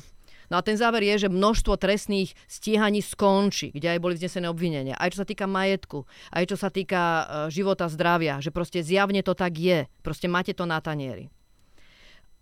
No 0.51 0.59
a 0.59 0.65
ten 0.67 0.75
záver 0.75 1.07
je, 1.07 1.25
že 1.25 1.29
množstvo 1.31 1.79
trestných 1.79 2.35
stíhaní 2.51 2.99
skončí, 2.99 3.71
kde 3.71 3.95
aj 3.95 3.99
boli 4.03 4.19
vznesené 4.19 4.51
obvinenia. 4.51 4.99
Aj 4.99 5.07
čo 5.07 5.23
sa 5.23 5.27
týka 5.27 5.47
majetku, 5.47 6.03
aj 6.35 6.43
čo 6.51 6.59
sa 6.59 6.67
týka 6.67 7.01
uh, 7.01 7.23
života, 7.47 7.87
zdravia, 7.87 8.43
že 8.43 8.51
proste 8.51 8.83
zjavne 8.83 9.23
to 9.23 9.31
tak 9.31 9.55
je. 9.55 9.87
Proste 10.03 10.27
máte 10.27 10.51
to 10.51 10.67
na 10.67 10.83
tanieri. 10.83 11.31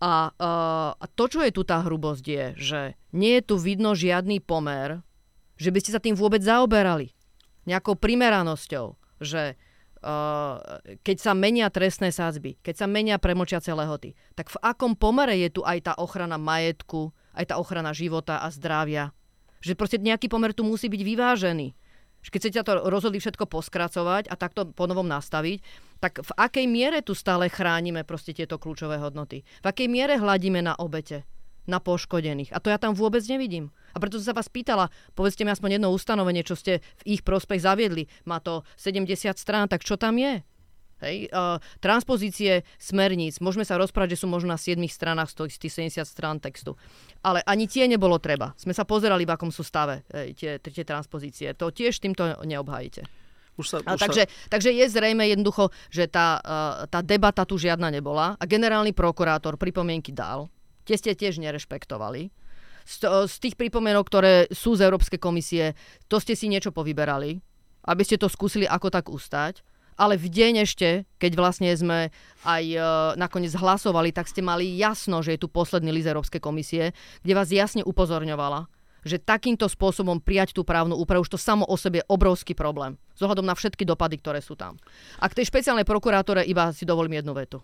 A, 0.02 0.34
uh, 0.34 0.90
a 0.98 1.04
to, 1.06 1.30
čo 1.30 1.38
je 1.46 1.54
tu 1.54 1.62
tá 1.62 1.86
hrubosť, 1.86 2.24
je, 2.26 2.46
že 2.58 2.80
nie 3.14 3.38
je 3.38 3.46
tu 3.46 3.54
vidno 3.62 3.94
žiadny 3.94 4.42
pomer, 4.42 5.06
že 5.54 5.70
by 5.70 5.78
ste 5.78 5.94
sa 5.94 6.02
tým 6.02 6.18
vôbec 6.18 6.42
zaoberali. 6.42 7.14
Nejakou 7.70 7.94
primeranosťou, 7.94 8.98
že 9.22 9.54
keď 11.04 11.16
sa 11.20 11.36
menia 11.36 11.68
trestné 11.68 12.08
sádzby, 12.08 12.64
keď 12.64 12.74
sa 12.84 12.86
menia 12.88 13.20
premočiace 13.20 13.68
lehoty, 13.76 14.16
tak 14.32 14.48
v 14.48 14.56
akom 14.64 14.96
pomere 14.96 15.36
je 15.36 15.52
tu 15.52 15.60
aj 15.60 15.78
tá 15.84 15.92
ochrana 16.00 16.40
majetku, 16.40 17.12
aj 17.36 17.52
tá 17.52 17.54
ochrana 17.60 17.92
života 17.92 18.40
a 18.40 18.48
zdravia. 18.48 19.12
Že 19.60 19.76
proste 19.76 20.00
nejaký 20.00 20.32
pomer 20.32 20.56
tu 20.56 20.64
musí 20.64 20.88
byť 20.88 21.02
vyvážený. 21.04 21.76
Keď 22.20 22.40
ste 22.40 22.60
to 22.60 22.84
rozhodli 22.84 23.16
všetko 23.16 23.48
poskracovať 23.48 24.28
a 24.28 24.36
takto 24.36 24.68
ponovom 24.72 25.08
nastaviť, 25.08 25.64
tak 26.04 26.20
v 26.20 26.30
akej 26.36 26.66
miere 26.68 27.00
tu 27.00 27.16
stále 27.16 27.48
chránime 27.48 28.04
proste 28.04 28.36
tieto 28.36 28.60
kľúčové 28.60 29.00
hodnoty? 29.00 29.44
V 29.44 29.66
akej 29.68 29.88
miere 29.88 30.20
hľadíme 30.20 30.60
na 30.60 30.76
obete? 30.76 31.24
Na 31.70 31.78
poškodených. 31.78 32.50
A 32.50 32.58
to 32.58 32.68
ja 32.68 32.76
tam 32.82 32.98
vôbec 32.98 33.22
nevidím. 33.30 33.70
A 33.94 34.02
preto 34.02 34.18
som 34.18 34.34
sa 34.34 34.36
vás 34.36 34.50
pýtala, 34.50 34.90
povedzte 35.14 35.46
mi 35.46 35.54
aspoň 35.54 35.78
jedno 35.78 35.94
ustanovenie, 35.94 36.42
čo 36.42 36.58
ste 36.58 36.82
v 37.06 37.18
ich 37.18 37.22
prospech 37.22 37.62
zaviedli. 37.62 38.10
Má 38.26 38.42
to 38.42 38.66
70 38.74 39.06
strán, 39.38 39.70
tak 39.70 39.86
čo 39.86 39.94
tam 39.94 40.18
je? 40.18 40.42
Hej, 41.00 41.32
uh, 41.32 41.56
transpozície 41.80 42.60
smerníc, 42.76 43.40
môžeme 43.40 43.64
sa 43.64 43.80
rozprávať, 43.80 44.14
že 44.14 44.20
sú 44.20 44.26
možno 44.28 44.52
na 44.52 44.60
7 44.60 44.76
stranách 44.84 45.32
z 45.32 45.56
tých 45.56 45.88
70 45.88 46.04
strán 46.04 46.36
textu. 46.44 46.76
Ale 47.24 47.40
ani 47.48 47.64
tie 47.64 47.88
nebolo 47.88 48.20
treba. 48.20 48.52
Sme 48.60 48.76
sa 48.76 48.84
pozerali, 48.84 49.24
v 49.24 49.32
akom 49.32 49.48
sú 49.48 49.64
stave 49.64 50.04
hej, 50.12 50.36
tie, 50.36 50.50
tie 50.60 50.84
transpozície. 50.84 51.56
To 51.56 51.72
tiež 51.72 51.96
týmto 52.04 52.28
neobhajíte. 52.44 53.08
Už 53.56 53.66
sa, 53.66 53.78
už 53.80 54.00
takže, 54.00 54.28
sa... 54.28 54.32
takže 54.52 54.70
je 54.76 54.86
zrejme 54.92 55.24
jednoducho, 55.24 55.72
že 55.88 56.04
tá, 56.04 56.40
uh, 56.40 56.84
tá 56.84 57.00
debata 57.00 57.48
tu 57.48 57.56
žiadna 57.56 57.88
nebola 57.88 58.36
a 58.36 58.44
generálny 58.44 58.92
prokurátor 58.92 59.56
pripomienky 59.56 60.12
dal. 60.12 60.52
Tie 60.84 60.96
ste 60.96 61.16
tiež 61.16 61.40
nerešpektovali. 61.40 62.32
Z, 62.84 63.28
z 63.28 63.34
tých 63.38 63.54
pripomienok, 63.54 64.04
ktoré 64.08 64.34
sú 64.50 64.74
z 64.74 64.88
Európskej 64.88 65.20
komisie, 65.20 65.78
to 66.10 66.18
ste 66.18 66.34
si 66.34 66.48
niečo 66.50 66.72
povyberali, 66.74 67.38
aby 67.86 68.02
ste 68.02 68.18
to 68.18 68.26
skúsili 68.26 68.64
ako 68.66 68.88
tak 68.88 69.12
ustať 69.12 69.62
ale 70.00 70.16
v 70.16 70.32
deň 70.32 70.64
ešte, 70.64 71.04
keď 71.20 71.32
vlastne 71.36 71.68
sme 71.76 72.08
aj 72.48 72.64
e, 72.72 72.78
nakoniec 73.20 73.52
hlasovali, 73.52 74.16
tak 74.16 74.32
ste 74.32 74.40
mali 74.40 74.80
jasno, 74.80 75.20
že 75.20 75.36
je 75.36 75.44
tu 75.44 75.52
posledný 75.52 75.92
list 75.92 76.08
Európskej 76.08 76.40
komisie, 76.40 76.96
kde 77.20 77.36
vás 77.36 77.52
jasne 77.52 77.84
upozorňovala, 77.84 78.64
že 79.04 79.20
takýmto 79.20 79.68
spôsobom 79.68 80.24
prijať 80.24 80.56
tú 80.56 80.64
právnu 80.64 80.96
úpravu, 80.96 81.20
už 81.20 81.36
to 81.36 81.40
samo 81.40 81.68
o 81.68 81.76
sebe 81.76 82.00
je 82.00 82.08
obrovský 82.08 82.56
problém. 82.56 82.96
Zohľadom 83.12 83.44
na 83.44 83.52
všetky 83.52 83.84
dopady, 83.84 84.16
ktoré 84.16 84.40
sú 84.40 84.56
tam. 84.56 84.80
A 85.20 85.28
k 85.28 85.36
tej 85.36 85.52
špeciálnej 85.52 85.84
prokurátore 85.84 86.48
iba 86.48 86.72
si 86.72 86.88
dovolím 86.88 87.20
jednu 87.20 87.36
vetu. 87.36 87.60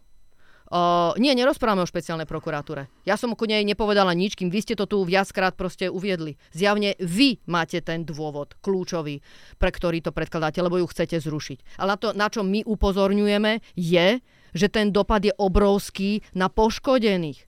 Uh, 0.66 1.14
nie, 1.22 1.30
nerozprávame 1.38 1.86
o 1.86 1.88
špeciálnej 1.88 2.26
prokuratúre. 2.26 2.90
Ja 3.06 3.14
som 3.14 3.38
ku 3.38 3.46
nej 3.46 3.62
nepovedala 3.62 4.10
nič, 4.18 4.34
kým 4.34 4.50
vy 4.50 4.66
ste 4.66 4.74
to 4.74 4.90
tu 4.90 5.06
viackrát 5.06 5.54
proste 5.54 5.86
uviedli. 5.86 6.34
Zjavne 6.50 6.98
vy 6.98 7.38
máte 7.46 7.78
ten 7.78 8.02
dôvod 8.02 8.58
kľúčový, 8.66 9.22
pre 9.62 9.70
ktorý 9.70 10.02
to 10.02 10.10
predkladáte, 10.10 10.58
lebo 10.58 10.82
ju 10.82 10.90
chcete 10.90 11.22
zrušiť. 11.22 11.78
Ale 11.78 11.94
na 11.94 11.98
to, 11.98 12.08
na 12.18 12.26
čo 12.26 12.42
my 12.42 12.66
upozorňujeme, 12.66 13.62
je, 13.78 14.18
že 14.56 14.66
ten 14.66 14.90
dopad 14.90 15.22
je 15.22 15.30
obrovský 15.38 16.26
na 16.34 16.50
poškodených. 16.50 17.46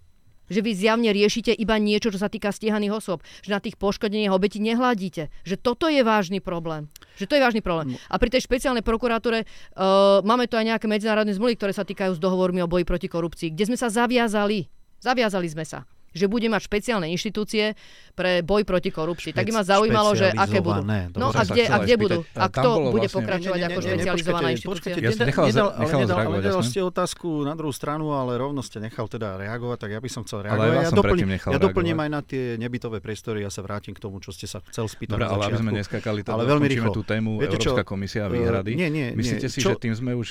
Že 0.48 0.60
vy 0.64 0.72
zjavne 0.72 1.10
riešite 1.12 1.52
iba 1.52 1.76
niečo, 1.76 2.08
čo 2.08 2.20
sa 2.20 2.32
týka 2.32 2.48
stíhaných 2.48 2.96
osôb. 2.96 3.20
Že 3.44 3.50
na 3.52 3.60
tých 3.60 3.76
poškodených 3.76 4.32
obeti 4.32 4.58
nehľadíte. 4.64 5.28
Že 5.44 5.56
toto 5.60 5.86
je 5.92 6.00
vážny 6.00 6.40
problém. 6.40 6.88
Že 7.20 7.28
to 7.28 7.34
je 7.36 7.44
vážny 7.44 7.60
problém. 7.60 8.00
A 8.08 8.16
pri 8.16 8.32
tej 8.32 8.48
špeciálnej 8.48 8.86
prokuratúre 8.86 9.44
uh, 9.44 10.24
máme 10.24 10.48
tu 10.48 10.56
aj 10.56 10.72
nejaké 10.72 10.86
medzinárodné 10.88 11.36
zmluvy, 11.36 11.60
ktoré 11.60 11.76
sa 11.76 11.84
týkajú 11.84 12.16
s 12.16 12.22
dohovormi 12.22 12.64
o 12.64 12.70
boji 12.70 12.88
proti 12.88 13.10
korupcii, 13.10 13.52
kde 13.52 13.68
sme 13.68 13.76
sa 13.76 13.92
zaviazali. 13.92 14.70
Zaviazali 14.98 15.48
sme 15.50 15.66
sa 15.68 15.84
že 16.18 16.26
bude 16.26 16.50
mať 16.50 16.66
špeciálne 16.66 17.06
inštitúcie 17.14 17.78
pre 18.18 18.42
boj 18.42 18.66
proti 18.66 18.90
korupcii. 18.90 19.30
Tak 19.30 19.46
by 19.46 19.52
ma 19.54 19.62
zaujímalo, 19.62 20.18
že 20.18 20.34
aké 20.34 20.58
budú. 20.58 20.82
No 21.14 21.30
a 21.30 21.46
kde, 21.46 21.70
a 21.70 21.78
kde 21.78 21.94
budú? 21.94 22.18
A 22.34 22.50
kto 22.50 22.90
bude 22.90 23.06
vlastne... 23.06 23.16
pokračovať 23.22 23.60
ako 23.70 23.78
špecializovaná 23.78 24.48
inštitúcia? 24.58 24.92
Ja 24.98 25.10
nechal, 25.14 25.44
nedal, 25.46 25.68
nechal 25.78 25.98
nedal, 26.02 26.18
ale 26.26 26.36
nedal 26.42 26.62
ste 26.66 26.82
otázku 26.82 27.46
na 27.46 27.54
druhú 27.54 27.70
stranu, 27.70 28.10
ale 28.10 28.34
rovno 28.34 28.58
ste 28.66 28.82
nechal 28.82 29.06
teda 29.06 29.38
reagovať, 29.38 29.78
tak 29.86 29.90
ja 29.94 30.00
by 30.02 30.10
som 30.10 30.26
chcel 30.26 30.42
reagovať. 30.42 30.66
Ale 30.66 30.74
ja, 30.74 30.82
ja, 30.82 30.90
doplním, 30.90 31.28
ja 31.38 31.58
doplním 31.62 31.98
aj 32.02 32.10
na 32.10 32.20
tie 32.26 32.58
nebytové 32.58 32.98
priestory, 32.98 33.46
ja 33.46 33.52
sa 33.54 33.62
vrátim 33.62 33.94
k 33.94 34.02
tomu, 34.02 34.18
čo 34.18 34.34
ste 34.34 34.50
sa 34.50 34.58
chcel 34.66 34.90
spýtať. 34.90 35.14
Dobre, 35.14 35.30
ale 35.30 35.42
aby 35.46 35.58
sme 35.62 35.72
neskakali, 35.78 36.26
ale 36.26 36.42
veľmi 36.42 36.66
rýchlo. 36.66 36.90
tú 36.90 37.06
tému 37.06 37.38
Európska 37.38 37.86
komisia 37.86 38.26
a 38.26 38.32
výhrady. 38.32 38.74
Myslíte 39.14 39.46
si, 39.46 39.62
že 39.62 39.78
tým 39.78 39.94
sme 39.94 40.12
už 40.18 40.28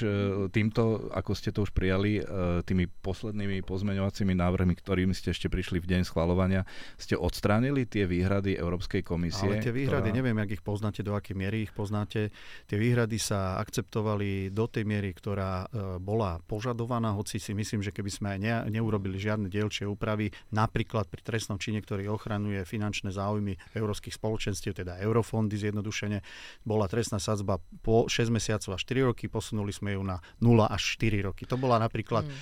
týmto, 0.51 1.07
ako 1.15 1.31
ste 1.31 1.55
to 1.55 1.63
už 1.63 1.71
prijali, 1.71 2.19
tými 2.67 2.89
poslednými 2.89 3.63
pozmeňovacími 3.63 4.33
návrhmi, 4.35 4.73
ktorými 4.75 5.13
ste 5.15 5.31
ešte 5.31 5.47
prišli 5.47 5.76
v 5.80 5.88
deň 5.97 6.01
schvalovania, 6.07 6.65
ste 6.97 7.17
odstránili 7.17 7.86
tie 7.86 8.05
výhrady 8.09 8.57
Európskej 8.57 9.01
komisie? 9.05 9.47
Ale 9.47 9.63
tie 9.63 9.73
výhrady, 9.73 10.09
ktorá... 10.11 10.17
neviem, 10.17 10.38
ak 10.38 10.49
ich 10.57 10.63
poznáte, 10.63 11.01
do 11.01 11.13
akej 11.17 11.36
miery 11.38 11.67
ich 11.67 11.73
poznáte. 11.73 12.30
Tie 12.65 12.78
výhrady 12.78 13.17
sa 13.17 13.59
akceptovali 13.61 14.53
do 14.53 14.65
tej 14.67 14.84
miery, 14.84 15.11
ktorá 15.13 15.65
e, 15.65 15.97
bola 15.97 16.39
požadovaná, 16.45 17.13
hoci 17.13 17.41
si 17.41 17.51
myslím, 17.53 17.82
že 17.82 17.91
keby 17.91 18.09
sme 18.11 18.28
aj 18.36 18.39
ne, 18.39 18.53
neurobili 18.80 19.17
žiadne 19.17 19.47
dielčie 19.49 19.88
úpravy, 19.89 20.30
napríklad 20.53 21.09
pri 21.09 21.21
trestnom 21.23 21.57
čine, 21.57 21.82
ktorý 21.82 22.07
ochranuje 22.11 22.61
finančné 22.63 23.09
záujmy 23.09 23.57
európskych 23.73 24.15
spoločenstiev, 24.15 24.78
teda 24.78 25.01
eurofondy 25.01 25.57
zjednodušene, 25.57 26.19
bola 26.63 26.86
trestná 26.86 27.17
sadzba 27.17 27.57
po 27.82 28.05
6 28.05 28.30
mesiacov 28.30 28.75
a 28.75 28.80
4 28.80 29.09
roky, 29.09 29.25
posunuli 29.28 29.73
sme 29.73 29.95
ju 29.97 30.01
na 30.05 30.21
0 30.39 30.67
až 30.67 30.97
4 30.99 31.28
roky. 31.28 31.43
To 31.49 31.57
bola 31.57 31.82
napríklad 31.82 32.25
mm. 32.25 32.32
e, 32.32 32.38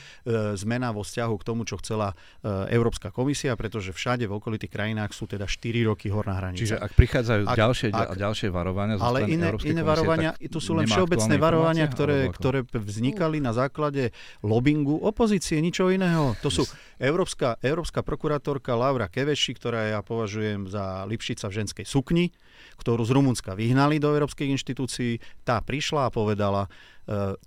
zmena 0.59 0.91
vo 0.91 1.05
vzťahu 1.05 1.35
k 1.39 1.47
tomu, 1.47 1.63
čo 1.63 1.79
chcela 1.79 2.11
e, 2.11 2.15
Európska 2.75 3.14
komisia, 3.15 3.55
pretože 3.55 3.95
všade 3.95 4.27
v 4.27 4.35
okolitých 4.35 4.67
krajinách 4.67 5.15
sú 5.15 5.23
teda 5.23 5.47
4 5.47 5.87
roky 5.87 6.11
horná 6.11 6.35
hranica. 6.35 6.59
Čiže 6.59 6.75
ak 6.75 6.91
prichádzajú 6.91 7.43
ak, 7.47 7.55
ďalšie 7.55 7.87
ak, 7.95 8.19
ďalšie 8.19 8.47
varovania 8.51 8.99
zo 8.99 9.07
Ale 9.07 9.23
iné, 9.31 9.55
iné 9.63 9.81
varovania, 9.87 10.35
tu 10.51 10.59
sú 10.59 10.75
len 10.75 10.83
všeobecné 10.83 11.35
varovania, 11.39 11.87
ktoré, 11.87 12.27
ktoré 12.35 12.67
vznikali 12.67 13.39
na 13.39 13.55
základe 13.55 14.11
lobbingu 14.43 14.99
opozície, 14.99 15.63
ničo 15.63 15.87
iného. 15.87 16.35
To 16.43 16.51
sú 16.51 16.67
Európska, 16.99 17.55
Európska 17.63 18.03
prokurátorka 18.03 18.75
Laura 18.75 19.07
Keveši, 19.07 19.55
ktorá 19.55 19.95
ja 19.95 19.99
považujem 20.03 20.67
za 20.67 21.07
Lipšica 21.07 21.47
v 21.47 21.63
ženskej 21.63 21.85
sukni, 21.87 22.35
ktorú 22.75 23.07
z 23.07 23.15
Rumunska 23.15 23.55
vyhnali 23.55 24.03
do 24.03 24.11
európskych 24.11 24.51
inštitúcií. 24.51 25.23
Tá 25.47 25.63
prišla 25.63 26.11
a 26.11 26.13
povedala, 26.13 26.67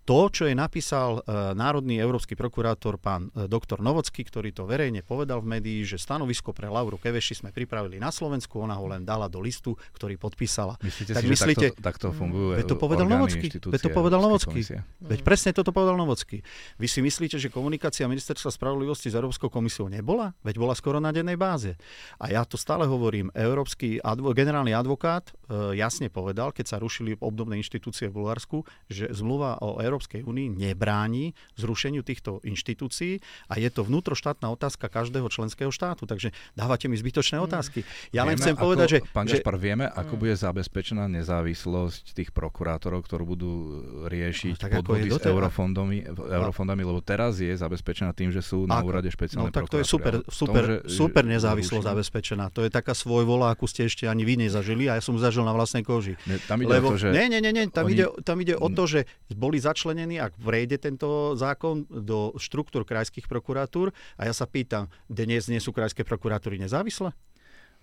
to, 0.07 0.19
čo 0.31 0.47
je 0.47 0.55
napísal 0.55 1.19
e, 1.19 1.53
Národný 1.59 1.99
európsky 1.99 2.39
prokurátor 2.39 2.95
pán 2.95 3.35
e, 3.35 3.51
doktor 3.51 3.83
Novocký, 3.83 4.23
ktorý 4.23 4.55
to 4.55 4.71
verejne 4.71 5.03
povedal 5.03 5.43
v 5.43 5.59
médii, 5.59 5.83
že 5.83 5.99
stanovisko 5.99 6.55
pre 6.55 6.71
Lauru 6.71 6.95
Keveši 6.95 7.43
sme 7.43 7.51
pripravili 7.51 7.99
na 7.99 8.15
Slovensku, 8.15 8.63
ona 8.63 8.79
ho 8.79 8.87
len 8.87 9.03
dala 9.03 9.27
do 9.27 9.43
listu, 9.43 9.75
ktorý 9.99 10.15
podpísala. 10.15 10.79
Myslíte 10.79 11.13
tak 11.19 11.23
si, 11.27 11.29
myslíte, 11.35 11.67
že 11.71 11.83
takto, 11.83 11.83
takto 11.83 12.07
fungujú 12.15 12.55
Veď 12.55 12.67
to 12.71 12.77
povedal 12.79 13.07
Novocký. 13.11 13.47
Veď 13.51 13.81
to 13.83 13.91
povedal 13.91 14.21
Novocký. 14.23 14.61
Veď 15.03 15.21
presne 15.27 15.51
toto 15.51 15.75
povedal 15.75 15.99
Novocký. 15.99 16.39
Vy 16.79 16.87
si 16.87 17.03
myslíte, 17.03 17.43
že 17.43 17.51
komunikácia 17.51 18.07
ministerstva 18.07 18.55
spravodlivosti 18.55 19.11
s 19.11 19.19
Európskou 19.19 19.51
komisiou 19.51 19.91
nebola? 19.91 20.39
Veď 20.47 20.63
bola 20.63 20.75
skoro 20.79 21.03
na 21.03 21.11
dennej 21.11 21.35
báze. 21.35 21.75
A 22.23 22.31
ja 22.31 22.47
to 22.47 22.55
stále 22.55 22.87
hovorím, 22.87 23.35
Európsky 23.35 23.99
advo, 23.99 24.31
generálny 24.31 24.71
advokát 24.71 25.35
e, 25.51 25.75
jasne 25.75 26.07
povedal, 26.13 26.55
keď 26.55 26.67
sa 26.71 26.77
rušili 26.79 27.19
obdobné 27.19 27.59
inštitúcie 27.59 28.07
v 28.07 28.23
Bulharsku, 28.23 28.63
že 28.87 29.11
zmluva 29.11 29.47
zmluva 29.49 29.64
o 29.64 29.80
Európskej 29.80 30.20
únii 30.26 30.49
nebráni 30.53 31.32
zrušeniu 31.57 32.05
týchto 32.05 32.44
inštitúcií 32.44 33.24
a 33.49 33.57
je 33.57 33.68
to 33.72 33.86
vnútroštátna 33.86 34.53
otázka 34.53 34.92
každého 34.92 35.28
členského 35.32 35.72
štátu. 35.72 36.05
Takže 36.05 36.36
dávate 36.53 36.90
mi 36.90 36.96
zbytočné 36.99 37.40
mm. 37.40 37.44
otázky. 37.49 37.80
Ja 38.12 38.28
len 38.28 38.36
chcem 38.36 38.57
ako, 38.57 38.62
povedať, 38.68 38.88
že... 38.88 38.99
Pán 39.14 39.24
že... 39.24 39.40
Gašpar, 39.40 39.57
vieme, 39.57 39.88
ako 39.88 40.14
mm. 40.16 40.20
bude 40.20 40.34
zabezpečená 40.36 41.05
nezávislosť 41.09 42.12
tých 42.12 42.30
prokurátorov, 42.34 43.07
ktorí 43.09 43.24
budú 43.24 43.53
riešiť 44.11 44.57
no, 44.59 44.68
podvody 44.82 45.09
s 45.09 45.24
eurofondami, 45.24 45.99
eurofondami, 46.12 46.82
lebo 46.84 47.01
teraz 47.01 47.40
je 47.40 47.53
zabezpečená 47.55 48.12
tým, 48.12 48.34
že 48.34 48.44
sú 48.44 48.68
na 48.68 48.82
úrade 48.82 49.09
špeciálne 49.09 49.49
No 49.49 49.55
tak 49.55 49.70
to 49.70 49.80
je 49.80 49.86
super, 49.86 50.20
super, 50.28 50.62
tom, 50.64 50.68
že, 50.68 50.76
super 50.92 51.24
nezávislosť 51.24 51.84
zabezpečená. 51.84 52.51
To 52.53 52.66
je 52.66 52.70
taká 52.72 52.92
svojvola, 52.92 53.55
akú 53.55 53.64
ste 53.70 53.86
ešte 53.86 54.05
ani 54.11 54.26
vy 54.26 54.49
nezažili 54.49 54.90
a 54.90 54.99
ja 54.99 55.03
som 55.03 55.16
zažil 55.16 55.46
na 55.46 55.55
vlastnej 55.55 55.86
koži. 55.86 56.18
Ne, 56.26 56.36
tam 56.44 56.61
ide 56.61 56.74
Lebo, 56.74 56.92
o 56.92 56.99
to, 56.99 57.01
že... 57.01 57.09
Nie, 57.14 57.30
nie, 57.30 57.40
nie, 57.40 57.70
tam, 57.70 57.86
oni... 57.86 57.94
ide, 57.94 58.05
tam 58.26 58.36
ide 58.42 58.55
o 58.59 58.68
to, 58.68 58.84
že 58.90 59.01
boli 59.39 59.62
začlenení, 59.62 60.18
ak 60.18 60.34
vrejde 60.34 60.82
tento 60.82 61.39
zákon, 61.39 61.86
do 61.86 62.34
štruktúr 62.34 62.82
krajských 62.82 63.30
prokuratúr. 63.30 63.95
A 64.18 64.26
ja 64.26 64.34
sa 64.34 64.51
pýtam, 64.51 64.91
dnes 65.07 65.47
nie 65.47 65.62
sú 65.62 65.70
krajské 65.70 66.03
prokuratúry 66.03 66.59
nezávislé? 66.59 67.14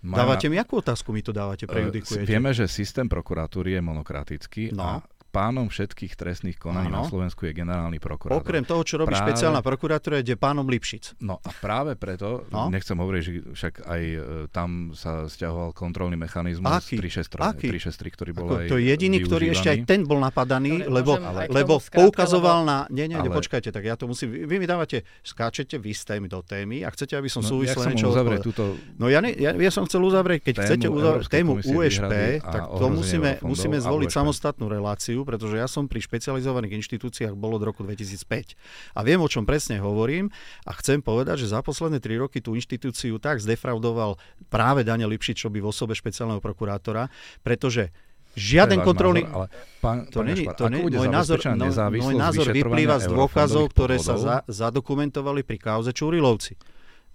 Majú 0.04 0.20
dávate 0.20 0.46
mi, 0.52 0.60
akú 0.60 0.84
otázku 0.84 1.08
mi 1.08 1.24
to 1.24 1.32
dávate, 1.32 1.64
prejudikujete? 1.64 2.28
Vieme, 2.28 2.52
že 2.52 2.68
systém 2.68 3.08
prokuratúry 3.08 3.80
je 3.80 3.82
monokratický 3.82 4.76
no. 4.76 4.84
a 4.84 4.90
pánom 5.36 5.68
všetkých 5.68 6.16
trestných 6.16 6.56
konaní 6.56 6.88
ano. 6.88 7.04
na 7.04 7.12
Slovensku 7.12 7.44
je 7.44 7.52
generálny 7.52 8.00
prokurátor. 8.00 8.40
Okrem 8.40 8.64
toho, 8.64 8.80
čo 8.80 8.96
robí 8.96 9.12
práve... 9.12 9.36
špeciálna 9.36 9.60
prokuratúra, 9.60 10.24
je 10.24 10.32
pánom 10.32 10.64
Lipšic. 10.64 11.20
No 11.20 11.44
a 11.44 11.50
práve 11.60 11.92
preto, 11.92 12.48
no? 12.48 12.72
nechcem 12.72 12.96
hovoriť, 12.96 13.20
že 13.20 13.30
však 13.52 13.74
aj 13.84 14.02
e, 14.16 14.18
tam 14.48 14.96
sa 14.96 15.28
stiahoval 15.28 15.76
kontrolný 15.76 16.16
mechanizmus 16.16 16.72
Aký? 16.72 16.96
363, 16.96 18.16
ktorý 18.16 18.30
bol 18.32 18.48
Ako, 18.48 18.54
aj 18.64 18.68
To 18.72 18.76
je 18.80 18.84
jediný, 18.88 19.20
využívaný. 19.20 19.28
ktorý 19.28 19.44
ešte 19.52 19.68
aj 19.68 19.78
ten 19.84 20.00
bol 20.08 20.18
napadaný, 20.24 20.88
Dobre, 20.88 20.96
lebo, 21.04 21.12
lebo 21.52 21.74
poukazoval 21.84 22.64
na... 22.64 22.88
Nie, 22.88 23.04
nie, 23.04 23.20
ale... 23.20 23.28
počkajte, 23.28 23.68
tak 23.76 23.84
ja 23.84 24.00
to 24.00 24.08
musím... 24.08 24.32
Vy 24.32 24.56
mi 24.56 24.64
dávate, 24.64 25.04
skáčete 25.20 25.76
vy 25.76 25.92
z 25.92 26.16
témy 26.16 26.32
do 26.32 26.40
témy 26.40 26.80
a 26.80 26.88
chcete, 26.88 27.12
aby 27.12 27.28
som 27.28 27.44
no, 27.44 27.52
súvisle 27.52 27.92
niečo... 27.92 28.08
Túto... 28.40 28.80
No 28.96 29.12
ja, 29.12 29.20
ne, 29.20 29.36
ja, 29.36 29.52
ja, 29.52 29.68
som 29.68 29.84
chcel 29.84 30.00
uzavrieť, 30.00 30.48
keď 30.48 30.54
tému 30.56 30.64
chcete 30.64 30.86
uzavrieť 30.88 31.26
tému 31.28 31.52
USP, 31.60 32.12
tak 32.40 32.62
to 32.72 32.86
musíme, 32.88 33.30
musíme 33.44 33.76
zvoliť 33.84 34.08
samostatnú 34.08 34.72
reláciu, 34.72 35.25
pretože 35.26 35.58
ja 35.58 35.66
som 35.66 35.90
pri 35.90 35.98
špecializovaných 35.98 36.78
inštitúciách 36.78 37.34
bol 37.34 37.58
od 37.58 37.66
roku 37.66 37.82
2005. 37.82 38.54
A 38.94 39.00
viem, 39.02 39.18
o 39.18 39.26
čom 39.26 39.42
presne 39.42 39.82
hovorím 39.82 40.30
a 40.62 40.72
chcem 40.78 41.02
povedať, 41.02 41.42
že 41.42 41.50
za 41.50 41.60
posledné 41.66 41.98
tri 41.98 42.14
roky 42.14 42.38
tú 42.38 42.54
inštitúciu 42.54 43.18
tak 43.18 43.42
zdefraudoval 43.42 44.16
práve 44.46 44.86
Daniel 44.86 45.10
Lipšičovi 45.10 45.58
v 45.58 45.66
osobe 45.66 45.98
špeciálneho 45.98 46.38
prokurátora, 46.38 47.10
pretože 47.42 47.90
Žiaden 48.36 48.84
kontrolný... 48.84 49.24
Názor, 49.24 49.32
ale 49.32 49.46
pán, 49.80 49.98
to 50.12 50.20
pán 50.20 50.26
není, 50.28 50.44
to 50.44 50.64
není, 50.68 50.92
môj 50.92 51.08
názor, 51.08 51.40
no, 51.56 51.72
môj 51.72 52.14
názor 52.20 52.52
vyplýva 52.52 53.00
z 53.00 53.08
dôkazov, 53.08 53.72
ktoré 53.72 53.96
sa 53.96 54.20
za, 54.20 54.36
zadokumentovali 54.44 55.40
pri 55.40 55.56
kauze 55.56 55.96
Čurilovci. 55.96 56.60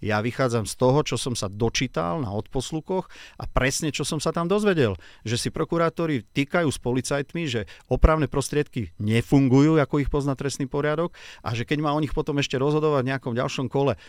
Ja 0.02 0.20
vychádzam 0.20 0.66
z 0.66 0.74
toho, 0.76 1.00
čo 1.06 1.16
som 1.16 1.38
sa 1.38 1.48
dočítal 1.48 2.26
na 2.26 2.34
odposlukoch 2.34 3.06
a 3.38 3.46
presne, 3.46 3.94
čo 3.94 4.02
som 4.02 4.18
sa 4.18 4.34
tam 4.34 4.50
dozvedel. 4.50 4.98
Že 5.22 5.36
si 5.38 5.50
prokurátori 5.54 6.26
týkajú 6.26 6.68
s 6.68 6.82
policajtmi, 6.82 7.44
že 7.46 7.70
opravné 7.86 8.26
prostriedky 8.26 8.92
nefungujú, 8.98 9.78
ako 9.78 10.02
ich 10.02 10.10
pozná 10.10 10.34
trestný 10.34 10.66
poriadok 10.66 11.14
a 11.46 11.54
že 11.54 11.64
keď 11.70 11.86
má 11.86 11.94
o 11.94 12.02
nich 12.02 12.18
potom 12.18 12.42
ešte 12.42 12.58
rozhodovať 12.58 13.02
v 13.06 13.10
nejakom 13.14 13.34
ďalšom 13.38 13.70
kole 13.70 13.94
e, 13.94 14.00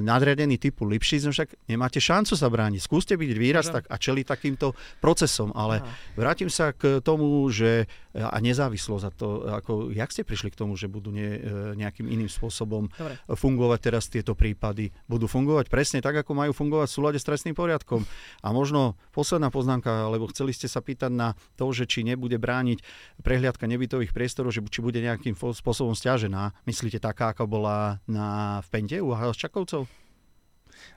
nadriadený 0.00 0.56
typu 0.56 0.88
Lipšic, 0.88 1.28
no 1.28 1.32
však 1.36 1.68
nemáte 1.68 2.00
šancu 2.00 2.32
sa 2.32 2.48
brániť. 2.48 2.80
Skúste 2.80 3.14
byť 3.20 3.30
výraz 3.36 3.68
tak, 3.68 3.84
a 3.92 3.96
čeliť 4.00 4.24
takýmto 4.24 4.72
procesom. 5.04 5.52
Ale 5.52 5.84
vrátim 6.16 6.48
sa 6.48 6.72
k 6.72 7.04
tomu, 7.04 7.44
že 7.52 7.86
a 8.12 8.36
nezávislosť 8.44 9.04
a 9.08 9.10
to, 9.10 9.28
ako, 9.48 9.72
jak 9.88 10.12
ste 10.12 10.20
prišli 10.20 10.52
k 10.52 10.60
tomu, 10.60 10.76
že 10.76 10.84
budú 10.84 11.08
ne, 11.08 11.40
e, 11.40 11.40
nejakým 11.80 12.04
iným 12.12 12.28
spôsobom 12.28 12.92
Dobre. 12.92 13.16
fungovať 13.24 13.78
teraz 13.80 14.04
tieto 14.12 14.36
prípady? 14.36 14.92
Budú 15.08 15.24
fungovať 15.24 15.41
fungovať 15.42 15.66
presne 15.66 15.98
tak, 15.98 16.14
ako 16.14 16.38
majú 16.38 16.54
fungovať 16.54 16.86
v 16.86 16.94
súlade 16.94 17.18
s 17.18 17.26
trestným 17.26 17.58
poriadkom. 17.58 18.06
A 18.46 18.54
možno 18.54 18.94
posledná 19.10 19.50
poznámka, 19.50 20.06
lebo 20.06 20.30
chceli 20.30 20.54
ste 20.54 20.70
sa 20.70 20.78
pýtať 20.78 21.10
na 21.10 21.34
to, 21.58 21.74
že 21.74 21.90
či 21.90 22.06
nebude 22.06 22.38
brániť 22.38 22.78
prehliadka 23.26 23.66
nebytových 23.66 24.14
priestorov, 24.14 24.54
že 24.54 24.62
či 24.70 24.78
bude 24.78 25.02
nejakým 25.02 25.34
spôsobom 25.34 25.98
stiažená. 25.98 26.54
Myslíte 26.62 27.02
taká, 27.02 27.34
ako 27.34 27.50
bola 27.50 27.98
na, 28.06 28.62
v 28.62 28.68
Pente 28.70 29.02
u 29.02 29.10
Čakovcov? 29.10 29.90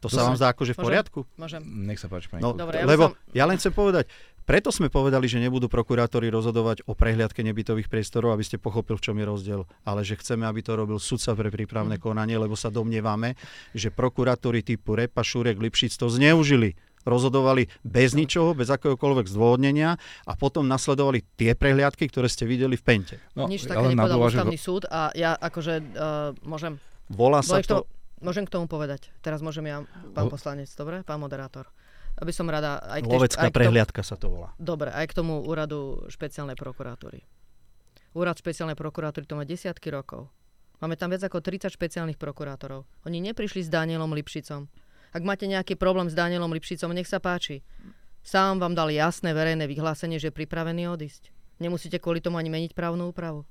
To, 0.02 0.08
to 0.10 0.14
sa 0.14 0.26
vám 0.30 0.38
zdá 0.38 0.54
akože 0.54 0.74
v 0.74 0.80
poriadku? 0.82 1.20
Môžem. 1.38 1.62
Nech 1.62 2.02
sa 2.02 2.08
páči, 2.10 2.30
pani. 2.30 2.42
No, 2.42 2.54
Dobre, 2.54 2.82
ja 2.82 2.86
lebo 2.88 3.14
som... 3.14 3.34
ja 3.34 3.46
len 3.46 3.58
chcem 3.58 3.74
povedať, 3.74 4.10
preto 4.46 4.70
sme 4.70 4.94
povedali, 4.94 5.26
že 5.26 5.42
nebudú 5.42 5.66
prokurátori 5.66 6.30
rozhodovať 6.30 6.86
o 6.86 6.94
prehliadke 6.94 7.42
nebytových 7.42 7.90
priestorov, 7.90 8.38
aby 8.38 8.46
ste 8.46 8.62
pochopil, 8.62 8.96
v 8.96 9.04
čom 9.04 9.18
je 9.18 9.26
rozdiel, 9.26 9.62
ale 9.82 10.06
že 10.06 10.22
chceme, 10.22 10.46
aby 10.46 10.62
to 10.62 10.78
robil 10.78 11.02
sudca 11.02 11.34
pre 11.34 11.50
prípravné 11.50 11.98
mm. 11.98 12.02
konanie, 12.02 12.38
lebo 12.38 12.54
sa 12.54 12.70
domnievame, 12.70 13.34
že 13.74 13.90
prokurátori 13.90 14.62
typu 14.62 14.94
Repa, 14.94 15.26
Šurek, 15.26 15.58
Lipšic 15.58 15.98
to 15.98 16.08
zneužili 16.14 16.78
rozhodovali 17.06 17.70
bez 17.86 18.18
ničoho, 18.18 18.58
bez 18.58 18.68
akéhokoľvek 18.74 19.30
zdôvodnenia 19.30 20.02
a 20.26 20.34
potom 20.34 20.66
nasledovali 20.66 21.22
tie 21.38 21.54
prehliadky, 21.54 22.10
ktoré 22.10 22.26
ste 22.26 22.50
videli 22.50 22.74
v 22.76 22.84
Pente. 22.84 23.16
No, 23.38 23.46
Nič 23.46 23.70
také 23.70 23.94
nepovedal 23.94 24.18
ústavný 24.18 24.58
súd 24.58 24.90
a 24.90 25.14
ja 25.14 25.38
akože 25.38 25.74
uh, 25.94 26.34
môžem... 26.42 26.82
Volá 27.14 27.46
sa 27.46 27.62
to... 27.62 27.86
Môžem 28.26 28.50
k 28.50 28.58
tomu 28.58 28.66
povedať. 28.66 29.14
Teraz 29.22 29.46
môžem 29.46 29.70
ja, 29.70 29.86
pán 30.18 30.32
poslanec, 30.34 30.66
dobre? 30.74 31.06
Pán 31.06 31.22
moderátor. 31.22 31.70
Aby 32.16 32.32
som 32.32 32.48
rada... 32.48 32.80
Aj 32.80 33.04
k 33.04 33.08
Lovecká 33.08 33.48
aj 33.48 33.52
prehliadka 33.52 34.02
tomu, 34.02 34.10
sa 34.10 34.16
to 34.16 34.28
volá. 34.32 34.50
Dobre, 34.56 34.92
aj 34.92 35.06
k 35.12 35.14
tomu 35.20 35.44
úradu 35.44 36.08
špeciálnej 36.08 36.56
prokuratúry. 36.56 37.28
Úrad 38.16 38.40
špeciálnej 38.40 38.80
prokuratúry 38.80 39.28
to 39.28 39.36
má 39.36 39.44
desiatky 39.44 39.92
rokov. 39.92 40.32
Máme 40.80 40.96
tam 40.96 41.12
viac 41.12 41.28
ako 41.28 41.44
30 41.44 41.72
špeciálnych 41.72 42.20
prokurátorov. 42.20 42.88
Oni 43.04 43.20
neprišli 43.20 43.64
s 43.64 43.70
Danielom 43.72 44.12
Lipšicom. 44.16 44.68
Ak 45.16 45.24
máte 45.24 45.48
nejaký 45.48 45.80
problém 45.80 46.12
s 46.12 46.16
Danielom 46.16 46.52
Lipšicom, 46.52 46.92
nech 46.92 47.08
sa 47.08 47.24
páči. 47.24 47.64
Sám 48.26 48.60
vám 48.60 48.76
dal 48.76 48.92
jasné 48.92 49.32
verejné 49.32 49.68
vyhlásenie, 49.68 50.20
že 50.20 50.32
je 50.32 50.38
pripravený 50.40 50.92
odísť. 50.92 51.32
Nemusíte 51.64 52.04
kvôli 52.04 52.20
tomu 52.20 52.36
ani 52.36 52.52
meniť 52.52 52.76
právnu 52.76 53.12
úpravu. 53.12 53.48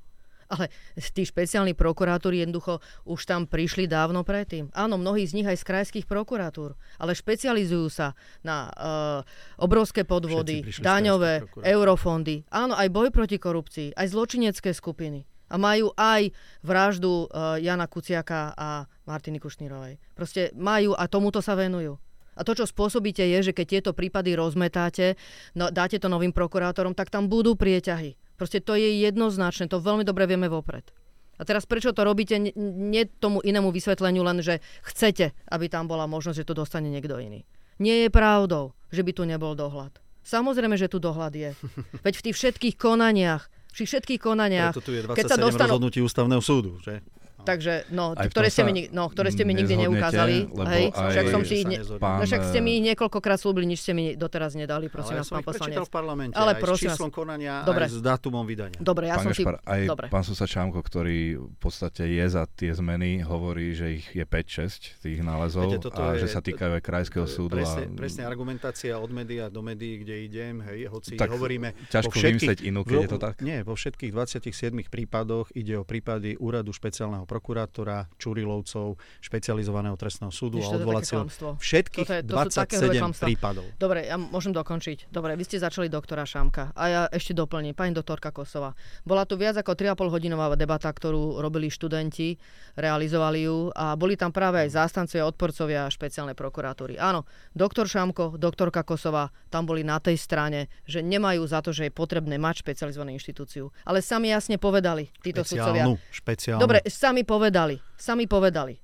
Ale 0.48 0.68
tí 0.94 1.24
špeciálni 1.24 1.72
prokurátori 1.72 2.44
jednoducho 2.44 2.80
už 3.08 3.20
tam 3.24 3.48
prišli 3.48 3.88
dávno 3.88 4.24
predtým. 4.26 4.68
Áno, 4.76 5.00
mnohí 5.00 5.24
z 5.24 5.40
nich 5.40 5.48
aj 5.48 5.60
z 5.60 5.68
krajských 5.68 6.06
prokuratúr, 6.08 6.76
ale 7.00 7.16
špecializujú 7.16 7.88
sa 7.88 8.12
na 8.44 8.68
uh, 8.68 9.20
obrovské 9.60 10.04
podvody, 10.04 10.64
daňové, 10.80 11.48
eurofondy. 11.64 12.44
Áno, 12.52 12.76
aj 12.76 12.88
boj 12.92 13.08
proti 13.14 13.40
korupcii, 13.40 13.96
aj 13.96 14.10
zločinecké 14.12 14.72
skupiny. 14.72 15.24
A 15.52 15.60
majú 15.60 15.92
aj 15.94 16.32
vraždu 16.64 17.28
uh, 17.28 17.60
Jana 17.60 17.86
Kuciaka 17.86 18.56
a 18.56 18.88
Martiny 19.04 19.38
Kušnírovej. 19.38 20.00
Proste 20.16 20.50
majú 20.56 20.96
a 20.96 21.04
tomuto 21.06 21.44
sa 21.44 21.54
venujú. 21.54 22.00
A 22.34 22.42
to, 22.42 22.58
čo 22.58 22.66
spôsobíte, 22.66 23.22
je, 23.22 23.50
že 23.50 23.52
keď 23.54 23.66
tieto 23.78 23.90
prípady 23.94 24.34
rozmetáte, 24.34 25.14
no, 25.54 25.70
dáte 25.70 26.02
to 26.02 26.10
novým 26.10 26.34
prokurátorom, 26.34 26.90
tak 26.90 27.06
tam 27.06 27.30
budú 27.30 27.54
prieťahy. 27.54 28.18
Proste 28.34 28.58
to 28.58 28.74
je 28.74 29.02
jednoznačné, 29.02 29.70
to 29.70 29.78
veľmi 29.78 30.02
dobre 30.02 30.26
vieme 30.26 30.50
vopred. 30.50 30.90
A 31.34 31.42
teraz 31.42 31.66
prečo 31.66 31.90
to 31.90 32.06
robíte, 32.06 32.38
nie 32.54 33.04
tomu 33.18 33.42
inému 33.42 33.74
vysvetleniu, 33.74 34.22
len 34.22 34.38
že 34.38 34.62
chcete, 34.86 35.34
aby 35.50 35.66
tam 35.66 35.90
bola 35.90 36.06
možnosť, 36.06 36.42
že 36.42 36.46
to 36.46 36.54
dostane 36.54 36.86
niekto 36.86 37.18
iný. 37.18 37.42
Nie 37.82 38.06
je 38.06 38.10
pravdou, 38.10 38.78
že 38.94 39.02
by 39.02 39.10
tu 39.10 39.26
nebol 39.26 39.58
dohľad. 39.58 39.98
Samozrejme, 40.22 40.78
že 40.78 40.86
tu 40.86 41.02
dohľad 41.02 41.34
je. 41.34 41.50
Veď 42.06 42.14
v 42.22 42.24
tých 42.30 42.36
všetkých 42.38 42.74
konaniach, 42.78 43.50
tých 43.74 43.90
všetkých 43.90 44.20
konaniach... 44.22 44.72
Preto 44.78 44.86
tu 44.86 44.94
je 44.94 45.02
27 45.02 45.18
keď 45.18 45.24
sa 45.26 45.36
dostanú... 45.36 45.70
rozhodnutí 45.74 45.98
ústavného 45.98 46.42
súdu, 46.42 46.78
že? 46.78 47.02
Takže, 47.44 47.88
no, 47.92 48.16
ktoré 48.16 48.48
ste, 48.48 48.62
mi, 48.64 48.88
no, 48.88 49.12
ktoré 49.12 49.28
ste 49.28 49.44
mi 49.44 49.52
nikdy 49.52 49.86
neukázali. 49.86 50.48
Hej, 50.48 50.84
však, 50.96 51.24
som 51.28 51.42
si 51.44 51.62
ne, 51.68 51.78
pán, 52.00 52.20
no, 52.20 52.24
však 52.24 52.40
ste 52.48 52.58
mi 52.64 52.80
ich 52.80 52.82
niekoľkokrát 52.92 53.36
slúbili, 53.36 53.68
nič 53.68 53.84
ste 53.84 53.92
mi 53.92 54.16
doteraz 54.16 54.56
nedali, 54.56 54.88
prosím 54.88 55.20
vás, 55.20 55.28
pán 55.28 55.44
poslanec. 55.44 55.84
v 55.84 55.92
parlamente, 55.92 56.34
Ale 56.34 56.56
aj 56.56 56.64
prosím 56.64 56.88
s 56.90 56.96
číslom 56.96 57.12
konania, 57.12 57.62
Dobre. 57.62 57.84
aj 57.84 57.92
s 57.92 58.00
dátumom 58.00 58.44
vydania. 58.48 58.78
Dobre, 58.80 59.12
ja 59.12 59.20
pán 59.20 59.24
som 59.28 59.32
Gašpar, 59.36 59.54
si... 59.60 59.68
Aj 59.68 59.80
Dobre. 59.84 60.06
pán 60.08 60.24
Susa 60.24 60.46
Čámko, 60.48 60.80
ktorý 60.80 61.36
v 61.36 61.58
podstate 61.60 62.08
je 62.08 62.24
za 62.24 62.48
tie 62.48 62.72
zmeny, 62.72 63.20
hovorí, 63.20 63.76
že 63.76 64.00
ich 64.00 64.06
je 64.16 64.24
5-6 64.24 65.04
tých 65.04 65.18
nálezov 65.20 65.68
Viete, 65.68 65.92
a 65.92 66.16
je, 66.16 66.24
že 66.24 66.28
sa 66.32 66.40
týkajú 66.40 66.80
aj 66.80 66.82
krajského 66.82 67.26
súdu. 67.28 67.60
Presne, 67.60 67.84
a... 67.86 67.96
presne 67.96 68.22
argumentácia 68.24 68.96
od 68.96 69.10
médií 69.12 69.44
do 69.52 69.60
médií, 69.60 70.00
kde 70.00 70.14
idem, 70.24 70.64
hej, 70.64 70.88
hoci 70.88 71.20
tak 71.20 71.28
hovoríme... 71.28 71.76
Ťažko 71.92 72.16
vymyslieť 72.16 72.58
inú, 72.64 72.86
keď 72.86 72.96
je 73.04 73.10
to 73.10 73.20
tak? 73.20 73.34
Nie, 73.44 73.60
vo 73.66 73.76
všetkých 73.76 74.10
27 74.14 74.72
prípadoch 74.88 75.52
ide 75.52 75.76
o 75.76 75.84
prípady 75.84 76.38
úradu 76.38 76.72
špeciálneho 76.72 77.26
prokurátora, 77.34 78.06
Čurilovcov, 78.14 78.94
špecializovaného 79.18 79.98
trestného 79.98 80.30
súdu 80.30 80.62
Ešte 80.62 80.70
a 80.70 80.78
odvolacieho 80.78 81.22
všetkých 81.58 82.06
to 82.06 82.14
je, 82.14 82.22
to 82.22 82.34
27 82.38 83.10
prípadov. 83.18 83.66
Dobre, 83.74 84.06
ja 84.06 84.14
môžem 84.14 84.54
dokončiť. 84.54 85.10
Dobre, 85.10 85.34
vy 85.34 85.42
ste 85.42 85.58
začali 85.58 85.90
doktora 85.90 86.22
Šamka 86.22 86.70
a 86.78 86.82
ja 86.86 87.02
ešte 87.10 87.34
doplním. 87.34 87.74
Pani 87.74 87.90
doktorka 87.90 88.30
Kosova. 88.30 88.78
Bola 89.02 89.26
tu 89.26 89.34
viac 89.34 89.58
ako 89.58 89.74
3,5 89.74 90.14
hodinová 90.14 90.54
debata, 90.54 90.86
ktorú 90.94 91.42
robili 91.42 91.66
študenti, 91.66 92.38
realizovali 92.78 93.50
ju 93.50 93.74
a 93.74 93.98
boli 93.98 94.14
tam 94.14 94.30
práve 94.30 94.62
aj 94.62 94.78
zástancovia, 94.78 95.26
odporcovia 95.26 95.90
špeciálnej 95.90 96.38
prokuratúry. 96.38 96.94
Áno, 97.02 97.26
doktor 97.50 97.90
Šamko, 97.90 98.38
doktorka 98.38 98.86
Kosova 98.86 99.34
tam 99.50 99.66
boli 99.66 99.82
na 99.82 99.98
tej 99.98 100.14
strane, 100.14 100.70
že 100.86 101.02
nemajú 101.02 101.42
za 101.50 101.58
to, 101.64 101.74
že 101.74 101.90
je 101.90 101.92
potrebné 101.94 102.38
mať 102.38 102.62
špecializovanú 102.62 103.16
inštitúciu. 103.16 103.74
Ale 103.82 104.04
sami 104.04 104.30
jasne 104.30 104.60
povedali 104.60 105.10
títo 105.24 105.42
špeciálnu, 105.42 105.96
sudcovia. 105.96 106.12
Špeciálnu. 106.12 106.60
Dobre, 106.60 106.78
povedali, 107.26 107.80
sami 107.98 108.28
povedali, 108.28 108.78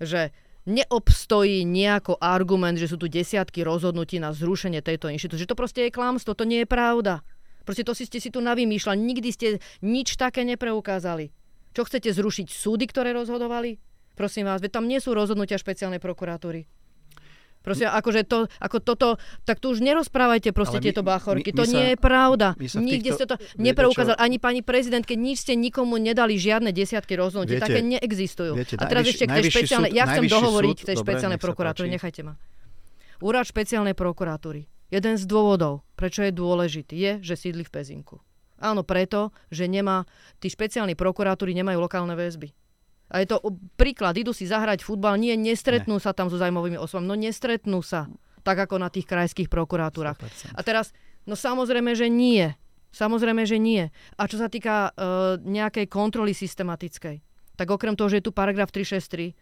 že 0.00 0.32
neobstojí 0.66 1.62
nejako 1.62 2.18
argument, 2.18 2.74
že 2.74 2.90
sú 2.90 2.98
tu 2.98 3.06
desiatky 3.06 3.62
rozhodnutí 3.62 4.18
na 4.18 4.34
zrušenie 4.34 4.82
tejto 4.82 5.06
inštitúcie. 5.10 5.46
Že 5.46 5.50
to 5.54 5.60
proste 5.60 5.80
je 5.86 5.94
klamstvo, 5.94 6.34
to 6.34 6.42
nie 6.42 6.66
je 6.66 6.68
pravda. 6.68 7.22
Proste 7.62 7.86
to 7.86 7.94
si 7.94 8.06
ste 8.06 8.18
si 8.18 8.30
tu 8.30 8.42
navymýšľali, 8.42 8.98
nikdy 8.98 9.28
ste 9.30 9.46
nič 9.82 10.18
také 10.18 10.42
nepreukázali. 10.46 11.30
Čo 11.74 11.86
chcete 11.86 12.10
zrušiť 12.14 12.46
súdy, 12.50 12.86
ktoré 12.86 13.14
rozhodovali? 13.14 13.78
Prosím 14.16 14.48
vás, 14.48 14.64
veď 14.64 14.80
tam 14.80 14.88
nie 14.88 14.98
sú 15.02 15.12
rozhodnutia 15.12 15.60
špeciálnej 15.60 16.00
prokuratúry. 16.00 16.66
Prosím, 17.66 17.90
akože 17.90 18.22
to, 18.22 18.46
ako 18.62 18.78
toto, 18.78 19.08
tak 19.42 19.58
tu 19.58 19.74
už 19.74 19.82
nerozprávajte 19.82 20.54
proste 20.54 20.78
my, 20.78 20.84
tieto 20.86 21.02
báchorky. 21.02 21.50
My, 21.50 21.54
my 21.54 21.58
to 21.58 21.64
sa, 21.66 21.74
nie 21.74 21.86
je 21.90 21.96
pravda. 21.98 22.46
Nikde 22.78 23.10
ste 23.10 23.26
to 23.26 23.34
nepreukázali. 23.58 24.14
Ani 24.22 24.38
pani 24.38 24.62
prezidentke, 24.62 25.18
nič 25.18 25.42
ste 25.42 25.58
nikomu 25.58 25.98
nedali 25.98 26.38
žiadne 26.38 26.70
desiatky 26.70 27.18
rozhodnutí. 27.18 27.58
Také 27.58 27.82
neexistujú. 27.82 28.54
Viete, 28.54 28.78
a 28.78 28.86
teraz 28.86 29.10
ešte 29.10 29.26
k 29.26 29.42
tej 29.42 29.50
špeciálnej, 29.50 29.90
ja 29.90 30.06
chcem 30.06 30.30
dohovoriť 30.30 30.76
k 30.78 30.86
tej 30.94 30.96
špeciálnej 31.02 31.42
prokuratúry, 31.42 31.90
nechajte 31.90 32.22
ma. 32.22 32.38
Úrad 33.18 33.50
špeciálnej 33.50 33.98
prokuratúry. 33.98 34.70
Jeden 34.86 35.18
z 35.18 35.26
dôvodov, 35.26 35.82
prečo 35.98 36.22
je 36.22 36.30
dôležitý, 36.30 36.94
je, 36.94 37.12
že 37.18 37.34
sídli 37.34 37.66
v 37.66 37.74
Pezinku. 37.74 38.22
Áno, 38.62 38.86
preto, 38.86 39.34
že 39.50 39.66
nemá, 39.66 40.06
tí 40.38 40.46
špeciálni 40.46 40.94
prokuratúry 40.94 41.50
nemajú 41.50 41.82
lokálne 41.82 42.14
väzby. 42.14 42.54
A 43.06 43.22
je 43.22 43.30
to 43.30 43.38
príklad, 43.78 44.18
idú 44.18 44.34
si 44.34 44.50
zahrať 44.50 44.82
futbal, 44.82 45.14
nie, 45.14 45.38
nestretnú 45.38 45.98
ne. 45.98 46.02
sa 46.02 46.10
tam 46.10 46.26
so 46.26 46.38
zaujímavými 46.38 46.74
osobami, 46.74 47.06
no 47.06 47.14
nestretnú 47.14 47.78
sa, 47.78 48.10
tak 48.42 48.58
ako 48.66 48.82
na 48.82 48.90
tých 48.90 49.06
krajských 49.06 49.46
prokuratúrach. 49.46 50.18
100%. 50.18 50.58
A 50.58 50.60
teraz, 50.66 50.90
no 51.22 51.38
samozrejme, 51.38 51.94
že 51.94 52.10
nie. 52.10 52.50
Samozrejme, 52.90 53.46
že 53.46 53.62
nie. 53.62 53.92
A 54.18 54.22
čo 54.26 54.42
sa 54.42 54.50
týka 54.50 54.90
uh, 54.90 55.38
nejakej 55.38 55.86
kontroly 55.86 56.34
systematickej, 56.34 57.22
tak 57.54 57.68
okrem 57.70 57.94
toho, 57.94 58.10
že 58.10 58.18
je 58.18 58.26
tu 58.26 58.32
paragraf 58.34 58.74
363, 58.74 59.36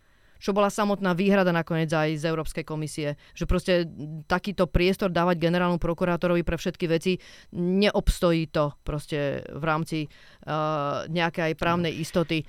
čo 0.45 0.53
bola 0.53 0.69
samotná 0.69 1.17
výhrada 1.17 1.55
nakoniec 1.55 1.89
aj 1.89 2.21
z 2.21 2.25
Európskej 2.29 2.65
komisie, 2.69 3.17
že 3.33 3.49
proste 3.49 3.89
takýto 4.29 4.69
priestor 4.69 5.09
dávať 5.09 5.41
generálnu 5.41 5.81
prokurátorovi 5.81 6.45
pre 6.45 6.61
všetky 6.61 6.85
veci 6.91 7.17
neobstojí 7.57 8.53
to 8.53 8.77
proste 8.85 9.41
v 9.49 9.65
rámci 9.65 9.99
uh, 10.05 11.09
nejakej 11.09 11.57
právnej 11.57 11.97
istoty 11.97 12.45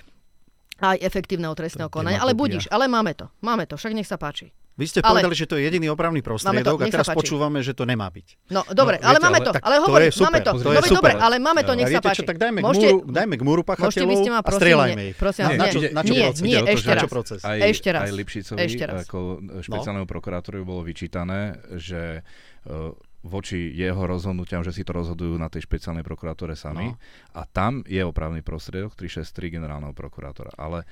aj 0.80 0.98
efektívneho 1.00 1.56
trestného 1.56 1.88
konania. 1.88 2.20
Ale 2.20 2.36
budíš, 2.36 2.68
ale 2.68 2.92
máme 2.92 3.16
to. 3.16 3.32
Máme 3.40 3.64
to, 3.70 3.80
však 3.80 3.96
nech 3.96 4.08
sa 4.08 4.20
páči. 4.20 4.52
Vy 4.76 4.92
ste 4.92 5.00
ale, 5.00 5.24
povedali, 5.24 5.36
že 5.40 5.48
to 5.48 5.56
je 5.56 5.64
jediný 5.72 5.88
opravný 5.88 6.20
prostriedok 6.20 6.84
to, 6.84 6.84
a 6.84 6.92
teraz 6.92 7.08
počúvame, 7.16 7.64
že 7.64 7.72
to 7.72 7.88
nemá 7.88 8.12
byť. 8.12 8.52
No 8.52 8.68
dobre, 8.76 9.00
no, 9.00 9.08
ale 9.08 9.24
viete, 9.24 9.28
máme 9.32 9.40
to. 9.40 9.52
Ale, 9.56 9.76
hovorím, 9.80 10.12
to 10.12 10.24
máme 10.28 10.42
to. 10.44 10.52
to 10.60 10.70
je 10.76 10.82
super. 10.84 10.96
dobre, 11.00 11.12
ale 11.16 11.36
máme 11.40 11.62
to, 11.64 11.72
nech 11.80 11.88
sa 11.88 12.04
páči. 12.04 12.20
Čo, 12.20 12.28
tak 12.28 12.38
dajme, 12.44 12.60
môžete, 12.60 12.92
k 12.92 12.92
múru, 12.92 13.00
dajme 13.08 13.36
k 13.40 13.44
múru 13.48 13.62
pachateľov 13.64 14.20
ma, 14.28 14.44
a 14.44 14.52
strieľajme 14.52 15.02
ich. 15.08 15.16
Prosím, 15.16 15.44
na, 15.48 15.52
na, 15.56 15.68
čo, 15.72 15.80
na 15.80 16.02
čo 16.04 16.12
nie, 16.12 16.24
proces? 16.28 16.44
Nie, 16.44 16.60
ešte 16.68 16.92
raz. 16.92 17.08
Proces? 17.08 17.40
Aj, 17.48 17.58
ešte 17.64 17.90
raz. 17.96 18.04
Aj 18.04 18.12
Lipšicovi, 18.12 18.60
ešte 18.68 18.84
raz. 18.84 18.98
ako 19.08 19.20
špeciálneho 19.64 20.08
prokurátoru 20.12 20.68
bolo 20.68 20.84
vyčítané, 20.84 21.56
že 21.80 22.28
voči 23.26 23.74
jeho 23.74 24.06
rozhodnutiam, 24.06 24.62
že 24.62 24.70
si 24.70 24.86
to 24.86 24.94
rozhodujú 24.94 25.36
na 25.42 25.50
tej 25.50 25.66
špeciálnej 25.66 26.06
prokuratúre 26.06 26.54
sami. 26.54 26.94
No. 26.94 27.02
A 27.34 27.50
tam 27.50 27.82
je 27.90 28.06
opravný 28.06 28.46
prostriedok 28.46 28.94
363 28.94 29.58
generálneho 29.58 29.98
prokurátora. 29.98 30.54
Ale 30.56 30.86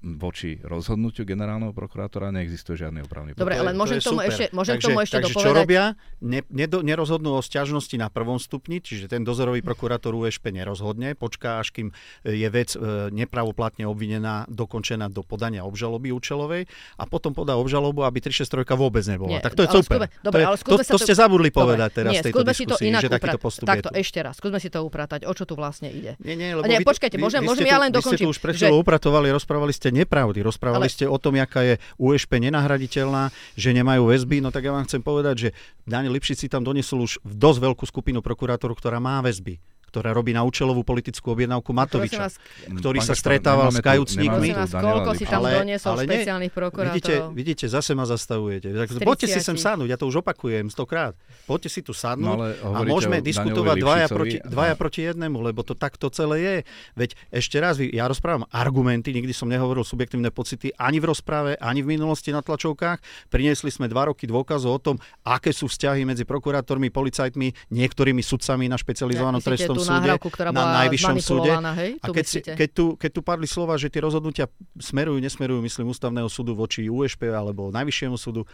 voči 0.00 0.56
rozhodnutiu 0.64 1.28
generálneho 1.28 1.76
prokurátora 1.76 2.32
neexistuje 2.32 2.80
žiadny 2.80 3.04
opravný 3.04 3.36
Dobre, 3.36 3.60
ale 3.60 3.76
môžem, 3.76 4.00
tomu 4.00 4.24
ešte, 4.24 4.48
môžem 4.56 4.80
takže, 4.80 4.86
tomu 4.88 4.98
ešte 5.04 5.16
takže 5.20 5.34
dopovedať. 5.36 5.52
čo 5.52 5.60
robia? 5.60 5.84
Ne, 6.24 6.40
nedo, 6.48 6.80
nerozhodnú 6.80 7.36
o 7.36 7.40
stiažnosti 7.44 7.92
na 8.00 8.08
prvom 8.08 8.40
stupni, 8.40 8.80
čiže 8.80 9.12
ten 9.12 9.28
dozorový 9.28 9.60
prokurátor 9.60 10.16
USP 10.16 10.56
nerozhodne, 10.56 11.12
počká, 11.12 11.60
až 11.60 11.76
kým 11.76 11.88
je 12.24 12.48
vec 12.48 12.72
e, 12.72 13.12
nepravoplatne 13.12 13.84
obvinená, 13.84 14.48
dokončená 14.48 15.12
do 15.12 15.20
podania 15.20 15.68
obžaloby 15.68 16.16
účelovej 16.16 16.64
a 16.96 17.04
potom 17.04 17.36
podá 17.36 17.60
obžalobu, 17.60 18.08
aby 18.08 18.24
363 18.24 18.64
vôbec 18.80 19.04
nebola. 19.04 19.36
Nie, 19.36 19.44
tak 19.44 19.52
to 19.52 19.68
je 19.68 19.84
super. 19.84 20.08
Skúbe, 20.08 20.08
dobre, 20.24 20.40
ale 20.48 20.56
to, 20.56 20.80
to, 20.80 20.96
to 20.96 20.98
ste 20.98 21.12
zabudli 21.12 21.52
povedať 21.52 21.90
teraz 21.92 22.12
nie, 22.16 22.24
tejto 22.24 22.40
diskusii, 22.40 22.88
že 22.96 23.08
takýto 23.12 23.36
postup 23.36 23.68
Takto, 23.68 23.92
je 23.92 24.00
tu. 24.00 24.00
ešte 24.00 24.18
raz, 24.24 24.40
skúsme 24.40 24.56
si 24.56 24.72
to 24.72 24.80
upratať, 24.80 25.28
o 25.28 25.32
čo 25.36 25.44
tu 25.44 25.60
vlastne 25.60 25.92
ide. 25.92 26.16
Nie, 26.24 26.40
nie, 26.40 26.56
lebo 26.56 26.64
nie, 26.64 26.80
vy, 26.80 26.88
počkajte, 26.88 27.20
môžem, 27.20 27.44
môžem 27.44 27.68
ja 27.68 27.76
len 27.76 27.92
dokončiť. 27.92 28.16
Vy 28.16 28.24
ste 28.24 28.24
tu 28.24 28.32
už 28.32 28.40
pred 28.40 28.56
upratovali, 28.72 29.28
rozprávali 29.28 29.76
ste 29.76 29.89
nepravdy, 29.92 30.42
rozprávali 30.42 30.86
ale... 30.88 30.94
ste 30.94 31.04
o 31.06 31.18
tom, 31.20 31.38
aká 31.38 31.62
je 31.62 31.74
USP 32.00 32.38
nenahraditeľná, 32.42 33.30
že 33.54 33.70
nemajú 33.70 34.10
väzby, 34.10 34.42
no 34.42 34.50
tak 34.50 34.66
ja 34.66 34.72
vám 34.74 34.86
chcem 34.86 35.02
povedať, 35.02 35.34
že 35.36 35.48
Daniel 35.86 36.14
Lipšic 36.16 36.46
si 36.46 36.48
tam 36.48 36.66
donesol 36.66 37.06
už 37.06 37.22
dosť 37.22 37.58
veľkú 37.62 37.84
skupinu 37.86 38.18
prokurátorov, 38.24 38.78
ktorá 38.78 38.98
má 38.98 39.22
väzby 39.22 39.60
ktorá 39.90 40.10
robí 40.10 40.30
na 40.30 40.40
účelovú 40.40 40.80
politickú 40.80 41.34
objednávku 41.34 41.74
Matoviča, 41.74 42.22
Vás, 42.22 42.38
ktorý 42.70 43.02
sa 43.02 43.12
stretával 43.12 43.68
s 43.68 43.82
kajúcnikmi. 43.82 44.54
koľko 44.70 45.10
si 45.12 45.26
tam 45.26 45.42
Ale- 45.42 45.58
doniesol 45.58 45.92
ale 45.92 46.02
špeciálnych 46.06 46.48
Vidíte, 46.48 46.62
prokurátorov? 46.62 47.34
vidíte, 47.34 47.64
zase 47.66 47.90
ma 47.92 48.06
zastavujete. 48.06 48.70
Tak, 48.70 48.88
30. 48.96 49.04
poďte 49.04 49.26
si 49.28 49.40
sem 49.40 49.56
sadnúť, 49.56 49.88
ja 49.88 49.98
to 49.98 50.06
už 50.06 50.22
opakujem 50.22 50.70
stokrát. 50.70 51.18
Poďte 51.44 51.68
si 51.68 51.80
tu 51.82 51.90
sadnúť 51.90 52.28
No, 52.30 52.46
a 52.70 52.86
môžeme 52.86 53.18
diskutovať 53.18 53.76
dvaja 53.76 54.06
proti, 54.06 54.38
a- 54.38 54.46
dvaja 54.46 54.74
proti 54.76 55.00
jednému, 55.02 55.42
lebo 55.42 55.66
to 55.66 55.74
takto 55.74 56.06
celé 56.08 56.36
je. 56.38 56.56
Veď 56.94 57.10
ešte 57.32 57.58
raz, 57.58 57.80
ja 57.80 58.06
rozprávam 58.06 58.46
argumenty, 58.50 59.10
nikdy 59.10 59.34
som 59.34 59.48
nehovoril 59.48 59.82
subjektívne 59.82 60.30
pocity 60.30 60.70
ani 60.76 61.00
v 61.00 61.10
rozpráve, 61.10 61.58
ani 61.58 61.80
v 61.80 61.96
minulosti 61.96 62.30
na 62.30 62.38
tlačovkách. 62.38 63.00
Priniesli 63.26 63.72
sme 63.72 63.88
dva 63.88 64.06
roky 64.06 64.28
dôkazov 64.28 64.70
o 64.70 64.80
tom, 64.80 64.96
aké 65.24 65.50
sú 65.50 65.66
vzťahy 65.66 66.04
medzi 66.04 66.22
prokurátormi, 66.22 66.92
policajtmi, 66.92 67.72
niektorými 67.72 68.20
sudcami 68.20 68.68
na 68.68 68.76
špecializovanom 68.76 69.40
Myslíte 69.40 69.66
trestnom 69.66 69.79
tú 69.80 69.88
súde, 69.88 70.10
ktorá 70.20 70.50
bola 70.52 70.68
na 70.68 70.76
najvyššom 70.84 71.16
súde. 71.16 71.50
zmanipulovaná, 71.50 71.72
hej? 71.80 71.90
A 72.00 72.06
keď, 72.12 72.24
myslíte? 72.28 72.52
keď, 72.54 72.68
tu, 72.70 72.84
keď 73.00 73.10
tu 73.16 73.20
padli 73.24 73.46
slova, 73.48 73.74
že 73.80 73.88
tie 73.88 74.04
rozhodnutia 74.04 74.46
smerujú, 74.76 75.16
nesmerujú, 75.18 75.60
myslím, 75.64 75.90
ústavného 75.90 76.28
súdu 76.28 76.52
voči 76.52 76.86
USP 76.86 77.32
alebo 77.32 77.72
najvyššiemu 77.72 78.16
súdu, 78.20 78.44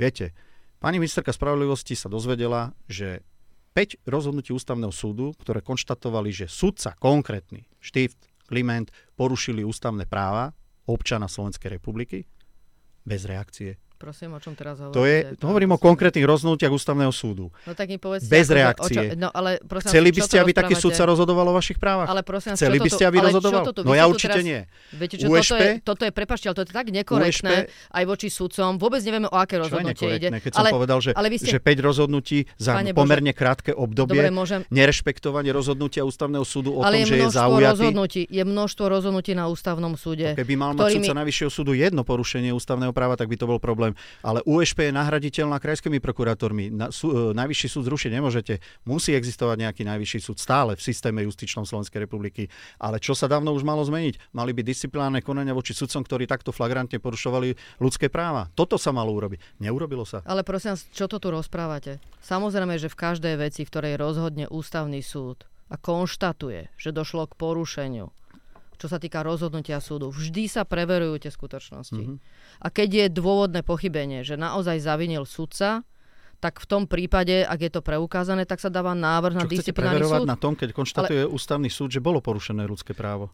viete, 0.00 0.32
pani 0.80 0.96
ministerka 0.96 1.30
spravodlivosti 1.36 1.92
sa 1.92 2.08
dozvedela, 2.08 2.72
že 2.88 3.20
5 3.76 4.02
rozhodnutí 4.08 4.50
ústavného 4.50 4.90
súdu, 4.90 5.36
ktoré 5.38 5.62
konštatovali, 5.62 6.34
že 6.34 6.46
sudca 6.50 6.96
konkrétny, 6.98 7.68
Štíft, 7.78 8.18
Kliment, 8.50 8.90
porušili 9.14 9.62
ústavné 9.62 10.10
práva 10.10 10.50
občana 10.90 11.30
Slovenskej 11.30 11.78
republiky 11.78 12.26
bez 13.06 13.22
reakcie. 13.28 13.78
Prosím, 14.00 14.32
o 14.32 14.40
čom 14.40 14.56
teraz 14.56 14.80
hovoríte? 14.80 14.96
To 14.96 15.04
je, 15.04 15.36
pán 15.36 15.52
hovorím 15.52 15.76
o 15.76 15.78
konkrétnych 15.78 16.24
rozhodnutiach 16.24 16.72
ústavného 16.72 17.12
súdu. 17.12 17.52
No 17.68 17.76
tak 17.76 17.92
mi 17.92 18.00
povedzte. 18.00 18.32
Bez 18.32 18.48
reakcie. 18.48 19.12
Čo, 19.12 19.20
no, 19.20 19.28
ale, 19.28 19.60
prosím, 19.60 19.92
Chceli 19.92 20.08
by 20.08 20.20
ste, 20.24 20.36
to 20.40 20.40
aby 20.40 20.52
taký 20.56 20.72
sudca 20.72 21.04
rozhodoval 21.04 21.52
o 21.52 21.54
vašich 21.54 21.76
právach? 21.76 22.08
Ale 22.08 22.24
prosím 22.24 22.56
Chceli 22.56 22.80
by 22.80 22.88
to 22.88 22.96
ste, 22.96 23.04
aby 23.04 23.18
rozhodoval? 23.20 23.60
to 23.68 23.72
tu- 23.76 23.84
No 23.84 23.92
ja 23.92 24.08
určite 24.08 24.40
teraz- 24.40 24.48
nie. 24.48 24.60
Viete 24.96 25.20
čo, 25.20 25.28
toto 25.28 25.36
USP? 25.36 25.60
je, 25.60 25.70
toto 25.84 26.02
je, 26.08 26.10
prepačte, 26.16 26.48
ale 26.48 26.56
to 26.56 26.62
je 26.64 26.68
tak 26.72 26.88
nekorektné 26.88 27.68
aj 27.92 28.04
voči 28.08 28.32
sudcom. 28.32 28.80
Vôbec 28.80 29.04
nevieme, 29.04 29.28
o 29.28 29.36
aké 29.36 29.60
rozhodnutie 29.60 30.08
ide. 30.16 30.32
keď 30.32 30.52
som 30.56 30.64
ale, 30.64 30.70
povedal, 30.72 30.98
že, 31.04 31.10
ale 31.12 31.28
ste... 31.36 31.52
že 31.52 31.60
5 31.60 31.68
rozhodnutí 31.84 32.48
za 32.56 32.80
Pane 32.80 32.96
pomerne 32.96 33.36
krátke 33.36 33.76
obdobie, 33.76 34.16
Dobre, 34.16 34.32
môžem... 34.32 34.64
nerešpektovanie 34.72 35.52
rozhodnutia 35.52 36.08
ústavného 36.08 36.48
súdu 36.48 36.72
o 36.72 36.80
ale 36.80 37.04
tom, 37.04 37.12
že 37.12 37.14
je 37.20 37.28
zaujatý. 37.36 37.68
rozhodnutí. 37.68 38.22
Je 38.32 38.42
množstvo 38.48 38.84
rozhodnutí 38.88 39.36
na 39.36 39.44
ústavnom 39.52 39.92
súde. 40.00 40.32
Keby 40.40 40.56
mal 40.56 40.72
mať 40.72 40.96
sudca 40.96 41.12
najvyššieho 41.20 41.50
súdu 41.52 41.76
jedno 41.76 42.00
porušenie 42.00 42.48
ústavného 42.56 42.96
práva, 42.96 43.20
tak 43.20 43.28
by 43.28 43.36
to 43.36 43.44
bol 43.44 43.60
problém. 43.60 43.89
Ale 44.24 44.42
USP 44.48 44.88
je 44.88 44.92
nahraditeľná 44.92 45.60
krajskými 45.62 46.02
prokurátormi. 46.02 46.72
Na, 46.72 46.88
sú, 46.90 47.32
e, 47.32 47.36
najvyšší 47.36 47.68
súd 47.70 47.84
zrušiť 47.86 48.10
nemôžete. 48.10 48.54
Musí 48.88 49.12
existovať 49.14 49.68
nejaký 49.68 49.82
najvyšší 49.86 50.18
súd 50.24 50.38
stále 50.40 50.74
v 50.74 50.82
systéme 50.82 51.22
justičnom 51.24 51.68
Slovenskej 51.68 52.02
republiky. 52.02 52.48
Ale 52.80 52.98
čo 52.98 53.12
sa 53.12 53.28
dávno 53.30 53.54
už 53.54 53.62
malo 53.62 53.84
zmeniť? 53.84 54.34
Mali 54.34 54.52
by 54.56 54.62
disciplinárne 54.64 55.20
konania 55.22 55.54
voči 55.54 55.72
sudcom, 55.76 56.02
ktorí 56.02 56.26
takto 56.26 56.50
flagrantne 56.50 56.98
porušovali 56.98 57.80
ľudské 57.80 58.08
práva. 58.08 58.48
Toto 58.56 58.76
sa 58.76 58.90
malo 58.90 59.14
urobiť. 59.14 59.62
Neurobilo 59.62 60.04
sa. 60.04 60.22
Ale 60.26 60.42
prosím 60.42 60.76
čo 60.76 61.10
to 61.10 61.18
tu 61.18 61.32
rozprávate? 61.32 61.98
Samozrejme, 62.20 62.76
že 62.76 62.92
v 62.92 63.00
každej 63.00 63.34
veci, 63.40 63.64
v 63.64 63.70
ktorej 63.72 63.94
rozhodne 63.96 64.46
ústavný 64.46 65.00
súd 65.00 65.48
a 65.70 65.78
konštatuje, 65.78 66.68
že 66.76 66.90
došlo 66.90 67.30
k 67.30 67.38
porušeniu, 67.38 68.10
čo 68.80 68.88
sa 68.88 68.96
týka 68.96 69.20
rozhodnutia 69.20 69.76
súdu, 69.84 70.08
vždy 70.08 70.48
sa 70.48 70.64
preverujú 70.64 71.20
tie 71.20 71.28
skutočnosti. 71.28 72.04
Mhm. 72.08 72.16
A 72.64 72.66
keď 72.72 72.88
je 72.88 73.06
dôvodné 73.12 73.60
pochybenie, 73.60 74.24
že 74.24 74.40
naozaj 74.40 74.80
zavinil 74.80 75.28
sudca, 75.28 75.84
tak 76.40 76.56
v 76.56 76.66
tom 76.66 76.88
prípade, 76.88 77.44
ak 77.44 77.60
je 77.60 77.70
to 77.70 77.84
preukázané, 77.84 78.48
tak 78.48 78.64
sa 78.64 78.72
dáva 78.72 78.96
návrh 78.96 79.36
na 79.36 79.44
Čo 79.44 79.52
disciplinárny 79.52 80.00
preverovať 80.00 80.20
súd. 80.24 80.32
na 80.32 80.38
tom, 80.40 80.56
keď 80.56 80.72
konštatuje 80.72 81.22
ústavný 81.28 81.68
súd, 81.68 81.92
že 81.92 82.00
bolo 82.00 82.24
porušené 82.24 82.64
ľudské 82.64 82.96
právo? 82.96 83.28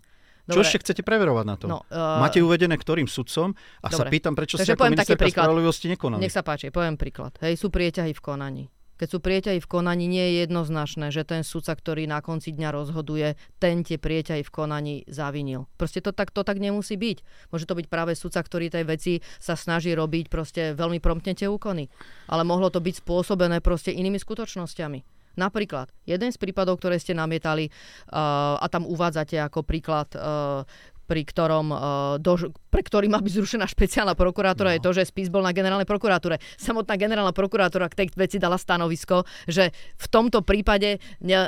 Čo 0.46 0.62
Dobre. 0.62 0.66
ešte 0.66 0.78
chcete 0.82 1.02
preverovať 1.02 1.44
na 1.46 1.56
tom? 1.58 1.68
No, 1.70 1.78
uh, 1.90 2.22
Máte 2.22 2.38
uvedené 2.38 2.78
ktorým 2.78 3.10
sudcom 3.10 3.54
a 3.82 3.86
sa 3.90 4.06
Dobre. 4.06 4.14
pýtam, 4.14 4.34
prečo 4.38 4.54
Takže 4.58 4.66
ste 4.66 4.78
ako 4.78 4.94
ministerka 4.94 5.26
spravodlivosti 5.26 5.86
nekonali. 5.90 6.22
Nech 6.22 6.34
sa 6.34 6.46
páči, 6.46 6.70
poviem 6.70 6.94
príklad. 6.94 7.34
Hej, 7.42 7.58
sú 7.58 7.70
prieťahy 7.70 8.14
v 8.14 8.20
konaní. 8.22 8.64
Keď 8.96 9.08
sú 9.12 9.18
prieťahy 9.20 9.60
v 9.60 9.68
konaní, 9.68 10.08
nie 10.08 10.24
je 10.24 10.48
jednoznačné, 10.48 11.12
že 11.12 11.28
ten 11.28 11.44
sudca, 11.44 11.76
ktorý 11.76 12.08
na 12.08 12.24
konci 12.24 12.56
dňa 12.56 12.68
rozhoduje, 12.72 13.36
ten 13.60 13.84
tie 13.84 14.00
prieťahy 14.00 14.40
v 14.40 14.54
konaní 14.54 14.94
zavinil. 15.04 15.68
Proste 15.76 16.00
to 16.00 16.16
tak, 16.16 16.32
to 16.32 16.40
tak 16.42 16.56
nemusí 16.56 16.96
byť. 16.96 17.50
Môže 17.52 17.68
to 17.68 17.76
byť 17.76 17.86
práve 17.92 18.16
sudca, 18.16 18.40
ktorý 18.40 18.72
tej 18.72 18.84
veci 18.88 19.12
sa 19.36 19.52
snaží 19.52 19.92
robiť 19.92 20.32
proste 20.32 20.72
veľmi 20.72 20.98
promptne 21.04 21.36
tie 21.36 21.48
úkony. 21.48 21.92
Ale 22.32 22.42
mohlo 22.48 22.72
to 22.72 22.80
byť 22.80 23.04
spôsobené 23.04 23.60
proste 23.60 23.92
inými 23.92 24.16
skutočnosťami. 24.16 25.16
Napríklad, 25.36 25.92
jeden 26.08 26.32
z 26.32 26.40
prípadov, 26.40 26.80
ktoré 26.80 26.96
ste 26.96 27.12
namietali 27.12 27.68
uh, 27.68 28.56
a 28.56 28.66
tam 28.72 28.88
uvádzate 28.88 29.36
ako 29.36 29.68
príklad 29.68 30.08
uh, 30.16 30.64
pri 31.06 31.22
ktorom, 31.22 31.66
uh, 31.70 31.78
do, 32.18 32.50
pre 32.68 32.82
ktorý 32.82 33.06
má 33.06 33.22
byť 33.22 33.32
zrušená 33.38 33.64
špeciálna 33.64 34.18
prokurátora, 34.18 34.70
no. 34.70 34.76
je 34.76 34.82
to, 34.82 34.90
že 34.92 35.08
spis 35.08 35.30
bol 35.30 35.40
na 35.40 35.54
generálnej 35.54 35.86
prokuratúre. 35.86 36.42
Samotná 36.58 36.98
generálna 36.98 37.30
prokurátora 37.30 37.86
k 37.88 38.04
tej 38.04 38.06
veci 38.18 38.36
dala 38.42 38.58
stanovisko, 38.58 39.22
že 39.46 39.70
v 39.96 40.06
tomto 40.10 40.42
prípade 40.42 40.98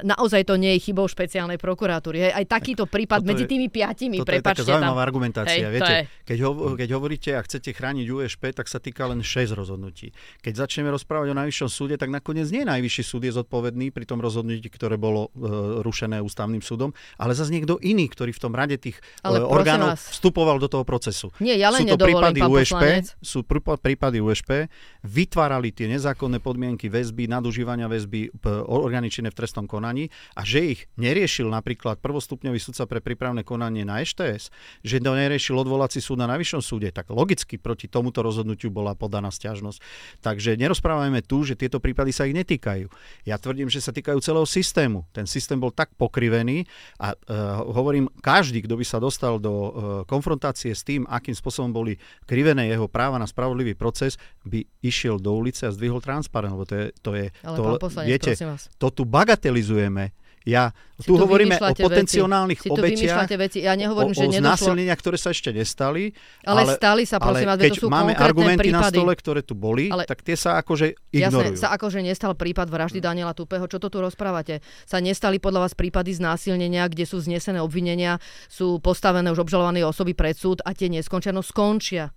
naozaj 0.06 0.46
to 0.46 0.54
nie 0.54 0.78
je 0.78 0.88
chybou 0.90 1.10
špeciálnej 1.10 1.58
prokuratúry. 1.58 2.30
Hej, 2.30 2.32
aj 2.38 2.44
takýto 2.46 2.86
prípad 2.86 3.26
Toto 3.26 3.28
medzi 3.34 3.44
je- 3.44 3.50
tými 3.50 3.66
piatimi, 3.68 4.22
Toto 4.22 4.32
je 4.32 4.40
taká 4.40 4.62
zaujímavá 4.62 5.02
tam. 5.02 5.08
argumentácia. 5.10 5.58
Hej, 5.58 5.62
to 5.66 5.74
Viete, 5.74 5.92
je. 5.92 6.02
keď, 6.24 6.38
ho, 6.46 6.50
keď 6.78 6.88
hovoríte 6.94 7.30
a 7.34 7.40
chcete 7.42 7.74
chrániť 7.74 8.06
USP, 8.08 8.54
tak 8.54 8.70
sa 8.70 8.78
týka 8.78 9.04
len 9.10 9.20
6 9.20 9.52
rozhodnutí. 9.52 10.14
Keď 10.40 10.54
začneme 10.54 10.88
rozprávať 10.94 11.34
o 11.34 11.36
najvyššom 11.36 11.68
súde, 11.68 11.94
tak 11.98 12.08
nakoniec 12.14 12.46
nie 12.54 12.62
najvyšší 12.62 13.02
súd 13.02 13.26
je 13.26 13.32
zodpovedný 13.34 13.90
pri 13.90 14.04
tom 14.06 14.22
rozhodnutí, 14.22 14.70
ktoré 14.70 14.94
bolo 15.00 15.34
e, 15.34 15.82
rušené 15.82 16.22
ústavným 16.22 16.62
súdom, 16.62 16.94
ale 17.18 17.34
zase 17.34 17.50
niekto 17.50 17.80
iný, 17.82 18.06
ktorý 18.06 18.30
v 18.30 18.40
tom 18.40 18.52
rade 18.54 18.76
tých 18.78 19.00
Ale 19.24 19.40
e, 19.40 19.47
prosím 19.47 19.47
orgánov 19.48 19.96
vás. 19.96 20.12
vstupoval 20.12 20.60
do 20.60 20.68
toho 20.68 20.84
procesu. 20.84 21.32
Nie, 21.40 21.56
ja 21.56 21.72
len 21.72 21.84
sú 21.84 21.96
to 21.96 22.04
prípady 22.04 22.40
USP, 22.44 22.84
sú 23.24 23.42
prípa- 23.42 23.80
prípady 23.80 24.20
USP, 24.20 24.68
vytvárali 25.02 25.72
tie 25.72 25.88
nezákonné 25.88 26.38
podmienky 26.44 26.92
väzby, 26.92 27.26
nadužívania 27.26 27.88
väzby 27.88 28.36
orgány 28.68 29.08
v 29.08 29.34
trestnom 29.34 29.64
konaní 29.64 30.12
a 30.36 30.44
že 30.44 30.76
ich 30.76 30.80
neriešil 31.00 31.48
napríklad 31.48 31.98
prvostupňový 31.98 32.60
sudca 32.60 32.84
pre 32.84 33.00
prípravné 33.00 33.42
konanie 33.42 33.82
na 33.82 34.04
EŠTS, 34.04 34.52
že 34.84 34.96
to 35.00 35.16
neriešil 35.16 35.56
odvolací 35.56 35.98
súd 35.98 36.20
na 36.20 36.28
najvyššom 36.28 36.62
súde, 36.62 36.92
tak 36.92 37.08
logicky 37.08 37.56
proti 37.56 37.88
tomuto 37.88 38.20
rozhodnutiu 38.20 38.68
bola 38.68 38.92
podaná 38.92 39.32
stiažnosť. 39.32 39.80
Takže 40.20 40.60
nerozprávajme 40.60 41.24
tu, 41.24 41.42
že 41.42 41.56
tieto 41.56 41.80
prípady 41.80 42.12
sa 42.12 42.28
ich 42.28 42.36
netýkajú. 42.36 42.86
Ja 43.24 43.40
tvrdím, 43.40 43.72
že 43.72 43.80
sa 43.80 43.90
týkajú 43.90 44.20
celého 44.20 44.44
systému. 44.44 45.08
Ten 45.10 45.24
systém 45.24 45.56
bol 45.56 45.72
tak 45.72 45.94
pokrivený 45.96 46.68
a 47.00 47.14
uh, 47.14 47.64
hovorím, 47.72 48.12
každý, 48.20 48.62
kto 48.66 48.76
by 48.76 48.84
sa 48.84 48.98
dostal 49.00 49.37
do 49.38 49.54
uh, 49.54 49.70
konfrontácie 50.04 50.74
s 50.74 50.82
tým, 50.86 51.06
akým 51.08 51.34
spôsobom 51.34 51.70
boli 51.70 51.96
krivené 52.28 52.68
jeho 52.70 52.86
práva 52.86 53.16
na 53.16 53.26
spravodlivý 53.26 53.74
proces, 53.74 54.20
by 54.44 54.62
išiel 54.82 55.18
do 55.18 55.34
ulice 55.34 55.66
a 55.66 55.74
zdvihol 55.74 56.02
transparent, 56.02 56.54
lebo 56.54 56.66
to 56.66 56.74
je, 56.74 56.86
to 57.02 57.10
je 57.14 57.26
Ale 57.42 57.56
to, 57.56 57.88
viete, 58.04 58.32
to 58.76 58.88
tu 58.92 59.02
bagatelizujeme. 59.08 60.27
Ja, 60.48 60.72
Si 60.98 61.06
tu 61.06 61.14
hovoríme 61.14 61.54
o 61.62 61.70
potenciálnych 61.78 62.58
veci. 62.58 62.74
Obetiach, 62.74 63.30
veci. 63.38 63.62
Ja 63.62 63.76
o, 63.76 63.78
nehovorím, 63.78 64.10
že 64.18 64.26
o 64.26 64.32
nedošlo... 64.34 64.42
znásilneniach, 64.42 64.98
ktoré 64.98 65.14
sa 65.14 65.30
ešte 65.30 65.54
nestali. 65.54 66.10
Ale, 66.42 66.74
stali 66.74 67.06
sa, 67.06 67.22
prosím 67.22 67.46
ale 67.46 67.54
vás, 67.54 67.58
keď 67.62 67.72
to 67.78 67.82
sú 67.86 67.86
máme 67.86 68.12
argumenty 68.18 68.74
na 68.74 68.82
prípady. 68.82 68.98
stole, 68.98 69.12
ktoré 69.14 69.40
tu 69.46 69.54
boli, 69.54 69.94
Ale- 69.94 70.10
tak 70.10 70.26
tie 70.26 70.34
sa 70.34 70.58
akože 70.58 70.98
ignorujú. 71.14 71.54
sa 71.54 71.70
akože 71.78 72.02
nestal 72.02 72.34
prípad 72.34 72.66
vraždy 72.66 72.98
Daniela 72.98 73.30
Tupého. 73.30 73.70
Čo 73.70 73.78
to 73.78 73.94
tu 73.94 74.02
rozprávate? 74.02 74.58
Sa 74.90 74.98
nestali 74.98 75.38
podľa 75.38 75.70
vás 75.70 75.78
prípady 75.78 76.18
znásilnenia, 76.18 76.90
kde 76.90 77.06
sú 77.06 77.22
znesené 77.22 77.62
obvinenia, 77.62 78.18
sú 78.50 78.82
postavené 78.82 79.30
už 79.30 79.46
obžalované 79.46 79.86
osoby 79.86 80.18
pred 80.18 80.34
súd 80.34 80.66
a 80.66 80.74
tie 80.74 80.90
neskončia? 80.90 81.30
No 81.30 81.46
skončia. 81.46 82.10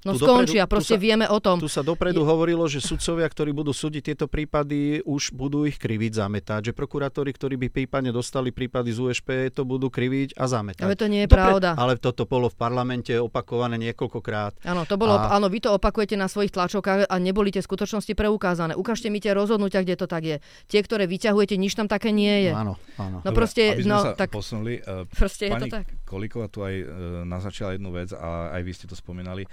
No 0.00 0.14
Tu 0.14 0.22
dopredu- 0.22 0.46
skončia, 0.46 0.62
tu 0.62 0.70
proste 0.70 0.94
sa- 0.94 1.02
vieme 1.02 1.26
o 1.26 1.38
tom. 1.38 1.58
Tu 1.58 1.66
sa 1.66 1.82
dopredu 1.82 2.22
hovorilo, 2.22 2.62
že 2.64 2.78
sudcovia, 2.78 3.26
ktorí 3.26 3.50
budú 3.50 3.72
súdiť 3.72 4.02
tieto 4.04 4.26
prípady, 4.26 5.02
už 5.02 5.32
budú 5.32 5.66
ich 5.66 5.74
kriviť, 5.74 6.14
zametať. 6.16 6.60
Že 6.64 6.72
prokurátori, 6.72 7.28
ktorí 7.28 7.58
by 7.58 7.68
prípadne 7.68 8.08
dostali 8.08 8.48
prípady 8.48 8.94
z 8.94 8.98
USP, 9.00 9.50
to 9.50 9.66
budú 9.66 9.88
kriviť 9.88 10.32
a 10.32 10.46
zametať. 10.46 10.86
Ale 10.86 10.94
to 10.94 11.06
nie 11.06 11.22
je 11.22 11.28
Dopre- 11.28 11.42
pravda. 11.42 11.74
Ale 11.74 11.98
toto 11.98 12.24
bolo 12.24 12.46
v 12.46 12.54
parlamente 12.54 13.10
opakované 13.12 13.74
niekoľkokrát. 13.76 14.62
Áno, 14.62 14.86
to 14.86 14.94
bolo, 14.94 15.12
A- 15.12 15.34
áno, 15.34 15.46
vy 15.46 15.58
to 15.58 15.74
opakujete 15.74 16.14
na 16.14 16.26
svojich 16.26 16.54
tlačovkách 16.54 17.10
a 17.10 17.14
neboli 17.18 17.50
tie 17.50 17.58
skutočnosti 17.60 18.14
preukázané. 18.14 18.72
Ukážte 18.72 19.08
mi 19.08 19.18
tie 19.18 19.34
rozhodnutia, 19.34 19.82
kde 19.82 19.98
to 19.98 20.06
tak 20.06 20.22
je. 20.22 20.36
Tie, 20.64 20.78
ktoré 20.78 21.04
vyťahujete, 21.04 21.58
nič 21.58 21.74
tam 21.74 21.84
také 21.84 22.14
nie 22.14 22.46
je. 22.46 22.52
Áno, 22.54 22.78
áno. 22.96 23.18
No 23.18 23.26
Dobre, 23.26 23.34
proste, 23.34 23.74
aby 23.74 23.82
sme 23.82 23.90
no 23.90 23.98
sa 24.00 24.14
tak 24.14 24.30
posunuli. 24.30 24.78
eh, 24.78 25.10
proste 25.10 25.50
je 25.50 25.52
to 25.52 25.56
Pani 25.58 25.70
tak. 25.74 25.86
Kolíková 26.08 26.48
tu 26.48 26.64
aj 26.64 26.74
e, 26.80 26.84
naznačila 27.28 27.76
jednu 27.76 27.92
vec 27.92 28.16
a 28.16 28.56
aj 28.56 28.62
vy 28.64 28.72
ste 28.72 28.88
to 28.88 28.96
spomínali, 28.96 29.44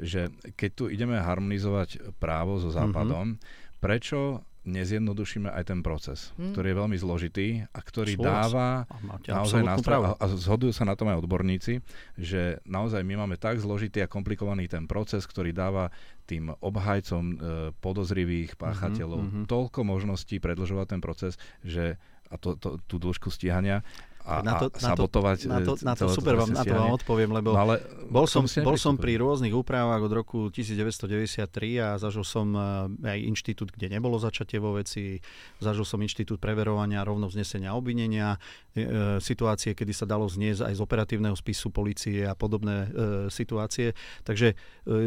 že 0.00 0.32
keď 0.56 0.70
tu 0.72 0.84
ideme 0.88 1.20
harmonizovať 1.20 2.16
právo 2.16 2.56
Mhm. 2.56 2.62
so 2.64 2.70
Západom, 2.72 3.36
mm-hmm. 3.36 3.78
prečo 3.84 4.48
nezjednodušíme 4.68 5.48
aj 5.48 5.64
ten 5.72 5.80
proces, 5.80 6.36
hmm. 6.36 6.52
ktorý 6.52 6.66
je 6.70 6.76
veľmi 6.76 6.96
zložitý 7.00 7.46
a 7.72 7.78
ktorý 7.80 8.20
Súhlas. 8.20 8.52
dáva 8.52 8.68
a 8.84 8.96
naozaj 9.40 9.62
nástroj, 9.64 10.12
a, 10.12 10.20
a 10.20 10.24
zhodujú 10.28 10.76
sa 10.76 10.84
na 10.84 10.92
tom 10.92 11.08
aj 11.08 11.24
odborníci, 11.24 11.80
že 12.20 12.60
naozaj 12.68 13.00
my 13.00 13.24
máme 13.24 13.40
tak 13.40 13.58
zložitý 13.64 14.04
a 14.04 14.10
komplikovaný 14.12 14.68
ten 14.68 14.84
proces, 14.84 15.24
ktorý 15.24 15.56
dáva 15.56 15.88
tým 16.28 16.52
obhajcom 16.60 17.24
e, 17.24 17.34
podozrivých 17.80 18.54
mhm, 18.54 18.58
páchateľov 18.60 19.20
mm-hmm. 19.24 19.44
toľko 19.48 19.80
možností 19.88 20.36
predlžovať 20.38 20.86
ten 20.92 21.00
proces, 21.00 21.40
že 21.64 21.96
a 22.28 22.36
to, 22.36 22.60
to, 22.60 22.76
tú 22.84 23.00
dĺžku 23.00 23.32
stíhania, 23.32 23.80
a, 24.24 24.42
na 24.42 24.54
to, 24.58 24.66
a 24.72 24.78
sabotovať 24.78 25.38
na 25.48 25.60
to, 25.62 25.72
na 25.82 25.94
to, 25.94 26.04
na 26.04 26.10
to 26.10 26.14
super 26.14 26.34
vám, 26.36 26.50
na 26.52 26.62
to 26.62 26.74
vám 26.74 26.94
odpoviem, 26.94 27.30
lebo 27.30 27.54
no, 27.54 27.60
ale 27.60 27.80
bol 28.08 28.26
som, 28.26 28.44
bol 28.64 28.76
som 28.76 28.98
pri 28.98 29.16
rôznych 29.20 29.54
úpravách 29.54 30.02
od 30.04 30.12
roku 30.12 30.38
1993 30.52 31.48
a 31.80 31.88
zažil 31.96 32.24
som 32.24 32.46
eh, 32.52 33.16
aj 33.16 33.18
inštitút, 33.24 33.72
kde 33.72 33.92
nebolo 33.92 34.20
začatie 34.20 34.58
vo 34.60 34.76
veci, 34.76 35.22
zažil 35.62 35.86
som 35.86 36.02
inštitút 36.02 36.38
preverovania 36.38 37.04
rovno 37.04 37.28
vznesenia 37.28 37.74
obvinenia, 37.74 38.40
e, 38.72 39.18
situácie, 39.20 39.74
kedy 39.74 39.92
sa 39.92 40.06
dalo 40.08 40.26
zniesť 40.26 40.68
aj 40.70 40.74
z 40.74 40.80
operatívneho 40.80 41.36
spisu 41.36 41.68
policie 41.70 42.24
a 42.24 42.34
podobné 42.34 42.76
e, 42.76 42.88
situácie. 43.28 43.92
Takže 44.24 44.54
e, 44.54 44.56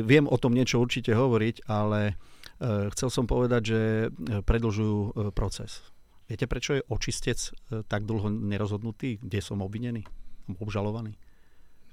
viem 0.01 0.27
o 0.27 0.37
tom 0.37 0.53
niečo 0.53 0.79
určite 0.79 1.15
hovoriť, 1.15 1.65
ale 1.67 2.13
e, 2.61 2.93
chcel 2.93 3.09
som 3.09 3.25
povedať, 3.25 3.61
že 3.63 3.79
predlžujú 4.43 4.97
e, 4.99 5.09
proces. 5.33 5.81
Viete, 6.31 6.47
prečo 6.47 6.79
je 6.79 6.87
očistec 6.87 7.35
e, 7.35 7.83
tak 7.83 8.07
dlho 8.07 8.31
nerozhodnutý, 8.31 9.19
kde 9.19 9.43
som 9.43 9.59
obvinený, 9.59 10.07
obžalovaný? 10.63 11.19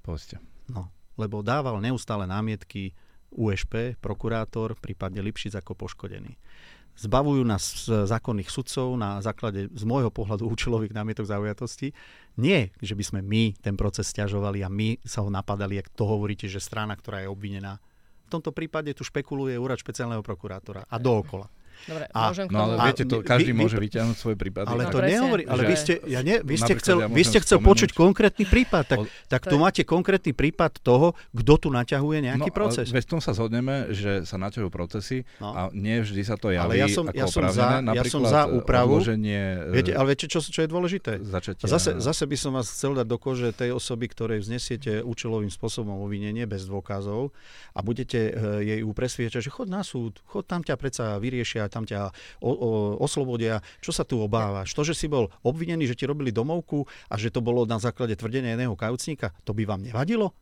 Povedzte. 0.06 0.38
No, 0.70 0.94
lebo 1.18 1.42
dával 1.42 1.82
neustále 1.82 2.22
námietky 2.22 2.94
USP, 3.34 3.98
prokurátor, 3.98 4.78
prípadne 4.78 5.26
Lipšic 5.26 5.58
ako 5.58 5.74
poškodený. 5.74 6.38
Zbavujú 6.98 7.42
nás 7.46 7.86
zákonných 7.86 8.50
sudcov 8.50 8.94
na 8.98 9.18
základe 9.22 9.70
z 9.70 9.82
môjho 9.86 10.10
pohľadu 10.10 10.50
účelových 10.50 10.94
námietok 10.94 11.30
zaujatosti. 11.30 11.94
Nie, 12.38 12.74
že 12.78 12.94
by 12.94 13.04
sme 13.06 13.20
my 13.22 13.58
ten 13.58 13.74
proces 13.74 14.10
stiažovali 14.10 14.62
a 14.62 14.70
my 14.70 15.02
sa 15.02 15.22
ho 15.22 15.30
napadali, 15.30 15.78
ak 15.78 15.94
to 15.94 16.06
hovoríte, 16.06 16.50
že 16.50 16.62
strana, 16.62 16.94
ktorá 16.94 17.22
je 17.22 17.30
obvinená. 17.30 17.78
V 18.26 18.38
tomto 18.38 18.50
prípade 18.50 18.90
tu 18.98 19.02
špekuluje 19.02 19.54
úrad 19.58 19.78
špeciálneho 19.78 20.26
prokurátora 20.26 20.86
a 20.90 20.96
dookola. 20.98 21.46
Dobre, 21.84 22.04
a, 22.10 22.20
môžem 22.32 22.46
no 22.48 22.58
ale 22.64 22.74
viete, 22.88 23.04
to, 23.04 23.20
každý 23.20 23.52
vy, 23.52 23.60
môže 23.60 23.76
vyťahnuť 23.76 24.16
svoj 24.16 24.36
prípad. 24.40 24.64
Ale 24.64 24.88
no, 24.88 24.92
to 24.94 24.98
nehovorí, 25.04 25.42
ale 25.44 25.62
vy 25.68 25.76
ste, 25.76 25.94
ja 26.08 26.20
ne, 26.24 26.40
vy 26.40 26.56
ste 26.56 26.72
chcel, 26.80 27.04
ja 27.04 27.08
vy 27.12 27.22
ste 27.22 27.38
chcel 27.44 27.58
počuť 27.60 27.92
konkrétny 27.92 28.44
prípad, 28.48 28.84
tak, 28.88 28.98
o, 28.98 29.04
tak 29.28 29.44
tu 29.44 29.56
je... 29.56 29.60
máte 29.60 29.82
konkrétny 29.84 30.32
prípad 30.32 30.80
toho, 30.80 31.12
kto 31.36 31.54
tu 31.60 31.68
naťahuje 31.68 32.32
nejaký 32.32 32.50
no, 32.50 32.56
proces. 32.56 32.86
Veď 32.88 33.04
v 33.04 33.10
tom 33.16 33.20
sa 33.20 33.36
zhodneme, 33.36 33.92
že 33.92 34.24
sa 34.24 34.40
naťahujú 34.40 34.70
procesy 34.72 35.28
no. 35.38 35.52
a 35.52 35.60
nie 35.76 36.00
vždy 36.00 36.22
sa 36.24 36.36
to 36.40 36.50
javí 36.52 36.68
ale 36.68 36.74
ja 36.80 36.88
som, 36.88 37.04
ako 37.08 37.16
ja 37.16 37.26
som 37.26 37.44
za, 37.48 37.68
ja 37.80 38.04
som 38.04 38.22
za 38.24 38.42
úpravu. 38.48 39.00
Odloženie, 39.00 39.72
viete, 39.72 39.92
ale 39.96 40.12
viete, 40.12 40.26
čo, 40.28 40.40
čo 40.44 40.60
je 40.64 40.68
dôležité? 40.68 41.20
Začatia, 41.22 41.66
zase, 41.68 41.96
zase 42.00 42.24
by 42.24 42.36
som 42.36 42.50
vás 42.56 42.68
chcel 42.68 42.96
dať 42.96 43.06
do 43.08 43.18
kože 43.20 43.48
tej 43.52 43.72
osoby, 43.72 44.08
ktorej 44.10 44.44
vznesiete 44.44 45.00
účelovým 45.04 45.52
spôsobom 45.52 45.98
obvinenie 46.04 46.44
bez 46.44 46.68
dôkazov 46.68 47.32
a 47.72 47.80
budete 47.80 48.20
e, 48.28 48.32
jej 48.64 48.80
presviečať, 48.84 49.40
že 49.46 49.50
chod 49.52 49.70
na 49.70 49.86
súd, 49.86 50.18
chod 50.26 50.44
tam 50.50 50.66
ťa 50.66 50.74
predsa 50.74 51.04
vyriešia, 51.22 51.67
tam 51.68 51.88
ťa 51.88 52.12
o, 52.40 52.50
o, 52.50 52.68
oslobodia. 53.00 53.60
Čo 53.80 53.92
sa 53.92 54.04
tu 54.04 54.20
obávaš? 54.20 54.72
To, 54.76 54.82
že 54.84 54.96
si 54.96 55.06
bol 55.08 55.32
obvinený, 55.44 55.88
že 55.88 55.96
ti 55.96 56.04
robili 56.04 56.32
domovku 56.34 56.84
a 57.08 57.14
že 57.16 57.32
to 57.32 57.44
bolo 57.44 57.64
na 57.68 57.80
základe 57.80 58.16
tvrdenia 58.16 58.56
jedného 58.56 58.76
kajúcníka, 58.76 59.32
to 59.44 59.56
by 59.56 59.64
vám 59.68 59.84
nevadilo? 59.84 60.32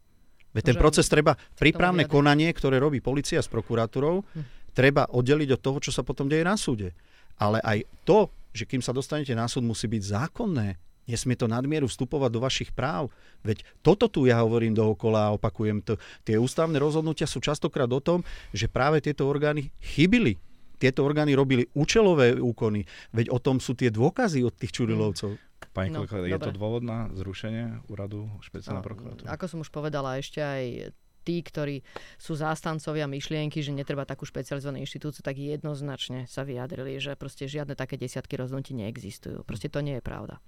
Veď 0.57 0.73
ten 0.73 0.79
proces 0.81 1.05
treba, 1.05 1.37
prípravné 1.61 2.09
konanie, 2.09 2.49
ktoré 2.49 2.81
robí 2.81 3.05
policia 3.05 3.45
s 3.45 3.49
prokuratúrou, 3.53 4.25
hm. 4.25 4.73
treba 4.73 5.05
oddeliť 5.13 5.53
od 5.53 5.61
toho, 5.61 5.79
čo 5.85 5.93
sa 5.93 6.01
potom 6.01 6.33
deje 6.33 6.49
na 6.49 6.57
súde. 6.57 6.97
Ale 7.37 7.61
aj 7.61 7.85
to, 8.09 8.33
že 8.57 8.65
kým 8.65 8.81
sa 8.81 8.97
dostanete 8.97 9.37
na 9.37 9.45
súd, 9.45 9.69
musí 9.69 9.85
byť 9.85 10.03
zákonné. 10.17 10.81
Nesmie 11.07 11.39
to 11.39 11.47
nadmieru 11.47 11.87
vstupovať 11.87 12.31
do 12.33 12.41
vašich 12.43 12.71
práv. 12.75 13.15
Veď 13.47 13.63
toto 13.85 14.11
tu 14.11 14.27
ja 14.27 14.43
hovorím 14.43 14.75
dookola 14.75 15.31
a 15.31 15.35
opakujem 15.39 15.79
to. 15.85 16.01
Tie 16.27 16.35
ústavné 16.35 16.83
rozhodnutia 16.83 17.31
sú 17.31 17.39
častokrát 17.39 17.87
o 17.93 18.03
tom, 18.03 18.27
že 18.51 18.67
práve 18.67 18.99
tieto 18.99 19.29
orgány 19.29 19.71
chybili 19.79 20.41
tieto 20.77 21.05
orgány 21.05 21.33
robili 21.33 21.67
účelové 21.75 22.37
úkony, 22.37 22.85
veď 23.13 23.33
o 23.33 23.39
tom 23.41 23.59
sú 23.59 23.75
tie 23.75 23.89
dôkazy 23.93 24.45
od 24.45 24.55
tých 24.57 24.73
Čurilovcov. 24.73 25.37
Pani 25.73 25.93
no, 25.93 26.05
je 26.05 26.37
dobre. 26.37 26.49
to 26.49 26.57
dôvod 26.57 26.85
na 26.85 27.13
zrušenie 27.13 27.89
úradu 27.93 28.29
špeciálnej 28.45 28.81
no, 28.81 28.87
prokuratúry? 28.87 29.29
Ako 29.29 29.45
som 29.45 29.61
už 29.61 29.69
povedala, 29.69 30.17
ešte 30.17 30.41
aj 30.41 30.93
tí, 31.27 31.43
ktorí 31.43 31.83
sú 32.23 32.39
zástancovia 32.39 33.11
myšlienky, 33.11 33.59
že 33.59 33.75
netreba 33.75 34.07
takú 34.07 34.23
špecializovanú 34.23 34.79
inštitúciu, 34.87 35.27
tak 35.27 35.43
jednoznačne 35.43 36.31
sa 36.31 36.47
vyjadrili, 36.47 37.03
že 37.03 37.19
proste 37.19 37.51
žiadne 37.51 37.75
také 37.75 37.99
desiatky 37.99 38.39
rozhodnutí 38.39 38.79
neexistujú. 38.79 39.43
Proste 39.43 39.67
to 39.67 39.83
nie 39.83 39.99
je 39.99 40.07
pravda. 40.07 40.39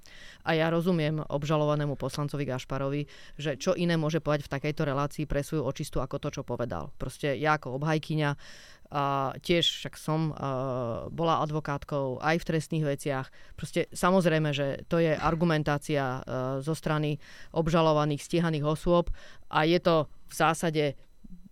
A 0.47 0.55
ja 0.55 0.71
rozumiem 0.71 1.19
obžalovanému 1.27 1.99
poslancovi 1.99 2.47
Gašparovi, 2.47 3.11
že 3.35 3.59
čo 3.59 3.75
iné 3.75 3.99
môže 3.99 4.23
povedať 4.23 4.47
v 4.47 4.55
takejto 4.55 4.83
relácii 4.87 5.25
pre 5.27 5.43
svoju 5.43 5.67
očistu 5.67 5.99
ako 5.99 6.23
to, 6.23 6.29
čo 6.31 6.43
povedal. 6.47 6.95
Proste 6.95 7.35
ja 7.35 7.59
ako 7.59 7.83
obhajkyňa 7.83 8.31
a 8.89 9.37
tiež 9.45 9.65
však 9.69 9.95
som 10.01 10.33
uh, 10.33 11.13
bola 11.13 11.45
advokátkou 11.45 12.25
aj 12.25 12.41
v 12.41 12.49
trestných 12.49 12.85
veciach. 12.89 13.27
Proste 13.53 13.85
samozrejme, 13.93 14.57
že 14.57 14.89
to 14.89 14.97
je 14.97 15.13
argumentácia 15.13 16.25
uh, 16.25 16.65
zo 16.65 16.73
strany 16.73 17.21
obžalovaných, 17.53 18.25
stíhaných 18.25 18.65
osôb 18.65 19.13
a 19.53 19.69
je 19.69 19.77
to 19.77 20.09
v 20.29 20.35
zásade 20.35 20.85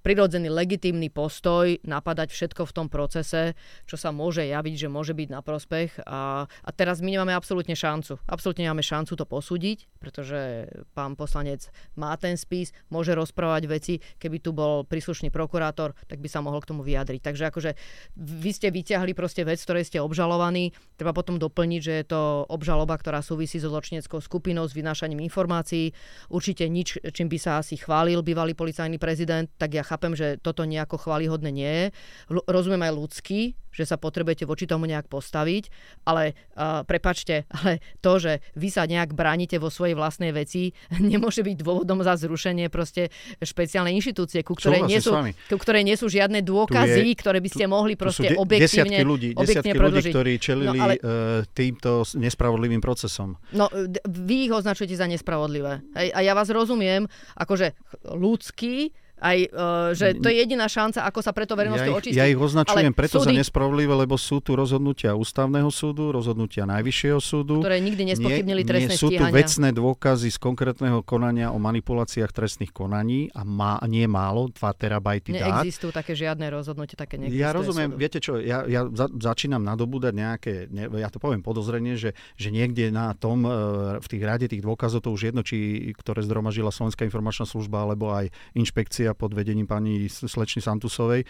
prirodzený, 0.07 0.55
legitímny 0.55 1.11
postoj 1.11 1.83
napadať 1.83 2.31
všetko 2.31 2.63
v 2.63 2.75
tom 2.79 2.87
procese, 2.87 3.59
čo 3.91 3.99
sa 3.99 4.15
môže 4.15 4.47
javiť, 4.47 4.87
že 4.87 4.87
môže 4.87 5.19
byť 5.19 5.29
na 5.35 5.43
prospech. 5.43 6.07
A, 6.07 6.47
a 6.47 6.71
teraz 6.71 7.03
my 7.03 7.11
nemáme 7.11 7.35
absolútne 7.35 7.75
šancu. 7.75 8.23
Absolútne 8.31 8.71
nemáme 8.71 8.87
šancu 8.87 9.19
to 9.19 9.27
posúdiť, 9.27 9.91
pretože 9.99 10.71
pán 10.95 11.19
poslanec 11.19 11.67
má 11.99 12.15
ten 12.15 12.39
spis, 12.39 12.71
môže 12.87 13.19
rozprávať 13.19 13.67
veci. 13.67 13.95
Keby 14.23 14.39
tu 14.39 14.55
bol 14.55 14.87
príslušný 14.87 15.35
prokurátor, 15.35 15.99
tak 16.07 16.23
by 16.23 16.31
sa 16.31 16.39
mohol 16.39 16.63
k 16.63 16.71
tomu 16.71 16.87
vyjadriť. 16.87 17.27
Takže 17.27 17.51
akože 17.51 17.75
vy 18.15 18.51
ste 18.55 18.71
vyťahli 18.71 19.11
proste 19.11 19.43
vec, 19.43 19.59
ktorej 19.59 19.91
ste 19.91 19.99
obžalovaní. 19.99 20.71
Treba 20.95 21.11
potom 21.19 21.35
doplniť, 21.35 21.81
že 21.83 21.93
je 21.99 22.07
to 22.07 22.47
obžaloba, 22.47 22.95
ktorá 22.95 23.27
súvisí 23.27 23.59
so 23.59 23.75
zločineckou 23.75 24.23
skupinou, 24.23 24.71
s 24.71 24.79
vynášaním 24.79 25.19
informácií. 25.27 25.91
Určite 26.31 26.71
nič, 26.71 27.03
čím 27.11 27.27
by 27.27 27.39
sa 27.43 27.59
asi 27.59 27.75
chválil 27.75 28.23
bývalý 28.23 28.55
policajný 28.55 29.03
prezident, 29.03 29.51
tak 29.59 29.75
ja 29.75 29.83
že 30.17 30.37
toto 30.41 30.65
nejako 30.65 31.01
chválihodné 31.01 31.51
nie 31.53 31.73
je. 31.73 31.87
Rozumiem 32.29 32.83
aj 32.85 32.93
ľudský, 32.93 33.41
že 33.77 33.85
sa 33.85 34.01
potrebujete 34.01 34.49
voči 34.49 34.65
tomu 34.65 34.89
nejak 34.89 35.13
postaviť, 35.13 35.69
ale 36.09 36.33
uh, 36.57 36.81
prepačte, 36.89 37.45
ale 37.53 37.85
to, 38.01 38.17
že 38.17 38.33
vy 38.57 38.73
sa 38.73 38.89
nejak 38.89 39.13
bránite 39.13 39.61
vo 39.61 39.69
svojej 39.69 39.93
vlastnej 39.93 40.33
veci, 40.33 40.73
nemôže 41.13 41.45
byť 41.45 41.57
dôvodom 41.61 42.01
za 42.01 42.17
zrušenie 42.17 42.73
proste 42.73 43.13
špeciálnej 43.45 43.93
inštitúcie, 44.01 44.41
ku 44.41 44.57
ktorej, 44.57 44.89
nie 44.89 44.97
sú, 44.97 45.13
ku 45.53 45.59
ktorej 45.61 45.85
nie 45.85 46.01
sú 46.01 46.09
žiadne 46.09 46.41
dôkazy, 46.41 47.13
je, 47.13 47.21
ktoré 47.21 47.45
by 47.45 47.51
ste 47.53 47.69
tu, 47.69 47.73
mohli 47.77 47.95
proste 48.01 48.33
de- 48.33 48.41
objektívne, 48.41 49.05
ľudí, 49.05 49.37
desiatky 49.37 49.77
ľudí, 49.77 50.09
ktorí 50.09 50.33
čelili 50.41 50.79
no, 50.81 50.85
ale, 50.89 50.95
uh, 50.97 51.45
týmto 51.53 52.09
nespravodlivým 52.17 52.81
procesom. 52.81 53.37
No, 53.53 53.69
vy 54.09 54.49
ich 54.49 54.53
označujete 54.53 54.97
za 54.97 55.05
nespravodlivé. 55.05 55.85
A 55.93 56.25
ja 56.25 56.33
vás 56.33 56.49
rozumiem, 56.49 57.05
akože 57.37 57.77
ľudský, 58.09 58.95
aj, 59.17 59.39
uh, 59.49 59.91
že 59.97 60.21
to 60.21 60.29
je 60.29 60.45
jediná 60.45 60.69
šanca, 60.69 61.09
ako 61.09 61.25
sa 61.25 61.33
preto 61.33 61.57
verejnosti 61.57 61.89
ja 61.89 61.97
očistiť. 61.97 62.21
Ja 62.21 62.29
ich 62.29 62.37
označujem 62.37 62.93
Ale 62.93 62.97
preto 62.97 63.17
súdy, 63.17 63.33
za 63.33 63.41
nespravodlivé, 63.41 63.95
lebo 63.97 64.21
sú 64.21 64.45
tu 64.45 64.53
rozhodnutia 64.53 65.17
ústavného 65.17 65.73
súdu, 65.73 66.13
rozhodnutia 66.13 66.69
najvyššieho 66.69 67.21
súdu. 67.21 67.65
Ktoré 67.65 67.81
nikdy 67.81 68.13
nespochybnili 68.13 68.63
trestné 68.69 68.93
nie, 68.93 69.01
sú 69.01 69.09
tu 69.09 69.25
vecné 69.25 69.69
dôkazy 69.73 70.29
z 70.29 70.39
konkrétneho 70.41 71.01
konania 71.01 71.49
o 71.49 71.59
manipuláciách 71.61 72.29
trestných 72.29 72.73
konaní 72.77 73.33
a 73.33 73.41
má, 73.45 73.81
nie 73.89 74.05
málo, 74.05 74.53
2 74.53 74.61
terabajty 74.77 75.33
dát. 75.33 75.65
Neexistujú 75.65 75.97
také 75.97 76.13
žiadne 76.13 76.53
rozhodnutie, 76.53 76.97
také 76.97 77.17
neexistuje 77.17 77.41
Ja 77.41 77.57
rozumiem, 77.57 77.97
súdu. 77.97 78.01
viete 78.01 78.19
čo, 78.21 78.37
ja, 78.37 78.69
ja 78.69 78.85
za, 78.93 79.09
začínam 79.09 79.65
nadobúdať 79.65 80.13
nejaké, 80.13 80.53
ne, 80.69 80.93
ja 80.93 81.09
to 81.09 81.17
poviem 81.17 81.41
podozrenie, 81.41 81.97
že, 81.97 82.13
že 82.37 82.53
niekde 82.53 82.93
na 82.93 83.17
tom, 83.17 83.49
e, 83.49 83.51
v 83.97 84.07
tých 84.07 84.23
rade 84.23 84.47
tých 84.49 84.61
dôkazov, 84.61 85.05
to 85.05 85.11
už 85.11 85.33
jedno, 85.33 85.41
či 85.41 85.89
ktoré 85.97 86.21
zdromažila 86.21 86.69
Slovenská 86.69 87.09
informačná 87.09 87.49
služba, 87.49 87.85
alebo 87.87 88.13
aj 88.13 88.29
inšpekcia 88.53 89.06
policia 89.07 89.15
pod 89.15 89.31
vedením 89.35 89.67
pani 89.67 90.11
slečny 90.11 90.59
Santusovej, 90.63 91.23
e, 91.23 91.27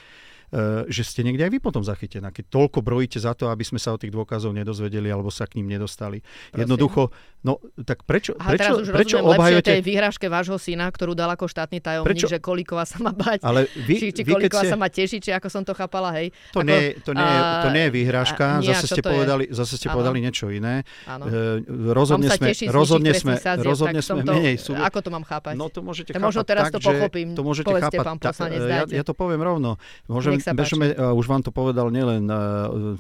že 0.88 1.02
ste 1.04 1.20
niekde 1.20 1.44
aj 1.44 1.52
vy 1.52 1.58
potom 1.60 1.84
zachytená, 1.84 2.32
keď 2.32 2.48
toľko 2.48 2.80
brojíte 2.80 3.20
za 3.20 3.36
to, 3.36 3.52
aby 3.52 3.64
sme 3.66 3.76
sa 3.76 3.92
o 3.92 4.00
tých 4.00 4.14
dôkazov 4.14 4.56
nedozvedeli 4.56 5.12
alebo 5.12 5.28
sa 5.28 5.44
k 5.44 5.60
ním 5.60 5.76
nedostali. 5.76 6.22
Prosím. 6.24 6.60
Jednoducho 6.64 7.02
No, 7.46 7.62
tak 7.86 8.02
prečo, 8.02 8.34
Aha, 8.34 8.58
prečo, 8.58 8.74
teraz 8.74 8.82
už 8.82 8.88
prečo 8.90 9.16
rozumiem 9.22 9.38
obhajujete... 9.38 9.70
tej 9.78 9.82
výhražke 9.86 10.26
vášho 10.26 10.58
syna, 10.58 10.90
ktorú 10.90 11.14
dal 11.14 11.30
ako 11.30 11.46
štátny 11.46 11.78
tajomník, 11.78 12.10
Prečo? 12.10 12.26
že 12.26 12.42
Kolíková 12.42 12.82
sa 12.82 12.98
má 12.98 13.14
bať, 13.14 13.46
Ale 13.46 13.70
vy, 13.86 13.94
či, 14.02 14.06
či 14.10 14.26
vy 14.26 14.34
keď 14.34 14.50
Kolíková 14.50 14.62
ste... 14.66 14.72
sa 14.74 14.78
má 14.82 14.88
tešiť, 14.90 15.20
či 15.22 15.30
ako 15.30 15.46
som 15.46 15.62
to 15.62 15.70
chápala, 15.70 16.10
hej. 16.18 16.34
To, 16.50 16.66
Ako, 16.66 16.66
nie, 16.66 16.98
to, 17.06 17.14
nie, 17.14 17.22
a- 17.22 17.62
to 17.62 17.68
nie 17.70 17.86
je 17.86 17.92
výhražka, 17.94 18.58
a- 18.58 18.58
nie, 18.58 18.74
zase 18.74 18.86
ste, 18.90 18.98
to 18.98 19.14
je? 19.14 19.14
povedali, 19.14 19.44
zase 19.54 19.74
ste 19.78 19.86
povedali 19.94 20.18
niečo 20.18 20.50
iné. 20.50 20.82
Áno. 21.06 21.30
E, 21.30 21.62
rozhodne 21.94 22.34
sme, 22.34 22.46
tešiť 22.50 22.66
z 22.66 22.74
rozhodne 22.74 23.12
sme, 23.14 23.34
sadzieb, 23.38 23.62
rozhodne 23.70 24.00
sme 24.02 24.22
to, 24.26 24.34
menej 24.34 24.56
sú... 24.58 24.74
Ako 24.74 24.98
to 25.06 25.10
mám 25.14 25.22
chápať? 25.22 25.54
No 25.54 25.70
to 25.70 25.86
môžete 25.86 26.18
chápať 26.18 26.26
možno 26.26 26.42
teraz 26.42 26.74
tak, 26.74 26.74
to 26.74 26.78
pochopím. 26.82 27.38
To 27.38 27.46
môžete 27.46 27.70
Povedzte, 27.70 27.94
chápať 27.94 28.06
pán 28.10 28.18
tak, 28.18 28.34
poslanec, 28.34 28.58
ja, 28.90 29.02
to 29.06 29.14
poviem 29.14 29.38
rovno. 29.38 29.78
Môžem, 30.10 30.42
bežme, 30.42 30.98
uh, 30.98 31.14
už 31.14 31.30
vám 31.30 31.46
to 31.46 31.54
povedal 31.54 31.94
nielen 31.94 32.26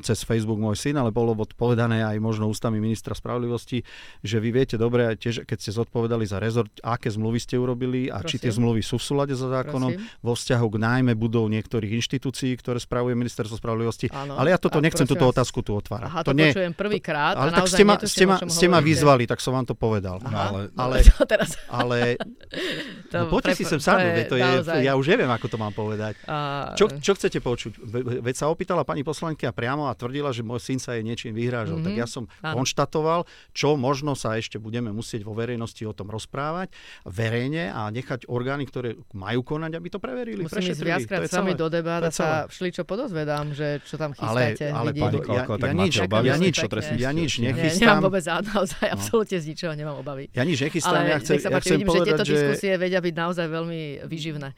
cez 0.06 0.22
Facebook 0.22 0.62
môj 0.62 0.78
syn, 0.78 1.02
ale 1.02 1.10
bolo 1.10 1.34
povedané 1.58 2.06
aj 2.06 2.22
možno 2.22 2.46
ústami 2.46 2.78
ministra 2.78 3.10
spravodlivosti, 3.10 3.82
že 4.22 4.35
vy 4.36 4.50
viete 4.50 4.74
dobre, 4.74 5.12
tiež, 5.12 5.42
keď 5.42 5.58
ste 5.58 5.72
zodpovedali 5.72 6.22
za 6.22 6.36
rezort, 6.36 6.72
aké 6.78 7.08
zmluvy 7.08 7.38
ste 7.38 7.54
urobili 7.54 8.06
a 8.06 8.20
či 8.20 8.36
tie 8.36 8.48
Prosím. 8.48 8.58
zmluvy 8.58 8.80
sú 8.80 8.96
v 8.96 9.04
súlade 9.04 9.32
so 9.32 9.46
zákonom 9.46 9.92
Prosím. 9.92 10.20
vo 10.20 10.32
vzťahu 10.32 10.66
k 10.66 10.76
nájme 10.78 11.12
budov 11.12 11.48
niektorých 11.48 11.92
inštitúcií, 11.94 12.54
ktoré 12.54 12.76
spravuje 12.76 13.12
ministerstvo 13.12 13.56
spravodlivosti. 13.56 14.08
Áno. 14.08 14.34
Ale 14.34 14.50
ja 14.50 14.58
toto 14.58 14.78
nechcem 14.78 15.02
prosím 15.02 15.12
túto 15.12 15.24
vás- 15.24 15.34
otázku 15.34 15.58
tu 15.60 15.72
otvárať. 15.72 16.08
Aha, 16.08 16.20
to, 16.22 16.32
nie, 16.32 16.50
počujem 16.50 16.72
prvýkrát 16.72 17.34
ale 17.34 17.50
tak 17.50 17.66
ste 17.66 17.82
ma, 17.82 17.94
ste, 17.98 18.24
ma, 18.24 18.36
ste 18.42 18.66
ma 18.66 18.80
vyzvali, 18.80 19.24
tak 19.24 19.38
som 19.38 19.52
vám 19.52 19.64
to 19.64 19.74
povedal. 19.74 20.18
Aha, 20.18 20.34
ale, 20.46 20.60
ale- 20.82 20.96
čo 21.02 21.22
teraz? 21.22 21.54
Ale 21.66 22.16
To, 23.06 23.16
no, 23.16 23.30
poďte 23.30 23.54
si 23.54 23.64
sem 23.64 23.78
sadnúť, 23.78 24.26
to 24.26 24.34
je, 24.34 24.42
naozaj. 24.42 24.78
ja 24.80 24.92
už 24.92 25.06
neviem, 25.06 25.28
ako 25.28 25.46
to 25.46 25.56
mám 25.56 25.70
povedať. 25.70 26.18
A, 26.26 26.72
Čo, 26.74 26.90
čo 26.96 27.14
chcete 27.14 27.38
počuť? 27.38 27.78
Ve- 27.78 28.04
Veď 28.20 28.34
sa 28.34 28.46
opýtala 28.48 28.82
pani 28.82 29.02
poslankyňa 29.02 29.52
priamo 29.52 29.86
a 29.86 29.94
tvrdila, 29.94 30.30
že 30.30 30.42
môj 30.42 30.58
syn 30.58 30.78
sa 30.78 30.94
jej 30.94 31.02
niečím 31.02 31.30
vyhrážal. 31.30 31.78
Mhm. 31.78 31.84
Tak 31.84 31.92
ja 31.94 32.06
som 32.06 32.24
konštatoval, 32.42 33.22
čo 33.52 33.76
možno 33.76 34.14
sa 34.14 34.25
ešte 34.34 34.58
budeme 34.58 34.90
musieť 34.90 35.22
vo 35.22 35.30
verejnosti 35.38 35.86
o 35.86 35.94
tom 35.94 36.10
rozprávať 36.10 36.74
verejne 37.06 37.70
a 37.70 37.86
nechať 37.94 38.26
orgány, 38.26 38.66
ktoré 38.66 38.98
majú 39.14 39.46
konať, 39.46 39.78
aby 39.78 39.88
to 39.94 40.02
preverili, 40.02 40.42
Musím 40.42 40.74
ísť 40.74 40.82
viackrát 40.82 41.22
To 41.22 41.26
je 41.26 41.30
s 41.30 41.38
vami 41.38 41.54
celé. 41.54 41.62
do 41.62 41.66
debát 41.70 42.02
a 42.02 42.10
sa 42.10 42.28
šli 42.50 42.74
čo 42.74 42.82
podozvedám, 42.82 43.54
že 43.54 43.78
čo 43.86 43.94
tam 43.94 44.10
Ale, 44.18 44.56
chystáte. 44.56 44.66
ale 44.74 44.90
vidím. 44.90 45.22
pani, 45.22 45.36
ja, 45.36 45.42
tak 45.46 45.70
ja, 45.70 45.74
nič, 45.76 45.94
obavy 46.02 46.26
ja 46.26 46.36
nič, 46.40 46.56
ja 46.98 47.10
nič 47.14 47.32
Nie, 47.38 47.52
nemám 47.52 47.62
nechystám. 47.62 47.98
vôbec 48.02 48.24
naozaj 48.26 48.86
absolútne 48.90 49.38
z 49.38 49.46
ničoho 49.52 49.72
nemám 49.76 49.96
obavy. 50.00 50.24
Ja 50.34 50.42
nič 50.42 50.58
nechystám, 50.58 51.04
Ale 51.04 51.12
ja 51.12 51.18
chcem, 51.20 51.36
sa 51.36 51.48
ja 51.52 51.58
chcem 51.60 51.78
vidím, 51.78 51.86
že 51.86 51.90
povedať, 51.92 52.08
tieto 52.08 52.24
že... 52.24 52.32
diskusie 52.32 52.72
vedia 52.80 53.00
byť 53.04 53.14
naozaj 53.14 53.46
veľmi 53.46 53.82
vyživné. 54.08 54.48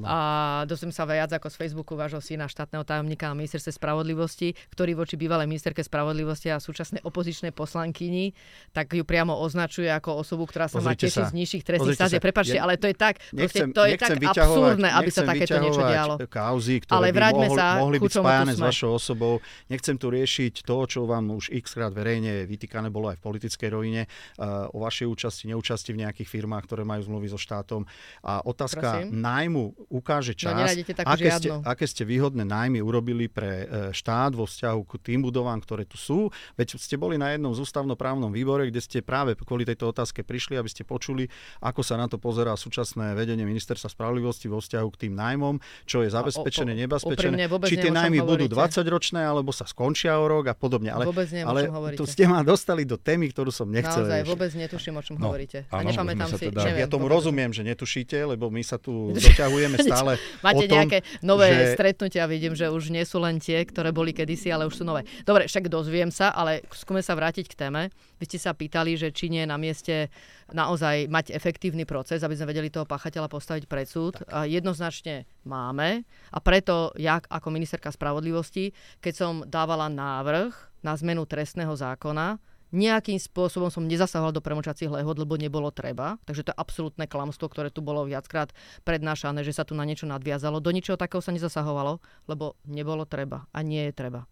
No. 0.00 0.06
A 0.08 0.18
dosem 0.64 0.88
sa 0.88 1.04
viac 1.04 1.28
ako 1.28 1.52
z 1.52 1.56
Facebooku 1.60 1.92
vášho 1.92 2.22
syna, 2.24 2.48
štátneho 2.48 2.86
tajomníka 2.86 3.28
a 3.28 3.36
ministerstve 3.36 3.76
spravodlivosti, 3.76 4.56
ktorý 4.72 4.96
voči 4.96 5.20
bývalej 5.20 5.44
ministerke 5.44 5.84
spravodlivosti 5.84 6.48
a 6.48 6.56
súčasnej 6.56 7.04
opozičnej 7.04 7.52
poslankyni, 7.52 8.32
tak 8.72 8.94
ju 8.96 9.01
priamo 9.02 9.36
označuje 9.38 9.88
ako 9.90 10.22
osobu, 10.22 10.46
ktorá 10.48 10.66
sa 10.66 10.78
má 10.78 10.94
Pozrite 10.94 11.10
tešiť 11.10 11.22
sa. 11.22 11.30
z 11.30 11.34
nižších 11.34 11.62
trestných 11.62 11.94
Pozrite 11.94 12.02
sadzieb. 12.08 12.20
sa. 12.20 12.26
Prepačte, 12.26 12.56
Ja 12.56 12.62
ale 12.66 12.74
to 12.78 12.86
je 12.90 12.96
tak, 12.96 13.14
Nechcem, 13.32 13.68
to 13.70 13.82
je 13.86 13.96
tak 13.98 14.16
absurdné, 14.18 14.88
aby 14.92 15.10
sa 15.10 15.22
takéto 15.22 15.56
niečo 15.58 15.82
dialo. 15.82 16.14
kauzy, 16.26 16.82
ktoré 16.82 16.96
Ale 16.98 17.08
vráťme 17.14 17.46
mohli, 17.48 17.58
sa 17.58 17.66
mohli 17.78 17.96
byť 17.98 18.12
spájane 18.12 18.52
s 18.54 18.60
vašou 18.60 18.90
osobou. 18.96 19.34
Nechcem 19.72 19.96
tu 19.96 20.06
riešiť 20.12 20.66
to, 20.66 20.76
čo 20.86 21.00
vám 21.08 21.32
už 21.32 21.52
x 21.52 21.74
krát 21.74 21.92
verejne 21.94 22.44
vytýkané 22.44 22.88
bolo 22.92 23.12
aj 23.12 23.16
v 23.18 23.22
politickej 23.22 23.68
rovine, 23.72 24.02
uh, 24.38 24.68
o 24.74 24.82
vašej 24.82 25.06
účasti, 25.08 25.48
neúčasti 25.48 25.90
v 25.96 26.04
nejakých 26.04 26.28
firmách, 26.28 26.64
ktoré 26.68 26.82
majú 26.84 27.00
zmluvy 27.08 27.32
so 27.32 27.40
štátom. 27.40 27.86
A 28.22 28.44
otázka 28.44 29.08
Prosím? 29.08 29.16
nájmu 29.16 29.62
ukáže 29.88 30.36
čas, 30.36 30.52
nenájdete 30.52 30.92
takú 30.92 31.08
aké, 31.16 31.28
ste, 31.32 31.48
aké 31.64 31.84
ste 31.88 32.02
výhodné 32.04 32.44
nájmy 32.44 32.84
urobili 32.84 33.26
pre 33.32 33.64
e, 33.64 33.66
štát 33.96 34.36
vo 34.36 34.44
vzťahu 34.44 34.80
k 34.84 34.92
tým 35.00 35.20
budovám, 35.24 35.60
ktoré 35.64 35.88
tu 35.88 35.96
sú. 35.96 36.28
Veď 36.58 36.76
ste 36.76 37.00
boli 37.00 37.16
na 37.16 37.32
jednom 37.32 37.56
z 37.56 37.64
ústavnoprávnom 37.64 38.28
výbore, 38.28 38.68
kde 38.68 38.80
ste 38.82 38.91
práve 39.00 39.32
kvôli 39.38 39.64
tejto 39.64 39.88
otázke 39.88 40.20
prišli, 40.20 40.58
aby 40.58 40.66
ste 40.66 40.82
počuli, 40.82 41.24
ako 41.58 41.80
sa 41.80 41.94
na 41.94 42.04
to 42.04 42.18
pozerá 42.18 42.52
súčasné 42.52 43.14
vedenie 43.14 43.42
ministerstva 43.42 43.88
spravodlivosti 43.88 44.44
vo 44.44 44.58
vzťahu 44.58 44.88
k 44.90 44.96
tým 45.00 45.14
nájmom, 45.14 45.56
čo 45.84 46.02
je 46.02 46.10
zabezpečené, 46.10 46.76
nebezpečené. 46.76 47.38
Či 47.62 47.76
tie 47.78 47.88
nájmy 47.88 48.18
budú 48.20 48.44
hovoríte. 48.44 48.76
20-ročné, 48.76 49.22
alebo 49.22 49.48
sa 49.48 49.62
skončia 49.62 50.18
o 50.18 50.26
rok 50.26 50.50
a 50.50 50.54
podobne. 50.54 50.90
Ale, 50.90 51.06
Vôbec 51.06 51.30
neviem, 51.30 51.46
ale 51.46 51.94
tu 51.94 52.02
ste 52.02 52.26
ma 52.26 52.42
dostali 52.42 52.82
do 52.82 52.98
témy, 52.98 53.30
ktorú 53.30 53.48
som 53.48 53.64
nechcel 53.64 54.02
Naozaj 54.02 54.26
vôbec 54.26 54.50
netuším, 54.50 54.94
o 54.94 55.02
čom 55.02 55.14
No, 55.14 55.30
hovoríte. 55.30 55.62
A 55.68 55.78
áno, 55.78 55.94
nepamätám 55.94 56.34
si, 56.34 56.50
teda- 56.50 56.66
neviem, 56.66 56.82
Ja 56.82 56.88
tomu 56.88 57.06
vôbec. 57.06 57.14
rozumiem, 57.14 57.50
že 57.50 57.62
netušíte, 57.62 58.18
lebo 58.26 58.50
my 58.50 58.58
sa 58.60 58.74
tu 58.74 58.90
doťahujeme 59.14 59.78
stále 59.78 60.18
Máte 60.40 60.56
o 60.58 60.66
tom, 60.66 60.74
nejaké 60.74 60.98
nové 61.20 61.46
že- 61.46 61.78
stretnutia, 61.78 62.26
vidím, 62.26 62.52
že 62.52 62.66
už 62.66 62.90
nie 62.90 63.04
sú 63.04 63.20
len 63.20 63.38
tie, 63.38 63.62
ktoré 63.62 63.92
boli 63.92 64.10
kedysi, 64.10 64.50
ale 64.50 64.66
už 64.66 64.74
sú 64.74 64.84
nové. 64.84 65.06
Dobre, 65.22 65.46
však 65.46 65.68
dozviem 65.68 66.10
sa, 66.10 66.32
ale 66.32 66.66
skúme 66.72 66.98
sa 66.98 67.14
vrátiť 67.14 67.46
k 67.46 67.54
téme. 67.56 67.82
Vy 68.18 68.26
ste 68.26 68.38
sa 68.40 68.50
pýtali, 68.50 68.81
že 68.98 69.14
či 69.14 69.30
nie 69.30 69.46
je 69.46 69.52
na 69.52 69.58
mieste 69.58 70.10
naozaj 70.50 71.06
mať 71.06 71.30
efektívny 71.30 71.86
proces, 71.86 72.20
aby 72.20 72.34
sme 72.34 72.50
vedeli 72.50 72.68
toho 72.68 72.84
páchateľa 72.84 73.30
postaviť 73.30 73.64
pred 73.70 73.86
súd. 73.86 74.18
A 74.28 74.44
jednoznačne 74.44 75.24
máme 75.46 76.02
a 76.34 76.38
preto 76.42 76.90
ja 76.98 77.22
ako 77.22 77.54
ministerka 77.54 77.94
spravodlivosti, 77.94 78.74
keď 78.98 79.14
som 79.14 79.32
dávala 79.46 79.86
návrh 79.86 80.82
na 80.82 80.92
zmenu 80.98 81.22
trestného 81.24 81.72
zákona, 81.78 82.42
nejakým 82.72 83.20
spôsobom 83.20 83.68
som 83.68 83.84
nezasahoval 83.84 84.32
do 84.32 84.40
premočacích 84.40 84.88
lehod, 84.88 85.20
lebo 85.20 85.36
nebolo 85.36 85.68
treba. 85.68 86.16
Takže 86.24 86.48
to 86.48 86.50
je 86.56 86.60
absolútne 86.60 87.04
klamstvo, 87.04 87.52
ktoré 87.52 87.68
tu 87.68 87.84
bolo 87.84 88.08
viackrát 88.08 88.48
prednášané, 88.88 89.44
že 89.44 89.52
sa 89.52 89.68
tu 89.68 89.76
na 89.76 89.84
niečo 89.84 90.08
nadviazalo. 90.08 90.58
Do 90.58 90.72
ničoho 90.72 90.96
takého 90.96 91.20
sa 91.20 91.36
nezasahovalo, 91.36 92.00
lebo 92.32 92.56
nebolo 92.64 93.04
treba 93.04 93.44
a 93.52 93.60
nie 93.60 93.92
je 93.92 93.92
treba. 93.92 94.24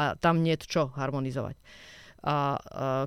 A 0.00 0.16
tam 0.16 0.40
nie 0.40 0.56
je 0.56 0.64
čo 0.64 0.88
harmonizovať. 0.96 1.60
A, 2.22 2.30
a 2.30 2.36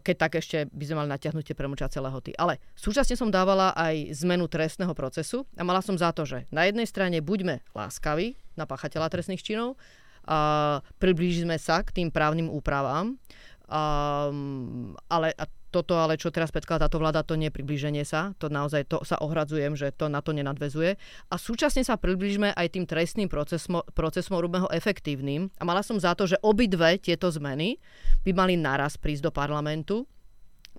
keď 0.03 0.16
tak 0.28 0.34
ešte 0.43 0.68
by 0.70 0.84
sme 0.84 0.99
mali 1.03 1.09
natiahnuť 1.16 1.43
tie 1.47 1.55
premočacie 1.55 2.03
lehoty. 2.03 2.36
Ale 2.36 2.59
súčasne 2.76 3.16
som 3.16 3.32
dávala 3.32 3.72
aj 3.72 4.11
zmenu 4.24 4.51
trestného 4.51 4.91
procesu 4.91 5.47
a 5.55 5.63
mala 5.63 5.80
som 5.80 5.95
za 5.95 6.11
to, 6.11 6.28
že 6.28 6.43
na 6.51 6.68
jednej 6.68 6.84
strane 6.84 7.24
buďme 7.24 7.63
láskaví 7.72 8.36
na 8.59 8.68
páchateľa 8.68 9.07
trestných 9.07 9.43
činov, 9.43 9.80
a 10.26 10.82
priblížime 10.97 11.53
sa 11.61 11.86
k 11.86 12.01
tým 12.01 12.09
právnym 12.09 12.49
úpravám, 12.49 13.13
Um, 13.66 14.93
ale 15.09 15.34
a 15.34 15.49
toto, 15.76 15.99
ale 15.99 16.15
čo 16.15 16.32
teraz 16.32 16.55
predkladá 16.55 16.88
táto 16.88 17.03
vláda, 17.03 17.28
to 17.28 17.36
nie 17.36 17.51
je 17.51 17.57
priblíženie 17.59 18.07
sa. 18.07 18.32
To 18.39 18.47
naozaj 18.47 18.88
to 18.88 19.03
sa 19.03 19.19
ohradzujem, 19.19 19.76
že 19.76 19.91
to 19.91 20.07
na 20.07 20.23
to 20.23 20.32
nenadvezuje. 20.32 20.95
A 21.28 21.36
súčasne 21.36 21.84
sa 21.84 21.99
priblížme 21.99 22.55
aj 22.55 22.80
tým 22.80 22.88
trestným 22.88 23.28
procesom, 23.28 23.84
procesom 23.91 24.39
robíme 24.39 24.71
efektívnym. 24.71 25.51
A 25.59 25.63
mala 25.67 25.84
som 25.84 25.99
za 25.99 26.15
to, 26.15 26.23
že 26.23 26.39
obidve 26.39 26.95
tieto 27.03 27.28
zmeny 27.28 27.82
by 28.23 28.32
mali 28.32 28.55
naraz 28.55 28.95
prísť 28.95 29.28
do 29.28 29.32
parlamentu. 29.36 30.07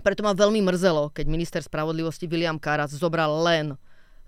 Preto 0.00 0.24
ma 0.24 0.32
veľmi 0.32 0.64
mrzelo, 0.64 1.12
keď 1.12 1.24
minister 1.28 1.60
spravodlivosti 1.60 2.24
William 2.30 2.56
Karas 2.56 2.96
zobral 2.96 3.32
len 3.44 3.76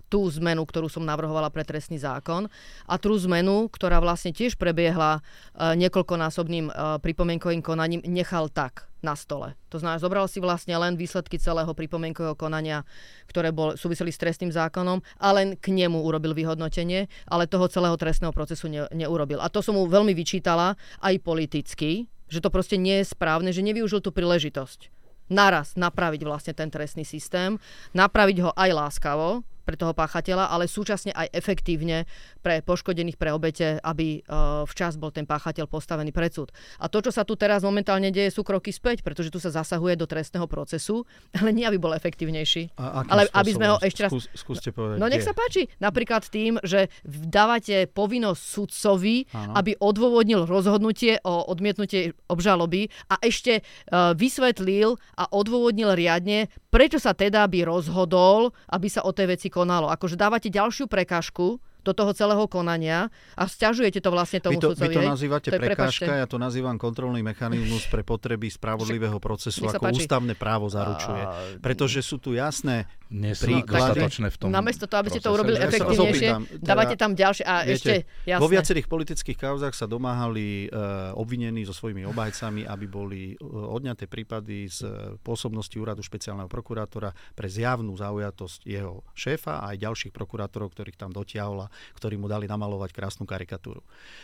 tú 0.09 0.25
zmenu, 0.41 0.65
ktorú 0.65 0.89
som 0.89 1.05
navrhovala 1.05 1.53
pre 1.53 1.61
trestný 1.61 2.01
zákon 2.01 2.49
a 2.89 2.95
tú 2.97 3.13
zmenu, 3.29 3.69
ktorá 3.69 4.01
vlastne 4.01 4.33
tiež 4.33 4.57
prebiehla 4.57 5.21
e, 5.21 5.77
niekoľkonásobným 5.77 6.65
e, 6.67 6.71
pripomienkovým 6.99 7.61
konaním, 7.61 8.01
nechal 8.03 8.49
tak 8.49 8.89
na 8.99 9.15
stole. 9.15 9.55
To 9.71 9.79
znamená, 9.79 10.01
zobral 10.01 10.27
si 10.27 10.43
vlastne 10.43 10.75
len 10.75 10.99
výsledky 10.99 11.39
celého 11.39 11.71
pripomienkového 11.71 12.35
konania, 12.35 12.83
ktoré 13.31 13.55
bol, 13.55 13.79
súviseli 13.79 14.11
s 14.11 14.19
trestným 14.19 14.51
zákonom 14.51 14.99
a 15.21 15.27
len 15.31 15.55
k 15.55 15.71
nemu 15.71 16.03
urobil 16.03 16.35
vyhodnotenie, 16.35 17.07
ale 17.31 17.47
toho 17.47 17.71
celého 17.71 17.95
trestného 17.95 18.35
procesu 18.35 18.67
ne, 18.67 18.89
neurobil. 18.91 19.39
A 19.39 19.47
to 19.47 19.63
som 19.63 19.79
mu 19.79 19.87
veľmi 19.87 20.11
vyčítala 20.11 20.75
aj 20.99 21.15
politicky, 21.23 22.11
že 22.27 22.43
to 22.43 22.51
proste 22.51 22.75
nie 22.75 22.99
je 23.01 23.09
správne, 23.09 23.55
že 23.55 23.63
nevyužil 23.63 24.03
tú 24.03 24.11
príležitosť 24.11 24.99
naraz 25.29 25.77
napraviť 25.77 26.25
vlastne 26.25 26.53
ten 26.57 26.73
trestný 26.73 27.05
systém, 27.05 27.61
napraviť 27.93 28.37
ho 28.41 28.51
aj 28.57 28.69
láskavo 28.73 29.45
pre 29.69 29.77
toho 29.77 29.93
páchateľa, 29.93 30.49
ale 30.49 30.65
súčasne 30.65 31.13
aj 31.13 31.29
efektívne 31.29 32.09
pre 32.39 32.63
poškodených, 32.63 33.19
pre 33.19 33.35
obete, 33.35 33.77
aby 33.83 34.23
uh, 34.23 34.63
včas 34.65 34.95
bol 34.95 35.11
ten 35.11 35.27
páchateľ 35.27 35.67
postavený 35.67 36.15
pred 36.15 36.31
súd. 36.31 36.55
A 36.79 36.87
to, 36.87 37.03
čo 37.03 37.11
sa 37.11 37.27
tu 37.27 37.35
teraz 37.35 37.61
momentálne 37.61 38.09
deje, 38.09 38.31
sú 38.31 38.47
kroky 38.47 38.71
späť, 38.71 39.03
pretože 39.03 39.29
tu 39.29 39.37
sa 39.37 39.51
zasahuje 39.51 39.99
do 39.99 40.07
trestného 40.07 40.47
procesu, 40.47 41.03
ale 41.37 41.51
nie, 41.51 41.67
aby 41.67 41.77
bol 41.77 41.91
efektívnejší. 41.93 42.79
A 42.79 43.03
ale 43.07 43.27
aby 43.31 43.51
sme 43.51 43.67
ho 43.69 43.77
ešte 43.83 44.07
raz... 44.07 44.11
Skús, 44.11 44.25
skúste 44.33 44.69
povedať, 44.71 44.97
No 44.99 45.07
nech 45.11 45.23
sa 45.23 45.35
páči. 45.35 45.67
Napríklad 45.83 46.27
tým, 46.27 46.57
že 46.63 46.87
dávate 47.05 47.87
povinnosť 47.91 48.41
sudcovi, 48.41 49.27
Áno. 49.35 49.53
aby 49.59 49.75
odôvodnil 49.79 50.47
rozhodnutie 50.47 51.19
o 51.23 51.47
odmietnutie 51.47 52.15
obžaloby 52.31 52.87
a 53.11 53.19
ešte 53.21 53.61
uh, 53.61 54.15
vysvetlil 54.15 54.95
a 55.19 55.23
odôvodnil 55.29 55.93
riadne, 55.93 56.47
prečo 56.69 57.01
sa 57.01 57.11
teda 57.13 57.45
by 57.49 57.65
rozhodol, 57.65 58.55
aby 58.71 58.87
sa 58.87 59.03
o 59.03 59.11
tej 59.11 59.35
veci 59.35 59.47
konalo. 59.51 59.89
Akože 59.91 60.15
dávate 60.15 60.53
ďalšiu 60.53 60.87
prekážku 60.89 61.59
do 61.89 61.93
toho 61.97 62.11
celého 62.13 62.45
konania 62.45 63.09
a 63.33 63.49
stiažujete 63.49 63.97
to 63.97 64.13
vlastne 64.13 64.37
tomu 64.37 64.61
vy 64.61 64.63
to, 64.63 64.69
sudcovi. 64.77 64.93
Vy 64.93 64.97
to 65.01 65.01
nazývate 65.01 65.49
to 65.49 65.57
je, 65.57 65.61
prekážka, 65.61 66.05
prepačte. 66.05 66.21
ja 66.21 66.27
to 66.29 66.37
nazývam 66.37 66.77
kontrolný 66.77 67.25
mechanizmus 67.25 67.89
pre 67.89 68.05
potreby 68.05 68.53
spravodlivého 68.53 69.17
procesu, 69.17 69.65
ako 69.65 69.89
páči. 69.89 70.05
ústavné 70.05 70.37
právo 70.37 70.69
zaručuje. 70.69 71.23
Pretože 71.57 72.05
sú 72.05 72.21
tu 72.21 72.37
jasné 72.37 72.85
Nie 73.09 73.33
sú 73.33 73.49
príklady. 73.49 74.05
v 74.05 74.37
tom 74.37 74.53
Namiesto 74.53 74.85
toho, 74.85 75.01
aby 75.01 75.09
ste 75.09 75.21
to 75.23 75.33
urobili 75.33 75.57
efektívnejšie, 75.57 76.29
teda, 76.29 76.61
dávate 76.61 76.93
tam 76.93 77.17
ďalšie 77.17 77.41
a 77.41 77.65
viete, 77.65 77.73
ešte, 77.73 77.95
jasné. 78.29 78.41
Vo 78.45 78.47
viacerých 78.53 78.85
politických 78.85 79.37
kauzách 79.39 79.73
sa 79.73 79.89
domáhali 79.89 80.69
uh, 80.69 81.17
obvinení 81.17 81.65
so 81.65 81.73
svojimi 81.73 82.05
obhajcami, 82.05 82.69
aby 82.69 82.85
boli 82.85 83.33
uh, 83.33 83.73
odňaté 83.73 84.05
prípady 84.05 84.69
z 84.69 84.85
uh, 84.85 85.17
pôsobnosti 85.25 85.73
úradu 85.73 86.05
špeciálneho 86.05 86.45
prokurátora 86.45 87.09
pre 87.33 87.49
zjavnú 87.49 87.97
zaujatosť 87.97 88.69
jeho 88.69 89.01
šéfa 89.17 89.65
a 89.65 89.73
aj 89.73 89.89
ďalších 89.89 90.13
prokurátorov, 90.13 90.69
ktorých 90.77 90.99
tam 90.99 91.09
dotiahol 91.09 91.65
a 91.65 91.71
ktorí 91.97 92.19
mu 92.19 92.29
dali 92.29 92.45
namalovať 92.45 92.89
krásnu 92.91 93.25
karikatúru. 93.27 93.83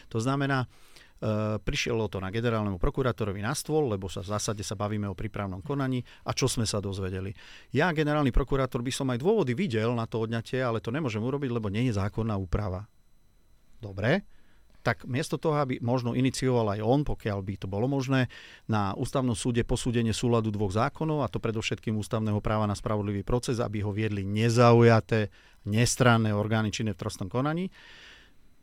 To 0.10 0.18
znamená, 0.22 0.68
Uh, 1.16 1.56
prišielo 1.64 2.12
to 2.12 2.20
na 2.20 2.28
generálnemu 2.28 2.76
prokurátorovi 2.76 3.40
na 3.40 3.56
stôl, 3.56 3.88
lebo 3.88 4.12
sa 4.12 4.20
v 4.20 4.36
zásade 4.36 4.60
sa 4.68 4.76
bavíme 4.76 5.08
o 5.08 5.16
prípravnom 5.16 5.64
konaní 5.64 6.04
a 6.28 6.36
čo 6.36 6.52
sme 6.52 6.68
sa 6.68 6.84
dozvedeli. 6.84 7.32
Ja, 7.72 7.96
generálny 7.96 8.36
prokurátor, 8.36 8.84
by 8.84 8.92
som 8.92 9.08
aj 9.08 9.24
dôvody 9.24 9.56
videl 9.56 9.96
na 9.96 10.04
to 10.12 10.20
odňatie, 10.20 10.60
ale 10.60 10.84
to 10.84 10.92
nemôžem 10.92 11.24
urobiť, 11.24 11.56
lebo 11.56 11.72
nie 11.72 11.88
je 11.88 11.96
zákonná 11.96 12.36
úprava. 12.36 12.84
Dobre, 13.80 14.28
tak 14.86 15.10
miesto 15.10 15.42
toho, 15.42 15.58
aby 15.58 15.82
možno 15.82 16.14
inicioval 16.14 16.78
aj 16.78 16.86
on, 16.86 17.02
pokiaľ 17.02 17.42
by 17.42 17.54
to 17.58 17.66
bolo 17.66 17.90
možné, 17.90 18.30
na 18.70 18.94
ústavnom 18.94 19.34
súde 19.34 19.66
posúdenie 19.66 20.14
súladu 20.14 20.54
dvoch 20.54 20.78
zákonov, 20.78 21.26
a 21.26 21.32
to 21.34 21.42
predovšetkým 21.42 21.98
ústavného 21.98 22.38
práva 22.38 22.70
na 22.70 22.78
spravodlivý 22.78 23.26
proces, 23.26 23.58
aby 23.58 23.82
ho 23.82 23.90
viedli 23.90 24.22
nezaujaté, 24.22 25.34
nestranné 25.66 26.30
orgány 26.38 26.70
činné 26.70 26.94
v 26.94 27.02
trestnom 27.02 27.34
konaní, 27.34 27.74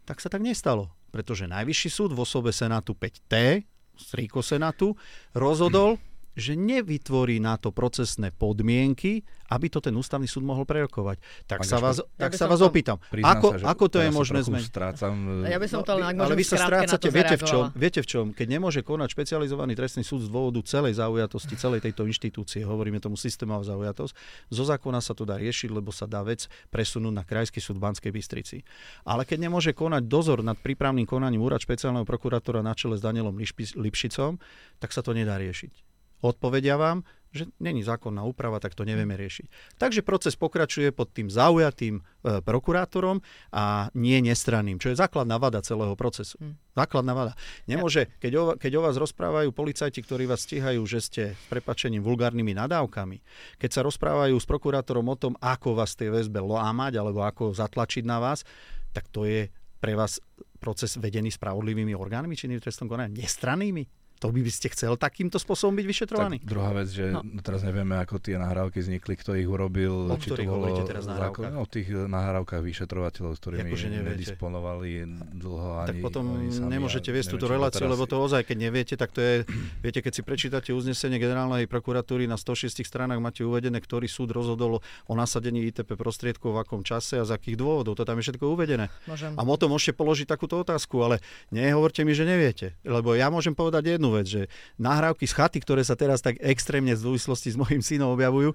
tak 0.07 0.23
sa 0.23 0.31
tak 0.31 0.47
nestalo. 0.47 0.95
Pretože 1.11 1.51
Najvyšší 1.51 1.91
súd 1.91 2.11
v 2.15 2.23
osobe 2.23 2.55
Senátu 2.55 2.95
5T, 2.95 3.67
strýko 3.99 4.47
Senátu, 4.47 4.95
rozhodol, 5.35 5.99
že 6.33 6.57
nevytvorí 6.57 7.39
na 7.39 7.61
to 7.61 7.71
procesné 7.71 8.33
podmienky, 8.33 9.21
aby 9.53 9.69
to 9.69 9.85
ten 9.85 9.93
ústavný 9.93 10.25
súd 10.25 10.49
mohol 10.49 10.65
prerokovať. 10.65 11.21
Tak 11.45 11.61
Pán 11.61 11.69
sa 11.69 11.77
vás, 11.77 12.01
Ja 12.17 12.25
tak 12.25 12.33
sa 12.41 12.49
vás 12.49 12.65
tam- 12.65 12.73
opýtam, 12.73 12.97
ako, 13.13 13.61
sa, 13.61 13.69
ako 13.69 13.85
to 13.93 13.97
je 14.01 14.09
teraz 14.09 14.17
sa 14.17 14.21
možné 14.25 14.39
zmeniť? 14.41 14.69
Strácam, 14.73 15.13
Ja 15.45 15.59
by 15.61 15.69
som 15.69 15.81
to 15.85 15.93
len, 15.93 16.05
ak 16.09 16.15
ale 16.17 16.35
vy 16.41 16.45
sa 16.49 16.57
strácate, 16.57 17.09
viete 17.13 17.37
v, 17.37 17.45
čom, 17.45 17.63
viete 17.77 18.01
v 18.01 18.09
čom? 18.09 18.25
Keď 18.33 18.47
nemôže 18.49 18.81
konať 18.81 19.13
špecializovaný 19.13 19.77
trestný 19.77 20.09
súd 20.09 20.25
z 20.25 20.33
dôvodu 20.33 20.65
celej 20.65 20.97
zaujatosti, 20.97 21.55
celej 21.61 21.85
tejto 21.85 22.09
inštitúcie, 22.09 22.65
hovoríme 22.65 22.97
tomu 22.97 23.21
systémová 23.21 23.61
zaujatosť, 23.69 24.13
zo 24.49 24.65
zákona 24.65 25.05
sa 25.05 25.13
to 25.13 25.29
dá 25.29 25.37
riešiť, 25.37 25.69
lebo 25.69 25.93
sa 25.93 26.09
dá 26.09 26.25
vec 26.25 26.49
presunúť 26.73 27.13
na 27.13 27.23
Krajský 27.29 27.61
súd 27.61 27.77
v 27.77 27.93
Banskej 27.93 28.09
Bystrici. 28.09 28.65
Ale 29.05 29.29
keď 29.29 29.53
nemôže 29.53 29.77
konať 29.77 30.09
dozor 30.09 30.41
nad 30.41 30.57
prípravným 30.57 31.05
konaním 31.05 31.45
úrad 31.45 31.61
špeciálneho 31.61 32.09
prokurátora 32.09 32.65
na 32.65 32.73
čele 32.73 32.97
s 32.97 33.05
Danielom 33.05 33.37
Lipšicom, 33.77 34.41
tak 34.81 34.97
sa 34.97 35.05
to 35.05 35.13
nedá 35.13 35.37
riešiť. 35.37 35.92
Odpovedia 36.23 36.79
vám, 36.79 37.03
že 37.33 37.49
není 37.59 37.81
zákonná 37.81 38.23
úprava, 38.29 38.61
tak 38.61 38.77
to 38.77 38.85
nevieme 38.85 39.17
riešiť. 39.17 39.77
Takže 39.81 40.05
proces 40.05 40.37
pokračuje 40.37 40.93
pod 40.93 41.11
tým 41.17 41.33
zaujatým 41.33 41.99
e, 41.99 42.03
prokurátorom 42.45 43.25
a 43.51 43.89
nie 43.97 44.21
nestranným, 44.21 44.77
čo 44.77 44.93
je 44.93 45.01
základná 45.01 45.41
vada 45.41 45.65
celého 45.65 45.97
procesu. 45.97 46.37
Hm. 46.37 46.61
Základná 46.77 47.13
vada. 47.17 47.33
Nemôže, 47.65 48.13
keď 48.21 48.33
o, 48.37 48.45
keď 48.61 48.73
o 48.77 48.85
vás 48.85 48.97
rozprávajú 49.01 49.49
policajti, 49.53 50.05
ktorí 50.05 50.29
vás 50.29 50.45
stíhajú, 50.45 50.85
že 50.85 51.01
ste 51.01 51.23
s 51.33 51.45
prepačením 51.49 52.05
vulgárnymi 52.05 52.53
nadávkami, 52.53 53.25
keď 53.57 53.71
sa 53.73 53.81
rozprávajú 53.81 54.37
s 54.37 54.45
prokurátorom 54.45 55.09
o 55.09 55.17
tom, 55.17 55.33
ako 55.41 55.73
vás 55.73 55.97
tej 55.97 56.13
väzbe 56.13 56.45
lámať 56.45 57.01
alebo 57.01 57.25
ako 57.25 57.57
zatlačiť 57.57 58.05
na 58.05 58.21
vás, 58.21 58.45
tak 58.93 59.09
to 59.09 59.25
je 59.25 59.49
pre 59.81 59.97
vás 59.97 60.21
proces 60.61 60.95
vedený 60.95 61.33
spravodlivými 61.35 61.97
orgánmi 61.97 62.39
činnými 62.39 62.61
v 62.61 62.65
trestnom 62.69 62.87
konaní, 62.87 63.19
nestrannými. 63.25 64.02
To 64.23 64.31
by 64.31 64.39
by 64.39 64.49
ste 64.49 64.71
chcel 64.71 64.95
takýmto 64.95 65.35
spôsobom 65.37 65.75
byť 65.75 65.87
vyšetrovaný? 65.89 66.37
Tak 66.39 66.47
druhá 66.47 66.71
vec, 66.73 66.89
že 66.89 67.11
No. 67.11 67.21
no. 67.21 67.43
teraz 67.43 67.61
nevieme, 67.61 67.99
ako 67.99 68.23
tie 68.23 68.39
nahrávky 68.39 68.79
vznikli, 68.79 69.19
kto 69.19 69.35
ich 69.35 69.45
urobil. 69.45 70.07
O 70.07 70.15
či 70.15 70.31
to 70.31 70.39
ktorých 70.39 70.47
bolo 70.47 70.63
hovoríte 70.63 70.83
teraz 70.87 71.05
zákon- 71.05 71.51
O 71.53 71.67
tých 71.67 71.91
nahrávkach 71.91 72.63
vyšetrovateľov, 72.63 73.35
s 73.35 73.39
ktorými 73.43 73.67
Akože 73.67 73.87
nedisponovali 73.91 74.91
dlho 75.35 75.71
ani 75.77 75.89
tak 75.89 75.97
potom 75.99 76.23
oni 76.31 76.49
sami, 76.49 76.71
nemôžete 76.71 77.11
viesť 77.11 77.35
túto 77.35 77.51
reláciu, 77.51 77.83
teraz- 77.83 77.93
lebo 77.93 78.07
to 78.07 78.17
ozaj, 78.17 78.47
keď 78.47 78.57
neviete, 78.61 78.95
tak 78.95 79.11
to 79.11 79.19
je, 79.19 79.35
viete, 79.85 79.99
keď 79.99 80.13
si 80.15 80.23
prečítate 80.23 80.71
uznesenie 80.71 81.19
generálnej 81.19 81.67
prokuratúry 81.67 82.25
na 82.25 82.39
106 82.39 82.87
stranách, 82.87 83.19
máte 83.19 83.43
uvedené, 83.43 83.83
ktorý 83.83 84.07
súd 84.07 84.31
rozhodol 84.31 84.79
o 85.05 85.13
nasadení 85.13 85.67
ITP 85.67 85.99
prostriedkov 85.99 86.55
v 86.55 86.63
akom 86.63 86.81
čase 86.83 87.19
a 87.19 87.25
z 87.25 87.33
akých 87.33 87.59
dôvodov. 87.59 87.99
To 87.99 88.05
tam 88.05 88.19
je 88.19 88.31
všetko 88.31 88.45
uvedené. 88.47 88.87
Môžem. 89.05 89.35
A 89.35 89.43
potom 89.43 89.67
môžete 89.69 89.93
položiť 89.93 90.31
takúto 90.31 90.55
otázku, 90.57 91.01
ale 91.01 91.19
nehovorte 91.51 92.03
mi, 92.03 92.13
že 92.13 92.23
neviete. 92.23 92.79
Lebo 92.83 93.13
ja 93.13 93.27
môžem 93.27 93.53
povedať 93.53 93.97
jednu 93.97 94.12
vec, 94.15 94.27
že 94.29 94.43
nahrávky 94.77 95.25
z 95.25 95.35
chaty, 95.35 95.59
ktoré 95.65 95.83
sa 95.83 95.97
teraz 95.97 96.21
tak 96.21 96.37
extrémne 96.45 96.93
v 96.93 97.01
súvislosti 97.01 97.53
s 97.53 97.57
mojim 97.57 97.81
synom 97.81 98.13
objavujú, 98.13 98.53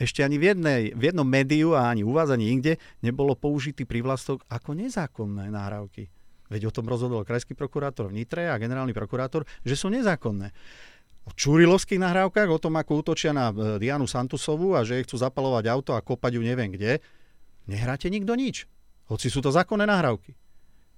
ešte 0.00 0.24
ani 0.24 0.40
v, 0.40 0.56
jednej, 0.56 0.82
v 0.96 1.12
jednom 1.12 1.28
médiu 1.28 1.76
a 1.76 1.92
ani 1.92 2.00
u 2.00 2.16
vás, 2.16 2.32
ani 2.32 2.48
inde 2.48 2.80
nebolo 3.04 3.36
použitý 3.36 3.84
privlastok 3.84 4.40
ako 4.48 4.72
nezákonné 4.72 5.52
nahrávky. 5.52 6.08
Veď 6.48 6.72
o 6.72 6.74
tom 6.74 6.88
rozhodol 6.88 7.22
krajský 7.22 7.52
prokurátor 7.52 8.08
v 8.08 8.24
Nitre 8.24 8.48
a 8.48 8.56
generálny 8.56 8.96
prokurátor, 8.96 9.44
že 9.62 9.76
sú 9.76 9.92
nezákonné. 9.92 10.50
O 11.28 11.36
čurilovských 11.36 12.00
nahrávkach, 12.00 12.48
o 12.48 12.58
tom, 12.58 12.80
ako 12.80 13.04
útočia 13.04 13.36
na 13.36 13.52
e, 13.52 13.76
Dianu 13.76 14.08
Santusovú 14.08 14.72
a 14.72 14.82
že 14.82 14.98
jej 14.98 15.04
chcú 15.04 15.20
zapalovať 15.20 15.68
auto 15.68 15.92
a 15.92 16.00
kopať 16.00 16.40
ju 16.40 16.42
neviem 16.42 16.72
kde, 16.72 17.04
nehráte 17.68 18.08
nikto 18.08 18.32
nič. 18.34 18.64
Hoci 19.06 19.28
sú 19.28 19.44
to 19.44 19.52
zákonné 19.52 19.84
nahrávky. 19.84 20.32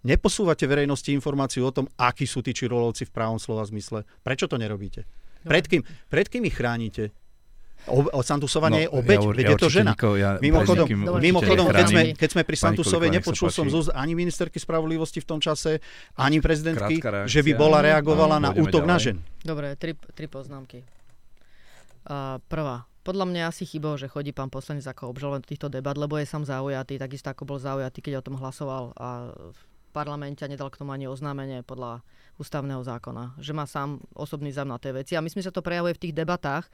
Neposúvate 0.02 0.66
verejnosti 0.66 1.08
informáciu 1.08 1.62
o 1.62 1.70
tom, 1.70 1.86
akí 1.94 2.26
sú 2.26 2.42
tí 2.42 2.50
čirolovci 2.50 3.06
v 3.06 3.12
právom 3.12 3.38
slova 3.38 3.62
zmysle. 3.62 4.02
Prečo 4.20 4.46
to 4.46 4.58
nerobíte? 4.58 5.06
Pred 5.42 5.64
kým, 5.64 5.82
pred 6.06 6.26
kým 6.26 6.42
ich 6.42 6.54
chránite? 6.54 7.14
O, 7.82 8.06
o 8.06 8.22
Santusova 8.22 8.70
nie 8.70 8.86
je 8.86 8.90
obeď, 8.90 9.18
No, 9.18 9.26
ur- 9.26 9.34
veď 9.34 9.46
je 9.48 9.58
to 9.58 9.66
žena. 9.68 9.90
niko- 9.90 10.14
ja 10.14 10.38
Mimochodom, 10.38 10.86
mimochodom 11.18 11.66
keď, 11.68 11.86
sme, 11.86 12.02
keď 12.14 12.28
sme 12.30 12.42
pri 12.46 12.56
Santusovej, 12.56 13.10
nepočul 13.10 13.50
som 13.50 13.66
z 13.66 13.90
ani 13.90 14.14
ministerky 14.14 14.54
spravodlivosti 14.54 15.18
v 15.18 15.26
tom 15.26 15.38
čase, 15.38 15.82
ani 16.14 16.38
prezidentky, 16.38 17.02
že 17.26 17.42
by 17.42 17.52
bola 17.52 17.82
reagovala 17.82 18.38
Áno, 18.38 18.44
na 18.44 18.50
útok 18.54 18.82
na 18.82 18.94
ďalej. 18.94 19.02
žen. 19.02 19.16
Dobre, 19.42 19.74
tri, 19.74 19.98
tri 20.14 20.26
poznámky. 20.26 20.86
A 22.04 22.38
prvá. 22.40 22.86
Podľa 23.02 23.26
mňa 23.26 23.42
asi 23.44 23.66
chybou, 23.66 23.98
že 23.98 24.06
chodí 24.06 24.30
pán 24.30 24.46
poslanec 24.46 24.86
ako 24.86 25.10
obžalovaný 25.10 25.42
do 25.42 25.50
týchto 25.50 25.66
debat, 25.66 25.98
lebo 25.98 26.14
je 26.14 26.26
sám 26.26 26.46
zaujatý, 26.46 27.02
takisto 27.02 27.34
ako 27.34 27.42
bol 27.44 27.58
zaujatý, 27.58 27.98
keď 27.98 28.22
o 28.22 28.24
tom 28.24 28.38
hlasoval 28.38 28.94
a 28.94 29.34
parlamente 29.92 30.42
a 30.42 30.50
nedal 30.50 30.72
k 30.72 30.80
tomu 30.80 30.96
ani 30.96 31.06
oznámenie 31.06 31.60
podľa 31.62 32.00
ústavného 32.40 32.80
zákona. 32.80 33.36
Že 33.36 33.52
má 33.52 33.68
sám 33.68 34.00
osobný 34.16 34.50
zám 34.50 34.72
na 34.72 34.80
tej 34.80 35.04
veci. 35.04 35.12
A 35.14 35.22
myslím, 35.22 35.44
že 35.44 35.52
sa 35.52 35.56
to 35.60 35.62
prejavuje 35.62 35.94
v 35.94 36.02
tých 36.08 36.16
debatách. 36.16 36.72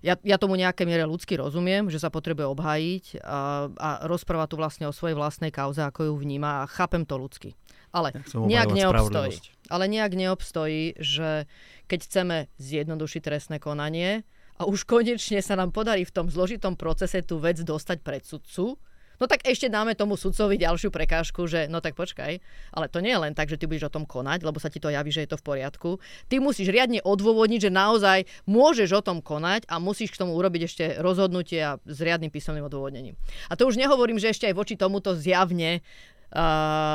Ja, 0.00 0.16
ja 0.24 0.40
tomu 0.40 0.56
nejaké 0.56 0.88
miere 0.88 1.04
ľudsky 1.04 1.36
rozumiem, 1.36 1.92
že 1.92 2.00
sa 2.00 2.08
potrebuje 2.08 2.48
obhájiť 2.48 3.04
a, 3.20 3.68
a 3.68 3.88
rozpráva 4.08 4.48
tu 4.48 4.56
vlastne 4.56 4.88
o 4.88 4.96
svojej 4.96 5.12
vlastnej 5.12 5.52
kauze, 5.52 5.84
ako 5.84 6.08
ju 6.08 6.14
vníma 6.16 6.64
a 6.64 6.68
chápem 6.72 7.04
to 7.04 7.20
ľudsky. 7.20 7.52
Ale 7.92 8.16
nejak 8.32 8.72
neobstojí. 8.72 9.36
Ale 9.68 9.84
nejak 9.92 10.12
neobstojí, 10.16 10.96
že 10.96 11.44
keď 11.84 11.98
chceme 12.06 12.36
zjednodušiť 12.56 13.20
trestné 13.20 13.56
konanie 13.60 14.24
a 14.56 14.64
už 14.64 14.88
konečne 14.88 15.44
sa 15.44 15.52
nám 15.52 15.68
podarí 15.76 16.08
v 16.08 16.14
tom 16.16 16.32
zložitom 16.32 16.80
procese 16.80 17.20
tú 17.20 17.36
vec 17.36 17.60
dostať 17.60 17.98
pred 18.00 18.24
sudcu, 18.24 18.80
no 19.20 19.28
tak 19.28 19.44
ešte 19.44 19.68
dáme 19.68 19.92
tomu 19.92 20.16
sudcovi 20.16 20.56
ďalšiu 20.56 20.88
prekážku, 20.88 21.44
že 21.44 21.68
no 21.68 21.84
tak 21.84 21.94
počkaj, 21.94 22.40
ale 22.72 22.86
to 22.88 23.04
nie 23.04 23.12
je 23.12 23.20
len 23.20 23.36
tak, 23.36 23.52
že 23.52 23.60
ty 23.60 23.68
budeš 23.68 23.92
o 23.92 23.94
tom 23.94 24.08
konať, 24.08 24.42
lebo 24.42 24.56
sa 24.56 24.72
ti 24.72 24.80
to 24.80 24.88
javí, 24.88 25.12
že 25.12 25.28
je 25.28 25.30
to 25.30 25.38
v 25.38 25.46
poriadku. 25.46 25.90
Ty 26.32 26.40
musíš 26.40 26.72
riadne 26.72 27.04
odôvodniť, 27.04 27.68
že 27.68 27.70
naozaj 27.70 28.24
môžeš 28.48 28.90
o 28.96 29.04
tom 29.04 29.20
konať 29.20 29.68
a 29.68 29.76
musíš 29.76 30.16
k 30.16 30.24
tomu 30.24 30.32
urobiť 30.34 30.62
ešte 30.64 30.84
rozhodnutie 30.98 31.60
a 31.60 31.76
s 31.84 31.98
riadnym 32.00 32.32
písomným 32.32 32.66
odôvodnením. 32.66 33.14
A 33.52 33.54
to 33.54 33.68
už 33.68 33.76
nehovorím, 33.76 34.16
že 34.16 34.32
ešte 34.32 34.48
aj 34.48 34.56
voči 34.56 34.74
tomuto 34.80 35.12
zjavne 35.12 35.84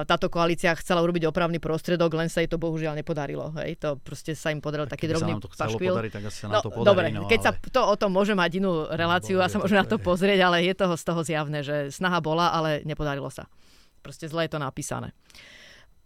táto 0.08 0.32
koalícia 0.32 0.72
chcela 0.80 1.04
urobiť 1.04 1.28
opravný 1.28 1.60
prostriedok, 1.60 2.08
len 2.16 2.32
sa 2.32 2.40
jej 2.40 2.48
to 2.48 2.56
bohužiaľ 2.56 2.96
nepodarilo. 2.96 3.52
Hej? 3.60 3.76
To 3.84 4.00
proste 4.00 4.32
sa 4.32 4.50
im 4.50 4.64
podaril 4.64 4.88
taký 4.88 5.06
Keby 5.06 5.12
sa 5.12 5.18
drobný 5.20 5.34
to 5.38 5.50
pašpil. 5.52 5.92
podariť, 5.92 6.12
tak 6.16 6.24
asi 6.24 6.38
sa 6.40 6.48
No, 6.48 6.52
nám 6.56 6.64
to 6.64 6.72
podarí. 6.72 6.88
dobre, 6.88 7.06
no, 7.12 7.28
keď 7.28 7.40
sa 7.44 7.52
ale... 7.52 7.68
to 7.68 7.82
o 7.84 7.96
tom 8.00 8.12
môže 8.16 8.32
mať 8.32 8.52
inú 8.64 8.88
reláciu 8.88 9.44
a 9.44 9.52
sa 9.52 9.60
môžeme 9.60 9.84
na 9.84 9.88
to 9.88 10.00
pozrieť, 10.00 10.40
ale 10.40 10.64
je 10.64 10.74
toho 10.74 10.96
z 10.96 11.04
toho 11.04 11.22
zjavné, 11.22 11.60
že 11.62 11.92
snaha 11.92 12.24
bola, 12.24 12.56
ale 12.56 12.80
nepodarilo 12.88 13.28
sa. 13.28 13.52
Proste 14.00 14.32
zle 14.32 14.48
je 14.48 14.56
to 14.56 14.60
napísané. 14.60 15.12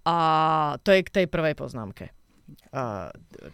A 0.03 0.15
to 0.81 0.89
je 0.89 1.05
k 1.05 1.13
tej 1.13 1.25
prvej 1.29 1.53
poznámke. 1.53 2.09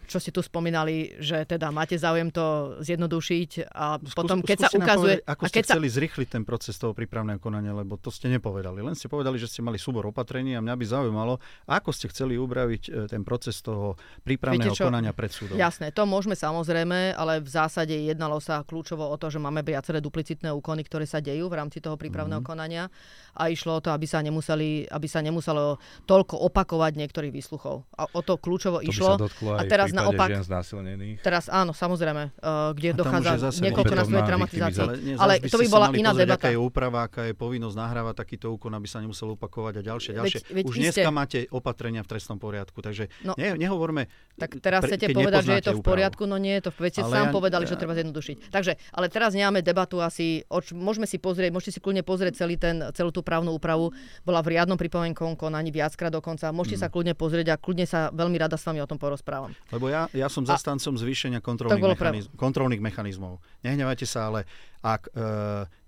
Čo 0.06 0.18
ste 0.20 0.32
tu 0.32 0.44
spomínali, 0.44 1.16
že 1.20 1.44
teda 1.48 1.72
máte 1.72 1.96
záujem 1.96 2.30
to 2.30 2.78
zjednodušiť 2.84 3.72
a 3.72 4.00
Skús, 4.00 4.16
potom, 4.16 4.40
keď 4.44 4.68
sa 4.68 4.70
ukazuje... 4.72 5.24
Povedať, 5.24 5.32
ako 5.32 5.44
a 5.44 5.48
keď 5.48 5.64
ste 5.64 5.68
chceli 5.68 5.88
sa... 5.90 5.96
zrychliť 6.00 6.28
ten 6.30 6.44
proces 6.44 6.76
toho 6.76 6.92
prípravného 6.92 7.40
konania, 7.40 7.74
lebo 7.76 7.98
to 8.00 8.14
ste 8.14 8.32
nepovedali. 8.32 8.80
Len 8.84 8.96
ste 8.96 9.12
povedali, 9.12 9.36
že 9.42 9.50
ste 9.50 9.66
mali 9.66 9.82
súbor 9.82 10.06
opatrení 10.08 10.56
a 10.56 10.62
mňa 10.64 10.76
by 10.76 10.86
zaujímalo, 10.86 11.34
ako 11.68 11.90
ste 11.92 12.12
chceli 12.12 12.40
upraviť 12.40 12.84
e, 12.88 12.92
ten 13.10 13.26
proces 13.26 13.60
toho 13.60 14.00
prípravného 14.24 14.76
konania 14.78 15.12
pred 15.12 15.34
súdom. 15.34 15.58
Jasné, 15.58 15.90
to 15.90 16.06
môžeme 16.06 16.38
samozrejme, 16.38 17.18
ale 17.18 17.42
v 17.42 17.50
zásade 17.50 17.96
jednalo 17.96 18.38
sa 18.40 18.62
kľúčovo 18.62 19.08
o 19.10 19.16
to, 19.18 19.34
že 19.34 19.42
máme 19.42 19.66
viaceré 19.66 20.00
duplicitné 20.00 20.54
úkony, 20.54 20.86
ktoré 20.86 21.10
sa 21.10 21.18
dejú 21.24 21.50
v 21.50 21.58
rámci 21.58 21.82
toho 21.82 21.98
prípravného 21.98 22.40
mm-hmm. 22.40 22.52
konania 22.54 22.88
a 23.34 23.50
išlo 23.50 23.80
o 23.80 23.84
to, 23.84 23.90
aby 23.90 24.06
sa, 24.06 24.22
nemuseli, 24.22 24.88
aby 24.88 25.08
sa 25.10 25.20
nemuselo 25.26 25.82
toľko 26.06 26.40
opakovať 26.52 26.96
niektorých 27.02 27.34
výsluchov. 27.34 27.84
A 27.98 28.06
o 28.14 28.22
to 28.22 28.38
kľúčovo 28.38 28.85
to 28.86 28.94
išlo 28.94 29.14
dotklo 29.18 29.52
a 29.58 29.62
teraz 29.66 29.90
naopak, 29.92 30.30
žien 30.30 30.46
znásilnených. 30.46 31.18
Teraz 31.26 31.50
áno, 31.50 31.74
samozrejme, 31.74 32.38
uh, 32.38 32.72
kde 32.78 32.94
dochádza 32.94 33.50
niekoľkonásobnej 33.60 34.24
traumatizácii. 34.24 34.82
Ale, 34.82 34.94
ale 35.18 35.34
to 35.44 35.58
by 35.58 35.68
bola 35.68 35.88
iná 35.98 36.14
pozrieť, 36.14 36.30
debata. 36.30 36.46
Aká 36.46 36.50
je 36.54 36.60
úprava, 36.60 37.00
aká 37.10 37.22
je 37.26 37.34
povinnosť 37.34 37.76
nahrávať 37.76 38.16
takýto 38.16 38.54
úkon, 38.54 38.72
aby 38.78 38.88
sa 38.88 39.02
nemusel 39.02 39.34
opakovať 39.34 39.74
a 39.80 39.82
ďalšie, 39.82 40.12
ďalšie. 40.16 40.40
Veď, 40.46 40.56
veď 40.56 40.64
Už 40.70 40.76
dneska 40.78 41.10
máte 41.10 41.40
opatrenia 41.50 42.02
v 42.06 42.08
trestnom 42.14 42.38
poriadku, 42.38 42.80
takže 42.86 43.10
no, 43.26 43.34
ne, 43.36 43.58
nehovorme... 43.58 44.08
Tak 44.36 44.60
teraz 44.60 44.84
pre, 44.84 44.96
chcete 44.96 45.16
povedať, 45.16 45.42
že 45.48 45.54
je 45.58 45.64
to 45.72 45.74
v 45.80 45.84
poriadku, 45.84 46.28
no 46.28 46.36
nie 46.36 46.60
je 46.60 46.68
to. 46.68 46.72
Veď 46.76 46.92
ste 47.00 47.04
sám 47.08 47.32
povedali, 47.32 47.64
že 47.66 47.80
treba 47.80 47.96
zjednodušiť. 47.96 48.52
Takže, 48.52 48.76
ale 48.92 49.08
teraz 49.08 49.32
nemáme 49.32 49.64
debatu 49.64 50.04
asi, 50.04 50.44
môžeme 50.76 51.08
si 51.08 51.18
pozrieť, 51.18 51.56
môžete 51.56 51.72
si 51.76 51.80
kľudne 51.80 52.04
pozrieť 52.04 52.44
celý 52.44 52.60
ten, 52.60 52.84
celú 52.92 53.16
tú 53.16 53.24
právnu 53.24 53.56
úpravu. 53.56 53.96
Bola 54.28 54.44
v 54.44 54.60
riadnom 54.60 54.76
pripomienkovom 54.76 55.40
konaní 55.40 55.72
viackrát 55.72 56.12
dokonca. 56.12 56.52
Môžete 56.52 56.84
sa 56.84 56.88
mm. 56.88 56.94
kľudne 56.94 57.14
pozrieť 57.16 57.48
a 57.54 57.56
kľudne 57.56 57.88
sa 57.88 58.12
veľmi 58.12 58.36
rada 58.36 58.60
s 58.60 58.68
vami 58.68 58.75
o 58.82 58.90
tom 58.90 59.00
porozprávam. 59.00 59.52
Lebo 59.70 59.88
ja, 59.92 60.10
ja 60.12 60.28
som 60.28 60.44
zastancom 60.44 60.96
zvýšenia 60.96 61.40
kontrolných, 61.44 61.84
mechanizm, 61.96 62.30
kontrolných 62.36 62.84
mechanizmov. 62.84 63.44
Nehnevajte 63.62 64.08
sa, 64.08 64.32
ale 64.32 64.50
ak 64.82 65.10
e, 65.10 65.22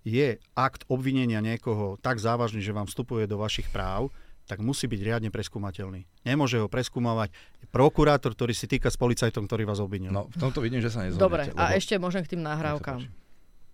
je 0.07 0.27
akt 0.55 0.87
obvinenia 0.87 1.43
niekoho 1.43 1.99
tak 1.99 2.21
závažný, 2.21 2.63
že 2.63 2.75
vám 2.75 2.87
vstupuje 2.87 3.27
do 3.27 3.39
vašich 3.39 3.67
práv, 3.71 4.11
tak 4.47 4.63
musí 4.63 4.87
byť 4.87 5.01
riadne 5.03 5.29
preskúmateľný. 5.29 6.07
Nemôže 6.23 6.63
ho 6.63 6.71
preskúmavať 6.71 7.35
prokurátor, 7.67 8.31
ktorý 8.31 8.55
si 8.55 8.65
týka 8.65 8.87
s 8.87 8.95
policajtom, 8.95 9.43
ktorý 9.43 9.67
vás 9.67 9.83
obvinil. 9.83 10.15
No, 10.15 10.31
v 10.31 10.39
tomto 10.39 10.63
vidím, 10.63 10.79
že 10.79 10.87
sa 10.87 11.03
nezhodnete. 11.03 11.19
Dobre, 11.19 11.43
lebo... 11.51 11.59
a 11.59 11.75
ešte 11.75 11.99
môžem 11.99 12.23
k 12.23 12.31
tým 12.33 12.41
nahrávkam. 12.47 13.03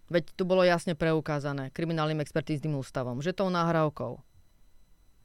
Veď 0.10 0.24
tu 0.34 0.44
bolo 0.44 0.66
jasne 0.66 0.98
preukázané 0.98 1.70
kriminálnym 1.70 2.20
expertíznym 2.26 2.76
ústavom, 2.82 3.22
že 3.22 3.38
tou 3.38 3.54
nahrávkou 3.54 4.33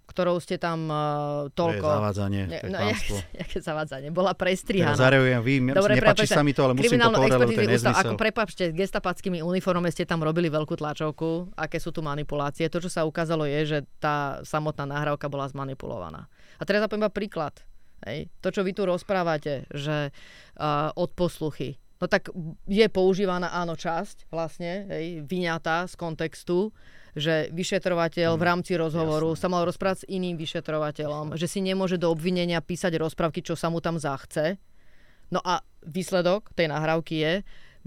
ktorou 0.09 0.41
ste 0.41 0.57
tam 0.57 0.89
uh, 0.89 1.53
toľko... 1.53 1.85
To 1.85 1.93
je 1.93 2.01
zavádzanie, 2.01 2.43
ne, 2.49 2.59
no, 2.73 2.79
jaké 3.45 3.59
zavádzanie? 3.61 4.09
Bola 4.09 4.33
prestrihaná. 4.33 4.97
Ja 4.97 5.05
zarejujem, 5.05 5.41
vy, 5.45 5.55
Dobre, 5.77 6.01
nepáči 6.01 6.25
sa 6.25 6.41
mi 6.41 6.57
to, 6.57 6.65
ale 6.65 6.73
musím 6.73 6.97
to 6.97 7.13
povedať, 7.13 7.39
lebo 7.45 7.53
to 7.53 7.63
je 7.63 7.71
nezmysel. 7.77 8.01
Ako 8.09 8.15
prepačte, 8.17 8.65
gestapackými 8.73 9.45
uniforme 9.45 9.93
ste 9.93 10.09
tam 10.09 10.25
robili 10.25 10.49
veľkú 10.49 10.81
tlačovku, 10.81 11.53
aké 11.53 11.77
sú 11.77 11.93
tu 11.93 12.01
manipulácie. 12.01 12.65
To, 12.73 12.81
čo 12.81 12.89
sa 12.89 13.05
ukázalo, 13.05 13.45
je, 13.45 13.61
že 13.69 13.79
tá 14.01 14.41
samotná 14.49 14.89
nahrávka 14.89 15.29
bola 15.29 15.45
zmanipulovaná. 15.45 16.27
A 16.57 16.63
teraz 16.65 16.81
poviem 16.89 17.05
iba 17.05 17.13
príklad. 17.13 17.61
Hej. 18.07 18.33
To, 18.41 18.49
čo 18.49 18.63
vy 18.63 18.73
tu 18.73 18.87
rozprávate, 18.87 19.67
že 19.75 20.09
uh, 20.09 20.95
odposluchy, 20.95 21.77
no 21.99 22.07
tak 22.07 22.31
je 22.71 22.87
používaná 22.87 23.51
áno 23.51 23.75
časť 23.75 24.31
vlastne, 24.31 24.87
hej, 24.87 25.27
vyňatá 25.27 25.85
z 25.91 25.95
kontextu, 25.99 26.71
že 27.17 27.49
vyšetrovateľ 27.55 28.37
v 28.37 28.43
mm, 28.43 28.51
rámci 28.51 28.73
rozhovoru 28.77 29.33
Jasne. 29.33 29.41
sa 29.41 29.49
mal 29.49 29.63
rozprávať 29.65 29.99
s 30.05 30.09
iným 30.11 30.37
vyšetrovateľom, 30.37 31.37
že 31.39 31.47
si 31.47 31.61
nemôže 31.65 31.97
do 31.97 32.11
obvinenia 32.13 32.61
písať 32.61 32.97
rozprávky, 32.99 33.41
čo 33.45 33.55
sa 33.57 33.73
mu 33.73 33.79
tam 33.79 33.97
zachce. 33.97 34.59
No 35.29 35.45
a 35.45 35.61
výsledok 35.85 36.53
tej 36.57 36.73
nahrávky 36.73 37.15
je, 37.21 37.33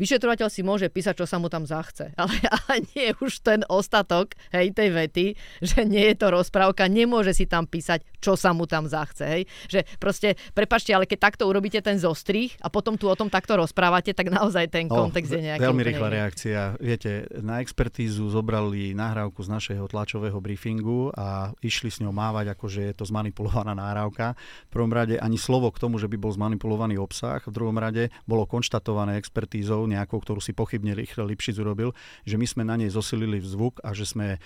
vyšetrovateľ 0.01 0.49
si 0.49 0.65
môže 0.65 0.89
písať, 0.89 1.21
čo 1.21 1.29
sa 1.29 1.37
mu 1.37 1.45
tam 1.45 1.69
zachce. 1.69 2.09
Ale, 2.21 2.37
ale 2.45 2.85
nie 2.93 3.09
už 3.17 3.41
ten 3.41 3.65
ostatok 3.65 4.37
hej, 4.53 4.73
tej 4.73 4.89
vety, 4.93 5.25
že 5.61 5.81
nie 5.85 6.13
je 6.13 6.15
to 6.21 6.29
rozprávka, 6.29 6.85
nemôže 6.85 7.33
si 7.33 7.49
tam 7.49 7.65
písať, 7.65 8.05
čo 8.21 8.37
sa 8.37 8.53
mu 8.53 8.69
tam 8.69 8.85
zachce. 8.85 9.25
Hej. 9.25 9.43
Že 9.69 9.79
proste, 9.97 10.29
prepačte, 10.53 10.93
ale 10.93 11.09
keď 11.09 11.33
takto 11.33 11.49
urobíte 11.49 11.81
ten 11.81 11.97
zostrih 11.97 12.53
a 12.61 12.69
potom 12.69 12.93
tu 12.93 13.09
o 13.09 13.15
tom 13.17 13.27
takto 13.27 13.57
rozprávate, 13.57 14.13
tak 14.13 14.29
naozaj 14.29 14.69
ten 14.69 14.85
no, 14.85 15.09
kontext 15.09 15.33
je 15.33 15.41
nejaký. 15.49 15.65
Veľmi 15.65 15.83
rýchla 15.83 16.07
reakcia. 16.13 16.59
Viete, 16.77 17.25
na 17.41 17.59
expertízu 17.59 18.29
zobrali 18.29 18.93
nahrávku 18.93 19.41
z 19.41 19.49
našeho 19.49 19.89
tlačového 19.89 20.37
briefingu 20.37 21.09
a 21.17 21.51
išli 21.65 21.89
s 21.89 21.99
ňou 21.99 22.13
mávať, 22.13 22.53
ako 22.53 22.65
že 22.69 22.81
je 22.89 22.93
to 22.95 23.03
zmanipulovaná 23.09 23.75
nahrávka. 23.75 24.37
V 24.69 24.71
prvom 24.71 24.93
rade 24.93 25.17
ani 25.17 25.41
slovo 25.41 25.73
k 25.73 25.81
tomu, 25.81 25.97
že 25.97 26.07
by 26.07 26.17
bol 26.21 26.31
zmanipulovaný 26.31 27.01
obsah. 27.01 27.43
V 27.43 27.51
druhom 27.51 27.75
rade 27.75 28.13
bolo 28.23 28.47
konštatované 28.47 29.19
expertízou 29.19 29.83
nejakou, 29.91 30.23
ktorú 30.23 30.39
si 30.39 30.55
pochybne 30.55 30.95
rýchle 30.95 31.27
Lipšic 31.27 31.59
urobil, 31.59 31.91
že 32.23 32.39
my 32.39 32.47
sme 32.47 32.63
na 32.63 32.79
nej 32.79 32.87
zosilili 32.87 33.43
zvuk 33.43 33.83
a 33.83 33.91
že 33.91 34.07
sme 34.07 34.27
e, 34.35 34.39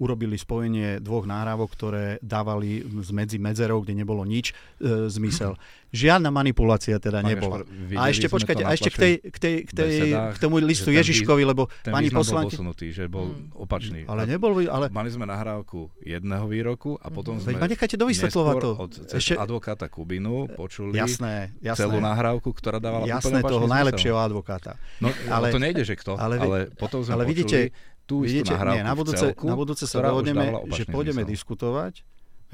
urobili 0.00 0.40
spojenie 0.40 1.04
dvoch 1.04 1.28
náhrávok, 1.28 1.70
ktoré 1.76 2.04
dávali 2.24 2.82
medzi 3.12 3.36
medzerov, 3.36 3.84
kde 3.84 4.00
nebolo 4.00 4.24
nič, 4.24 4.56
e, 4.80 5.12
zmysel. 5.12 5.54
Žiadna 5.88 6.28
manipulácia 6.28 7.00
teda 7.00 7.24
Pane 7.24 7.32
nebola. 7.32 7.64
Špar, 7.64 7.96
a 7.96 8.02
ešte 8.12 8.26
počkajte, 8.28 8.60
a 8.60 8.70
ešte 8.76 8.90
k, 8.92 8.96
tej, 9.00 9.12
k, 9.24 9.38
tej, 9.40 9.54
k, 9.64 9.70
tej, 9.72 9.88
besedách, 9.88 10.32
k 10.36 10.38
tomu 10.38 10.54
listu 10.60 10.92
Ježiškovi, 10.92 11.42
lebo 11.48 11.72
ten 11.80 11.96
pani 11.96 12.12
poslanky... 12.12 12.52
bol 12.52 12.60
posunutý, 12.60 12.86
že 12.92 13.08
bol 13.08 13.32
hmm. 13.32 13.56
opačný. 13.56 14.00
Ale 14.04 14.28
nebol, 14.28 14.52
ale... 14.68 14.92
Mali 14.92 15.08
sme 15.08 15.24
nahrávku 15.24 15.88
jedného 16.04 16.44
výroku 16.44 17.00
a 17.00 17.08
potom 17.08 17.40
sme... 17.40 17.56
Veď 17.56 17.60
ma 17.64 17.68
nechajte 17.72 17.96
dovysvetľovať 17.96 18.54
to. 18.60 18.70
Od 18.76 18.92
ešte... 19.16 19.32
advokáta 19.40 19.88
Kubinu 19.88 20.44
počuli 20.52 20.92
jasné, 20.92 21.56
jasné. 21.64 21.88
celú 21.88 22.04
nahrávku, 22.04 22.52
ktorá 22.52 22.76
dávala 22.76 23.08
jasné, 23.08 23.40
úplne 23.40 23.48
toho 23.48 23.64
najlepšieho 23.64 24.18
advokáta. 24.20 24.76
No, 25.00 25.08
ale, 25.32 25.48
to 25.48 25.60
nejde, 25.62 25.88
že 25.88 25.96
kto, 25.96 26.20
ale, 26.20 26.36
ale 26.36 26.58
potom 26.76 27.00
sme 27.00 27.16
ale 27.16 27.24
vidíte, 27.24 27.72
tú 28.04 28.28
istú 28.28 28.44
nahrávku 28.44 28.76
nie, 28.76 28.84
na 28.84 28.92
budúce, 28.92 29.24
celku, 29.24 29.44
na 29.48 29.56
budúce 29.56 29.84
sa 29.88 30.04
dohodneme, 30.04 30.68
že 30.68 30.84
pôjdeme 30.84 31.24
diskutovať 31.24 32.04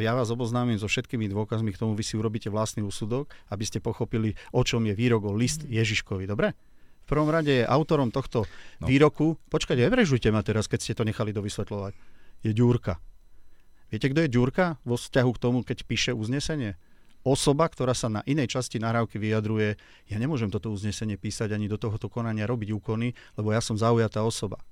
ja 0.02 0.16
vás 0.16 0.26
oboznámim 0.34 0.74
so 0.74 0.90
všetkými 0.90 1.30
dôkazmi, 1.30 1.70
k 1.70 1.78
tomu 1.78 1.94
vy 1.94 2.02
si 2.02 2.18
urobíte 2.18 2.50
vlastný 2.50 2.82
úsudok, 2.82 3.30
aby 3.54 3.62
ste 3.62 3.78
pochopili, 3.78 4.34
o 4.50 4.66
čom 4.66 4.82
je 4.82 4.94
výrok 4.94 5.30
o 5.30 5.32
list 5.34 5.62
mhm. 5.62 5.70
Ježiškovi. 5.70 6.24
Dobre? 6.26 6.54
V 7.04 7.06
prvom 7.12 7.28
rade 7.28 7.62
je 7.62 7.68
autorom 7.68 8.08
tohto 8.08 8.48
no. 8.80 8.86
výroku, 8.88 9.36
počkajte, 9.52 9.84
nevrežujte 9.84 10.32
ma 10.32 10.40
teraz, 10.40 10.64
keď 10.64 10.80
ste 10.80 10.96
to 10.96 11.04
nechali 11.04 11.36
dovysvetľovať, 11.36 11.92
je 12.40 12.50
Ďurka. 12.56 12.96
Viete, 13.92 14.08
kto 14.08 14.24
je 14.24 14.32
Ďurka 14.32 14.80
vo 14.88 14.96
vzťahu 14.96 15.30
k 15.36 15.42
tomu, 15.42 15.58
keď 15.68 15.84
píše 15.84 16.16
uznesenie? 16.16 16.80
Osoba, 17.20 17.68
ktorá 17.68 17.92
sa 17.92 18.08
na 18.08 18.24
inej 18.24 18.56
časti 18.56 18.80
nahrávky 18.80 19.20
vyjadruje, 19.20 19.76
ja 20.08 20.16
nemôžem 20.16 20.48
toto 20.48 20.72
uznesenie 20.72 21.20
písať 21.20 21.52
ani 21.52 21.68
do 21.68 21.76
tohoto 21.76 22.08
konania 22.08 22.48
robiť 22.48 22.72
úkony, 22.72 23.12
lebo 23.36 23.52
ja 23.52 23.60
som 23.60 23.76
zaujatá 23.76 24.24
osoba 24.24 24.64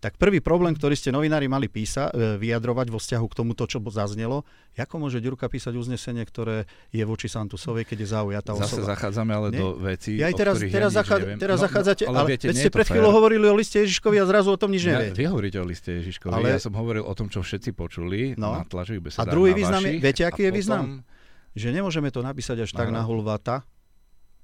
tak 0.00 0.16
prvý 0.16 0.40
problém, 0.40 0.72
ktorý 0.72 0.96
ste 0.96 1.12
novinári 1.12 1.44
mali 1.44 1.68
písa, 1.68 2.08
e, 2.10 2.40
vyjadrovať 2.40 2.88
vo 2.88 2.96
vzťahu 2.96 3.26
k 3.28 3.34
tomuto, 3.36 3.68
čo 3.68 3.84
zaznelo, 3.92 4.48
ako 4.80 4.96
môže 4.96 5.20
Ďurka 5.20 5.52
písať 5.52 5.76
uznesenie, 5.76 6.24
ktoré 6.24 6.64
je 6.88 7.04
voči 7.04 7.28
Santusovej, 7.28 7.84
keď 7.84 7.98
je 8.00 8.08
zaujatá 8.08 8.56
osoba. 8.56 8.80
Zase 8.80 8.88
zachádzame 8.88 9.32
ale 9.36 9.48
Nie? 9.52 9.60
do 9.60 9.68
vecí, 9.76 10.16
ja 10.16 10.32
aj 10.32 10.34
teraz, 10.40 10.54
o 10.56 10.64
teraz, 10.64 10.90
ja 10.96 11.04
neviem. 11.20 11.36
teraz 11.36 11.58
no, 11.60 11.64
zachádzate, 11.68 12.02
ale, 12.08 12.16
ale 12.16 12.28
viete, 12.32 12.46
veď 12.48 12.56
ste 12.56 12.70
pred 12.72 12.86
chvíľou 12.88 13.12
hovorili 13.12 13.44
o 13.44 13.52
liste 13.52 13.76
Ježiškovi 13.84 14.16
a 14.16 14.24
zrazu 14.24 14.48
o 14.48 14.58
tom 14.58 14.72
nič 14.72 14.88
neviete. 14.88 15.12
Ja, 15.12 15.20
vy 15.20 15.24
hovoríte 15.28 15.58
o 15.60 15.66
liste 15.68 15.90
Ježiškovi, 16.00 16.32
ale... 16.32 16.56
ja 16.56 16.60
som 16.64 16.72
hovoril 16.72 17.04
o 17.04 17.12
tom, 17.12 17.28
čo 17.28 17.44
všetci 17.44 17.76
počuli 17.76 18.40
no. 18.40 18.56
na 18.56 18.64
tlačových 18.64 19.12
besedách 19.12 19.28
A 19.28 19.28
druhý 19.28 19.52
význam 19.52 19.84
je, 19.84 20.00
viete, 20.00 20.24
aký 20.24 20.48
je 20.48 20.52
význam? 20.56 21.04
Že 21.52 21.68
nemôžeme 21.76 22.08
to 22.08 22.24
napísať 22.24 22.64
až 22.64 22.72
tak 22.72 22.88
na 22.88 23.04
hulvata, 23.04 23.68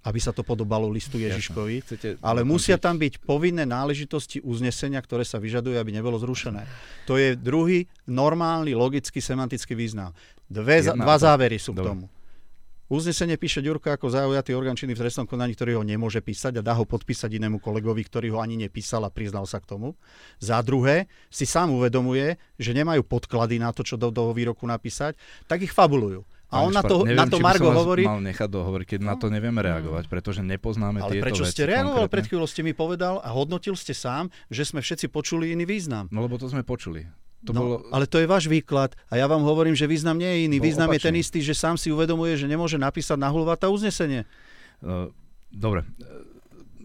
aby 0.06 0.22
sa 0.22 0.30
to 0.30 0.46
podobalo 0.46 0.86
listu 0.86 1.18
Ježiškovi, 1.18 1.82
Chcete 1.82 2.08
ale 2.22 2.46
musia 2.46 2.78
tam 2.78 2.94
byť 2.94 3.26
povinné 3.26 3.66
náležitosti 3.66 4.38
uznesenia, 4.46 5.02
ktoré 5.02 5.26
sa 5.26 5.42
vyžadujú, 5.42 5.74
aby 5.74 5.90
nebolo 5.90 6.14
zrušené. 6.22 6.62
To 7.10 7.18
je 7.18 7.34
druhý 7.34 7.90
normálny, 8.06 8.70
logický, 8.78 9.18
semantický 9.18 9.74
význam. 9.74 10.14
Dve, 10.46 10.86
Jedna, 10.86 11.02
dva 11.02 11.18
závery 11.18 11.58
sú 11.58 11.74
k 11.74 11.82
tomu. 11.82 12.06
Uznesenie 12.86 13.34
píše 13.34 13.66
Ďurko 13.66 13.98
ako 13.98 14.14
zaujatý 14.14 14.54
orgán 14.54 14.78
činný 14.78 14.94
v 14.94 15.02
trestnom 15.02 15.26
konaní, 15.26 15.58
ktorý 15.58 15.74
ho 15.74 15.82
nemôže 15.82 16.22
písať 16.22 16.62
a 16.62 16.62
dá 16.62 16.70
ho 16.78 16.86
podpísať 16.86 17.34
inému 17.34 17.58
kolegovi, 17.58 18.06
ktorý 18.06 18.30
ho 18.30 18.38
ani 18.38 18.54
nepísal 18.54 19.02
a 19.02 19.10
priznal 19.10 19.42
sa 19.42 19.58
k 19.58 19.74
tomu. 19.74 19.98
Za 20.38 20.62
druhé, 20.62 21.10
si 21.26 21.50
sám 21.50 21.74
uvedomuje, 21.74 22.38
že 22.62 22.70
nemajú 22.70 23.02
podklady 23.02 23.58
na 23.58 23.74
to, 23.74 23.82
čo 23.82 23.98
do 23.98 24.14
toho 24.14 24.30
výroku 24.30 24.62
napísať, 24.70 25.18
tak 25.50 25.66
ich 25.66 25.74
fabulujú. 25.74 26.22
A 26.46 26.62
on 26.62 26.70
na 26.70 26.78
to, 26.78 27.02
neviem, 27.02 27.18
na 27.18 27.26
to 27.26 27.42
Margo 27.42 27.74
hovorí... 27.74 28.06
mal 28.06 28.22
nechať 28.22 28.46
dohovoriť, 28.46 28.86
keď 28.86 29.00
no. 29.02 29.06
na 29.10 29.14
to 29.18 29.26
nevieme 29.34 29.58
reagovať, 29.58 30.06
pretože 30.06 30.46
nepoznáme 30.46 31.02
Ale 31.02 31.18
tieto 31.18 31.24
prečo 31.26 31.42
veci 31.42 31.58
ste 31.58 31.64
reagovali? 31.66 32.06
Pred 32.06 32.26
chvíľou 32.30 32.46
ste 32.46 32.62
mi 32.62 32.70
povedal 32.70 33.18
a 33.18 33.34
hodnotil 33.34 33.74
ste 33.74 33.90
sám, 33.90 34.30
že 34.46 34.62
sme 34.62 34.78
všetci 34.78 35.10
počuli 35.10 35.50
iný 35.50 35.66
význam. 35.66 36.06
No 36.14 36.22
lebo 36.22 36.38
to 36.38 36.46
sme 36.46 36.62
počuli. 36.62 37.02
To 37.46 37.50
no, 37.50 37.58
bolo... 37.58 37.74
Ale 37.90 38.06
to 38.06 38.22
je 38.22 38.30
váš 38.30 38.46
výklad 38.46 38.94
a 39.10 39.18
ja 39.18 39.26
vám 39.26 39.42
hovorím, 39.42 39.74
že 39.74 39.90
význam 39.90 40.18
nie 40.18 40.26
je 40.26 40.38
iný. 40.46 40.62
Význam 40.62 40.86
opačný. 40.86 41.02
je 41.02 41.06
ten 41.10 41.16
istý, 41.18 41.38
že 41.42 41.54
sám 41.54 41.74
si 41.74 41.90
uvedomuje, 41.90 42.38
že 42.38 42.46
nemôže 42.46 42.78
napísať 42.78 43.18
na 43.18 43.26
hulvata 43.26 43.66
uznesenie. 43.66 44.22
Dobre, 45.50 45.82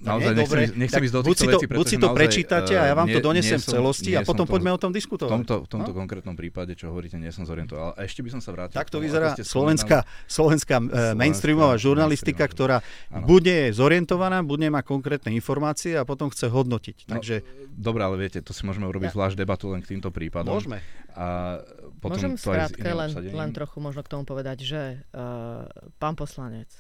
naozaj 0.02 0.34
nechcem, 0.34 0.42
dobre, 0.42 0.62
nechcem 0.74 1.02
ísť 1.06 1.14
do 1.14 1.22
buď 1.22 1.38
si 1.38 1.48
to, 1.48 1.60
vecí, 1.62 1.66
buď 1.70 1.86
si 1.86 1.98
to 1.98 2.08
naozaj, 2.10 2.18
prečítate 2.18 2.74
a 2.74 2.84
ja 2.90 2.96
vám 2.98 3.08
nie, 3.08 3.16
to 3.16 3.20
donesem 3.22 3.58
nie 3.58 3.64
v 3.64 3.68
celosti 3.70 4.12
a 4.18 4.26
potom 4.26 4.46
to, 4.50 4.52
poďme 4.52 4.72
o 4.74 4.80
tom 4.82 4.92
v 4.92 4.96
diskutovať. 4.98 5.32
tomto, 5.32 5.56
v 5.64 5.70
tomto 5.70 5.92
no? 5.94 5.98
konkrétnom 6.02 6.36
prípade, 6.36 6.74
čo 6.74 6.90
hovoríte, 6.90 7.22
nie 7.22 7.30
som 7.30 7.46
zorientoval. 7.46 7.94
A 7.94 8.00
ešte 8.04 8.26
by 8.26 8.30
som 8.34 8.42
sa 8.42 8.50
vrátil. 8.52 8.76
Tak 8.76 8.90
to 8.90 8.98
tomu, 8.98 9.06
vyzerá 9.06 9.38
slovenská, 9.38 10.04
slovenská, 10.26 10.76
slovenská 10.82 11.16
mainstreamová 11.16 11.76
žurnalistika, 11.78 12.44
ktorá 12.50 12.82
ano. 13.14 13.26
buď 13.30 13.42
nie 13.46 13.60
je 13.66 13.70
zorientovaná, 13.78 14.42
buď 14.42 14.60
nemá 14.68 14.82
konkrétne 14.82 15.30
informácie 15.32 15.94
a 15.94 16.04
potom 16.04 16.28
chce 16.34 16.50
hodnotiť. 16.50 17.08
No, 17.08 17.22
Takže... 17.22 17.36
Dobre, 17.72 18.02
ale 18.04 18.20
viete, 18.20 18.44
to 18.44 18.52
si 18.52 18.68
môžeme 18.68 18.86
urobiť 18.90 19.10
ja. 19.10 19.16
zvlášť 19.16 19.36
debatu 19.38 19.72
len 19.72 19.80
k 19.82 19.96
týmto 19.96 20.12
prípadom. 20.12 20.54
Môžeme. 20.54 20.84
A 21.16 21.60
potom 22.00 22.18
Môžem 22.18 22.34
to 22.40 22.50
skrátke 22.50 22.88
len, 22.88 23.10
len 23.14 23.50
trochu 23.52 23.78
možno 23.84 24.02
k 24.02 24.10
tomu 24.10 24.24
povedať, 24.24 24.64
že 24.64 24.82
uh, 25.12 25.68
pán 26.00 26.16
poslanec, 26.16 26.72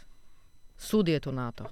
súd 0.79 1.11
je 1.11 1.19
tu 1.19 1.29
na 1.35 1.51
to, 1.51 1.67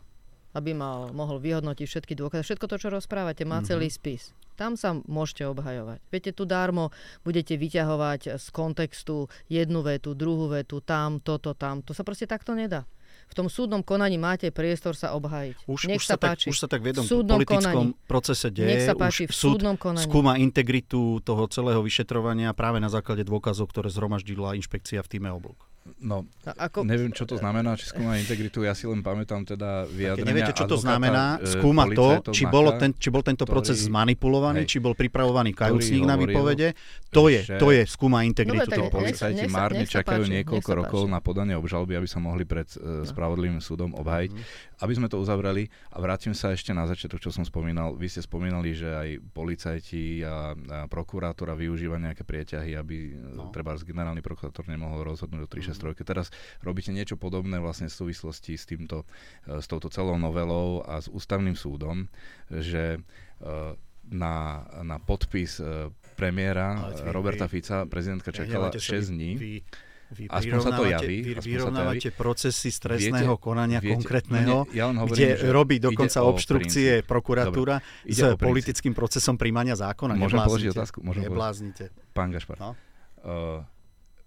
aby 0.53 0.71
mal, 0.73 1.13
mohol 1.13 1.37
vyhodnotiť 1.37 1.85
všetky 1.85 2.13
dôkazy. 2.17 2.41
Všetko 2.41 2.65
to, 2.65 2.77
čo 2.81 2.89
rozprávate, 2.89 3.45
má 3.45 3.61
mm-hmm. 3.61 3.69
celý 3.69 3.87
spis. 3.89 4.33
Tam 4.57 4.75
sa 4.75 4.91
môžete 4.91 5.47
obhajovať. 5.47 6.03
Viete, 6.11 6.31
tu 6.35 6.43
dármo 6.43 6.91
budete 7.23 7.55
vyťahovať 7.55 8.35
z 8.35 8.45
kontextu 8.51 9.31
jednu 9.47 9.85
vetu, 9.85 10.11
druhú 10.17 10.51
vetu, 10.51 10.83
tam, 10.83 11.23
toto, 11.23 11.55
tam. 11.55 11.79
To 11.87 11.95
sa 11.95 12.03
proste 12.03 12.27
takto 12.27 12.51
nedá 12.57 12.83
v 13.29 13.33
tom 13.37 13.45
súdnom 13.45 13.85
konaní 13.85 14.17
máte 14.17 14.49
priestor 14.49 14.97
sa 14.97 15.13
obhajiť. 15.13 15.69
Už, 15.69 15.79
Nech 15.85 16.01
už 16.01 16.03
sa, 16.09 16.17
sa 16.17 16.33
páči. 16.33 16.49
Tak, 16.49 16.53
už 16.57 16.57
sa 16.57 16.67
tak 16.67 16.81
v 16.81 16.85
jednom 16.91 17.05
politickom 17.05 17.93
konaní. 17.93 18.09
procese 18.09 18.49
deje. 18.49 18.69
Nech 18.73 18.85
sa 18.89 18.97
páči, 18.97 19.29
už 19.29 19.33
v 19.33 19.35
súdnom 19.37 19.77
konaní. 19.77 20.09
skúma 20.09 20.41
integritu 20.41 21.21
toho 21.21 21.45
celého 21.45 21.85
vyšetrovania 21.85 22.57
práve 22.57 22.81
na 22.81 22.89
základe 22.89 23.21
dôkazov, 23.21 23.69
ktoré 23.69 23.93
zhromaždila 23.93 24.57
inšpekcia 24.57 25.05
v 25.05 25.09
týme 25.13 25.29
oblúk. 25.29 25.68
No, 25.99 26.23
a 26.45 26.69
ako... 26.69 26.85
neviem, 26.85 27.11
čo 27.11 27.25
to 27.25 27.35
znamená, 27.35 27.75
či 27.75 27.89
skúma 27.89 28.15
integritu, 28.21 28.61
ja 28.63 28.77
si 28.77 28.85
len 28.85 29.01
pamätám 29.01 29.43
teda 29.43 29.89
vyjadrenia 29.89 30.31
neviete, 30.31 30.53
čo 30.55 30.69
to 30.69 30.77
znamená, 30.77 31.41
e, 31.41 31.49
skúma 31.49 31.89
to, 31.91 32.29
či, 32.31 32.45
bolo 32.45 32.77
ten, 32.77 32.93
či 32.95 33.09
bol 33.09 33.25
tento 33.25 33.43
ktorý, 33.43 33.53
proces 33.57 33.89
zmanipulovaný, 33.89 34.63
hej, 34.63 34.69
či 34.69 34.77
bol 34.79 34.93
pripravovaný 34.93 35.51
kajúcnik 35.57 36.03
na 36.05 36.15
výpovede, 36.15 36.77
to 37.09 37.27
je, 37.27 37.41
že... 37.41 37.57
to 37.57 37.73
je 37.73 37.83
skúma 37.89 38.23
integritu. 38.23 38.69
Dobre, 38.69 38.93
policajti 38.93 39.49
nech, 39.49 39.51
márne 39.51 39.83
čakajú 39.83 40.23
niekoľko 40.29 40.71
rokov 40.77 41.03
na 41.09 41.19
podanie 41.19 41.57
obžalby, 41.57 41.97
aby 41.97 42.07
sa 42.07 42.21
mohli 42.21 42.45
pred 42.45 42.69
uh, 42.77 43.03
spravodlivým 43.03 43.59
súdom 43.59 43.91
obhajiť. 43.97 44.31
Mm. 44.31 44.41
Aby 44.79 44.93
sme 44.95 45.07
to 45.11 45.19
uzavreli 45.19 45.67
a 45.91 45.99
vrátim 45.99 46.31
sa 46.31 46.55
ešte 46.55 46.71
na 46.71 46.87
začiatok, 46.87 47.19
čo 47.19 47.35
som 47.35 47.43
spomínal. 47.43 47.99
Vy 47.99 48.07
ste 48.07 48.23
spomínali, 48.23 48.71
že 48.71 48.87
aj 48.87 49.09
policajti 49.35 50.23
a, 50.23 50.55
a 50.55 50.77
prokurátora 50.87 51.51
využíva 51.51 51.99
nejaké 51.99 52.23
prieťahy, 52.23 52.79
aby 52.79 52.95
e, 53.11 53.35
no. 53.35 53.51
treba 53.51 53.75
generálny 53.75 54.23
prokurátor 54.23 54.71
nemohol 54.71 55.03
rozhodnúť 55.03 55.43
do 55.43 55.49
3 55.51 55.68
6.3. 55.71 56.01
Teraz 56.03 56.33
robíte 56.65 56.89
niečo 56.89 57.15
podobné 57.15 57.61
vlastne 57.61 57.87
v 57.87 57.95
súvislosti 57.95 58.57
s 58.57 58.65
týmto, 58.65 59.05
e, 59.45 59.61
s 59.61 59.65
touto 59.69 59.87
celou 59.93 60.17
novelou 60.17 60.81
a 60.83 60.99
s 60.99 61.07
ústavným 61.07 61.55
súdom, 61.55 62.09
že 62.49 62.97
e, 62.97 62.99
na, 64.09 64.65
na 64.81 64.97
podpis 64.97 65.61
e, 65.61 65.93
premiéra 66.17 66.91
vy, 66.91 67.13
Roberta 67.13 67.45
Fica 67.45 67.85
prezidentka 67.85 68.33
čakala 68.33 68.73
6 68.73 69.13
dní. 69.13 69.31
Vy, 69.37 69.53
vy 70.09 70.23
aspoň 70.25 70.59
sa 70.65 70.71
to 70.73 70.83
javí. 70.89 71.17
Vy 71.21 71.33
vyrovnávate 71.37 72.09
procesy 72.09 72.73
stresného 72.73 73.37
viete, 73.37 73.45
konania 73.45 73.77
viete, 73.77 73.93
konkrétneho, 73.93 74.65
ne, 74.65 74.73
ja 74.73 74.89
hovorím, 74.89 75.13
kde 75.13 75.53
robí 75.53 75.77
dokonca 75.77 76.25
obštrukcie 76.25 77.05
prokuratúra 77.05 77.77
Dobre, 77.77 78.09
s 78.09 78.19
politickým 78.41 78.97
procesom 78.97 79.37
príjmania 79.37 79.77
zákona. 79.77 80.17
Môžem 80.17 80.41
nebláznite. 80.41 80.49
položiť 80.49 80.67
otázku? 80.73 80.97
Môžem 81.05 81.23
nebláznite. 81.29 81.83
Pán 82.17 82.33
Gašpar, 82.33 82.57
no? 82.57 82.73
uh, 83.21 83.61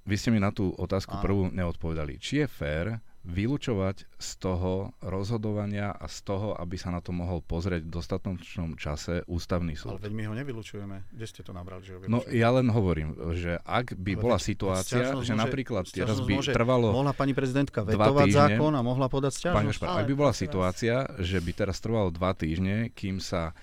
vy 0.03 0.15
ste 0.19 0.35
mi 0.35 0.43
na 0.43 0.51
tú 0.51 0.75
otázku 0.75 1.19
Áno. 1.19 1.23
prvú 1.23 1.43
neodpovedali. 1.55 2.19
Či 2.19 2.45
je 2.45 2.47
fér 2.51 2.87
vylúčovať 3.23 4.19
z 4.19 4.31
toho 4.43 4.91
rozhodovania 4.99 5.95
a 5.95 6.11
z 6.11 6.19
toho, 6.27 6.59
aby 6.59 6.75
sa 6.75 6.91
na 6.91 6.99
to 6.99 7.15
mohol 7.15 7.39
pozrieť 7.39 7.87
v 7.87 7.91
dostatočnom 7.95 8.75
čase 8.75 9.23
ústavný 9.31 9.79
súd. 9.79 9.95
Ale 9.95 10.11
veď 10.11 10.13
my 10.19 10.23
ho 10.27 10.35
nevylučujeme. 10.43 10.97
Kde 11.15 11.27
ste 11.31 11.47
to 11.47 11.55
nabrali? 11.55 11.87
Že 11.87 11.93
ho 12.03 12.11
no 12.11 12.19
ja 12.35 12.51
len 12.51 12.67
hovorím, 12.67 13.15
že 13.39 13.63
ak 13.63 13.95
by 13.95 14.19
Ale 14.19 14.23
bola 14.27 14.39
situácia, 14.43 15.15
že 15.23 15.39
napríklad 15.39 15.87
teraz 15.87 16.19
by 16.19 16.35
môže, 16.35 16.51
trvalo 16.51 16.91
Mohla 16.91 17.15
pani 17.15 17.31
prezidentka 17.31 17.87
vetovať 17.87 18.27
týždne, 18.27 18.59
zákon 18.59 18.73
a 18.75 18.83
mohla 18.83 19.07
podať 19.07 19.33
stiažnosť. 19.39 19.87
Ak 19.87 20.07
by 20.11 20.15
bola 20.19 20.35
situácia, 20.35 21.07
že 21.23 21.39
by 21.39 21.51
teraz 21.55 21.79
trvalo 21.79 22.11
dva 22.11 22.35
týždne, 22.35 22.91
kým 22.91 23.23
sa 23.23 23.55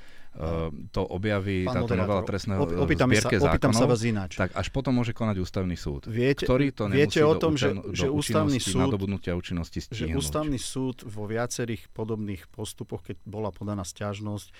to 0.93 1.01
objaví 1.03 1.65
Pán 1.65 1.83
táto 1.83 1.97
novela 1.97 2.21
trestného 2.21 2.61
Op, 2.61 2.69
opýtam 2.85 3.09
sa, 3.17 3.27
opýtam 3.27 3.73
sa 3.73 3.89
vás 3.89 4.05
ináč. 4.05 4.37
tak 4.37 4.53
až 4.53 4.67
potom 4.69 4.93
môže 4.93 5.11
konať 5.11 5.41
ústavný 5.41 5.73
súd, 5.73 6.05
viete, 6.05 6.45
ktorý 6.45 6.69
to 6.69 6.85
viete 6.87 7.19
o 7.25 7.33
tom, 7.35 7.57
do, 7.57 7.59
že, 7.59 7.69
že 7.91 8.07
ústavný 8.07 8.61
súd, 8.61 8.93
nadobudnutia 8.93 9.33
účinnosti 9.33 9.81
stihnúť. 9.81 10.15
Že 10.15 10.21
ústavný 10.21 10.59
súd 10.61 11.01
vo 11.09 11.25
viacerých 11.25 11.89
podobných 11.91 12.45
postupoch, 12.53 13.03
keď 13.03 13.17
bola 13.25 13.49
podaná 13.49 13.81
stiažnosť 13.81 14.47
e, 14.47 14.53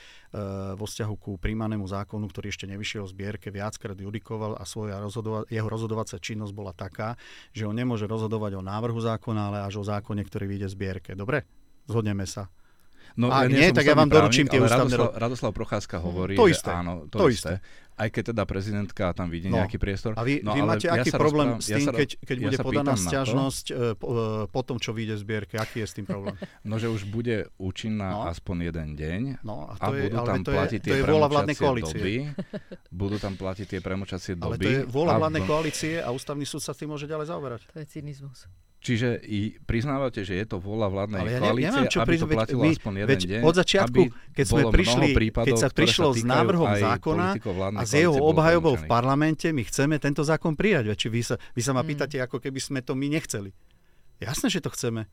vo 0.74 0.86
vzťahu 0.90 1.14
ku 1.22 1.32
príjmanému 1.38 1.86
zákonu, 1.86 2.26
ktorý 2.28 2.50
ešte 2.50 2.66
nevyšiel 2.66 3.06
v 3.06 3.14
zbierke, 3.14 3.48
viackrát 3.54 3.96
judikoval 3.96 4.58
a 4.58 4.66
svoja 4.66 4.98
rozhodova- 4.98 5.46
jeho 5.54 5.70
rozhodovacia 5.70 6.18
činnosť 6.20 6.52
bola 6.52 6.74
taká, 6.74 7.16
že 7.54 7.70
on 7.70 7.78
nemôže 7.78 8.10
rozhodovať 8.10 8.58
o 8.58 8.66
návrhu 8.66 9.00
zákona, 9.00 9.54
ale 9.54 9.58
až 9.70 9.80
o 9.80 9.84
zákone, 9.86 10.26
ktorý 10.26 10.50
vyjde 10.50 10.68
v 10.68 10.76
zbierke. 10.76 11.12
Dobre? 11.14 11.46
Zhodneme 11.86 12.26
sa. 12.28 12.50
No, 13.20 13.28
Ak 13.36 13.52
ja 13.52 13.60
nie, 13.60 13.68
tak 13.76 13.84
ja 13.84 14.00
vám 14.00 14.08
doručím 14.08 14.48
tie 14.48 14.64
ústavné... 14.64 14.96
Radoslav, 14.96 15.12
Radoslav 15.20 15.52
Procházka 15.52 16.00
hm, 16.00 16.04
hovorí, 16.08 16.36
to 16.40 16.48
isté, 16.48 16.72
že 16.72 16.80
áno, 16.80 17.04
to, 17.12 17.18
to 17.20 17.28
isté. 17.28 17.60
isté. 17.60 17.88
Aj 18.00 18.08
keď 18.08 18.32
teda 18.32 18.44
prezidentka 18.48 19.12
tam 19.12 19.28
vidí 19.28 19.52
no. 19.52 19.60
nejaký 19.60 19.76
priestor. 19.76 20.16
A 20.16 20.24
vy, 20.24 20.40
no, 20.40 20.56
vy 20.56 20.64
máte 20.64 20.88
ja 20.88 21.04
aký 21.04 21.12
problém 21.12 21.60
rozprávam, 21.60 21.60
s 21.60 21.68
tým, 21.68 21.84
ja 21.84 21.91
keď, 21.91 22.10
keď 22.24 22.38
ja 22.40 22.44
bude 22.48 22.58
podaná 22.64 22.94
sťažnosť 22.96 23.66
e, 23.68 23.74
po, 24.00 24.08
e, 24.08 24.24
po 24.48 24.62
tom, 24.64 24.80
čo 24.80 24.96
vyjde 24.96 25.20
v 25.20 25.22
zbierke? 25.28 25.60
Aký 25.60 25.84
je 25.84 25.88
s 25.91 25.94
tým 26.00 26.08
problém? 26.08 26.32
No, 26.70 26.80
že 26.80 26.88
už 26.88 27.12
bude 27.12 27.52
účinná 27.60 28.16
no. 28.16 28.32
aspoň 28.32 28.72
jeden 28.72 28.96
deň 28.96 29.22
no, 29.44 29.68
a, 29.68 29.76
to 29.76 29.91
a 29.91 30.00
je, 30.00 30.04
budú 30.08 30.18
tam 30.24 30.40
to 30.48 30.52
platiť 30.56 30.80
je, 30.80 30.86
tie 30.88 30.91
to 30.91 30.96
je 30.96 31.04
vládnej 31.04 31.58
koalície. 31.60 32.00
doby. 32.00 32.16
budú 33.04 33.18
tam 33.20 33.34
platiť 33.36 33.66
tie 33.68 33.80
premočacie 33.84 34.34
doby. 34.40 34.48
Ale 34.48 34.56
to 34.64 34.70
je 34.72 34.82
vôľa 34.88 35.14
vládnej 35.20 35.44
koalície 35.44 35.94
a 36.00 36.08
ústavný 36.16 36.48
súd 36.48 36.64
sa 36.64 36.72
tým 36.72 36.96
môže 36.96 37.04
ďalej 37.04 37.36
zaoberať. 37.36 37.68
To 37.76 37.84
je 37.84 37.88
cynizmus. 37.90 38.48
Čiže 38.80 39.19
i 39.27 39.60
priznávate, 39.60 40.23
že 40.23 40.39
je 40.39 40.45
to 40.47 40.56
vôľa 40.56 40.88
vládnej 40.88 41.19
Ale 41.19 41.31
ja 41.35 41.39
koalície, 41.43 41.68
neviem, 41.68 41.85
čo 41.91 41.99
aby 41.99 42.15
to 42.15 42.27
platilo 42.31 42.61
my, 42.64 42.72
aspoň 42.72 42.93
jeden 42.95 43.10
veď 43.11 43.22
deň? 43.27 43.41
Od 43.43 43.56
začiatku, 43.60 44.01
keď 44.31 44.45
sme 44.47 44.64
prišli, 44.72 45.07
prípadov, 45.11 45.47
keď 45.51 45.56
sa 45.60 45.68
prišlo 45.68 46.10
s 46.15 46.23
návrhom 46.23 46.72
zákona 46.80 47.27
a 47.76 47.81
s 47.84 47.91
jeho 47.91 48.15
obhajobou 48.15 48.80
v 48.80 48.85
parlamente, 48.88 49.51
my 49.51 49.68
chceme 49.68 49.99
tento 49.99 50.23
zákon 50.23 50.56
prijať. 50.56 50.95
Veď, 50.95 50.97
či 50.97 51.07
vy 51.11 51.22
sa, 51.27 51.35
vy 51.35 51.61
sa 51.61 51.76
ma 51.76 51.84
hmm. 51.84 51.89
pýtate, 51.91 52.18
ako 52.23 52.39
keby 52.39 52.60
sme 52.64 52.80
to 52.80 52.95
my 52.95 53.11
nechceli. 53.11 53.51
Jasné, 54.23 54.47
že 54.47 54.64
to 54.64 54.72
chceme 54.72 55.11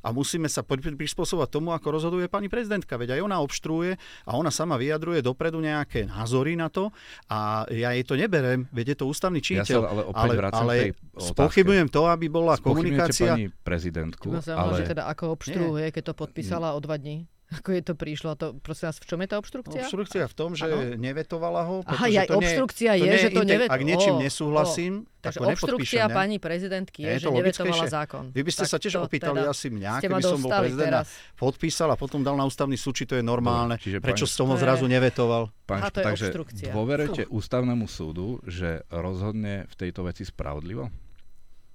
a 0.00 0.08
musíme 0.12 0.48
sa 0.48 0.64
prispôsobovať 0.64 1.48
tomu, 1.48 1.72
ako 1.76 1.88
rozhoduje 2.00 2.26
pani 2.26 2.48
prezidentka. 2.48 2.96
Veď 2.96 3.16
aj 3.16 3.20
ona 3.24 3.36
obštruuje 3.44 3.96
a 4.26 4.30
ona 4.36 4.48
sama 4.52 4.80
vyjadruje 4.80 5.20
dopredu 5.20 5.60
nejaké 5.60 6.08
názory 6.08 6.56
na 6.56 6.72
to 6.72 6.92
a 7.28 7.68
ja 7.68 7.92
jej 7.92 8.04
to 8.04 8.14
neberem, 8.16 8.66
veď 8.72 8.92
je 8.92 8.96
to 9.00 9.04
ústavný 9.08 9.40
činiteľ. 9.40 9.80
Ja 9.80 9.88
ale 9.88 10.02
opäť 10.08 10.28
ale, 10.28 10.34
ale 10.52 10.74
spochybujem 11.16 11.88
to, 11.88 12.08
aby 12.08 12.26
bola 12.28 12.56
komunikácia... 12.60 13.36
pani 13.36 13.48
prezidentku, 13.50 14.28
ale... 14.50 14.80
že 14.80 14.84
teda 14.90 15.08
ako 15.08 15.36
obštruuje, 15.36 15.92
keď 15.92 16.12
to 16.12 16.14
podpísala 16.16 16.72
o 16.76 16.80
dva 16.80 16.96
dní? 16.96 17.28
Ako 17.50 17.74
je 17.74 17.82
to 17.82 17.98
prišlo? 17.98 18.38
To, 18.38 18.54
prosím 18.62 18.94
vás, 18.94 19.02
v 19.02 19.06
čom 19.10 19.18
je 19.18 19.28
tá 19.28 19.36
obštrukcia? 19.42 19.82
Obštrukcia 19.82 20.24
v 20.30 20.34
tom, 20.38 20.54
že 20.54 20.70
ano? 20.70 20.94
nevetovala 20.94 21.66
ho. 21.66 21.82
Aha, 21.82 22.06
ja, 22.06 22.22
to 22.22 22.38
obštrukcia 22.38 22.94
nie, 22.94 23.10
je, 23.10 23.26
že 23.26 23.30
to 23.34 23.42
nevetovala. 23.42 23.74
Ak 23.74 23.82
niečím 23.82 24.14
nesúhlasím, 24.22 24.92
o, 25.02 25.10
Takže 25.20 25.38
obštrukcia 25.42 26.06
ne? 26.06 26.14
pani 26.14 26.36
prezidentky 26.38 27.04
je, 27.04 27.10
je 27.10 27.18
že 27.26 27.28
nevetovala 27.28 27.84
zákon. 27.90 28.30
Vy 28.30 28.42
by 28.46 28.50
ste 28.54 28.64
tak 28.64 28.72
sa 28.72 28.78
tiež 28.78 28.94
opýtali 29.02 29.42
teda 29.42 29.50
asi 29.50 29.68
mňa, 29.68 29.92
keby 29.98 30.22
som 30.22 30.38
bol 30.38 30.52
prezident 30.54 31.04
podpísal 31.34 31.88
a 31.90 31.96
potom 31.98 32.22
dal 32.22 32.38
na 32.38 32.46
ústavný 32.46 32.78
súd, 32.78 32.94
či 32.94 33.04
to 33.04 33.18
je 33.18 33.24
normálne. 33.26 33.74
Čiže 33.76 33.98
Prečo 33.98 34.30
som 34.30 34.46
ho 34.46 34.56
zrazu 34.56 34.86
nevetoval? 34.86 35.50
Pán, 35.66 35.90
to 35.90 36.00
je 36.00 36.06
takže 36.06 36.26
dôverujete 36.70 37.26
ústavnému 37.26 37.90
súdu, 37.90 38.38
že 38.46 38.86
rozhodne 38.94 39.66
v 39.66 39.74
tejto 39.74 40.06
veci 40.06 40.22
spravodlivo? 40.22 41.09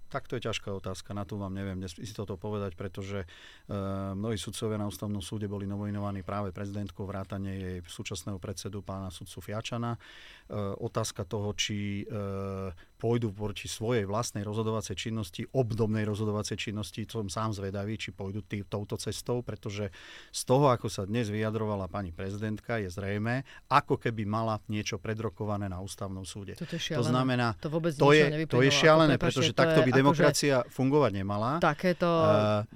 Tak 0.06 0.30
to 0.30 0.38
je 0.38 0.46
ťažká 0.46 0.70
otázka, 0.70 1.18
na 1.18 1.26
to 1.26 1.36
vám 1.36 1.52
neviem 1.52 1.82
dnes 1.82 1.98
toto 2.14 2.38
povedať, 2.38 2.78
pretože 2.78 3.26
uh, 3.26 4.14
mnohí 4.14 4.38
sudcovia 4.38 4.78
na 4.78 4.86
ústavnom 4.86 5.20
súde 5.20 5.50
boli 5.50 5.66
nominovaní 5.66 6.22
práve 6.22 6.54
prezidentkou 6.54 7.10
vrátane 7.10 7.52
jej 7.52 7.78
súčasného 7.82 8.38
predsedu 8.38 8.86
pána 8.86 9.10
sudcu 9.10 9.42
Fiačana. 9.42 9.98
Uh, 10.46 10.78
otázka 10.78 11.26
toho, 11.26 11.58
či 11.58 12.06
uh, 12.06 12.70
pôjdu 13.02 13.34
proti 13.34 13.66
svojej 13.66 14.06
vlastnej 14.06 14.46
rozhodovacej 14.46 14.94
činnosti, 14.94 15.42
obdobnej 15.50 16.06
rozhodovacej 16.06 16.70
činnosti, 16.70 17.02
som 17.10 17.34
sám 17.34 17.50
zvedavý, 17.58 17.98
či 17.98 18.14
pôjdu 18.14 18.46
tý, 18.46 18.62
touto 18.62 18.94
cestou, 18.94 19.42
pretože 19.42 19.90
z 20.30 20.42
toho, 20.46 20.70
ako 20.70 20.86
sa 20.86 21.10
dnes 21.10 21.34
vyjadrovala 21.34 21.90
pani 21.90 22.14
prezidentka, 22.14 22.78
je 22.78 22.94
zrejme, 22.94 23.42
ako 23.74 23.98
keby 23.98 24.22
mala 24.30 24.62
niečo 24.70 25.02
predrokované 25.02 25.66
na 25.66 25.82
ústavnom 25.82 26.30
súde. 26.30 26.54
To, 26.62 26.70
je 26.70 26.94
to 26.94 27.02
znamená, 27.02 27.58
to, 27.58 27.74
vôbec 27.74 27.98
to, 27.98 28.14
je, 28.14 28.46
to 28.46 28.62
je 28.62 28.70
šialené, 28.70 29.18
pretože 29.18 29.50
takto 29.50 29.82
by 29.82 29.90
demokracia 29.98 30.62
akože 30.62 30.78
fungovať 30.78 31.12
nemala. 31.26 31.58
Takéto 31.58 32.06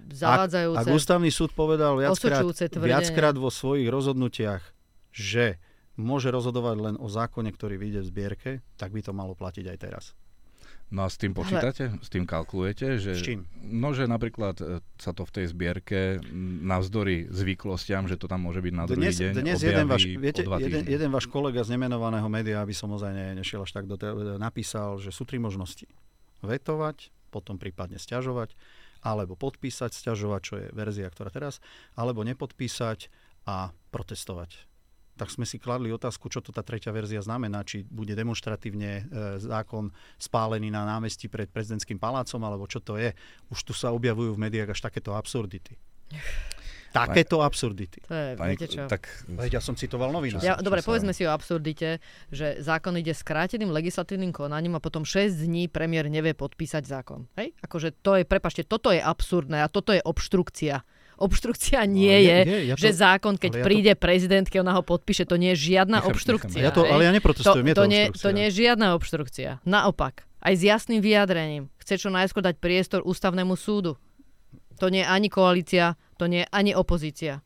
zavádzajúce... 0.10 0.74
Ak, 0.74 0.90
ak 0.90 0.98
ústavný 0.98 1.30
súd 1.30 1.54
povedal 1.54 2.02
viackrát, 2.02 2.42
viackrát 2.82 3.38
vo 3.38 3.54
svojich 3.54 3.86
rozhodnutiach, 3.94 4.66
že 5.14 5.62
môže 6.00 6.32
rozhodovať 6.32 6.76
len 6.80 6.96
o 6.96 7.12
zákone, 7.12 7.52
ktorý 7.52 7.76
vyjde 7.76 8.00
v 8.08 8.10
zbierke, 8.10 8.52
tak 8.80 8.96
by 8.96 9.04
to 9.04 9.12
malo 9.12 9.36
platiť 9.36 9.66
aj 9.68 9.78
teraz. 9.78 10.06
No 10.90 11.06
a 11.06 11.08
s 11.12 11.22
tým 11.22 11.38
počítate? 11.38 11.94
Ale... 11.94 12.02
S 12.02 12.10
tým 12.10 12.26
kalkulujete? 12.26 12.98
Že, 12.98 13.12
s 13.14 13.22
čím? 13.22 13.46
No, 13.62 13.94
že 13.94 14.10
napríklad 14.10 14.58
e, 14.58 14.82
sa 14.98 15.14
to 15.14 15.22
v 15.22 15.32
tej 15.38 15.46
zbierke 15.54 16.18
navzdory 16.66 17.30
zvyklostiam, 17.30 18.10
že 18.10 18.18
to 18.18 18.26
tam 18.26 18.50
môže 18.50 18.58
byť 18.58 18.74
na 18.74 18.84
druhý 18.90 19.06
dnes, 19.06 19.22
deň, 19.22 19.34
dnes 19.38 19.60
jeden 19.62 19.86
váš, 19.86 20.10
viete, 20.18 20.42
jeden, 20.42 20.84
jeden 20.90 21.10
váš 21.14 21.30
kolega 21.30 21.62
z 21.62 21.78
nemenovaného 21.78 22.26
média, 22.26 22.58
aby 22.66 22.74
som 22.74 22.90
ozaj 22.90 23.14
ne, 23.14 23.38
nešiel 23.38 23.62
až 23.62 23.78
tak 23.78 23.86
do 23.86 24.02
te, 24.02 24.10
napísal, 24.42 24.98
že 24.98 25.14
sú 25.14 25.30
tri 25.30 25.38
možnosti. 25.38 25.86
Vetovať, 26.42 27.14
potom 27.30 27.62
prípadne 27.62 28.02
stiažovať, 28.02 28.58
alebo 29.06 29.38
podpísať, 29.38 29.94
stiažovať, 29.94 30.42
čo 30.42 30.54
je 30.58 30.68
verzia, 30.74 31.06
ktorá 31.14 31.30
teraz, 31.30 31.62
alebo 31.94 32.26
nepodpísať 32.26 33.14
a 33.46 33.70
protestovať 33.94 34.69
tak 35.20 35.28
sme 35.28 35.44
si 35.44 35.60
kladli 35.60 35.92
otázku, 35.92 36.32
čo 36.32 36.40
to 36.40 36.56
tá 36.56 36.64
tretia 36.64 36.96
verzia 36.96 37.20
znamená, 37.20 37.68
či 37.68 37.84
bude 37.84 38.16
demonstratívne 38.16 39.04
e, 39.04 39.04
zákon 39.44 39.92
spálený 40.16 40.72
na 40.72 40.88
námestí 40.88 41.28
pred 41.28 41.52
prezidentským 41.52 42.00
palácom, 42.00 42.40
alebo 42.40 42.64
čo 42.72 42.80
to 42.80 42.96
je. 42.96 43.12
Už 43.52 43.60
tu 43.68 43.76
sa 43.76 43.92
objavujú 43.92 44.40
v 44.40 44.42
médiách 44.48 44.72
až 44.72 44.88
takéto 44.88 45.12
absurdity. 45.12 45.76
Takéto 46.90 47.46
absurdity. 47.46 48.02
To 48.10 48.14
je, 48.18 48.28
Pani, 48.34 48.58
viete 48.58 48.66
čo? 48.66 48.90
Tak, 48.90 49.06
ja 49.54 49.62
som 49.62 49.78
citoval 49.78 50.10
novinu. 50.10 50.42
Ja, 50.42 50.58
dobre, 50.58 50.82
povedzme 50.82 51.14
si 51.14 51.22
o 51.22 51.30
absurdite, 51.30 52.02
že 52.34 52.58
zákon 52.66 52.98
ide 52.98 53.14
skráteným 53.14 53.70
legislatívnym 53.70 54.34
konaním 54.34 54.74
a 54.74 54.82
potom 54.82 55.06
6 55.06 55.38
dní 55.46 55.70
premiér 55.70 56.10
nevie 56.10 56.34
podpísať 56.34 56.90
zákon. 56.90 57.30
Hej? 57.38 57.54
Akože 57.62 57.94
to 58.02 58.18
je, 58.18 58.24
prepašte, 58.26 58.66
toto 58.66 58.90
je 58.90 58.98
absurdné 58.98 59.62
a 59.62 59.70
toto 59.70 59.94
je 59.94 60.02
obštrukcia. 60.02 60.82
Obštrukcia 61.20 61.84
no, 61.84 62.00
nie 62.00 62.18
je, 62.24 62.38
je, 62.48 62.60
ja 62.72 62.76
to, 62.76 62.82
že 62.82 62.90
zákon, 62.96 63.36
keď 63.36 63.60
ja 63.60 63.64
príde 63.68 63.94
to... 63.94 64.00
prezident, 64.00 64.48
keď 64.48 64.64
ona 64.64 64.74
ho 64.80 64.84
podpíše, 64.88 65.28
to 65.28 65.36
nie 65.36 65.52
je 65.52 65.76
žiadna 65.76 66.00
nechám, 66.00 66.16
obštrukcia. 66.16 66.64
Nechám. 66.64 66.68
Ja 66.68 66.72
to, 66.72 66.88
ale 66.88 67.02
ja 67.04 67.12
neprotestujem, 67.12 67.66
to, 67.68 67.70
je 67.70 67.76
to, 67.76 67.84
to, 67.84 67.88
nie, 67.92 68.04
to 68.16 68.30
nie 68.32 68.46
je 68.48 68.54
žiadna 68.64 68.88
obštrukcia. 68.96 69.60
Naopak, 69.68 70.24
aj 70.40 70.54
s 70.56 70.62
jasným 70.64 71.04
vyjadrením. 71.04 71.68
Chce 71.84 72.00
čo 72.00 72.10
najskôr 72.10 72.40
dať 72.40 72.56
priestor 72.64 73.04
ústavnému 73.04 73.60
súdu. 73.60 74.00
To 74.80 74.88
nie 74.88 75.04
je 75.04 75.12
ani 75.12 75.28
koalícia, 75.28 76.00
to 76.16 76.32
nie 76.32 76.48
je 76.48 76.48
ani 76.56 76.72
opozícia. 76.72 77.44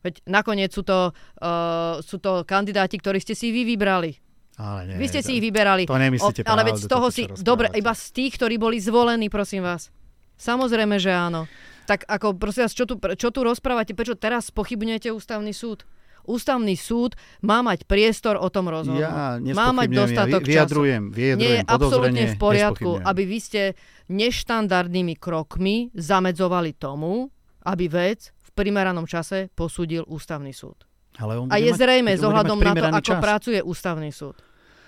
Veď 0.00 0.24
nakoniec 0.24 0.72
sú 0.72 0.80
to, 0.80 1.12
uh, 1.12 2.00
sú 2.00 2.16
to 2.16 2.48
kandidáti, 2.48 2.96
ktorí 2.96 3.20
ste 3.20 3.36
si 3.36 3.52
vy 3.52 3.68
vybrali. 3.68 4.16
Ale 4.56 4.88
nie, 4.88 4.96
vy 4.96 5.06
ste 5.08 5.20
si 5.20 5.36
ich 5.36 5.44
vyberali. 5.44 5.84
To 5.84 5.96
nemyslíte 5.96 6.44
o, 6.44 6.48
Ale 6.48 6.68
veď 6.68 6.76
z 6.80 6.88
toho 6.88 7.06
si... 7.12 7.28
Dobre, 7.44 7.68
iba 7.76 7.92
z 7.92 8.12
tých, 8.12 8.36
ktorí 8.40 8.56
boli 8.56 8.80
zvolení, 8.80 9.28
prosím 9.28 9.64
vás. 9.64 9.92
Samozrejme, 10.40 10.96
že 10.96 11.12
áno. 11.12 11.44
Tak 11.90 12.06
ako, 12.06 12.38
prosím 12.38 12.70
vás, 12.70 12.74
čo 12.78 12.86
tu, 12.86 12.94
čo 13.18 13.34
tu 13.34 13.42
rozprávate? 13.42 13.98
Prečo 13.98 14.14
teraz 14.14 14.54
pochybňujete 14.54 15.10
ústavný 15.10 15.50
súd? 15.50 15.82
Ústavný 16.22 16.78
súd 16.78 17.18
má 17.42 17.66
mať 17.66 17.82
priestor 17.82 18.38
o 18.38 18.46
tom 18.46 18.70
rozhodnúť. 18.70 19.02
Ja 19.02 19.34
má 19.58 19.74
mať 19.74 19.88
dostatok 19.90 20.46
ja 20.46 20.62
vyjadrujem, 20.62 21.10
času. 21.10 21.16
Vyjadrujem, 21.18 21.42
Nie 21.42 21.50
je 21.58 21.62
absolútne 21.66 22.24
v 22.30 22.36
poriadku, 22.38 22.90
aby 23.02 23.22
vy 23.26 23.38
ste 23.42 23.62
neštandardnými 24.06 25.18
krokmi 25.18 25.90
zamedzovali 25.90 26.78
tomu, 26.78 27.34
aby 27.66 27.90
vec 27.90 28.30
v 28.38 28.48
primeranom 28.54 29.10
čase 29.10 29.50
posúdil 29.58 30.06
ústavný 30.06 30.54
súd. 30.54 30.86
Ale 31.18 31.42
on 31.42 31.50
a 31.50 31.58
je 31.58 31.74
mať, 31.74 31.80
zrejme 31.80 32.14
z 32.14 32.22
ohľadom 32.22 32.58
na 32.62 32.72
to, 32.78 32.86
ako 32.86 33.14
čas. 33.18 33.24
pracuje 33.24 33.58
ústavný 33.66 34.14
súd, 34.14 34.38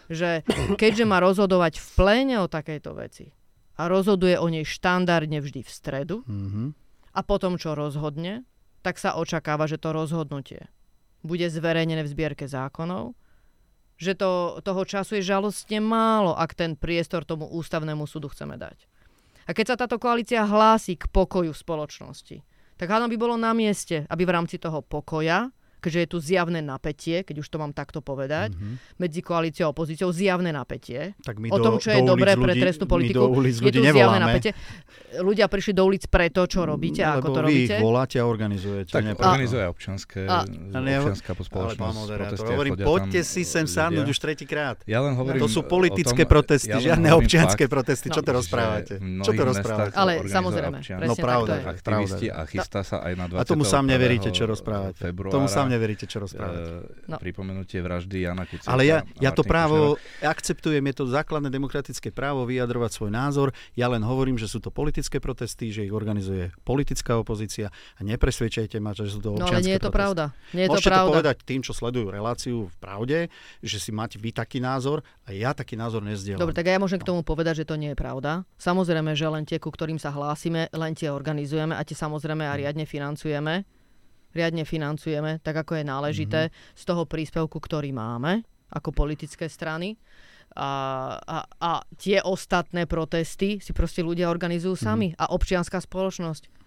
že 0.06 0.46
keďže 0.78 1.02
má 1.02 1.18
rozhodovať 1.18 1.82
v 1.82 1.86
pléne 1.98 2.38
o 2.38 2.46
takejto 2.46 2.94
veci 2.94 3.34
a 3.74 3.90
rozhoduje 3.90 4.38
o 4.38 4.46
nej 4.46 4.62
štandardne 4.62 5.42
vždy 5.42 5.66
v 5.66 5.70
stredu, 5.72 6.22
mm-hmm 6.22 6.81
a 7.12 7.20
potom, 7.20 7.60
čo 7.60 7.76
rozhodne, 7.76 8.44
tak 8.80 8.98
sa 8.98 9.14
očakáva, 9.14 9.68
že 9.70 9.78
to 9.78 9.94
rozhodnutie 9.94 10.72
bude 11.22 11.46
zverejnené 11.46 12.02
v 12.02 12.12
zbierke 12.12 12.50
zákonov, 12.50 13.14
že 13.96 14.18
to, 14.18 14.58
toho 14.66 14.82
času 14.82 15.22
je 15.22 15.30
žalostne 15.30 15.78
málo, 15.78 16.34
ak 16.34 16.58
ten 16.58 16.74
priestor 16.74 17.22
tomu 17.22 17.46
ústavnému 17.46 18.04
súdu 18.10 18.26
chceme 18.26 18.58
dať. 18.58 18.90
A 19.46 19.54
keď 19.54 19.74
sa 19.74 19.76
táto 19.78 20.02
koalícia 20.02 20.42
hlási 20.42 20.98
k 20.98 21.06
pokoju 21.06 21.54
v 21.54 21.62
spoločnosti, 21.62 22.36
tak 22.78 22.90
hádam 22.90 23.10
by 23.14 23.18
bolo 23.18 23.38
na 23.38 23.54
mieste, 23.54 24.02
aby 24.10 24.26
v 24.26 24.34
rámci 24.34 24.58
toho 24.58 24.82
pokoja 24.82 25.54
keďže 25.82 25.98
je 25.98 26.08
tu 26.08 26.18
zjavné 26.22 26.62
napätie, 26.62 27.26
keď 27.26 27.42
už 27.42 27.48
to 27.50 27.58
mám 27.58 27.74
takto 27.74 27.98
povedať, 27.98 28.54
mm-hmm. 28.54 29.02
medzi 29.02 29.20
koalíciou 29.20 29.66
a 29.66 29.70
opozíciou, 29.74 30.14
zjavné 30.14 30.54
napätie. 30.54 31.18
Tak 31.26 31.42
my 31.42 31.50
o 31.50 31.58
tom, 31.58 31.82
čo 31.82 31.90
je 31.90 32.00
dobré 32.06 32.38
pre 32.38 32.54
trestnú 32.54 32.86
politiku. 32.86 33.34
je 33.42 33.72
tu 33.74 33.82
zjavné 33.82 34.18
napätie. 34.22 34.54
Ľudia 35.18 35.50
prišli 35.50 35.76
do 35.76 35.84
ulic 35.84 36.06
preto, 36.08 36.46
čo 36.46 36.64
robíte 36.64 37.04
a 37.04 37.20
ako 37.20 37.28
to 37.34 37.40
vy 37.42 37.44
robíte. 37.44 37.76
ich 37.76 37.82
voláte 37.82 38.16
a 38.16 38.24
organizujete. 38.24 38.94
Tak 38.94 39.02
organizuje 39.18 39.64
občanské, 39.68 40.24
a, 40.24 40.46
občianská 40.46 41.32
spoločnosť. 41.36 42.38
hovorím, 42.46 42.74
poďte 42.80 43.20
si 43.26 43.42
sem 43.42 43.66
sadnúť 43.66 44.06
už 44.06 44.18
tretíkrát. 44.22 44.78
Ja 44.86 45.02
len 45.02 45.18
hovorím 45.18 45.42
to 45.42 45.50
sú 45.50 45.66
politické 45.66 46.24
protesty, 46.24 46.72
žiadne 46.72 47.10
občianské 47.18 47.66
protesty. 47.66 48.08
Čo 48.08 48.22
to 48.22 48.30
rozprávate? 48.38 48.94
Čo 49.00 49.32
to 49.34 49.42
rozprávate? 49.42 49.96
Ale 49.98 50.12
samozrejme, 50.28 50.78
No 51.02 51.14
pravda, 51.18 51.54
aktivisti 51.66 52.26
a 52.30 52.46
chystá 52.46 52.80
sa 52.86 53.02
aj 53.02 53.12
na 53.16 53.26
20. 53.28 53.42
A 53.42 53.44
tomu 53.44 53.64
sám 53.66 53.84
neveríte, 53.88 54.28
čo 54.30 54.44
rozprávate. 54.46 55.10
Tomu 55.32 55.48
sám 55.48 55.71
neveríte, 55.72 56.04
čo 56.04 56.20
rozprávate. 56.20 56.92
No. 57.08 57.16
Pripomenutie 57.16 57.80
vraždy 57.80 58.28
Jana 58.28 58.44
Kuciaka. 58.44 58.68
Ale 58.68 58.84
ja, 58.84 59.00
ja 59.16 59.32
to 59.32 59.40
právo 59.40 59.96
Kušnera. 59.96 60.28
akceptujem, 60.28 60.84
je 60.84 60.94
to 61.00 61.04
základné 61.08 61.48
demokratické 61.48 62.12
právo 62.12 62.44
vyjadrovať 62.44 62.90
svoj 62.92 63.10
názor. 63.10 63.48
Ja 63.72 63.88
len 63.88 64.04
hovorím, 64.04 64.36
že 64.36 64.44
sú 64.46 64.60
to 64.60 64.68
politické 64.68 65.16
protesty, 65.16 65.72
že 65.72 65.82
ich 65.82 65.90
organizuje 65.90 66.52
politická 66.62 67.16
opozícia 67.16 67.72
a 67.96 68.00
nepresvedčajte 68.04 68.76
ma, 68.76 68.92
že 68.92 69.08
sú 69.08 69.24
to 69.24 69.32
občianske 69.34 69.48
No 69.48 69.56
ale 69.56 69.64
nie 69.64 69.74
je 69.74 69.80
to 69.80 69.88
protesty. 69.88 69.96
pravda. 69.96 70.24
Nie 70.52 70.62
je 70.64 70.68
Môžete 70.68 70.84
to, 70.84 70.90
pravda. 70.92 71.08
to 71.08 71.12
povedať 71.16 71.36
tým, 71.42 71.60
čo 71.64 71.72
sledujú 71.72 72.06
reláciu 72.12 72.56
v 72.68 72.76
pravde, 72.76 73.18
že 73.64 73.78
si 73.80 73.88
máte 73.88 74.20
vy 74.20 74.30
taký 74.30 74.60
názor 74.60 75.00
a 75.24 75.32
ja 75.32 75.56
taký 75.56 75.74
názor 75.74 76.04
nezdielam. 76.04 76.42
Dobre, 76.42 76.52
tak 76.52 76.68
ja 76.68 76.76
môžem 76.76 77.00
k 77.00 77.08
tomu 77.08 77.24
povedať, 77.24 77.62
že 77.62 77.68
to 77.68 77.80
nie 77.80 77.94
je 77.94 77.98
pravda. 77.98 78.44
Samozrejme, 78.58 79.14
že 79.14 79.26
len 79.30 79.46
tie, 79.46 79.56
ku 79.56 79.70
ktorým 79.70 79.96
sa 79.96 80.10
hlásime, 80.10 80.68
len 80.70 80.92
tie 80.92 81.08
organizujeme 81.08 81.72
a 81.72 81.82
tie 81.86 81.94
samozrejme 81.94 82.42
a 82.42 82.52
riadne 82.52 82.84
financujeme 82.84 83.64
riadne 84.32 84.64
financujeme, 84.64 85.40
tak 85.40 85.62
ako 85.62 85.80
je 85.80 85.84
náležité, 85.84 86.40
mm-hmm. 86.48 86.76
z 86.76 86.82
toho 86.84 87.02
príspevku, 87.08 87.56
ktorý 87.60 87.92
máme 87.92 88.44
ako 88.72 88.90
politické 88.92 89.46
strany. 89.52 90.00
A, 90.52 91.16
a, 91.16 91.38
a 91.48 91.70
tie 91.96 92.20
ostatné 92.20 92.84
protesty 92.84 93.56
si 93.60 93.72
proste 93.72 94.04
ľudia 94.04 94.28
organizujú 94.28 94.76
mhm. 94.76 94.82
sami 94.82 95.08
mm-hmm. 95.12 95.22
a 95.22 95.32
občianská 95.32 95.80
spoločnosť. 95.80 96.62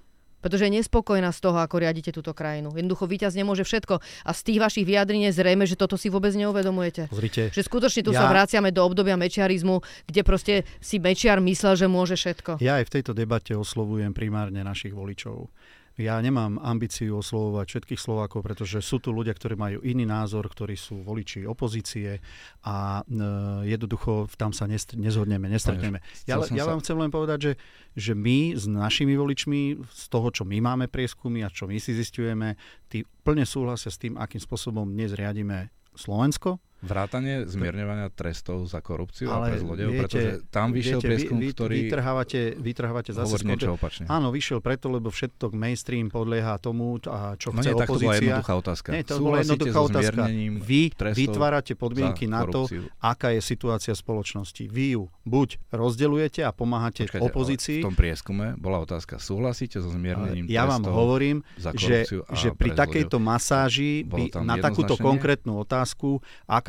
Pretože 0.46 0.70
je 0.70 0.78
nespokojná 0.78 1.34
z 1.34 1.42
toho, 1.42 1.58
ako 1.58 1.82
riadite 1.82 2.14
túto 2.14 2.30
krajinu. 2.30 2.70
Jednoducho 2.70 3.10
víťaz 3.10 3.34
nemôže 3.34 3.66
všetko. 3.66 3.98
A 3.98 4.30
z 4.30 4.42
tých 4.46 4.62
vašich 4.62 4.86
vyjadrení 4.86 5.26
je 5.34 5.42
zrejme, 5.42 5.66
že 5.66 5.74
toto 5.74 5.98
si 5.98 6.14
vôbec 6.14 6.38
neuvedomujete. 6.38 7.10
Pozrite, 7.10 7.50
že 7.50 7.66
skutočne 7.66 8.06
tu 8.06 8.14
ja... 8.14 8.22
sa 8.22 8.30
vraciame 8.30 8.70
do 8.70 8.86
obdobia 8.86 9.18
mečiarizmu, 9.18 9.82
kde 10.06 10.22
proste 10.22 10.62
si 10.78 11.02
mečiar 11.02 11.42
myslel, 11.42 11.74
že 11.82 11.88
môže 11.90 12.14
všetko. 12.14 12.62
Ja 12.62 12.78
aj 12.78 12.86
v 12.86 12.94
tejto 12.94 13.18
debate 13.18 13.58
oslovujem 13.58 14.14
primárne 14.14 14.62
našich 14.62 14.94
voličov. 14.94 15.50
Ja 15.96 16.20
nemám 16.20 16.60
ambíciu 16.60 17.24
oslovovať 17.24 17.66
všetkých 17.72 18.02
Slovákov, 18.04 18.44
pretože 18.44 18.84
sú 18.84 19.00
tu 19.00 19.16
ľudia, 19.16 19.32
ktorí 19.32 19.56
majú 19.56 19.80
iný 19.80 20.04
názor, 20.04 20.44
ktorí 20.52 20.76
sú 20.76 21.00
voliči 21.00 21.48
opozície 21.48 22.20
a 22.68 23.00
e, 23.00 23.24
jednoducho 23.72 24.28
tam 24.36 24.52
sa 24.52 24.68
nest- 24.68 25.00
nezhodneme, 25.00 25.48
nestretneme. 25.48 26.04
Ja, 26.28 26.44
ja 26.52 26.68
vám 26.68 26.84
chcem 26.84 27.00
len 27.00 27.08
povedať, 27.08 27.40
že, 27.40 27.54
že 27.96 28.12
my 28.12 28.60
s 28.60 28.68
našimi 28.68 29.16
voličmi, 29.16 29.88
z 29.88 30.06
toho, 30.12 30.28
čo 30.36 30.44
my 30.44 30.60
máme 30.60 30.92
prieskumy 30.92 31.48
a 31.48 31.54
čo 31.54 31.64
my 31.64 31.80
si 31.80 31.96
zistujeme, 31.96 32.60
tí 32.92 33.08
plne 33.24 33.48
súhlasia 33.48 33.88
s 33.88 33.96
tým, 33.96 34.20
akým 34.20 34.44
spôsobom 34.44 34.84
dnes 34.84 35.16
riadíme 35.16 35.72
Slovensko, 35.96 36.60
Vrátanie 36.86 37.50
zmierňovania 37.50 38.14
trestov 38.14 38.70
za 38.70 38.78
korupciu 38.80 39.34
Ale 39.34 39.50
a 39.50 39.50
pre 39.50 39.58
zlodejov, 39.58 39.92
pretože 40.06 40.30
tam 40.54 40.70
vyšiel 40.70 41.00
viete, 41.02 41.10
prieskum, 41.10 41.38
vy, 41.42 41.46
vy, 41.50 41.56
ktorý 41.58 41.76
vytrhávate, 41.90 42.42
vytrhávate 42.62 43.12
zase 43.12 43.26
hovorí 43.26 43.44
niečo 43.50 43.74
opačne. 43.74 44.06
Áno, 44.06 44.30
vyšiel 44.30 44.62
preto, 44.62 44.94
lebo 44.94 45.10
všetko 45.10 45.50
mainstream 45.58 46.14
podlieha 46.14 46.62
tomu, 46.62 47.02
a 47.10 47.34
čo 47.42 47.50
no 47.50 47.66
chce 47.66 47.74
nie, 47.74 47.82
opozícia. 47.82 47.90
to 47.90 47.98
bola 47.98 48.16
jednoduchá 48.22 48.54
otázka. 48.54 48.88
Nie, 48.94 49.04
to 49.04 49.16
bola 49.18 49.38
jednoduchá 49.42 49.74
so 49.74 49.88
otázka. 49.90 50.22
Vy 50.62 50.82
vytvárate 50.94 51.74
podmienky 51.74 52.26
na 52.30 52.46
to, 52.46 52.70
aká 53.02 53.34
je 53.34 53.42
situácia 53.42 53.94
spoločnosti. 53.98 54.70
Vy 54.70 54.86
ju 54.94 55.04
buď 55.26 55.58
rozdeľujete 55.74 56.46
a 56.46 56.54
pomáhate 56.54 57.10
Počkajte, 57.10 57.26
opozícii. 57.26 57.80
V 57.82 57.88
tom 57.90 57.98
prieskume 57.98 58.54
bola 58.62 58.78
otázka, 58.86 59.18
súhlasíte 59.18 59.82
so 59.82 59.90
zmiernením 59.90 60.46
Ja 60.46 60.70
vám 60.70 60.86
hovorím, 60.86 61.42
že, 61.58 62.06
že 62.14 62.54
pri 62.54 62.78
takejto 62.78 63.18
masáži 63.18 64.06
by 64.06 64.46
na 64.46 64.62
takúto 64.62 64.94
konkrétnu 65.00 65.58
otázku, 65.58 66.22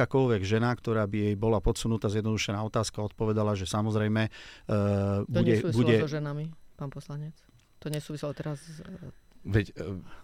akákoľvek 0.06 0.42
žena, 0.46 0.70
ktorá 0.70 1.02
by 1.10 1.18
jej 1.18 1.34
bola 1.34 1.58
podsunutá 1.58 2.06
zjednodušená 2.06 2.62
otázka, 2.62 3.02
odpovedala, 3.02 3.58
že 3.58 3.66
samozrejme 3.66 4.30
uh, 4.30 5.26
to 5.26 5.42
bude... 5.42 5.54
To 5.66 5.74
bude... 5.74 5.94
so 5.98 6.06
ženami, 6.06 6.54
pán 6.78 6.94
poslanec? 6.94 7.34
To 7.82 7.90
nesúviselo 7.90 8.30
teraz 8.30 8.62
s 8.62 8.78
Veď, 9.46 9.66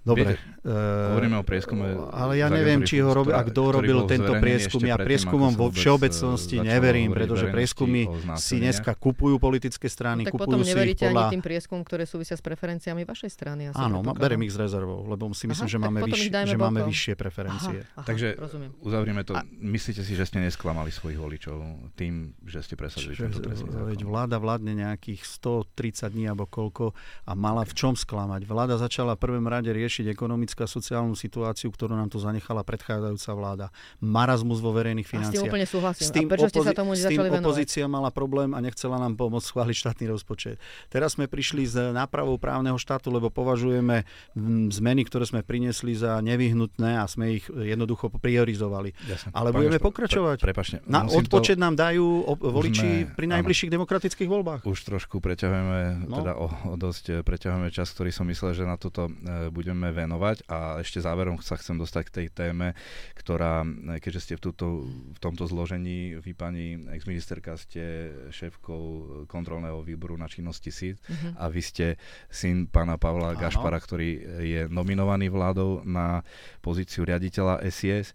Dobre. 0.03 0.35
Viete, 0.35 0.67
uh, 0.67 1.15
hovoríme 1.15 1.37
o 1.39 1.45
prieskume. 1.47 1.95
Ale 2.11 2.35
ja 2.35 2.51
neviem, 2.51 2.83
či 2.83 2.99
ho 2.99 3.15
robil, 3.15 3.39
a 3.39 3.47
kto 3.47 3.71
robil 3.71 4.03
tento 4.11 4.35
prieskum. 4.43 4.83
Ja 4.83 4.99
prieskumom 4.99 5.55
vo 5.55 5.71
všeobecnosti 5.71 6.59
neverím, 6.59 7.15
pretože 7.15 7.47
prieskumy 7.55 8.11
si 8.35 8.59
dneska 8.59 8.99
kupujú 8.99 9.39
politické 9.39 9.87
strany, 9.87 10.27
no, 10.27 10.35
tak 10.35 10.35
kupujú 10.35 10.59
potom 10.59 10.61
neveríte 10.67 11.07
podľa... 11.07 11.31
ani 11.31 11.39
tým 11.39 11.43
prieskumom, 11.47 11.83
ktoré 11.87 12.03
súvisia 12.03 12.35
s 12.35 12.43
preferenciami 12.43 13.07
vašej 13.07 13.31
strany. 13.31 13.71
Asi 13.71 13.79
Áno, 13.79 14.03
berem 14.03 14.43
ich 14.43 14.51
s 14.51 14.59
rezervou, 14.59 15.07
lebo 15.07 15.31
si 15.39 15.47
myslím, 15.47 15.71
Aha, 15.71 15.75
že, 15.75 15.79
máme, 15.79 16.01
vyš, 16.03 16.23
že 16.51 16.59
máme 16.59 16.81
vyššie 16.83 17.15
preferencie. 17.15 17.79
Aha, 17.87 18.03
aha, 18.03 18.07
Takže 18.07 18.29
rozumiem. 18.43 18.71
uzavrieme 18.83 19.23
to. 19.23 19.39
A... 19.39 19.47
Myslíte 19.63 20.03
si, 20.03 20.19
že 20.19 20.27
ste 20.27 20.43
nesklamali 20.43 20.91
svojich 20.91 21.19
voličov 21.23 21.63
tým, 21.95 22.35
že 22.43 22.59
ste 22.67 22.75
presadili 22.75 23.15
tento 23.15 23.39
trestný 23.39 23.71
Veď 23.71 24.03
vláda 24.03 24.43
vládne 24.43 24.75
nejakých 24.75 25.23
130 25.23 26.11
dní 26.11 26.27
alebo 26.27 26.51
koľko 26.51 26.91
a 27.23 27.33
mala 27.39 27.63
v 27.63 27.73
čom 27.79 27.95
sklamať. 27.95 28.51
Vláda 28.51 28.75
začala 28.83 29.12
v 29.15 29.21
prvom 29.29 29.47
rade 29.49 29.69
riešiť 29.71 30.09
ekonomická 30.11 30.65
sociálnu 30.69 31.17
situáciu, 31.17 31.69
ktorú 31.73 31.95
nám 31.97 32.13
tu 32.13 32.19
zanechala 32.21 32.63
predchádzajúca 32.63 33.31
vláda. 33.33 33.67
Marazmus 33.99 34.61
vo 34.61 34.73
verejných 34.73 35.07
financiách. 35.07 35.33
A 35.33 35.37
s 35.37 35.45
tým 35.45 35.51
úplne 35.51 35.69
súhlasím. 35.69 36.05
S 36.07 36.11
tým, 36.11 36.27
a 36.27 36.31
prečo 36.31 36.49
opozi- 36.49 36.57
ste 36.57 36.69
sa 36.69 36.73
tomu 36.75 36.93
s 36.97 37.05
tým 37.05 37.21
opozícia 37.23 37.85
mala 37.91 38.11
problém 38.13 38.53
a 38.57 38.59
nechcela 38.61 38.97
nám 38.97 39.19
pomôcť 39.19 39.47
schváliť 39.49 39.77
štátny 39.77 40.05
rozpočet. 40.09 40.57
Teraz 40.89 41.17
sme 41.17 41.27
prišli 41.27 41.65
s 41.67 41.77
nápravou 41.93 42.37
právneho 42.37 42.77
štátu, 42.79 43.13
lebo 43.13 43.29
považujeme 43.29 44.05
zmeny, 44.73 45.03
ktoré 45.05 45.25
sme 45.29 45.41
priniesli 45.43 45.93
za 45.97 46.21
nevyhnutné 46.23 47.01
a 47.01 47.05
sme 47.09 47.41
ich 47.41 47.47
jednoducho 47.49 48.09
priorizovali. 48.13 48.95
Jasne. 49.09 49.31
Ale 49.35 49.51
Pane 49.51 49.59
budeme 49.59 49.79
pokračovať. 49.83 50.37
Pre, 50.41 50.47
prepačne, 50.53 50.79
Na 50.87 51.05
odpočet 51.09 51.57
to... 51.59 51.65
nám 51.65 51.75
dajú 51.75 52.25
voliči 52.39 53.09
sme, 53.09 53.15
pri 53.17 53.27
najbližších 53.39 53.71
áno. 53.71 53.75
demokratických 53.81 54.29
voľbách. 54.29 54.61
Už 54.69 54.79
trošku 54.85 55.19
preťahujeme, 55.19 56.07
no. 56.07 56.17
teda 56.23 56.33
o, 56.39 56.47
o 56.49 56.75
dosť 56.77 57.25
preťahujeme 57.25 57.69
čas, 57.73 57.91
ktorý 57.93 58.11
som 58.13 58.29
myslel, 58.29 58.53
že 58.53 58.65
na 58.69 58.77
toto 58.77 59.02
e, 59.07 59.49
budeme 59.49 59.91
venovať 59.91 60.47
a 60.51 60.83
ešte 60.83 61.01
záverom 61.01 61.41
sa 61.41 61.57
chcem 61.57 61.79
dostať 61.79 62.03
k 62.09 62.15
tej 62.23 62.27
téme, 62.33 62.75
ktorá, 63.19 63.63
keďže 64.03 64.21
ste 64.21 64.35
v, 64.39 64.51
túto, 64.51 64.67
v 64.89 65.19
tomto 65.19 65.47
zložení, 65.47 66.19
vy 66.19 66.33
pani 66.35 66.77
exministerka 66.93 67.55
ste 67.57 68.13
šéfkou 68.35 68.83
kontrolného 69.31 69.81
výboru 69.81 70.19
na 70.19 70.27
činnosti 70.27 70.75
SID 70.75 70.99
uh-huh. 70.99 71.39
a 71.39 71.45
vy 71.49 71.63
ste 71.63 71.87
syn 72.29 72.67
pána 72.67 72.99
Pavla 72.99 73.33
Áno. 73.33 73.41
Gašpara, 73.41 73.79
ktorý 73.79 74.11
je 74.43 74.61
nominovaný 74.69 75.31
vládou 75.31 75.87
na 75.87 76.27
pozíciu 76.61 77.07
riaditeľa 77.07 77.63
SIS. 77.71 78.13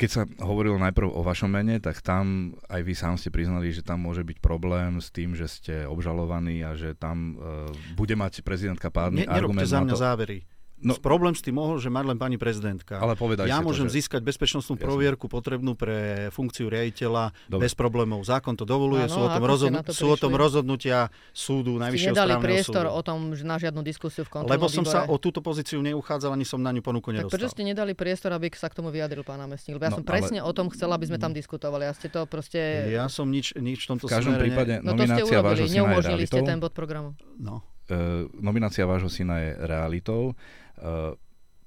Keď 0.00 0.10
sa 0.10 0.22
hovorilo 0.42 0.80
najprv 0.82 1.08
o 1.08 1.22
vašom 1.22 1.52
mene, 1.52 1.78
tak 1.78 2.02
tam 2.02 2.56
aj 2.66 2.80
vy 2.82 2.94
sám 2.96 3.14
ste 3.20 3.30
priznali, 3.30 3.70
že 3.70 3.86
tam 3.86 4.02
môže 4.02 4.26
byť 4.26 4.38
problém 4.42 4.98
s 4.98 5.12
tým, 5.14 5.36
že 5.36 5.46
ste 5.46 5.74
obžalovaní 5.86 6.64
a 6.64 6.74
že 6.74 6.96
tam 6.96 7.36
uh, 7.38 7.70
bude 7.94 8.16
mať 8.18 8.42
prezidentka 8.42 8.90
pádny 8.90 9.24
ne, 9.24 9.30
argument 9.30 9.68
za 9.68 9.84
mňa 9.84 9.94
to... 9.94 10.00
závery. 10.00 10.38
No, 10.82 10.98
problém 10.98 11.32
s 11.32 11.42
tým 11.46 11.54
mohol, 11.56 11.78
že 11.78 11.88
mať 11.88 12.04
len 12.10 12.18
pani 12.18 12.36
prezidentka. 12.36 12.98
Ale 12.98 13.14
ja 13.46 13.62
môžem 13.62 13.86
to, 13.86 13.94
že... 13.94 14.02
získať 14.02 14.20
bezpečnostnú 14.26 14.74
Jasne. 14.74 14.86
provierku 14.86 15.30
potrebnú 15.30 15.78
pre 15.78 16.28
funkciu 16.34 16.66
riaditeľa 16.66 17.30
Dobre. 17.46 17.70
bez 17.70 17.72
problémov. 17.78 18.26
Zákon 18.26 18.58
to 18.58 18.66
dovoluje, 18.66 19.06
Áno, 19.06 19.14
sú, 19.14 19.20
o 19.22 19.30
tom, 19.30 19.44
rozhodn- 19.46 19.84
to 19.86 19.94
sú 19.94 20.06
o 20.10 20.18
tom 20.18 20.34
rozhodnutia 20.34 21.08
súdu 21.30 21.78
Najvyššieho 21.78 22.14
nedali 22.14 22.34
správneho 22.34 22.46
priestor 22.50 22.84
súdu. 22.90 22.98
o 22.98 23.00
tom 23.00 23.18
že 23.32 23.44
na 23.46 23.56
žiadnu 23.62 23.80
diskusiu 23.86 24.26
v 24.26 24.30
kontrolnom 24.34 24.58
Lebo 24.58 24.66
som 24.66 24.82
výbore. 24.82 25.06
sa 25.06 25.10
o 25.10 25.16
túto 25.22 25.38
pozíciu 25.38 25.78
neuchádzal, 25.80 26.34
ani 26.34 26.42
som 26.42 26.58
na 26.58 26.74
ňu 26.74 26.82
ponuku 26.82 27.14
nedostal. 27.14 27.30
Tak 27.30 27.34
prečo 27.38 27.48
ste 27.54 27.62
nedali 27.62 27.94
priestor, 27.94 28.34
aby 28.34 28.50
sa 28.50 28.66
k 28.66 28.74
tomu 28.82 28.90
vyjadril 28.90 29.22
pán 29.22 29.38
námestník? 29.38 29.78
Lebo 29.78 29.86
ja 29.86 29.92
no, 29.94 30.02
som 30.02 30.04
presne 30.04 30.42
ale... 30.42 30.50
o 30.50 30.52
tom 30.52 30.66
chcela, 30.74 30.98
aby 30.98 31.06
sme 31.06 31.18
tam 31.22 31.30
diskutovali. 31.30 31.86
Ja 31.86 31.94
ste 31.94 32.10
to 32.10 32.26
proste... 32.26 32.90
Ja 32.90 33.06
som 33.06 33.30
nič, 33.30 33.54
nič 33.54 33.86
v 33.86 33.96
tomto 33.96 34.10
v 34.10 34.12
každom 34.18 34.34
prípade 34.36 34.82
no, 34.82 34.92
nominácia 34.92 35.38
vášho 35.38 35.70
syna 35.70 35.78
neumožnili 35.86 36.24
ste 36.26 36.40
ten 36.42 36.58
bod 36.58 36.74
programu. 36.74 37.14
No. 37.38 37.62
Uh, 37.90 38.30
nominácia 38.38 38.86
vášho 38.86 39.10
syna 39.10 39.42
je 39.42 39.50
realitou. 39.66 40.38
Uh, 40.82 41.14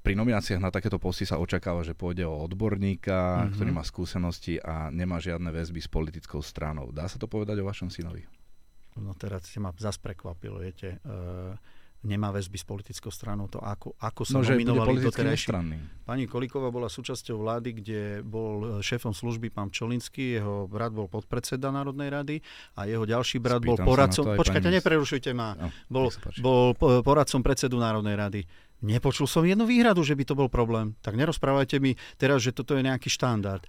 pri 0.05 0.13
nomináciách 0.13 0.61
na 0.61 0.69
takéto 0.69 1.01
posty 1.01 1.25
sa 1.25 1.41
očakáva, 1.41 1.81
že 1.81 1.97
pôjde 1.97 2.29
o 2.29 2.45
odborníka, 2.45 3.15
mm-hmm. 3.15 3.51
ktorý 3.57 3.69
má 3.73 3.81
skúsenosti 3.81 4.61
a 4.61 4.93
nemá 4.93 5.17
žiadne 5.17 5.49
väzby 5.49 5.81
s 5.81 5.89
politickou 5.89 6.45
stranou. 6.45 6.93
Dá 6.93 7.09
sa 7.09 7.17
to 7.17 7.25
povedať 7.25 7.57
o 7.57 7.65
vašom 7.65 7.89
synovi? 7.89 8.21
No 9.01 9.17
teraz 9.17 9.49
ste 9.49 9.57
ma 9.57 9.73
zase 9.73 9.97
prekvapilo, 9.97 10.61
viete. 10.61 11.01
Uh, 11.01 11.57
nemá 12.05 12.29
väzby 12.29 12.57
s 12.61 12.65
politickou 12.69 13.09
stranou, 13.09 13.49
to 13.49 13.57
ako, 13.57 13.97
ako 13.97 14.21
sa 14.23 14.39
no, 14.39 14.45
nominovali 14.45 15.01
do 15.01 15.09
Stranný. 15.09 15.81
Pani 16.05 16.29
Kolíková 16.29 16.69
bola 16.69 16.85
súčasťou 16.85 17.41
vlády, 17.41 17.81
kde 17.81 17.99
bol 18.21 18.79
šéfom 18.79 19.11
služby 19.11 19.49
pán 19.49 19.73
Čolinský, 19.73 20.37
jeho 20.37 20.69
brat 20.69 20.93
bol 20.93 21.09
podpredseda 21.09 21.73
Národnej 21.73 22.13
rady 22.13 22.35
a 22.77 22.85
jeho 22.85 23.09
ďalší 23.09 23.41
brat 23.41 23.65
Spýtam 23.65 23.73
bol 23.73 23.77
poradcom... 23.81 24.25
Počkajte, 24.37 24.69
neprerušujte 24.69 25.33
ma. 25.33 25.57
No, 25.57 25.73
bol, 25.89 26.13
bol 26.39 26.77
poradcom 27.01 27.41
predsedu 27.41 27.81
Národnej 27.81 28.15
rady. 28.15 28.41
Nepočul 28.83 29.25
som 29.25 29.47
jednu 29.47 29.63
výhradu, 29.63 30.03
že 30.03 30.13
by 30.13 30.23
to 30.27 30.35
bol 30.35 30.51
problém. 30.51 30.99
Tak 30.99 31.15
nerozprávajte 31.15 31.79
mi 31.79 31.95
teraz, 32.19 32.43
že 32.43 32.51
toto 32.51 32.75
je 32.75 32.83
nejaký 32.83 33.07
štandard. 33.07 33.63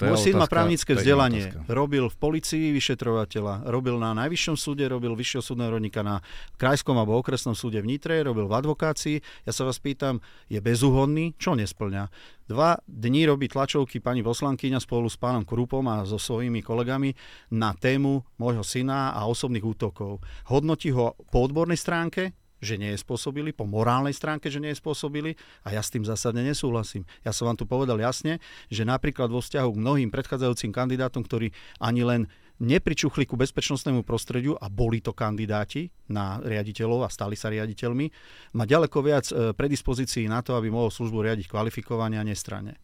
To 0.00 0.08
Môj 0.08 0.30
syn 0.30 0.38
má 0.40 0.48
právnické 0.48 0.96
vzdelanie. 0.96 1.52
Robil 1.68 2.08
v 2.08 2.16
policii 2.16 2.72
vyšetrovateľa, 2.72 3.68
robil 3.68 4.00
na 4.00 4.16
Najvyššom 4.16 4.56
súde, 4.56 4.86
robil 4.88 5.12
vyššieho 5.12 5.44
súdneho 5.44 5.70
rodníka 5.76 6.00
na 6.00 6.24
Krajskom 6.56 6.96
alebo 6.96 7.18
okresnom 7.20 7.52
súde 7.52 7.82
v 7.84 7.90
Nitre, 7.94 8.22
robil 8.24 8.48
v 8.48 8.54
advokácii. 8.54 9.16
Ja 9.44 9.52
sa 9.52 9.68
vás 9.68 9.82
pýtam, 9.82 10.24
je 10.48 10.58
bezúhodný? 10.62 11.36
Čo 11.36 11.52
nesplňa? 11.58 12.08
Dva 12.48 12.80
dní 12.88 13.28
robí 13.28 13.46
tlačovky 13.46 14.02
pani 14.02 14.24
poslankyňa 14.24 14.82
spolu 14.82 15.06
s 15.06 15.20
pánom 15.20 15.46
Krupom 15.46 15.86
a 15.86 16.02
so 16.02 16.18
svojimi 16.18 16.64
kolegami 16.64 17.14
na 17.54 17.76
tému 17.76 18.24
môjho 18.40 18.66
syna 18.66 19.14
a 19.14 19.28
osobných 19.28 19.62
útokov. 19.62 20.18
Hodnotí 20.50 20.90
ho 20.90 21.14
po 21.30 21.46
odbornej 21.46 21.78
stránke, 21.78 22.34
že 22.62 22.78
nie 22.78 22.94
je 22.94 23.02
spôsobili, 23.02 23.50
po 23.50 23.66
morálnej 23.66 24.14
stránke, 24.14 24.46
že 24.46 24.62
nie 24.62 24.70
je 24.70 24.78
spôsobili 24.78 25.34
a 25.66 25.74
ja 25.74 25.82
s 25.82 25.90
tým 25.90 26.06
zásadne 26.06 26.46
nesúhlasím. 26.46 27.02
Ja 27.26 27.34
som 27.34 27.50
vám 27.50 27.58
tu 27.58 27.66
povedal 27.66 27.98
jasne, 27.98 28.38
že 28.70 28.86
napríklad 28.86 29.28
vo 29.28 29.42
vzťahu 29.42 29.74
k 29.74 29.82
mnohým 29.82 30.08
predchádzajúcim 30.14 30.70
kandidátom, 30.70 31.26
ktorí 31.26 31.50
ani 31.82 32.06
len 32.06 32.30
nepričuchli 32.62 33.26
ku 33.26 33.34
bezpečnostnému 33.34 34.06
prostrediu 34.06 34.54
a 34.54 34.70
boli 34.70 35.02
to 35.02 35.10
kandidáti 35.10 35.90
na 36.06 36.38
riaditeľov 36.38 37.02
a 37.02 37.10
stali 37.10 37.34
sa 37.34 37.50
riaditeľmi, 37.50 38.06
má 38.54 38.62
ďaleko 38.62 38.98
viac 39.02 39.26
e, 39.34 39.50
predispozícií 39.50 40.30
na 40.30 40.46
to, 40.46 40.54
aby 40.54 40.70
mohol 40.70 40.94
službu 40.94 41.26
riadiť 41.26 41.50
kvalifikovane 41.50 42.22
a 42.22 42.24
nestranne. 42.24 42.78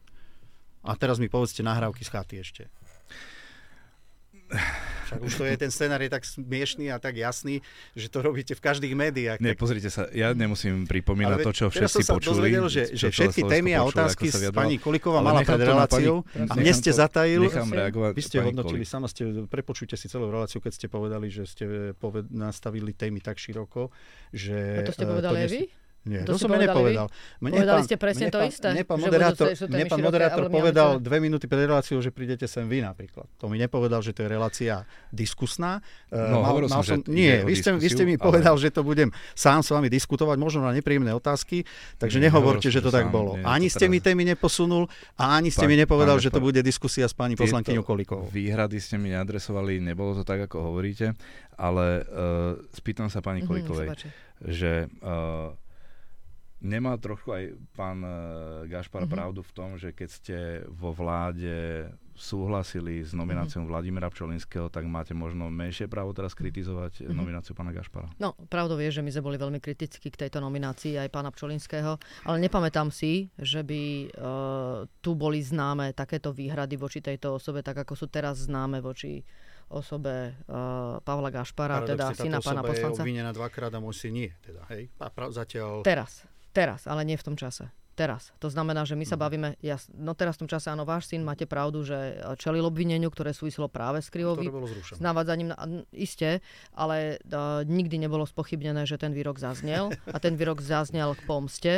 A 0.82 0.98
teraz 0.98 1.22
mi 1.22 1.30
povedzte 1.30 1.62
nahrávky 1.62 2.02
z 2.02 2.10
chaty 2.10 2.34
ešte. 2.42 2.62
Však 5.08 5.24
už 5.24 5.32
to 5.40 5.44
je, 5.48 5.54
ten 5.56 5.72
scenár 5.72 6.04
je 6.04 6.12
tak 6.12 6.20
smiešný 6.20 6.92
a 6.92 7.00
tak 7.00 7.16
jasný, 7.16 7.64
že 7.96 8.12
to 8.12 8.20
robíte 8.20 8.52
v 8.52 8.60
každých 8.60 8.92
médiách. 8.92 9.38
Nie, 9.40 9.56
tak... 9.56 9.64
pozrite 9.64 9.88
sa, 9.88 10.04
ja 10.12 10.36
nemusím 10.36 10.84
pripomínať 10.84 11.38
to, 11.48 11.52
čo 11.56 11.64
všetci 11.72 12.04
som 12.04 12.20
počuli. 12.20 12.52
Dozvedel, 12.52 12.66
že, 12.68 12.82
že 12.92 13.08
všetky 13.08 13.48
témy 13.48 13.72
a 13.72 13.88
otázky 13.88 14.28
s 14.28 14.52
pani 14.52 14.76
Kolíková 14.76 15.24
mala 15.24 15.40
pred 15.48 15.64
reláciou 15.64 16.28
a 16.36 16.52
mne 16.52 16.72
ste 16.76 16.92
zatajil. 16.92 17.48
Nechám 17.48 17.72
reagovať. 17.72 18.12
Vy 18.12 18.22
ste 18.24 18.38
hodnotili, 18.44 18.84
sama 18.84 19.08
ste, 19.08 19.48
prepočujte 19.48 19.96
si 19.96 20.12
celú 20.12 20.28
reláciu, 20.28 20.60
keď 20.60 20.72
ste 20.76 20.86
povedali, 20.92 21.32
že 21.32 21.48
ste 21.48 21.64
poved, 21.96 22.28
nastavili 22.28 22.92
témy 22.92 23.24
tak 23.24 23.40
široko, 23.40 23.88
že... 24.36 24.84
A 24.84 24.84
to 24.84 24.92
ste 24.92 25.08
povedali 25.08 25.38
aj 25.40 25.48
vy? 25.48 25.62
Nie, 26.08 26.24
to, 26.24 26.40
to 26.40 26.48
som 26.48 26.56
nepovedal. 26.56 27.12
Mne 27.44 27.60
povedali 27.60 27.80
pán, 27.84 27.86
ste 27.86 27.96
presne 28.00 28.26
to 28.32 28.40
isté. 28.40 28.68
Mne 28.72 28.84
pán 28.88 28.98
moderátor, 29.04 29.46
mne 29.68 29.84
pán 29.84 30.00
moderátor 30.00 30.44
povedal 30.48 30.90
dve 30.96 31.20
minúty 31.20 31.44
pred 31.44 31.68
reláciou, 31.68 32.00
že 32.00 32.08
prídete 32.08 32.48
sem 32.48 32.64
vy 32.64 32.80
napríklad. 32.80 33.28
To 33.36 33.52
mi 33.52 33.60
nepovedal, 33.60 34.00
že 34.00 34.16
to 34.16 34.24
je 34.24 34.28
relácia 34.32 34.88
diskusná. 35.12 35.84
Eh, 36.08 36.16
no, 36.16 36.40
mal, 36.40 36.56
mal 36.64 36.80
som, 36.80 37.04
že 37.04 37.04
nie, 37.12 37.44
vy 37.44 37.54
ste, 37.60 37.76
vy 37.76 37.88
ste 37.92 38.08
mi 38.08 38.16
ale... 38.16 38.24
povedal, 38.24 38.56
že 38.56 38.72
to 38.72 38.80
budem 38.80 39.12
sám 39.36 39.60
s 39.60 39.68
vami 39.68 39.92
diskutovať, 39.92 40.40
možno 40.40 40.64
na 40.64 40.72
nepríjemné 40.72 41.12
otázky, 41.12 41.68
takže 42.00 42.16
nie, 42.16 42.32
nehovorte, 42.32 42.72
že 42.72 42.80
to 42.80 42.88
tak 42.88 43.12
bolo. 43.12 43.36
Nie, 43.36 43.44
ani 43.44 43.68
ste 43.68 43.92
mi 43.92 44.00
témy 44.00 44.24
neposunul 44.24 44.88
a 45.20 45.36
ani 45.36 45.52
ste 45.52 45.68
mi 45.68 45.76
nepovedal, 45.76 46.16
že 46.16 46.32
to 46.32 46.40
bude 46.40 46.64
diskusia 46.64 47.04
s 47.04 47.12
pani 47.12 47.36
poslankyňou 47.36 47.84
Kolikovou. 47.84 48.26
Výhrady 48.32 48.80
ste 48.80 48.96
mi 48.96 49.12
neadresovali, 49.12 49.84
nebolo 49.84 50.16
to 50.16 50.24
tak, 50.24 50.48
ako 50.48 50.72
hovoríte, 50.72 51.12
ale 51.60 52.06
uh, 52.08 52.56
spýtam 52.72 53.12
sa 53.12 53.20
pani 53.20 53.44
mhm, 53.44 53.48
Kolikovej, 53.48 53.88
že 54.46 54.86
uh, 55.04 55.52
Nemá 56.58 56.98
trochu 56.98 57.30
aj 57.30 57.44
pán 57.78 58.02
eh, 58.02 58.66
Gašpar 58.66 59.06
mm-hmm. 59.06 59.14
pravdu 59.14 59.40
v 59.46 59.52
tom, 59.54 59.78
že 59.78 59.94
keď 59.94 60.08
ste 60.10 60.36
vo 60.66 60.90
vláde 60.90 61.86
súhlasili 62.18 63.06
s 63.06 63.14
nomináciou 63.14 63.62
mm-hmm. 63.62 63.70
Vladimira 63.70 64.10
Pčolinského, 64.10 64.66
tak 64.66 64.82
máte 64.90 65.14
možno 65.14 65.46
menšie 65.54 65.86
právo 65.86 66.10
teraz 66.10 66.34
kritizovať 66.34 67.06
mm-hmm. 67.06 67.14
nomináciu 67.14 67.54
pána 67.54 67.70
Gašpara? 67.70 68.10
No, 68.18 68.34
pravdou 68.50 68.74
je, 68.82 68.90
že 68.90 69.06
my 69.06 69.10
sme 69.14 69.22
boli 69.22 69.38
veľmi 69.38 69.62
kritickí 69.62 70.10
k 70.10 70.26
tejto 70.26 70.42
nominácii 70.42 70.98
aj 70.98 71.14
pána 71.14 71.30
Pčolinského, 71.30 71.94
ale 72.26 72.36
nepamätám 72.42 72.90
si, 72.90 73.30
že 73.38 73.62
by 73.62 74.10
uh, 74.18 74.90
tu 74.98 75.14
boli 75.14 75.38
známe 75.38 75.94
takéto 75.94 76.34
výhrady 76.34 76.74
voči 76.74 76.98
tejto 76.98 77.38
osobe, 77.38 77.62
tak 77.62 77.86
ako 77.86 77.94
sú 77.94 78.10
teraz 78.10 78.50
známe 78.50 78.82
voči 78.82 79.22
osobe 79.70 80.34
uh, 80.48 80.98
Pavla 81.04 81.30
Gašpara, 81.30 81.84
Paradoxne, 81.84 81.94
teda 81.94 82.06
syna 82.18 82.38
pána 82.42 82.66
poslanca. 82.66 82.98
je 82.98 83.04
obvinená 83.04 83.30
dvakrát 83.30 83.70
a 83.70 83.78
môj 83.78 83.94
syn 83.94 84.12
nie. 84.16 84.30
Teda, 84.42 84.64
hej? 84.74 84.88
A 84.98 85.12
prav, 85.12 85.30
zatiaľ... 85.30 85.84
Teraz. 85.84 86.26
Teraz, 86.58 86.90
ale 86.90 87.06
nie 87.06 87.14
v 87.14 87.22
tom 87.22 87.38
čase. 87.38 87.70
teraz. 87.94 88.30
To 88.38 88.46
znamená, 88.46 88.86
že 88.86 88.94
my 88.94 89.02
sa 89.02 89.18
Mhm. 89.18 89.22
bavíme, 89.26 89.48
ja, 89.58 89.74
no 89.90 90.14
teraz 90.14 90.38
v 90.38 90.46
tom 90.46 90.50
čase, 90.54 90.70
áno, 90.70 90.86
váš 90.86 91.10
syn, 91.10 91.26
máte 91.26 91.50
pravdu, 91.50 91.82
že 91.82 91.98
čelil 92.38 92.62
obvineniu, 92.62 93.10
ktoré 93.10 93.34
súviselo 93.34 93.66
práve 93.66 93.98
s 93.98 94.06
krivou 94.06 94.38
s 94.38 95.02
navádzaním, 95.02 95.50
na, 95.50 95.58
iste, 95.90 96.38
ale 96.78 97.18
uh, 97.26 97.66
nikdy 97.66 97.98
nebolo 97.98 98.22
spochybnené, 98.22 98.86
že 98.86 99.02
ten 99.02 99.10
výrok 99.10 99.42
zaznel 99.42 99.90
a 100.06 100.22
ten 100.22 100.38
výrok 100.38 100.62
zaznel 100.62 101.18
k 101.18 101.26
pomste. 101.26 101.72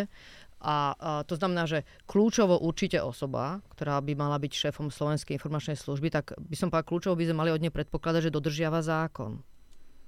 A 0.61 0.93
uh, 0.93 1.25
to 1.25 1.41
znamená, 1.41 1.65
že 1.65 1.89
kľúčovo 2.05 2.61
určite 2.61 3.01
osoba, 3.01 3.65
ktorá 3.73 3.97
by 4.05 4.13
mala 4.13 4.37
byť 4.37 4.53
šéfom 4.53 4.93
Slovenskej 4.93 5.41
informačnej 5.41 5.81
služby, 5.81 6.13
tak 6.13 6.37
by 6.37 6.53
som 6.53 6.69
povedal, 6.69 6.85
kľúčovo 6.85 7.17
by 7.17 7.33
sme 7.33 7.37
mali 7.41 7.51
od 7.57 7.65
nej 7.65 7.73
predpokladať, 7.73 8.29
že 8.29 8.37
dodržiava 8.37 8.85
zákon. 8.85 9.41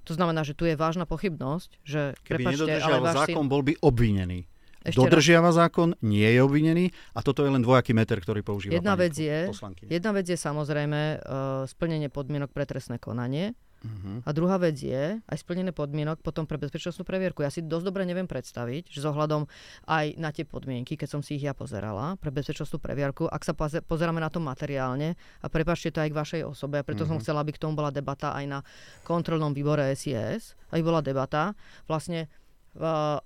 To 0.05 0.13
znamená, 0.13 0.45
že 0.45 0.53
tu 0.53 0.69
je 0.69 0.77
vážna 0.77 1.09
pochybnosť, 1.09 1.81
že 1.89 2.13
Keby 2.21 2.53
prepačte, 2.53 2.69
ale 2.69 2.69
nedodržiaval 2.69 3.01
váš 3.01 3.17
zákon, 3.25 3.45
syn... 3.47 3.49
bol 3.49 3.63
by 3.65 3.73
obvinený. 3.81 4.52
Ešte 4.85 4.99
Dodržiava 4.99 5.51
zákon, 5.51 5.95
nie 6.01 6.27
je 6.27 6.39
obvinený 6.39 6.85
a 7.11 7.21
toto 7.21 7.41
je 7.41 7.49
len 7.49 7.59
dvojaký 7.59 7.93
meter, 7.93 8.19
ktorý 8.19 8.41
používa 8.41 8.75
Jedna 8.75 8.95
vec 8.95 9.15
je- 9.15 9.49
poslankyňa. 9.49 9.89
Jedna 9.89 10.11
vec 10.11 10.27
je 10.27 10.37
samozrejme 10.37 11.01
uh, 11.17 11.21
splnenie 11.65 12.07
podmienok 12.07 12.51
pre 12.51 12.63
trestné 12.63 12.97
konanie 12.97 13.55
Mhm. 13.83 14.23
a 14.23 14.31
druhá 14.31 14.59
vec 14.59 14.79
je 14.79 15.19
aj 15.19 15.37
splnené 15.37 15.71
podmienok 15.71 16.23
potom 16.23 16.47
pre 16.47 16.55
bezpečnostnú 16.55 17.03
previerku. 17.03 17.43
Ja 17.43 17.51
si 17.51 17.59
dosť 17.61 17.83
dobre 17.85 18.07
neviem 18.07 18.31
predstaviť, 18.31 18.87
že 18.87 19.03
zohľadom 19.03 19.51
aj 19.91 20.15
na 20.17 20.31
tie 20.31 20.47
podmienky, 20.47 20.95
keď 20.95 21.09
som 21.09 21.21
si 21.21 21.35
ich 21.35 21.43
ja 21.43 21.51
pozerala 21.51 22.15
pre 22.15 22.31
bezpečnostnú 22.31 22.79
previerku, 22.79 23.27
ak 23.27 23.43
sa 23.43 23.51
poze- 23.51 23.83
pozeráme 23.83 24.23
na 24.23 24.31
to 24.31 24.39
materiálne 24.39 25.19
a 25.43 25.47
prepačte 25.49 25.91
to 25.91 25.99
aj 25.99 26.11
k 26.11 26.17
vašej 26.17 26.43
osobe, 26.45 26.79
a 26.79 26.87
preto 26.87 27.03
mm-hmm. 27.03 27.11
som 27.11 27.19
Mhm. 27.19 27.23
chcela, 27.27 27.43
aby 27.43 27.51
k 27.51 27.59
tomu 27.59 27.75
bola 27.75 27.91
debata 27.91 28.31
aj 28.31 28.45
na 28.47 28.59
kontrolnom 29.03 29.51
výbore 29.51 29.83
SIS, 29.91 30.55
aby 30.71 30.79
bola 30.81 31.03
debata 31.03 31.59
vlastne 31.85 32.31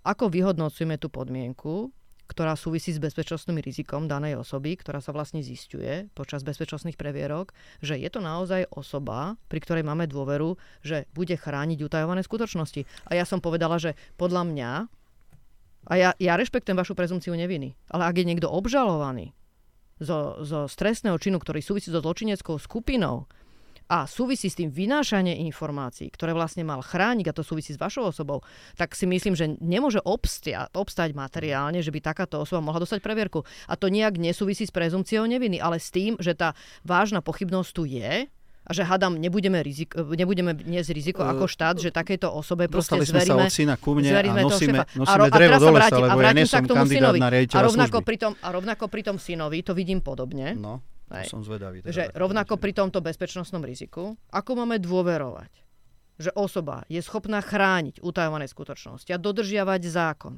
ako 0.02 0.24
vyhodnocujeme 0.27 0.98
tú 0.98 1.06
podmienku, 1.06 1.94
ktorá 2.27 2.59
súvisí 2.59 2.90
s 2.90 2.98
bezpečnostným 2.98 3.62
rizikom 3.62 4.10
danej 4.10 4.43
osoby, 4.43 4.74
ktorá 4.74 4.98
sa 4.98 5.14
vlastne 5.14 5.47
zistuje 5.47 6.10
počas 6.12 6.43
bezpečnostných 6.43 6.98
previerok, 6.98 7.55
že 7.78 7.94
je 7.94 8.10
to 8.10 8.18
naozaj 8.18 8.66
osoba, 8.74 9.39
pri 9.47 9.62
ktorej 9.62 9.86
máme 9.86 10.10
dôveru, 10.10 10.59
že 10.82 11.06
bude 11.14 11.39
chrániť 11.39 11.78
utajované 11.86 12.27
skutočnosti. 12.27 12.82
A 13.06 13.14
ja 13.14 13.23
som 13.23 13.39
povedala, 13.39 13.78
že 13.78 13.94
podľa 14.18 14.43
mňa, 14.43 14.70
a 15.86 15.94
ja, 15.94 16.10
ja 16.18 16.35
rešpektujem 16.35 16.74
vašu 16.74 16.98
prezumciu 16.98 17.39
neviny, 17.39 17.78
ale 17.94 18.10
ak 18.10 18.18
je 18.18 18.27
niekto 18.27 18.51
obžalovaný 18.51 19.31
zo, 20.02 20.43
zo 20.43 20.66
stresného 20.66 21.16
činu, 21.23 21.39
ktorý 21.39 21.62
súvisí 21.62 21.94
so 21.94 22.02
zločineckou 22.02 22.59
skupinou, 22.59 23.31
a 23.86 24.10
súvisí 24.10 24.50
s 24.50 24.58
tým 24.58 24.70
vynášanie 24.70 25.38
informácií, 25.46 26.10
ktoré 26.10 26.34
vlastne 26.34 26.66
mal 26.66 26.82
chrániť, 26.82 27.30
a 27.30 27.36
to 27.36 27.46
súvisí 27.46 27.70
s 27.70 27.78
vašou 27.78 28.10
osobou, 28.10 28.42
tak 28.74 28.98
si 28.98 29.06
myslím, 29.06 29.38
že 29.38 29.54
nemôže 29.62 30.02
obstia, 30.02 30.66
obstať 30.74 31.14
materiálne, 31.14 31.78
že 31.78 31.94
by 31.94 32.02
takáto 32.02 32.42
osoba 32.42 32.66
mohla 32.66 32.82
dostať 32.82 32.98
previerku. 32.98 33.46
A 33.70 33.78
to 33.78 33.86
nejak 33.86 34.18
nesúvisí 34.18 34.66
s 34.66 34.74
prezumciou 34.74 35.22
neviny, 35.30 35.62
ale 35.62 35.78
s 35.78 35.94
tým, 35.94 36.18
že 36.18 36.34
tá 36.34 36.58
vážna 36.82 37.22
pochybnosť 37.22 37.70
tu 37.70 37.86
je 37.86 38.26
a 38.66 38.70
že 38.74 38.82
hadam, 38.82 39.14
nebudeme, 39.14 39.62
rizik, 39.62 39.94
nebudeme 39.94 40.50
niesť 40.50 40.90
riziko 40.90 41.22
E, 41.22 41.30
ako 41.30 41.46
štát, 41.46 41.78
že 41.78 41.94
takejto 41.94 42.26
osobe 42.26 42.66
proste 42.66 42.98
Dostali 42.98 43.06
sme 43.06 43.22
sa 43.22 43.26
zveríme, 43.30 43.46
od 43.46 43.54
syna 43.54 43.74
ku 43.78 43.94
mne 43.94 44.10
a 44.10 44.12
zveríme 44.18 44.40
nosíme, 44.42 44.78
nosíme 44.98 45.18
ro- 45.22 45.30
drevo 45.30 45.38
teraz 45.38 45.60
do 45.62 45.62
sa 45.62 45.70
lesa, 45.70 45.78
vrátim, 45.78 46.02
a 46.02 46.06
lebo 46.10 46.20
ja 46.26 46.32
nie 46.34 46.42
sa 46.42 46.58
som 46.58 46.64
kandidát 46.66 47.14
synovi. 47.14 47.18
na 47.22 47.30
A 47.30 47.58
rovnako, 47.62 47.98
pri 48.02 48.16
tom, 48.18 48.32
a 48.42 48.48
rovnako 48.50 48.84
pri 48.90 49.02
tom 49.06 49.16
synovi 49.22 49.62
to 49.62 49.70
vidím 49.70 50.02
podobne. 50.02 50.58
No, 50.58 50.82
Hej. 51.10 51.30
som 51.30 51.42
zvedavý. 51.46 51.86
teda, 51.86 51.94
že 51.94 52.04
rovnako 52.18 52.58
pri 52.58 52.74
tomto 52.74 52.98
bezpečnostnom 52.98 53.62
riziku, 53.62 54.18
ako 54.34 54.50
máme 54.58 54.82
dôverovať, 54.82 55.52
že 56.18 56.30
osoba 56.34 56.82
je 56.90 56.98
schopná 56.98 57.38
chrániť 57.38 58.02
utajované 58.02 58.50
skutočnosti 58.50 59.10
a 59.14 59.20
dodržiavať 59.20 59.82
zákon, 59.86 60.34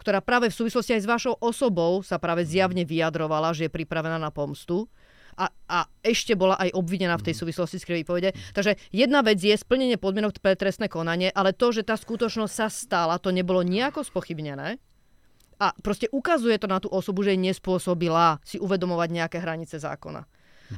ktorá 0.00 0.20
práve 0.24 0.48
v 0.48 0.58
súvislosti 0.60 0.96
aj 0.96 1.02
s 1.04 1.08
vašou 1.08 1.34
osobou 1.40 2.00
sa 2.00 2.16
práve 2.16 2.44
zjavne 2.44 2.88
vyjadrovala, 2.88 3.52
že 3.52 3.68
je 3.68 3.76
pripravená 3.76 4.16
na 4.16 4.32
pomstu 4.32 4.88
a, 5.36 5.48
a 5.68 5.78
ešte 6.04 6.36
bola 6.36 6.56
aj 6.60 6.76
obvinená 6.76 7.16
v 7.16 7.30
tej 7.30 7.34
súvislosti 7.36 7.80
s 7.80 7.86
krivej 7.86 8.04
povede. 8.04 8.30
Takže 8.56 8.76
jedna 8.92 9.24
vec 9.24 9.40
je 9.40 9.56
splnenie 9.56 9.96
podmienok 9.96 10.40
pre 10.40 10.56
trestné 10.56 10.88
konanie, 10.88 11.32
ale 11.32 11.56
to, 11.56 11.72
že 11.72 11.86
tá 11.86 11.96
skutočnosť 11.96 12.52
sa 12.52 12.68
stala, 12.68 13.20
to 13.20 13.32
nebolo 13.32 13.64
nejako 13.64 14.04
spochybnené. 14.04 14.80
A 15.60 15.76
proste 15.84 16.08
ukazuje 16.08 16.56
to 16.56 16.64
na 16.64 16.80
tú 16.80 16.88
osobu, 16.88 17.20
že 17.20 17.36
je 17.36 17.44
nespôsobila 17.52 18.40
si 18.40 18.56
uvedomovať 18.56 19.08
nejaké 19.12 19.38
hranice 19.44 19.76
zákona. 19.76 20.24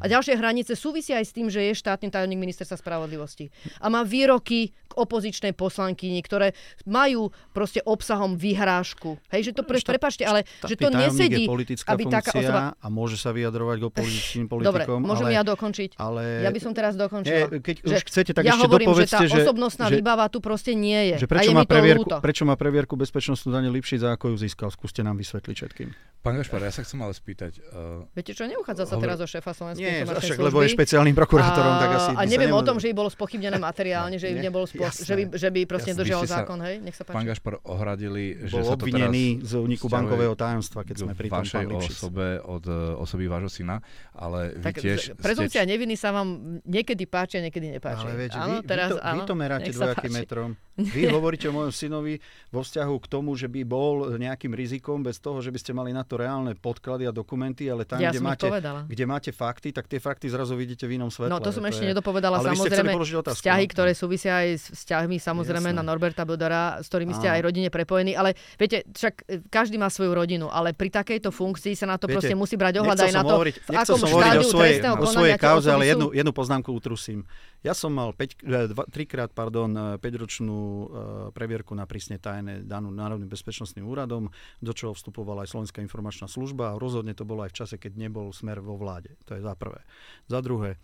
A 0.01 0.09
ďalšie 0.09 0.39
hranice 0.39 0.73
súvisia 0.79 1.21
aj 1.21 1.27
s 1.29 1.33
tým, 1.35 1.53
že 1.53 1.61
je 1.69 1.73
štátny 1.77 2.09
tajomník 2.09 2.41
ministerstva 2.41 2.81
spravodlivosti. 2.81 3.53
A 3.83 3.93
má 3.93 4.07
výroky 4.07 4.73
k 4.73 4.93
opozičnej 4.97 5.57
poslankyni, 5.57 6.21
ktoré 6.21 6.53
majú 6.85 7.33
proste 7.57 7.81
obsahom 7.85 8.37
vyhrážku. 8.37 9.17
Hej, 9.33 9.51
že 9.51 9.53
to 9.57 9.63
pre, 9.65 9.81
Štát- 9.81 9.97
prepačte, 9.97 10.25
ale 10.29 10.45
že 10.69 10.77
to 10.77 10.93
nesedí, 10.93 11.45
je 11.45 11.49
politická 11.49 11.97
aby 11.97 12.05
taká 12.13 12.33
osoba... 12.37 12.77
a 12.77 12.87
môže 12.93 13.17
sa 13.17 13.33
vyjadrovať 13.33 13.77
k 13.81 13.85
opozičným 13.89 14.47
Dobre, 14.49 14.85
politikom. 14.85 15.01
môžem 15.01 15.33
ale, 15.33 15.37
ja 15.37 15.43
dokončiť? 15.45 15.91
ale... 15.97 16.45
Ja 16.45 16.51
by 16.53 16.61
som 16.61 16.73
teraz 16.77 16.93
dokončila. 16.97 17.49
Nie, 17.49 17.65
keď 17.65 17.77
že 17.81 17.95
už 17.97 18.03
chcete, 18.05 18.31
tak 18.37 18.45
ja 18.45 18.53
ešte 18.53 18.69
hovorím, 18.69 18.93
že 18.93 19.05
tá 19.09 19.21
osobnostná 19.25 19.87
že, 19.89 19.97
výbava 20.01 20.29
tu 20.29 20.45
proste 20.45 20.77
nie 20.77 21.17
je. 21.17 21.25
že 21.25 21.29
a 21.29 21.33
prečo, 21.33 21.51
je 21.51 21.57
má 21.57 21.65
mi 21.65 21.69
to 21.69 21.73
previerku, 21.73 22.05
ľúto. 22.05 22.17
prečo 22.21 22.43
má 22.45 22.55
previerku 22.61 22.95
bezpečnostnú 23.01 23.49
Daniel 23.49 23.73
Lipšic 23.73 24.01
a 24.05 24.13
ako 24.13 24.37
ju 24.37 24.37
získal? 24.45 24.69
Skúste 24.69 25.01
nám 25.01 25.17
vysvetliť 25.17 25.57
všetkým. 25.57 25.89
Pán 26.23 26.39
Gašpar, 26.39 26.63
ja 26.63 26.71
sa 26.71 26.87
chcem 26.87 27.03
ale 27.03 27.19
spýtať. 27.19 27.59
Uh, 27.75 28.07
Viete 28.15 28.31
čo, 28.31 28.47
neuchádza 28.47 28.87
sa 28.87 28.95
Hovor- 28.95 29.05
teraz 29.11 29.19
o 29.19 29.27
šéfa 29.27 29.51
Slovenskej 29.51 29.82
Nie, 29.83 30.07
však 30.07 30.39
služby. 30.39 30.47
lebo 30.47 30.59
je 30.63 30.69
špeciálnym 30.71 31.15
prokurátorom, 31.19 31.75
tak 31.83 31.91
asi... 31.99 32.11
a 32.15 32.23
neviem 32.23 32.55
o 32.55 32.63
tom, 32.63 32.77
že 32.79 32.87
by 32.91 32.95
bolo 32.95 33.11
spochybnené 33.11 33.59
materiálne, 33.59 34.17
že 34.17 34.31
by, 34.31 34.39
Nie, 34.39 34.47
nebol 34.47 34.65
spo- 34.71 34.87
jasné. 34.87 35.03
že 35.03 35.15
by, 35.19 35.23
že 35.35 35.49
by 35.51 35.61
proste 35.67 35.91
Jasné. 35.93 36.27
sa- 36.27 36.41
zákon, 36.43 36.59
hej? 36.63 36.77
Nech 36.81 36.95
sa 36.95 37.03
pán 37.03 37.15
páči. 37.19 37.29
Gašpar 37.29 37.55
ohradili, 37.67 38.39
že 38.47 38.55
bol 38.55 38.65
sa 38.65 38.75
to 38.79 38.85
obvinený 38.87 39.25
z 39.43 39.53
úniku 39.59 39.87
bankového 39.91 40.35
tajomstva, 40.39 40.87
keď 40.87 40.97
sme 41.03 41.13
pri 41.19 41.29
tom 41.29 41.43
vašej 41.43 41.65
pán 41.67 41.83
osobe 41.83 42.27
od 42.41 42.65
e, 42.67 42.75
osoby 43.03 43.25
vášho 43.27 43.51
syna, 43.51 43.77
ale 44.15 44.55
vy 44.57 44.65
Tak 44.65 44.75
tiež 44.79 45.01
prezumcia 45.19 45.63
ste... 45.67 45.71
neviny 45.71 45.95
sa 45.99 46.15
vám 46.15 46.61
niekedy 46.63 47.05
páči 47.11 47.39
a 47.39 47.43
niekedy 47.43 47.77
nepáči. 47.79 48.07
Ale 48.07 48.29
áno, 48.31 48.63
vy, 48.63 48.71
vy, 48.71 49.21
to, 49.27 49.35
meráte 49.35 49.71
dvojakým 49.75 50.13
metrom. 50.13 50.51
Vy 50.81 51.05
hovoríte 51.17 51.49
o 51.49 51.55
mojom 51.55 51.73
synovi 51.73 52.17
vo 52.49 52.65
vzťahu 52.65 52.95
k 53.05 53.07
tomu, 53.09 53.37
že 53.37 53.45
by 53.45 53.61
bol 53.69 54.17
nejakým 54.17 54.57
rizikom 54.57 55.05
bez 55.05 55.21
toho, 55.21 55.45
že 55.45 55.53
by 55.53 55.59
ste 55.61 55.73
mali 55.77 55.93
na 55.93 56.01
to 56.01 56.17
reálne 56.17 56.57
podklady 56.57 57.05
a 57.05 57.13
dokumenty, 57.13 57.69
ale 57.69 57.85
tam, 57.85 58.01
Ja 58.01 58.09
kde, 58.09 58.25
máte, 58.25 58.49
povedala. 58.49 58.81
kde 58.89 59.05
máte 59.05 59.31
fakty, 59.37 59.69
tak 59.77 59.85
tie 59.85 60.01
fakty 60.01 60.33
zrazu 60.33 60.57
vidíte 60.57 60.89
v 60.89 60.97
inom 60.97 61.13
svetle. 61.13 61.29
No 61.29 61.45
to 61.45 61.53
som 61.53 61.65
ešte 61.69 61.85
je... 61.85 61.93
nedopovedala. 61.93 62.41
Ale 62.41 62.57
samozrejme, 62.57 62.97
otázku, 62.97 63.45
vzťahy, 63.45 63.65
no. 63.69 63.73
ktoré 63.77 63.93
súvisia 63.93 64.33
aj 64.41 64.49
s 64.57 64.65
vzťahmi 64.73 65.17
samozrejme 65.21 65.69
Jasné. 65.73 65.79
na 65.79 65.85
Norberta 65.85 66.25
Bodora, 66.25 66.81
s 66.81 66.89
ktorými 66.89 67.13
ste 67.13 67.29
aj 67.29 67.41
rodine 67.45 67.69
prepojení. 67.69 68.17
Ale 68.17 68.33
viete, 68.57 68.89
však 68.89 69.15
e, 69.29 69.45
každý 69.53 69.77
má 69.77 69.93
svoju 69.93 70.17
rodinu, 70.17 70.49
ale 70.49 70.73
pri 70.73 70.89
takejto 70.89 71.29
funkcii 71.29 71.77
sa 71.77 71.85
na 71.85 72.01
to 72.01 72.09
Viete, 72.09 72.17
proste 72.17 72.35
musí 72.35 72.57
brať 72.57 72.81
ohľad 72.81 72.97
aj 72.97 73.13
na 73.13 73.23
to, 73.23 73.35
hovoriť, 73.37 73.55
v 73.61 73.71
akom 73.77 73.99
som 74.01 74.09
hovoriť 74.09 74.17
o 74.17 74.21
štádiu 74.21 74.43
svojej, 74.49 74.73
trestného 74.81 74.95
o 74.97 75.07
svojej 75.07 75.37
kauze, 75.37 75.69
ale 75.69 75.85
jednu, 75.85 76.07
jednu 76.17 76.33
poznámku 76.33 76.71
utrusím. 76.73 77.29
Ja 77.63 77.79
som 77.79 77.95
mal 77.95 78.11
5, 78.11 78.43
dva, 78.75 78.85
trikrát 78.91 79.31
pardon, 79.31 79.71
5-ročnú 80.03 80.59
e, 80.59 80.87
previerku 81.31 81.79
na 81.79 81.87
prísne 81.87 82.19
tajné 82.19 82.67
danú 82.67 82.91
Národným 82.91 83.31
bezpečnostným 83.31 83.87
úradom, 83.87 84.35
do 84.59 84.73
čoho 84.75 84.99
vstupovala 84.99 85.47
aj 85.47 85.55
Slovenská 85.55 85.79
informačná 85.79 86.27
služba 86.27 86.75
a 86.75 86.79
rozhodne 86.83 87.15
to 87.15 87.23
bolo 87.23 87.47
aj 87.47 87.55
v 87.55 87.59
čase, 87.63 87.75
keď 87.79 87.95
nebol 87.95 88.35
smer 88.35 88.59
vo 88.59 88.75
vláde. 88.75 89.15
To 89.31 89.39
je 89.39 89.43
za 89.47 89.55
prvé. 89.55 89.79
Za 90.27 90.43
druhé, 90.43 90.83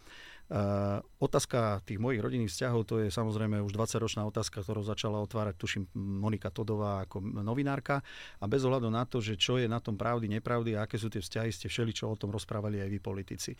Uh, 0.48 1.04
otázka 1.20 1.84
tých 1.84 2.00
mojich 2.00 2.24
rodinných 2.24 2.48
vzťahov, 2.48 2.88
to 2.88 3.04
je 3.04 3.12
samozrejme 3.12 3.60
už 3.60 3.68
20-ročná 3.68 4.24
otázka, 4.24 4.64
ktorú 4.64 4.80
začala 4.80 5.20
otvárať, 5.20 5.60
tuším, 5.60 5.84
Monika 5.92 6.48
Todová 6.48 7.04
ako 7.04 7.20
novinárka. 7.20 8.00
A 8.40 8.48
bez 8.48 8.64
ohľadu 8.64 8.88
na 8.88 9.04
to, 9.04 9.20
že 9.20 9.36
čo 9.36 9.60
je 9.60 9.68
na 9.68 9.76
tom 9.76 10.00
pravdy, 10.00 10.24
nepravdy 10.24 10.72
a 10.72 10.88
aké 10.88 10.96
sú 10.96 11.12
tie 11.12 11.20
vzťahy, 11.20 11.52
ste 11.52 11.68
všeli, 11.68 11.92
čo 11.92 12.08
o 12.08 12.16
tom 12.16 12.32
rozprávali 12.32 12.80
aj 12.80 12.88
vy 12.88 12.96
politici. 12.96 13.52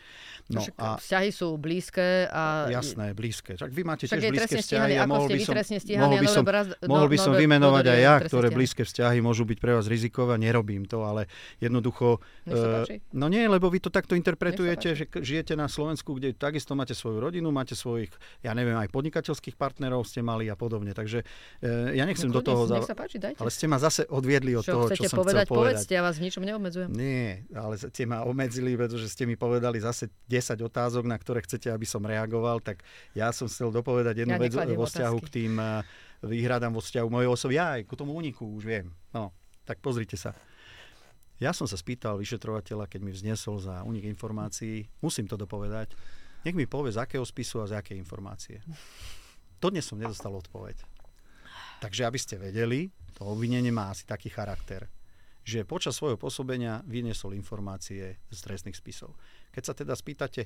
No 0.48 0.65
Však 0.65 0.74
a 0.81 0.89
Vzťahy 0.97 1.28
sú 1.28 1.48
blízke 1.60 2.24
a... 2.32 2.73
jasné, 2.73 3.12
blízke. 3.12 3.60
Tak 3.60 3.69
vy 3.69 3.82
máte 3.85 4.09
tiež 4.09 4.24
blízke 4.24 4.56
vzťahy 4.56 4.65
stíhaný, 4.65 4.94
a 4.97 5.05
ako 5.05 5.12
mohol 5.12 5.28
by 5.28 5.40
som, 5.44 5.55
mohol 6.01 6.16
by 6.16 6.28
som, 6.32 6.44
Braz- 6.48 6.77
mohol 6.89 7.09
by 7.12 7.19
no- 7.19 7.20
som 7.20 7.32
Norbert 7.36 7.43
vymenovať 7.44 7.85
Bodor 7.85 7.93
aj 7.93 8.01
ja, 8.01 8.15
ktoré 8.24 8.48
stíhaný. 8.48 8.56
blízke 8.56 8.82
vzťahy 8.89 9.19
môžu 9.20 9.44
byť 9.44 9.59
pre 9.60 9.73
vás 9.77 9.86
rizikové, 9.93 10.40
nerobím 10.40 10.89
to, 10.89 11.05
ale 11.05 11.28
jednoducho... 11.60 12.24
Eh, 12.48 12.56
páči. 12.56 12.94
No 13.12 13.28
nie, 13.28 13.44
lebo 13.44 13.69
vy 13.69 13.85
to 13.85 13.93
takto 13.93 14.16
interpretujete, 14.16 14.97
že 14.97 15.05
žijete 15.05 15.52
na 15.52 15.69
Slovensku, 15.69 16.16
kde 16.16 16.32
takisto 16.32 16.78
máte 16.79 16.95
svoju 16.95 17.19
rodinu, 17.19 17.51
máte 17.51 17.75
svojich, 17.75 18.15
ja 18.47 18.55
neviem, 18.55 18.79
aj 18.79 18.87
podnikateľských 18.95 19.59
partnerov 19.59 20.07
ste 20.07 20.23
mali 20.23 20.47
a 20.47 20.55
podobne. 20.55 20.95
Takže 20.95 21.27
e, 21.59 21.99
ja 21.99 22.07
nechcem 22.07 22.31
No, 22.31 22.39
do 22.39 22.43
toho... 22.47 22.71
Nech 22.71 22.87
sa 22.87 22.95
páči, 22.95 23.19
dajte. 23.19 23.43
Ale 23.43 23.51
ste 23.51 23.67
ma 23.67 23.83
zase 23.83 24.07
odviedli 24.07 24.55
od 24.55 24.63
čo 24.63 24.79
toho, 24.79 24.85
chcete 24.87 25.09
čo 25.09 25.11
som 25.11 25.19
povedať, 25.25 25.45
chcel 25.49 25.57
povedať. 25.59 25.75
povedzte, 25.75 25.93
ja 25.99 26.03
vás 26.07 26.17
v 26.21 26.23
ničom 26.31 26.43
neobmedzujem. 26.47 26.91
Nie, 26.95 27.49
ale 27.51 27.75
ste 27.81 28.05
ma 28.07 28.23
obmedzili, 28.23 28.79
pretože 28.79 29.11
ste 29.11 29.27
mi 29.27 29.35
povedali 29.35 29.83
zase 29.83 30.13
10 30.31 30.61
otázok, 30.63 31.09
na 31.09 31.17
ktoré 31.19 31.43
chcete, 31.43 31.73
aby 31.73 31.89
som 31.89 32.05
reagoval, 32.05 32.63
tak 32.63 32.85
ja 33.17 33.35
som 33.35 33.51
chcel 33.51 33.75
dopovedať 33.75 34.23
jednu 34.23 34.37
Ja 34.37 34.41
vec 34.41 34.53
vo 34.55 34.87
vzťahu 34.87 35.19
k 35.25 35.29
tým 35.33 35.53
eh, 35.59 35.83
výhradám 36.23 36.77
vo 36.77 36.85
vzťahu 36.85 37.09
mojej 37.09 37.29
osoby. 37.33 37.53
Ja 37.57 37.81
aj 37.81 37.89
k 37.89 37.93
tomu 37.97 38.13
úniku 38.13 38.45
už 38.55 38.63
viem. 38.69 38.87
No, 39.11 39.33
tak 39.65 39.81
pozrite 39.81 40.21
sa. 40.21 40.37
Ja 41.39 41.55
som 41.55 41.71
sa 41.71 41.79
spýtal 41.79 42.19
vyšetrovateľa, 42.19 42.91
keď 42.91 43.01
mi 43.03 43.15
vznesol 43.15 43.63
za 43.63 43.87
únik 43.87 44.11
informácií, 44.11 44.91
musím 44.99 45.31
to 45.31 45.39
dopovedať, 45.39 45.95
nech 46.44 46.55
mi 46.55 46.69
povie, 46.69 46.94
z 46.94 47.01
akého 47.02 47.24
spisu 47.24 47.65
a 47.65 47.70
z 47.70 47.78
akej 47.78 47.97
informácie. 47.98 48.62
Dodnes 49.59 49.86
som 49.86 49.98
nedostal 49.98 50.31
odpoveď. 50.35 50.78
Takže 51.78 52.06
aby 52.06 52.19
ste 52.19 52.39
vedeli, 52.39 52.90
to 53.15 53.27
obvinenie 53.27 53.70
má 53.70 53.90
asi 53.90 54.06
taký 54.06 54.31
charakter, 54.31 54.86
že 55.48 55.65
počas 55.65 55.97
svojho 55.97 56.20
pôsobenia 56.20 56.85
vyniesol 56.85 57.32
informácie 57.32 58.20
z 58.28 58.39
trestných 58.44 58.77
spisov. 58.77 59.16
Keď 59.48 59.62
sa 59.65 59.73
teda 59.73 59.97
spýtate, 59.97 60.44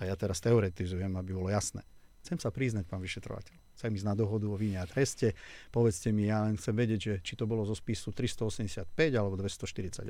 a 0.00 0.10
ja 0.10 0.18
teraz 0.18 0.42
teoretizujem, 0.42 1.14
aby 1.14 1.30
bolo 1.30 1.46
jasné, 1.46 1.86
chcem 2.26 2.42
sa 2.42 2.50
priznať, 2.50 2.90
pán 2.90 2.98
vyšetrovateľ. 2.98 3.61
Chcem 3.72 3.90
ísť 3.92 4.06
na 4.06 4.14
dohodu 4.14 4.46
o 4.46 4.54
víne 4.54 4.78
a 4.78 4.86
treste. 4.86 5.32
Povedzte 5.68 6.12
mi, 6.12 6.26
ja 6.26 6.44
len 6.44 6.54
chcem 6.54 6.70
vedieť, 6.70 7.00
že 7.00 7.14
či 7.20 7.34
to 7.34 7.44
bolo 7.44 7.64
zo 7.64 7.72
spisu 7.72 8.12
385 8.12 8.86
alebo 9.12 9.34
248 9.34 10.06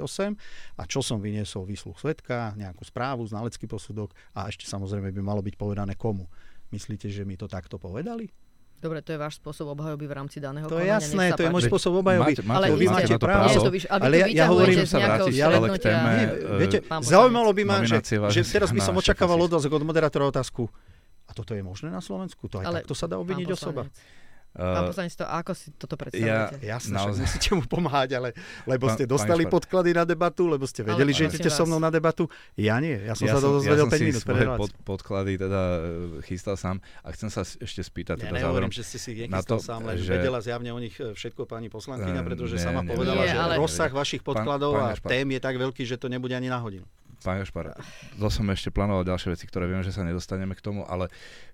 a 0.77 0.83
čo 0.85 1.01
som 1.01 1.19
vyniesol 1.19 1.65
výsluh 1.65 1.95
svetka, 1.95 2.53
nejakú 2.55 2.83
správu, 2.83 3.25
znalecký 3.25 3.65
posudok 3.65 4.13
a 4.35 4.51
ešte 4.51 4.67
samozrejme 4.67 5.09
by 5.11 5.23
malo 5.23 5.41
byť 5.41 5.55
povedané 5.57 5.95
komu. 5.95 6.27
Myslíte, 6.69 7.09
že 7.09 7.23
mi 7.23 7.37
to 7.37 7.47
takto 7.47 7.79
povedali? 7.79 8.29
Dobre, 8.83 8.99
to 8.99 9.15
je 9.15 9.19
váš 9.23 9.39
spôsob 9.39 9.79
obhajoby 9.79 10.11
v 10.11 10.15
rámci 10.19 10.43
daného 10.43 10.67
To 10.67 10.83
je 10.83 10.91
jasné, 10.91 11.31
to 11.39 11.47
je 11.47 11.55
môj 11.55 11.71
spôsob 11.71 12.03
obhajoby. 12.03 12.35
Máte- 12.35 12.43
máte- 12.43 12.59
Ale 12.59 12.67
vy 12.75 12.87
máte 12.91 13.15
právo. 13.15 13.55
Vyš- 13.71 13.87
ale 13.87 14.05
ja- 14.11 14.27
ja 14.27 14.45
hovorím- 14.51 14.83
sa 14.83 14.99
vrátiť 14.99 15.39
ale 15.39 15.69
k 15.71 15.79
téme, 15.79 16.11
Nie, 16.11 16.27
e, 16.27 16.59
viete, 16.59 16.79
poslanec. 16.83 17.07
zaujímalo 17.07 17.51
by 17.55 17.63
ma, 17.63 17.77
že, 17.87 18.03
že 18.35 18.43
teraz 18.43 18.75
by 18.75 18.83
som 18.83 18.99
očakával 18.99 19.39
šéfa 19.39 19.49
otázok 19.55 19.71
od 19.79 19.83
moderátora 19.87 20.27
otázku. 20.27 20.67
A 21.25 21.33
toto 21.33 21.53
je 21.53 21.63
možné 21.63 21.89
na 21.89 21.99
Slovensku? 21.99 22.47
To 22.47 22.59
aj 22.59 22.65
Ale 22.65 22.79
takto 22.81 22.95
sa 22.95 23.07
dá 23.07 23.17
obviniť 23.17 23.47
pán 23.47 23.55
osoba? 23.55 23.83
Pán 23.85 24.21
Uh, 24.53 24.85
poslanec, 24.85 25.17
to 25.17 25.25
ako 25.25 25.57
si 25.57 25.73
toto 25.73 25.97
ja, 25.97 26.01
predstavujete? 26.53 26.57
Jasné, 26.61 26.93
Naozaj. 26.93 27.09
však 27.09 27.25
musíte 27.25 27.51
mu 27.57 27.65
pomáhať, 27.65 28.11
ale 28.13 28.29
lebo 28.69 28.85
Pán- 28.85 28.93
ste 28.93 29.09
dostali 29.09 29.43
pán 29.43 29.53
podklady 29.57 29.97
na 29.97 30.05
debatu, 30.05 30.45
lebo 30.45 30.69
ste 30.69 30.85
vedeli, 30.85 31.09
Ale 31.09 31.17
že 31.17 31.25
idete 31.27 31.49
so 31.49 31.65
mnou 31.65 31.81
na 31.81 31.89
debatu. 31.89 32.29
Ja 32.53 32.77
nie, 32.77 33.01
ja 33.01 33.17
som 33.17 33.25
ja 33.25 33.33
sa 33.33 33.41
som, 33.41 33.49
ja 33.49 33.57
dozvedel 33.57 33.89
som 33.89 33.89
5 33.89 33.97
si 33.97 34.05
minút 34.05 34.21
reláciou. 34.29 34.61
pod, 34.61 34.71
podklady 34.85 35.41
teda 35.41 35.57
e, 35.57 35.81
chystal 36.23 36.53
sám 36.55 36.77
a 37.01 37.09
chcem 37.11 37.33
sa 37.33 37.41
s- 37.41 37.57
ešte 37.57 37.81
spýtať 37.81 38.17
Ja 38.19 38.23
teda 38.23 38.37
nehovorím, 38.37 38.69
záverom. 38.69 38.71
že 38.71 38.83
ste 38.85 38.99
si 39.01 39.11
na 39.17 39.41
nechystal 39.41 39.57
to, 39.57 39.65
sám, 39.65 39.81
len 39.83 39.97
že- 39.97 40.13
vedela 40.13 40.39
zjavne 40.39 40.69
o 40.69 40.79
nich 40.79 40.97
e, 40.97 41.05
všetko 41.11 41.43
pani 41.47 41.69
poslankyňa, 41.69 42.13
Eh, 42.15 42.27
pretože 42.27 42.53
nie, 42.53 42.61
sama 42.63 42.81
nie, 42.83 42.93
povedala, 42.93 43.25
nie, 43.25 43.31
že 43.31 43.39
ale- 43.41 43.57
rozsah 43.57 43.89
vašich 43.91 44.21
podkladov 44.21 44.73
pán 44.75 44.85
a 44.85 44.93
Gašpar. 44.93 45.09
tém 45.09 45.29
je 45.31 45.41
tak 45.41 45.57
veľký, 45.57 45.83
že 45.83 45.97
to 45.97 46.07
nebude 46.07 46.37
ani 46.37 46.53
na 46.53 46.61
hodinu. 46.61 46.85
Pán 47.23 47.39
Gašpar, 47.39 47.79
to 48.13 48.27
som 48.27 48.45
ešte 48.47 48.69
plánoval 48.69 49.03
ďalšie 49.03 49.31
veci, 49.31 49.47
ktoré 49.47 49.65
viem, 49.65 49.81
že 49.81 49.91
sa 49.91 50.03
nedostaneme 50.03 50.53
k 50.53 50.61
tomu, 50.61 50.83
ale 50.83 51.07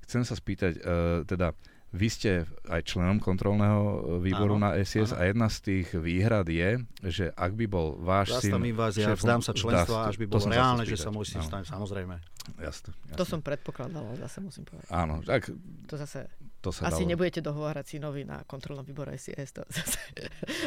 chcem 0.02 0.24
sa 0.24 0.32
spýtať, 0.32 0.72
e, 0.74 0.80
teda 1.24 1.52
vy 1.88 2.04
ste 2.06 2.44
aj 2.68 2.84
členom 2.84 3.16
kontrolného 3.16 3.80
e, 3.80 3.96
výboru 4.20 4.56
Áno, 4.56 4.64
na 4.66 4.76
SIS 4.76 5.08
áno. 5.08 5.16
a 5.16 5.22
jedna 5.24 5.48
z 5.48 5.56
tých 5.62 5.88
výhrad 5.94 6.44
je, 6.44 6.70
že 7.00 7.32
ak 7.32 7.52
by 7.52 7.64
bol 7.64 7.96
váš 7.96 8.36
syn... 8.40 8.52
Zastavím 8.52 8.76
vás, 8.76 8.92
ja 8.92 9.08
šéfom- 9.08 9.20
vzdám 9.24 9.40
sa 9.40 9.52
členstva, 9.52 9.96
Dá- 10.04 10.08
až 10.08 10.16
by 10.16 10.24
to 10.24 10.32
bolo 10.34 10.46
reálne, 10.48 10.84
že 10.84 10.96
sa 10.96 11.08
môj 11.08 11.26
syn 11.26 11.40
stane, 11.40 11.64
samozrejme. 11.64 12.20
Jasné, 12.60 12.92
jasné. 12.92 13.16
To 13.16 13.24
som 13.24 13.40
predpokladal, 13.40 14.04
ale 14.04 14.20
zase 14.20 14.40
musím 14.40 14.64
povedať. 14.64 14.88
Áno, 14.88 15.20
tak 15.20 15.48
To 15.84 15.94
zase, 15.96 16.28
to 16.60 16.72
sa 16.72 16.88
asi 16.88 17.04
dalo. 17.04 17.10
nebudete 17.12 17.40
dohovárať 17.40 17.84
synovi 17.88 18.24
na 18.24 18.44
kontrolnom 18.44 18.84
výbore 18.84 19.16
SIS. 19.16 19.48
To 19.52 19.64
zase, 19.72 20.00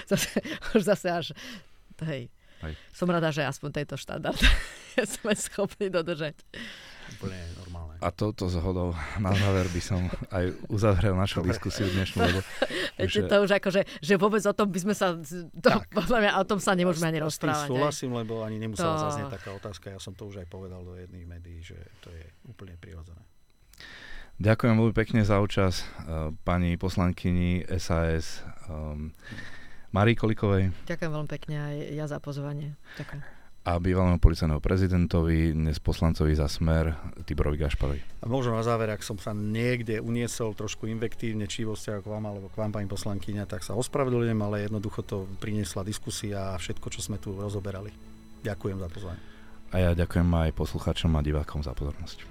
zase, 0.05 0.29
zase 0.77 1.07
až, 1.09 1.25
hej. 2.05 2.33
Hej. 2.61 2.73
Som 2.91 3.07
rada, 3.07 3.29
že 3.29 3.41
aspoň 3.41 3.69
tejto 3.73 3.95
štandard 3.95 4.37
sme 5.13 5.33
schopní 5.33 5.87
dodržať. 5.87 6.37
Úplne 7.11 7.35
normálne. 7.57 7.95
A 7.99 8.07
touto 8.07 8.47
zhodou 8.47 8.91
na 9.17 9.31
záver 9.31 9.67
by 9.67 9.81
som 9.81 9.99
aj 10.29 10.47
uzavrel 10.67 11.11
našu 11.13 11.41
Dobre. 11.41 11.51
diskusiu 11.51 11.89
dnešnú, 11.89 12.17
lebo 12.19 12.39
Viete, 12.97 13.09
že- 13.11 13.27
to 13.27 13.35
už 13.41 13.51
ako, 13.53 13.67
že, 13.69 13.81
že 13.99 14.13
vôbec 14.15 14.39
o 14.41 14.53
tom 14.53 14.67
by 14.67 14.79
sme 14.79 14.93
sa, 14.93 15.17
to, 15.51 15.69
podľa 15.89 16.17
mňa 16.19 16.31
o 16.33 16.45
tom 16.45 16.57
sa 16.57 16.71
nemôžeme 16.71 17.09
ani 17.09 17.19
S 17.19 17.19
tým 17.19 17.27
rozprávať. 17.51 17.67
súhlasím, 17.67 18.11
lebo 18.13 18.41
ani 18.41 18.57
nemusela 18.57 18.95
To- 18.95 19.01
zaznieť 19.05 19.27
taká 19.33 19.49
otázka. 19.51 19.85
Ja 19.89 19.99
som 19.99 20.13
to 20.13 20.23
už 20.25 20.39
aj 20.39 20.47
povedal 20.47 20.81
do 20.81 20.93
jedných 20.93 21.25
médií, 21.25 21.59
že 21.59 21.75
to 21.99 22.07
je 22.09 22.21
úplne 22.45 22.73
prirodzené. 22.75 23.19
Ďakujem 24.37 24.73
veľmi 24.73 24.95
pekne 24.95 25.21
za 25.21 25.37
účasť 25.37 25.77
eh, 25.77 25.87
pani 26.39 26.73
poslankyni 26.75 27.61
SAS 27.75 28.39
um, 28.65 29.11
Marii 29.91 30.15
Kolikovej 30.15 30.71
Ďakujem 30.87 31.11
veľmi 31.11 31.29
pekne 31.29 31.55
aj 31.59 31.75
ja 31.91 32.05
za 32.07 32.23
pozvanie. 32.23 32.79
Ďakujem. 32.95 33.21
a 33.61 33.77
bývalému 33.77 34.17
policajnému 34.17 34.57
prezidentovi, 34.57 35.53
dnes 35.53 35.77
poslancovi 35.77 36.33
za 36.33 36.49
smer 36.49 36.97
Tiborovi 37.29 37.61
Gašparovi. 37.61 38.01
A 38.23 38.25
možno 38.25 38.57
na 38.57 38.65
záver, 38.65 38.89
ak 38.89 39.05
som 39.05 39.21
sa 39.21 39.37
niekde 39.37 40.01
uniesol 40.01 40.57
trošku 40.57 40.89
invektívne, 40.89 41.45
či 41.45 41.61
vo 41.61 41.77
vzťahu 41.77 42.01
k 42.01 42.09
vám 42.09 42.25
alebo 42.25 42.49
k 42.49 42.57
vám, 42.57 42.73
pani 42.73 42.89
poslankyňa, 42.89 43.45
tak 43.45 43.61
sa 43.61 43.77
ospravedlňujem, 43.77 44.41
ale 44.41 44.65
jednoducho 44.65 45.05
to 45.05 45.29
priniesla 45.37 45.85
diskusia 45.85 46.57
a 46.57 46.59
všetko, 46.59 46.89
čo 46.89 47.05
sme 47.05 47.21
tu 47.21 47.37
rozoberali. 47.37 47.93
Ďakujem 48.41 48.81
za 48.81 48.89
pozvanie. 48.89 49.21
A 49.71 49.75
ja 49.77 49.91
ďakujem 49.93 50.25
aj 50.25 50.57
poslucháčom 50.57 51.13
a 51.13 51.21
divákom 51.21 51.61
za 51.61 51.77
pozornosť. 51.77 52.25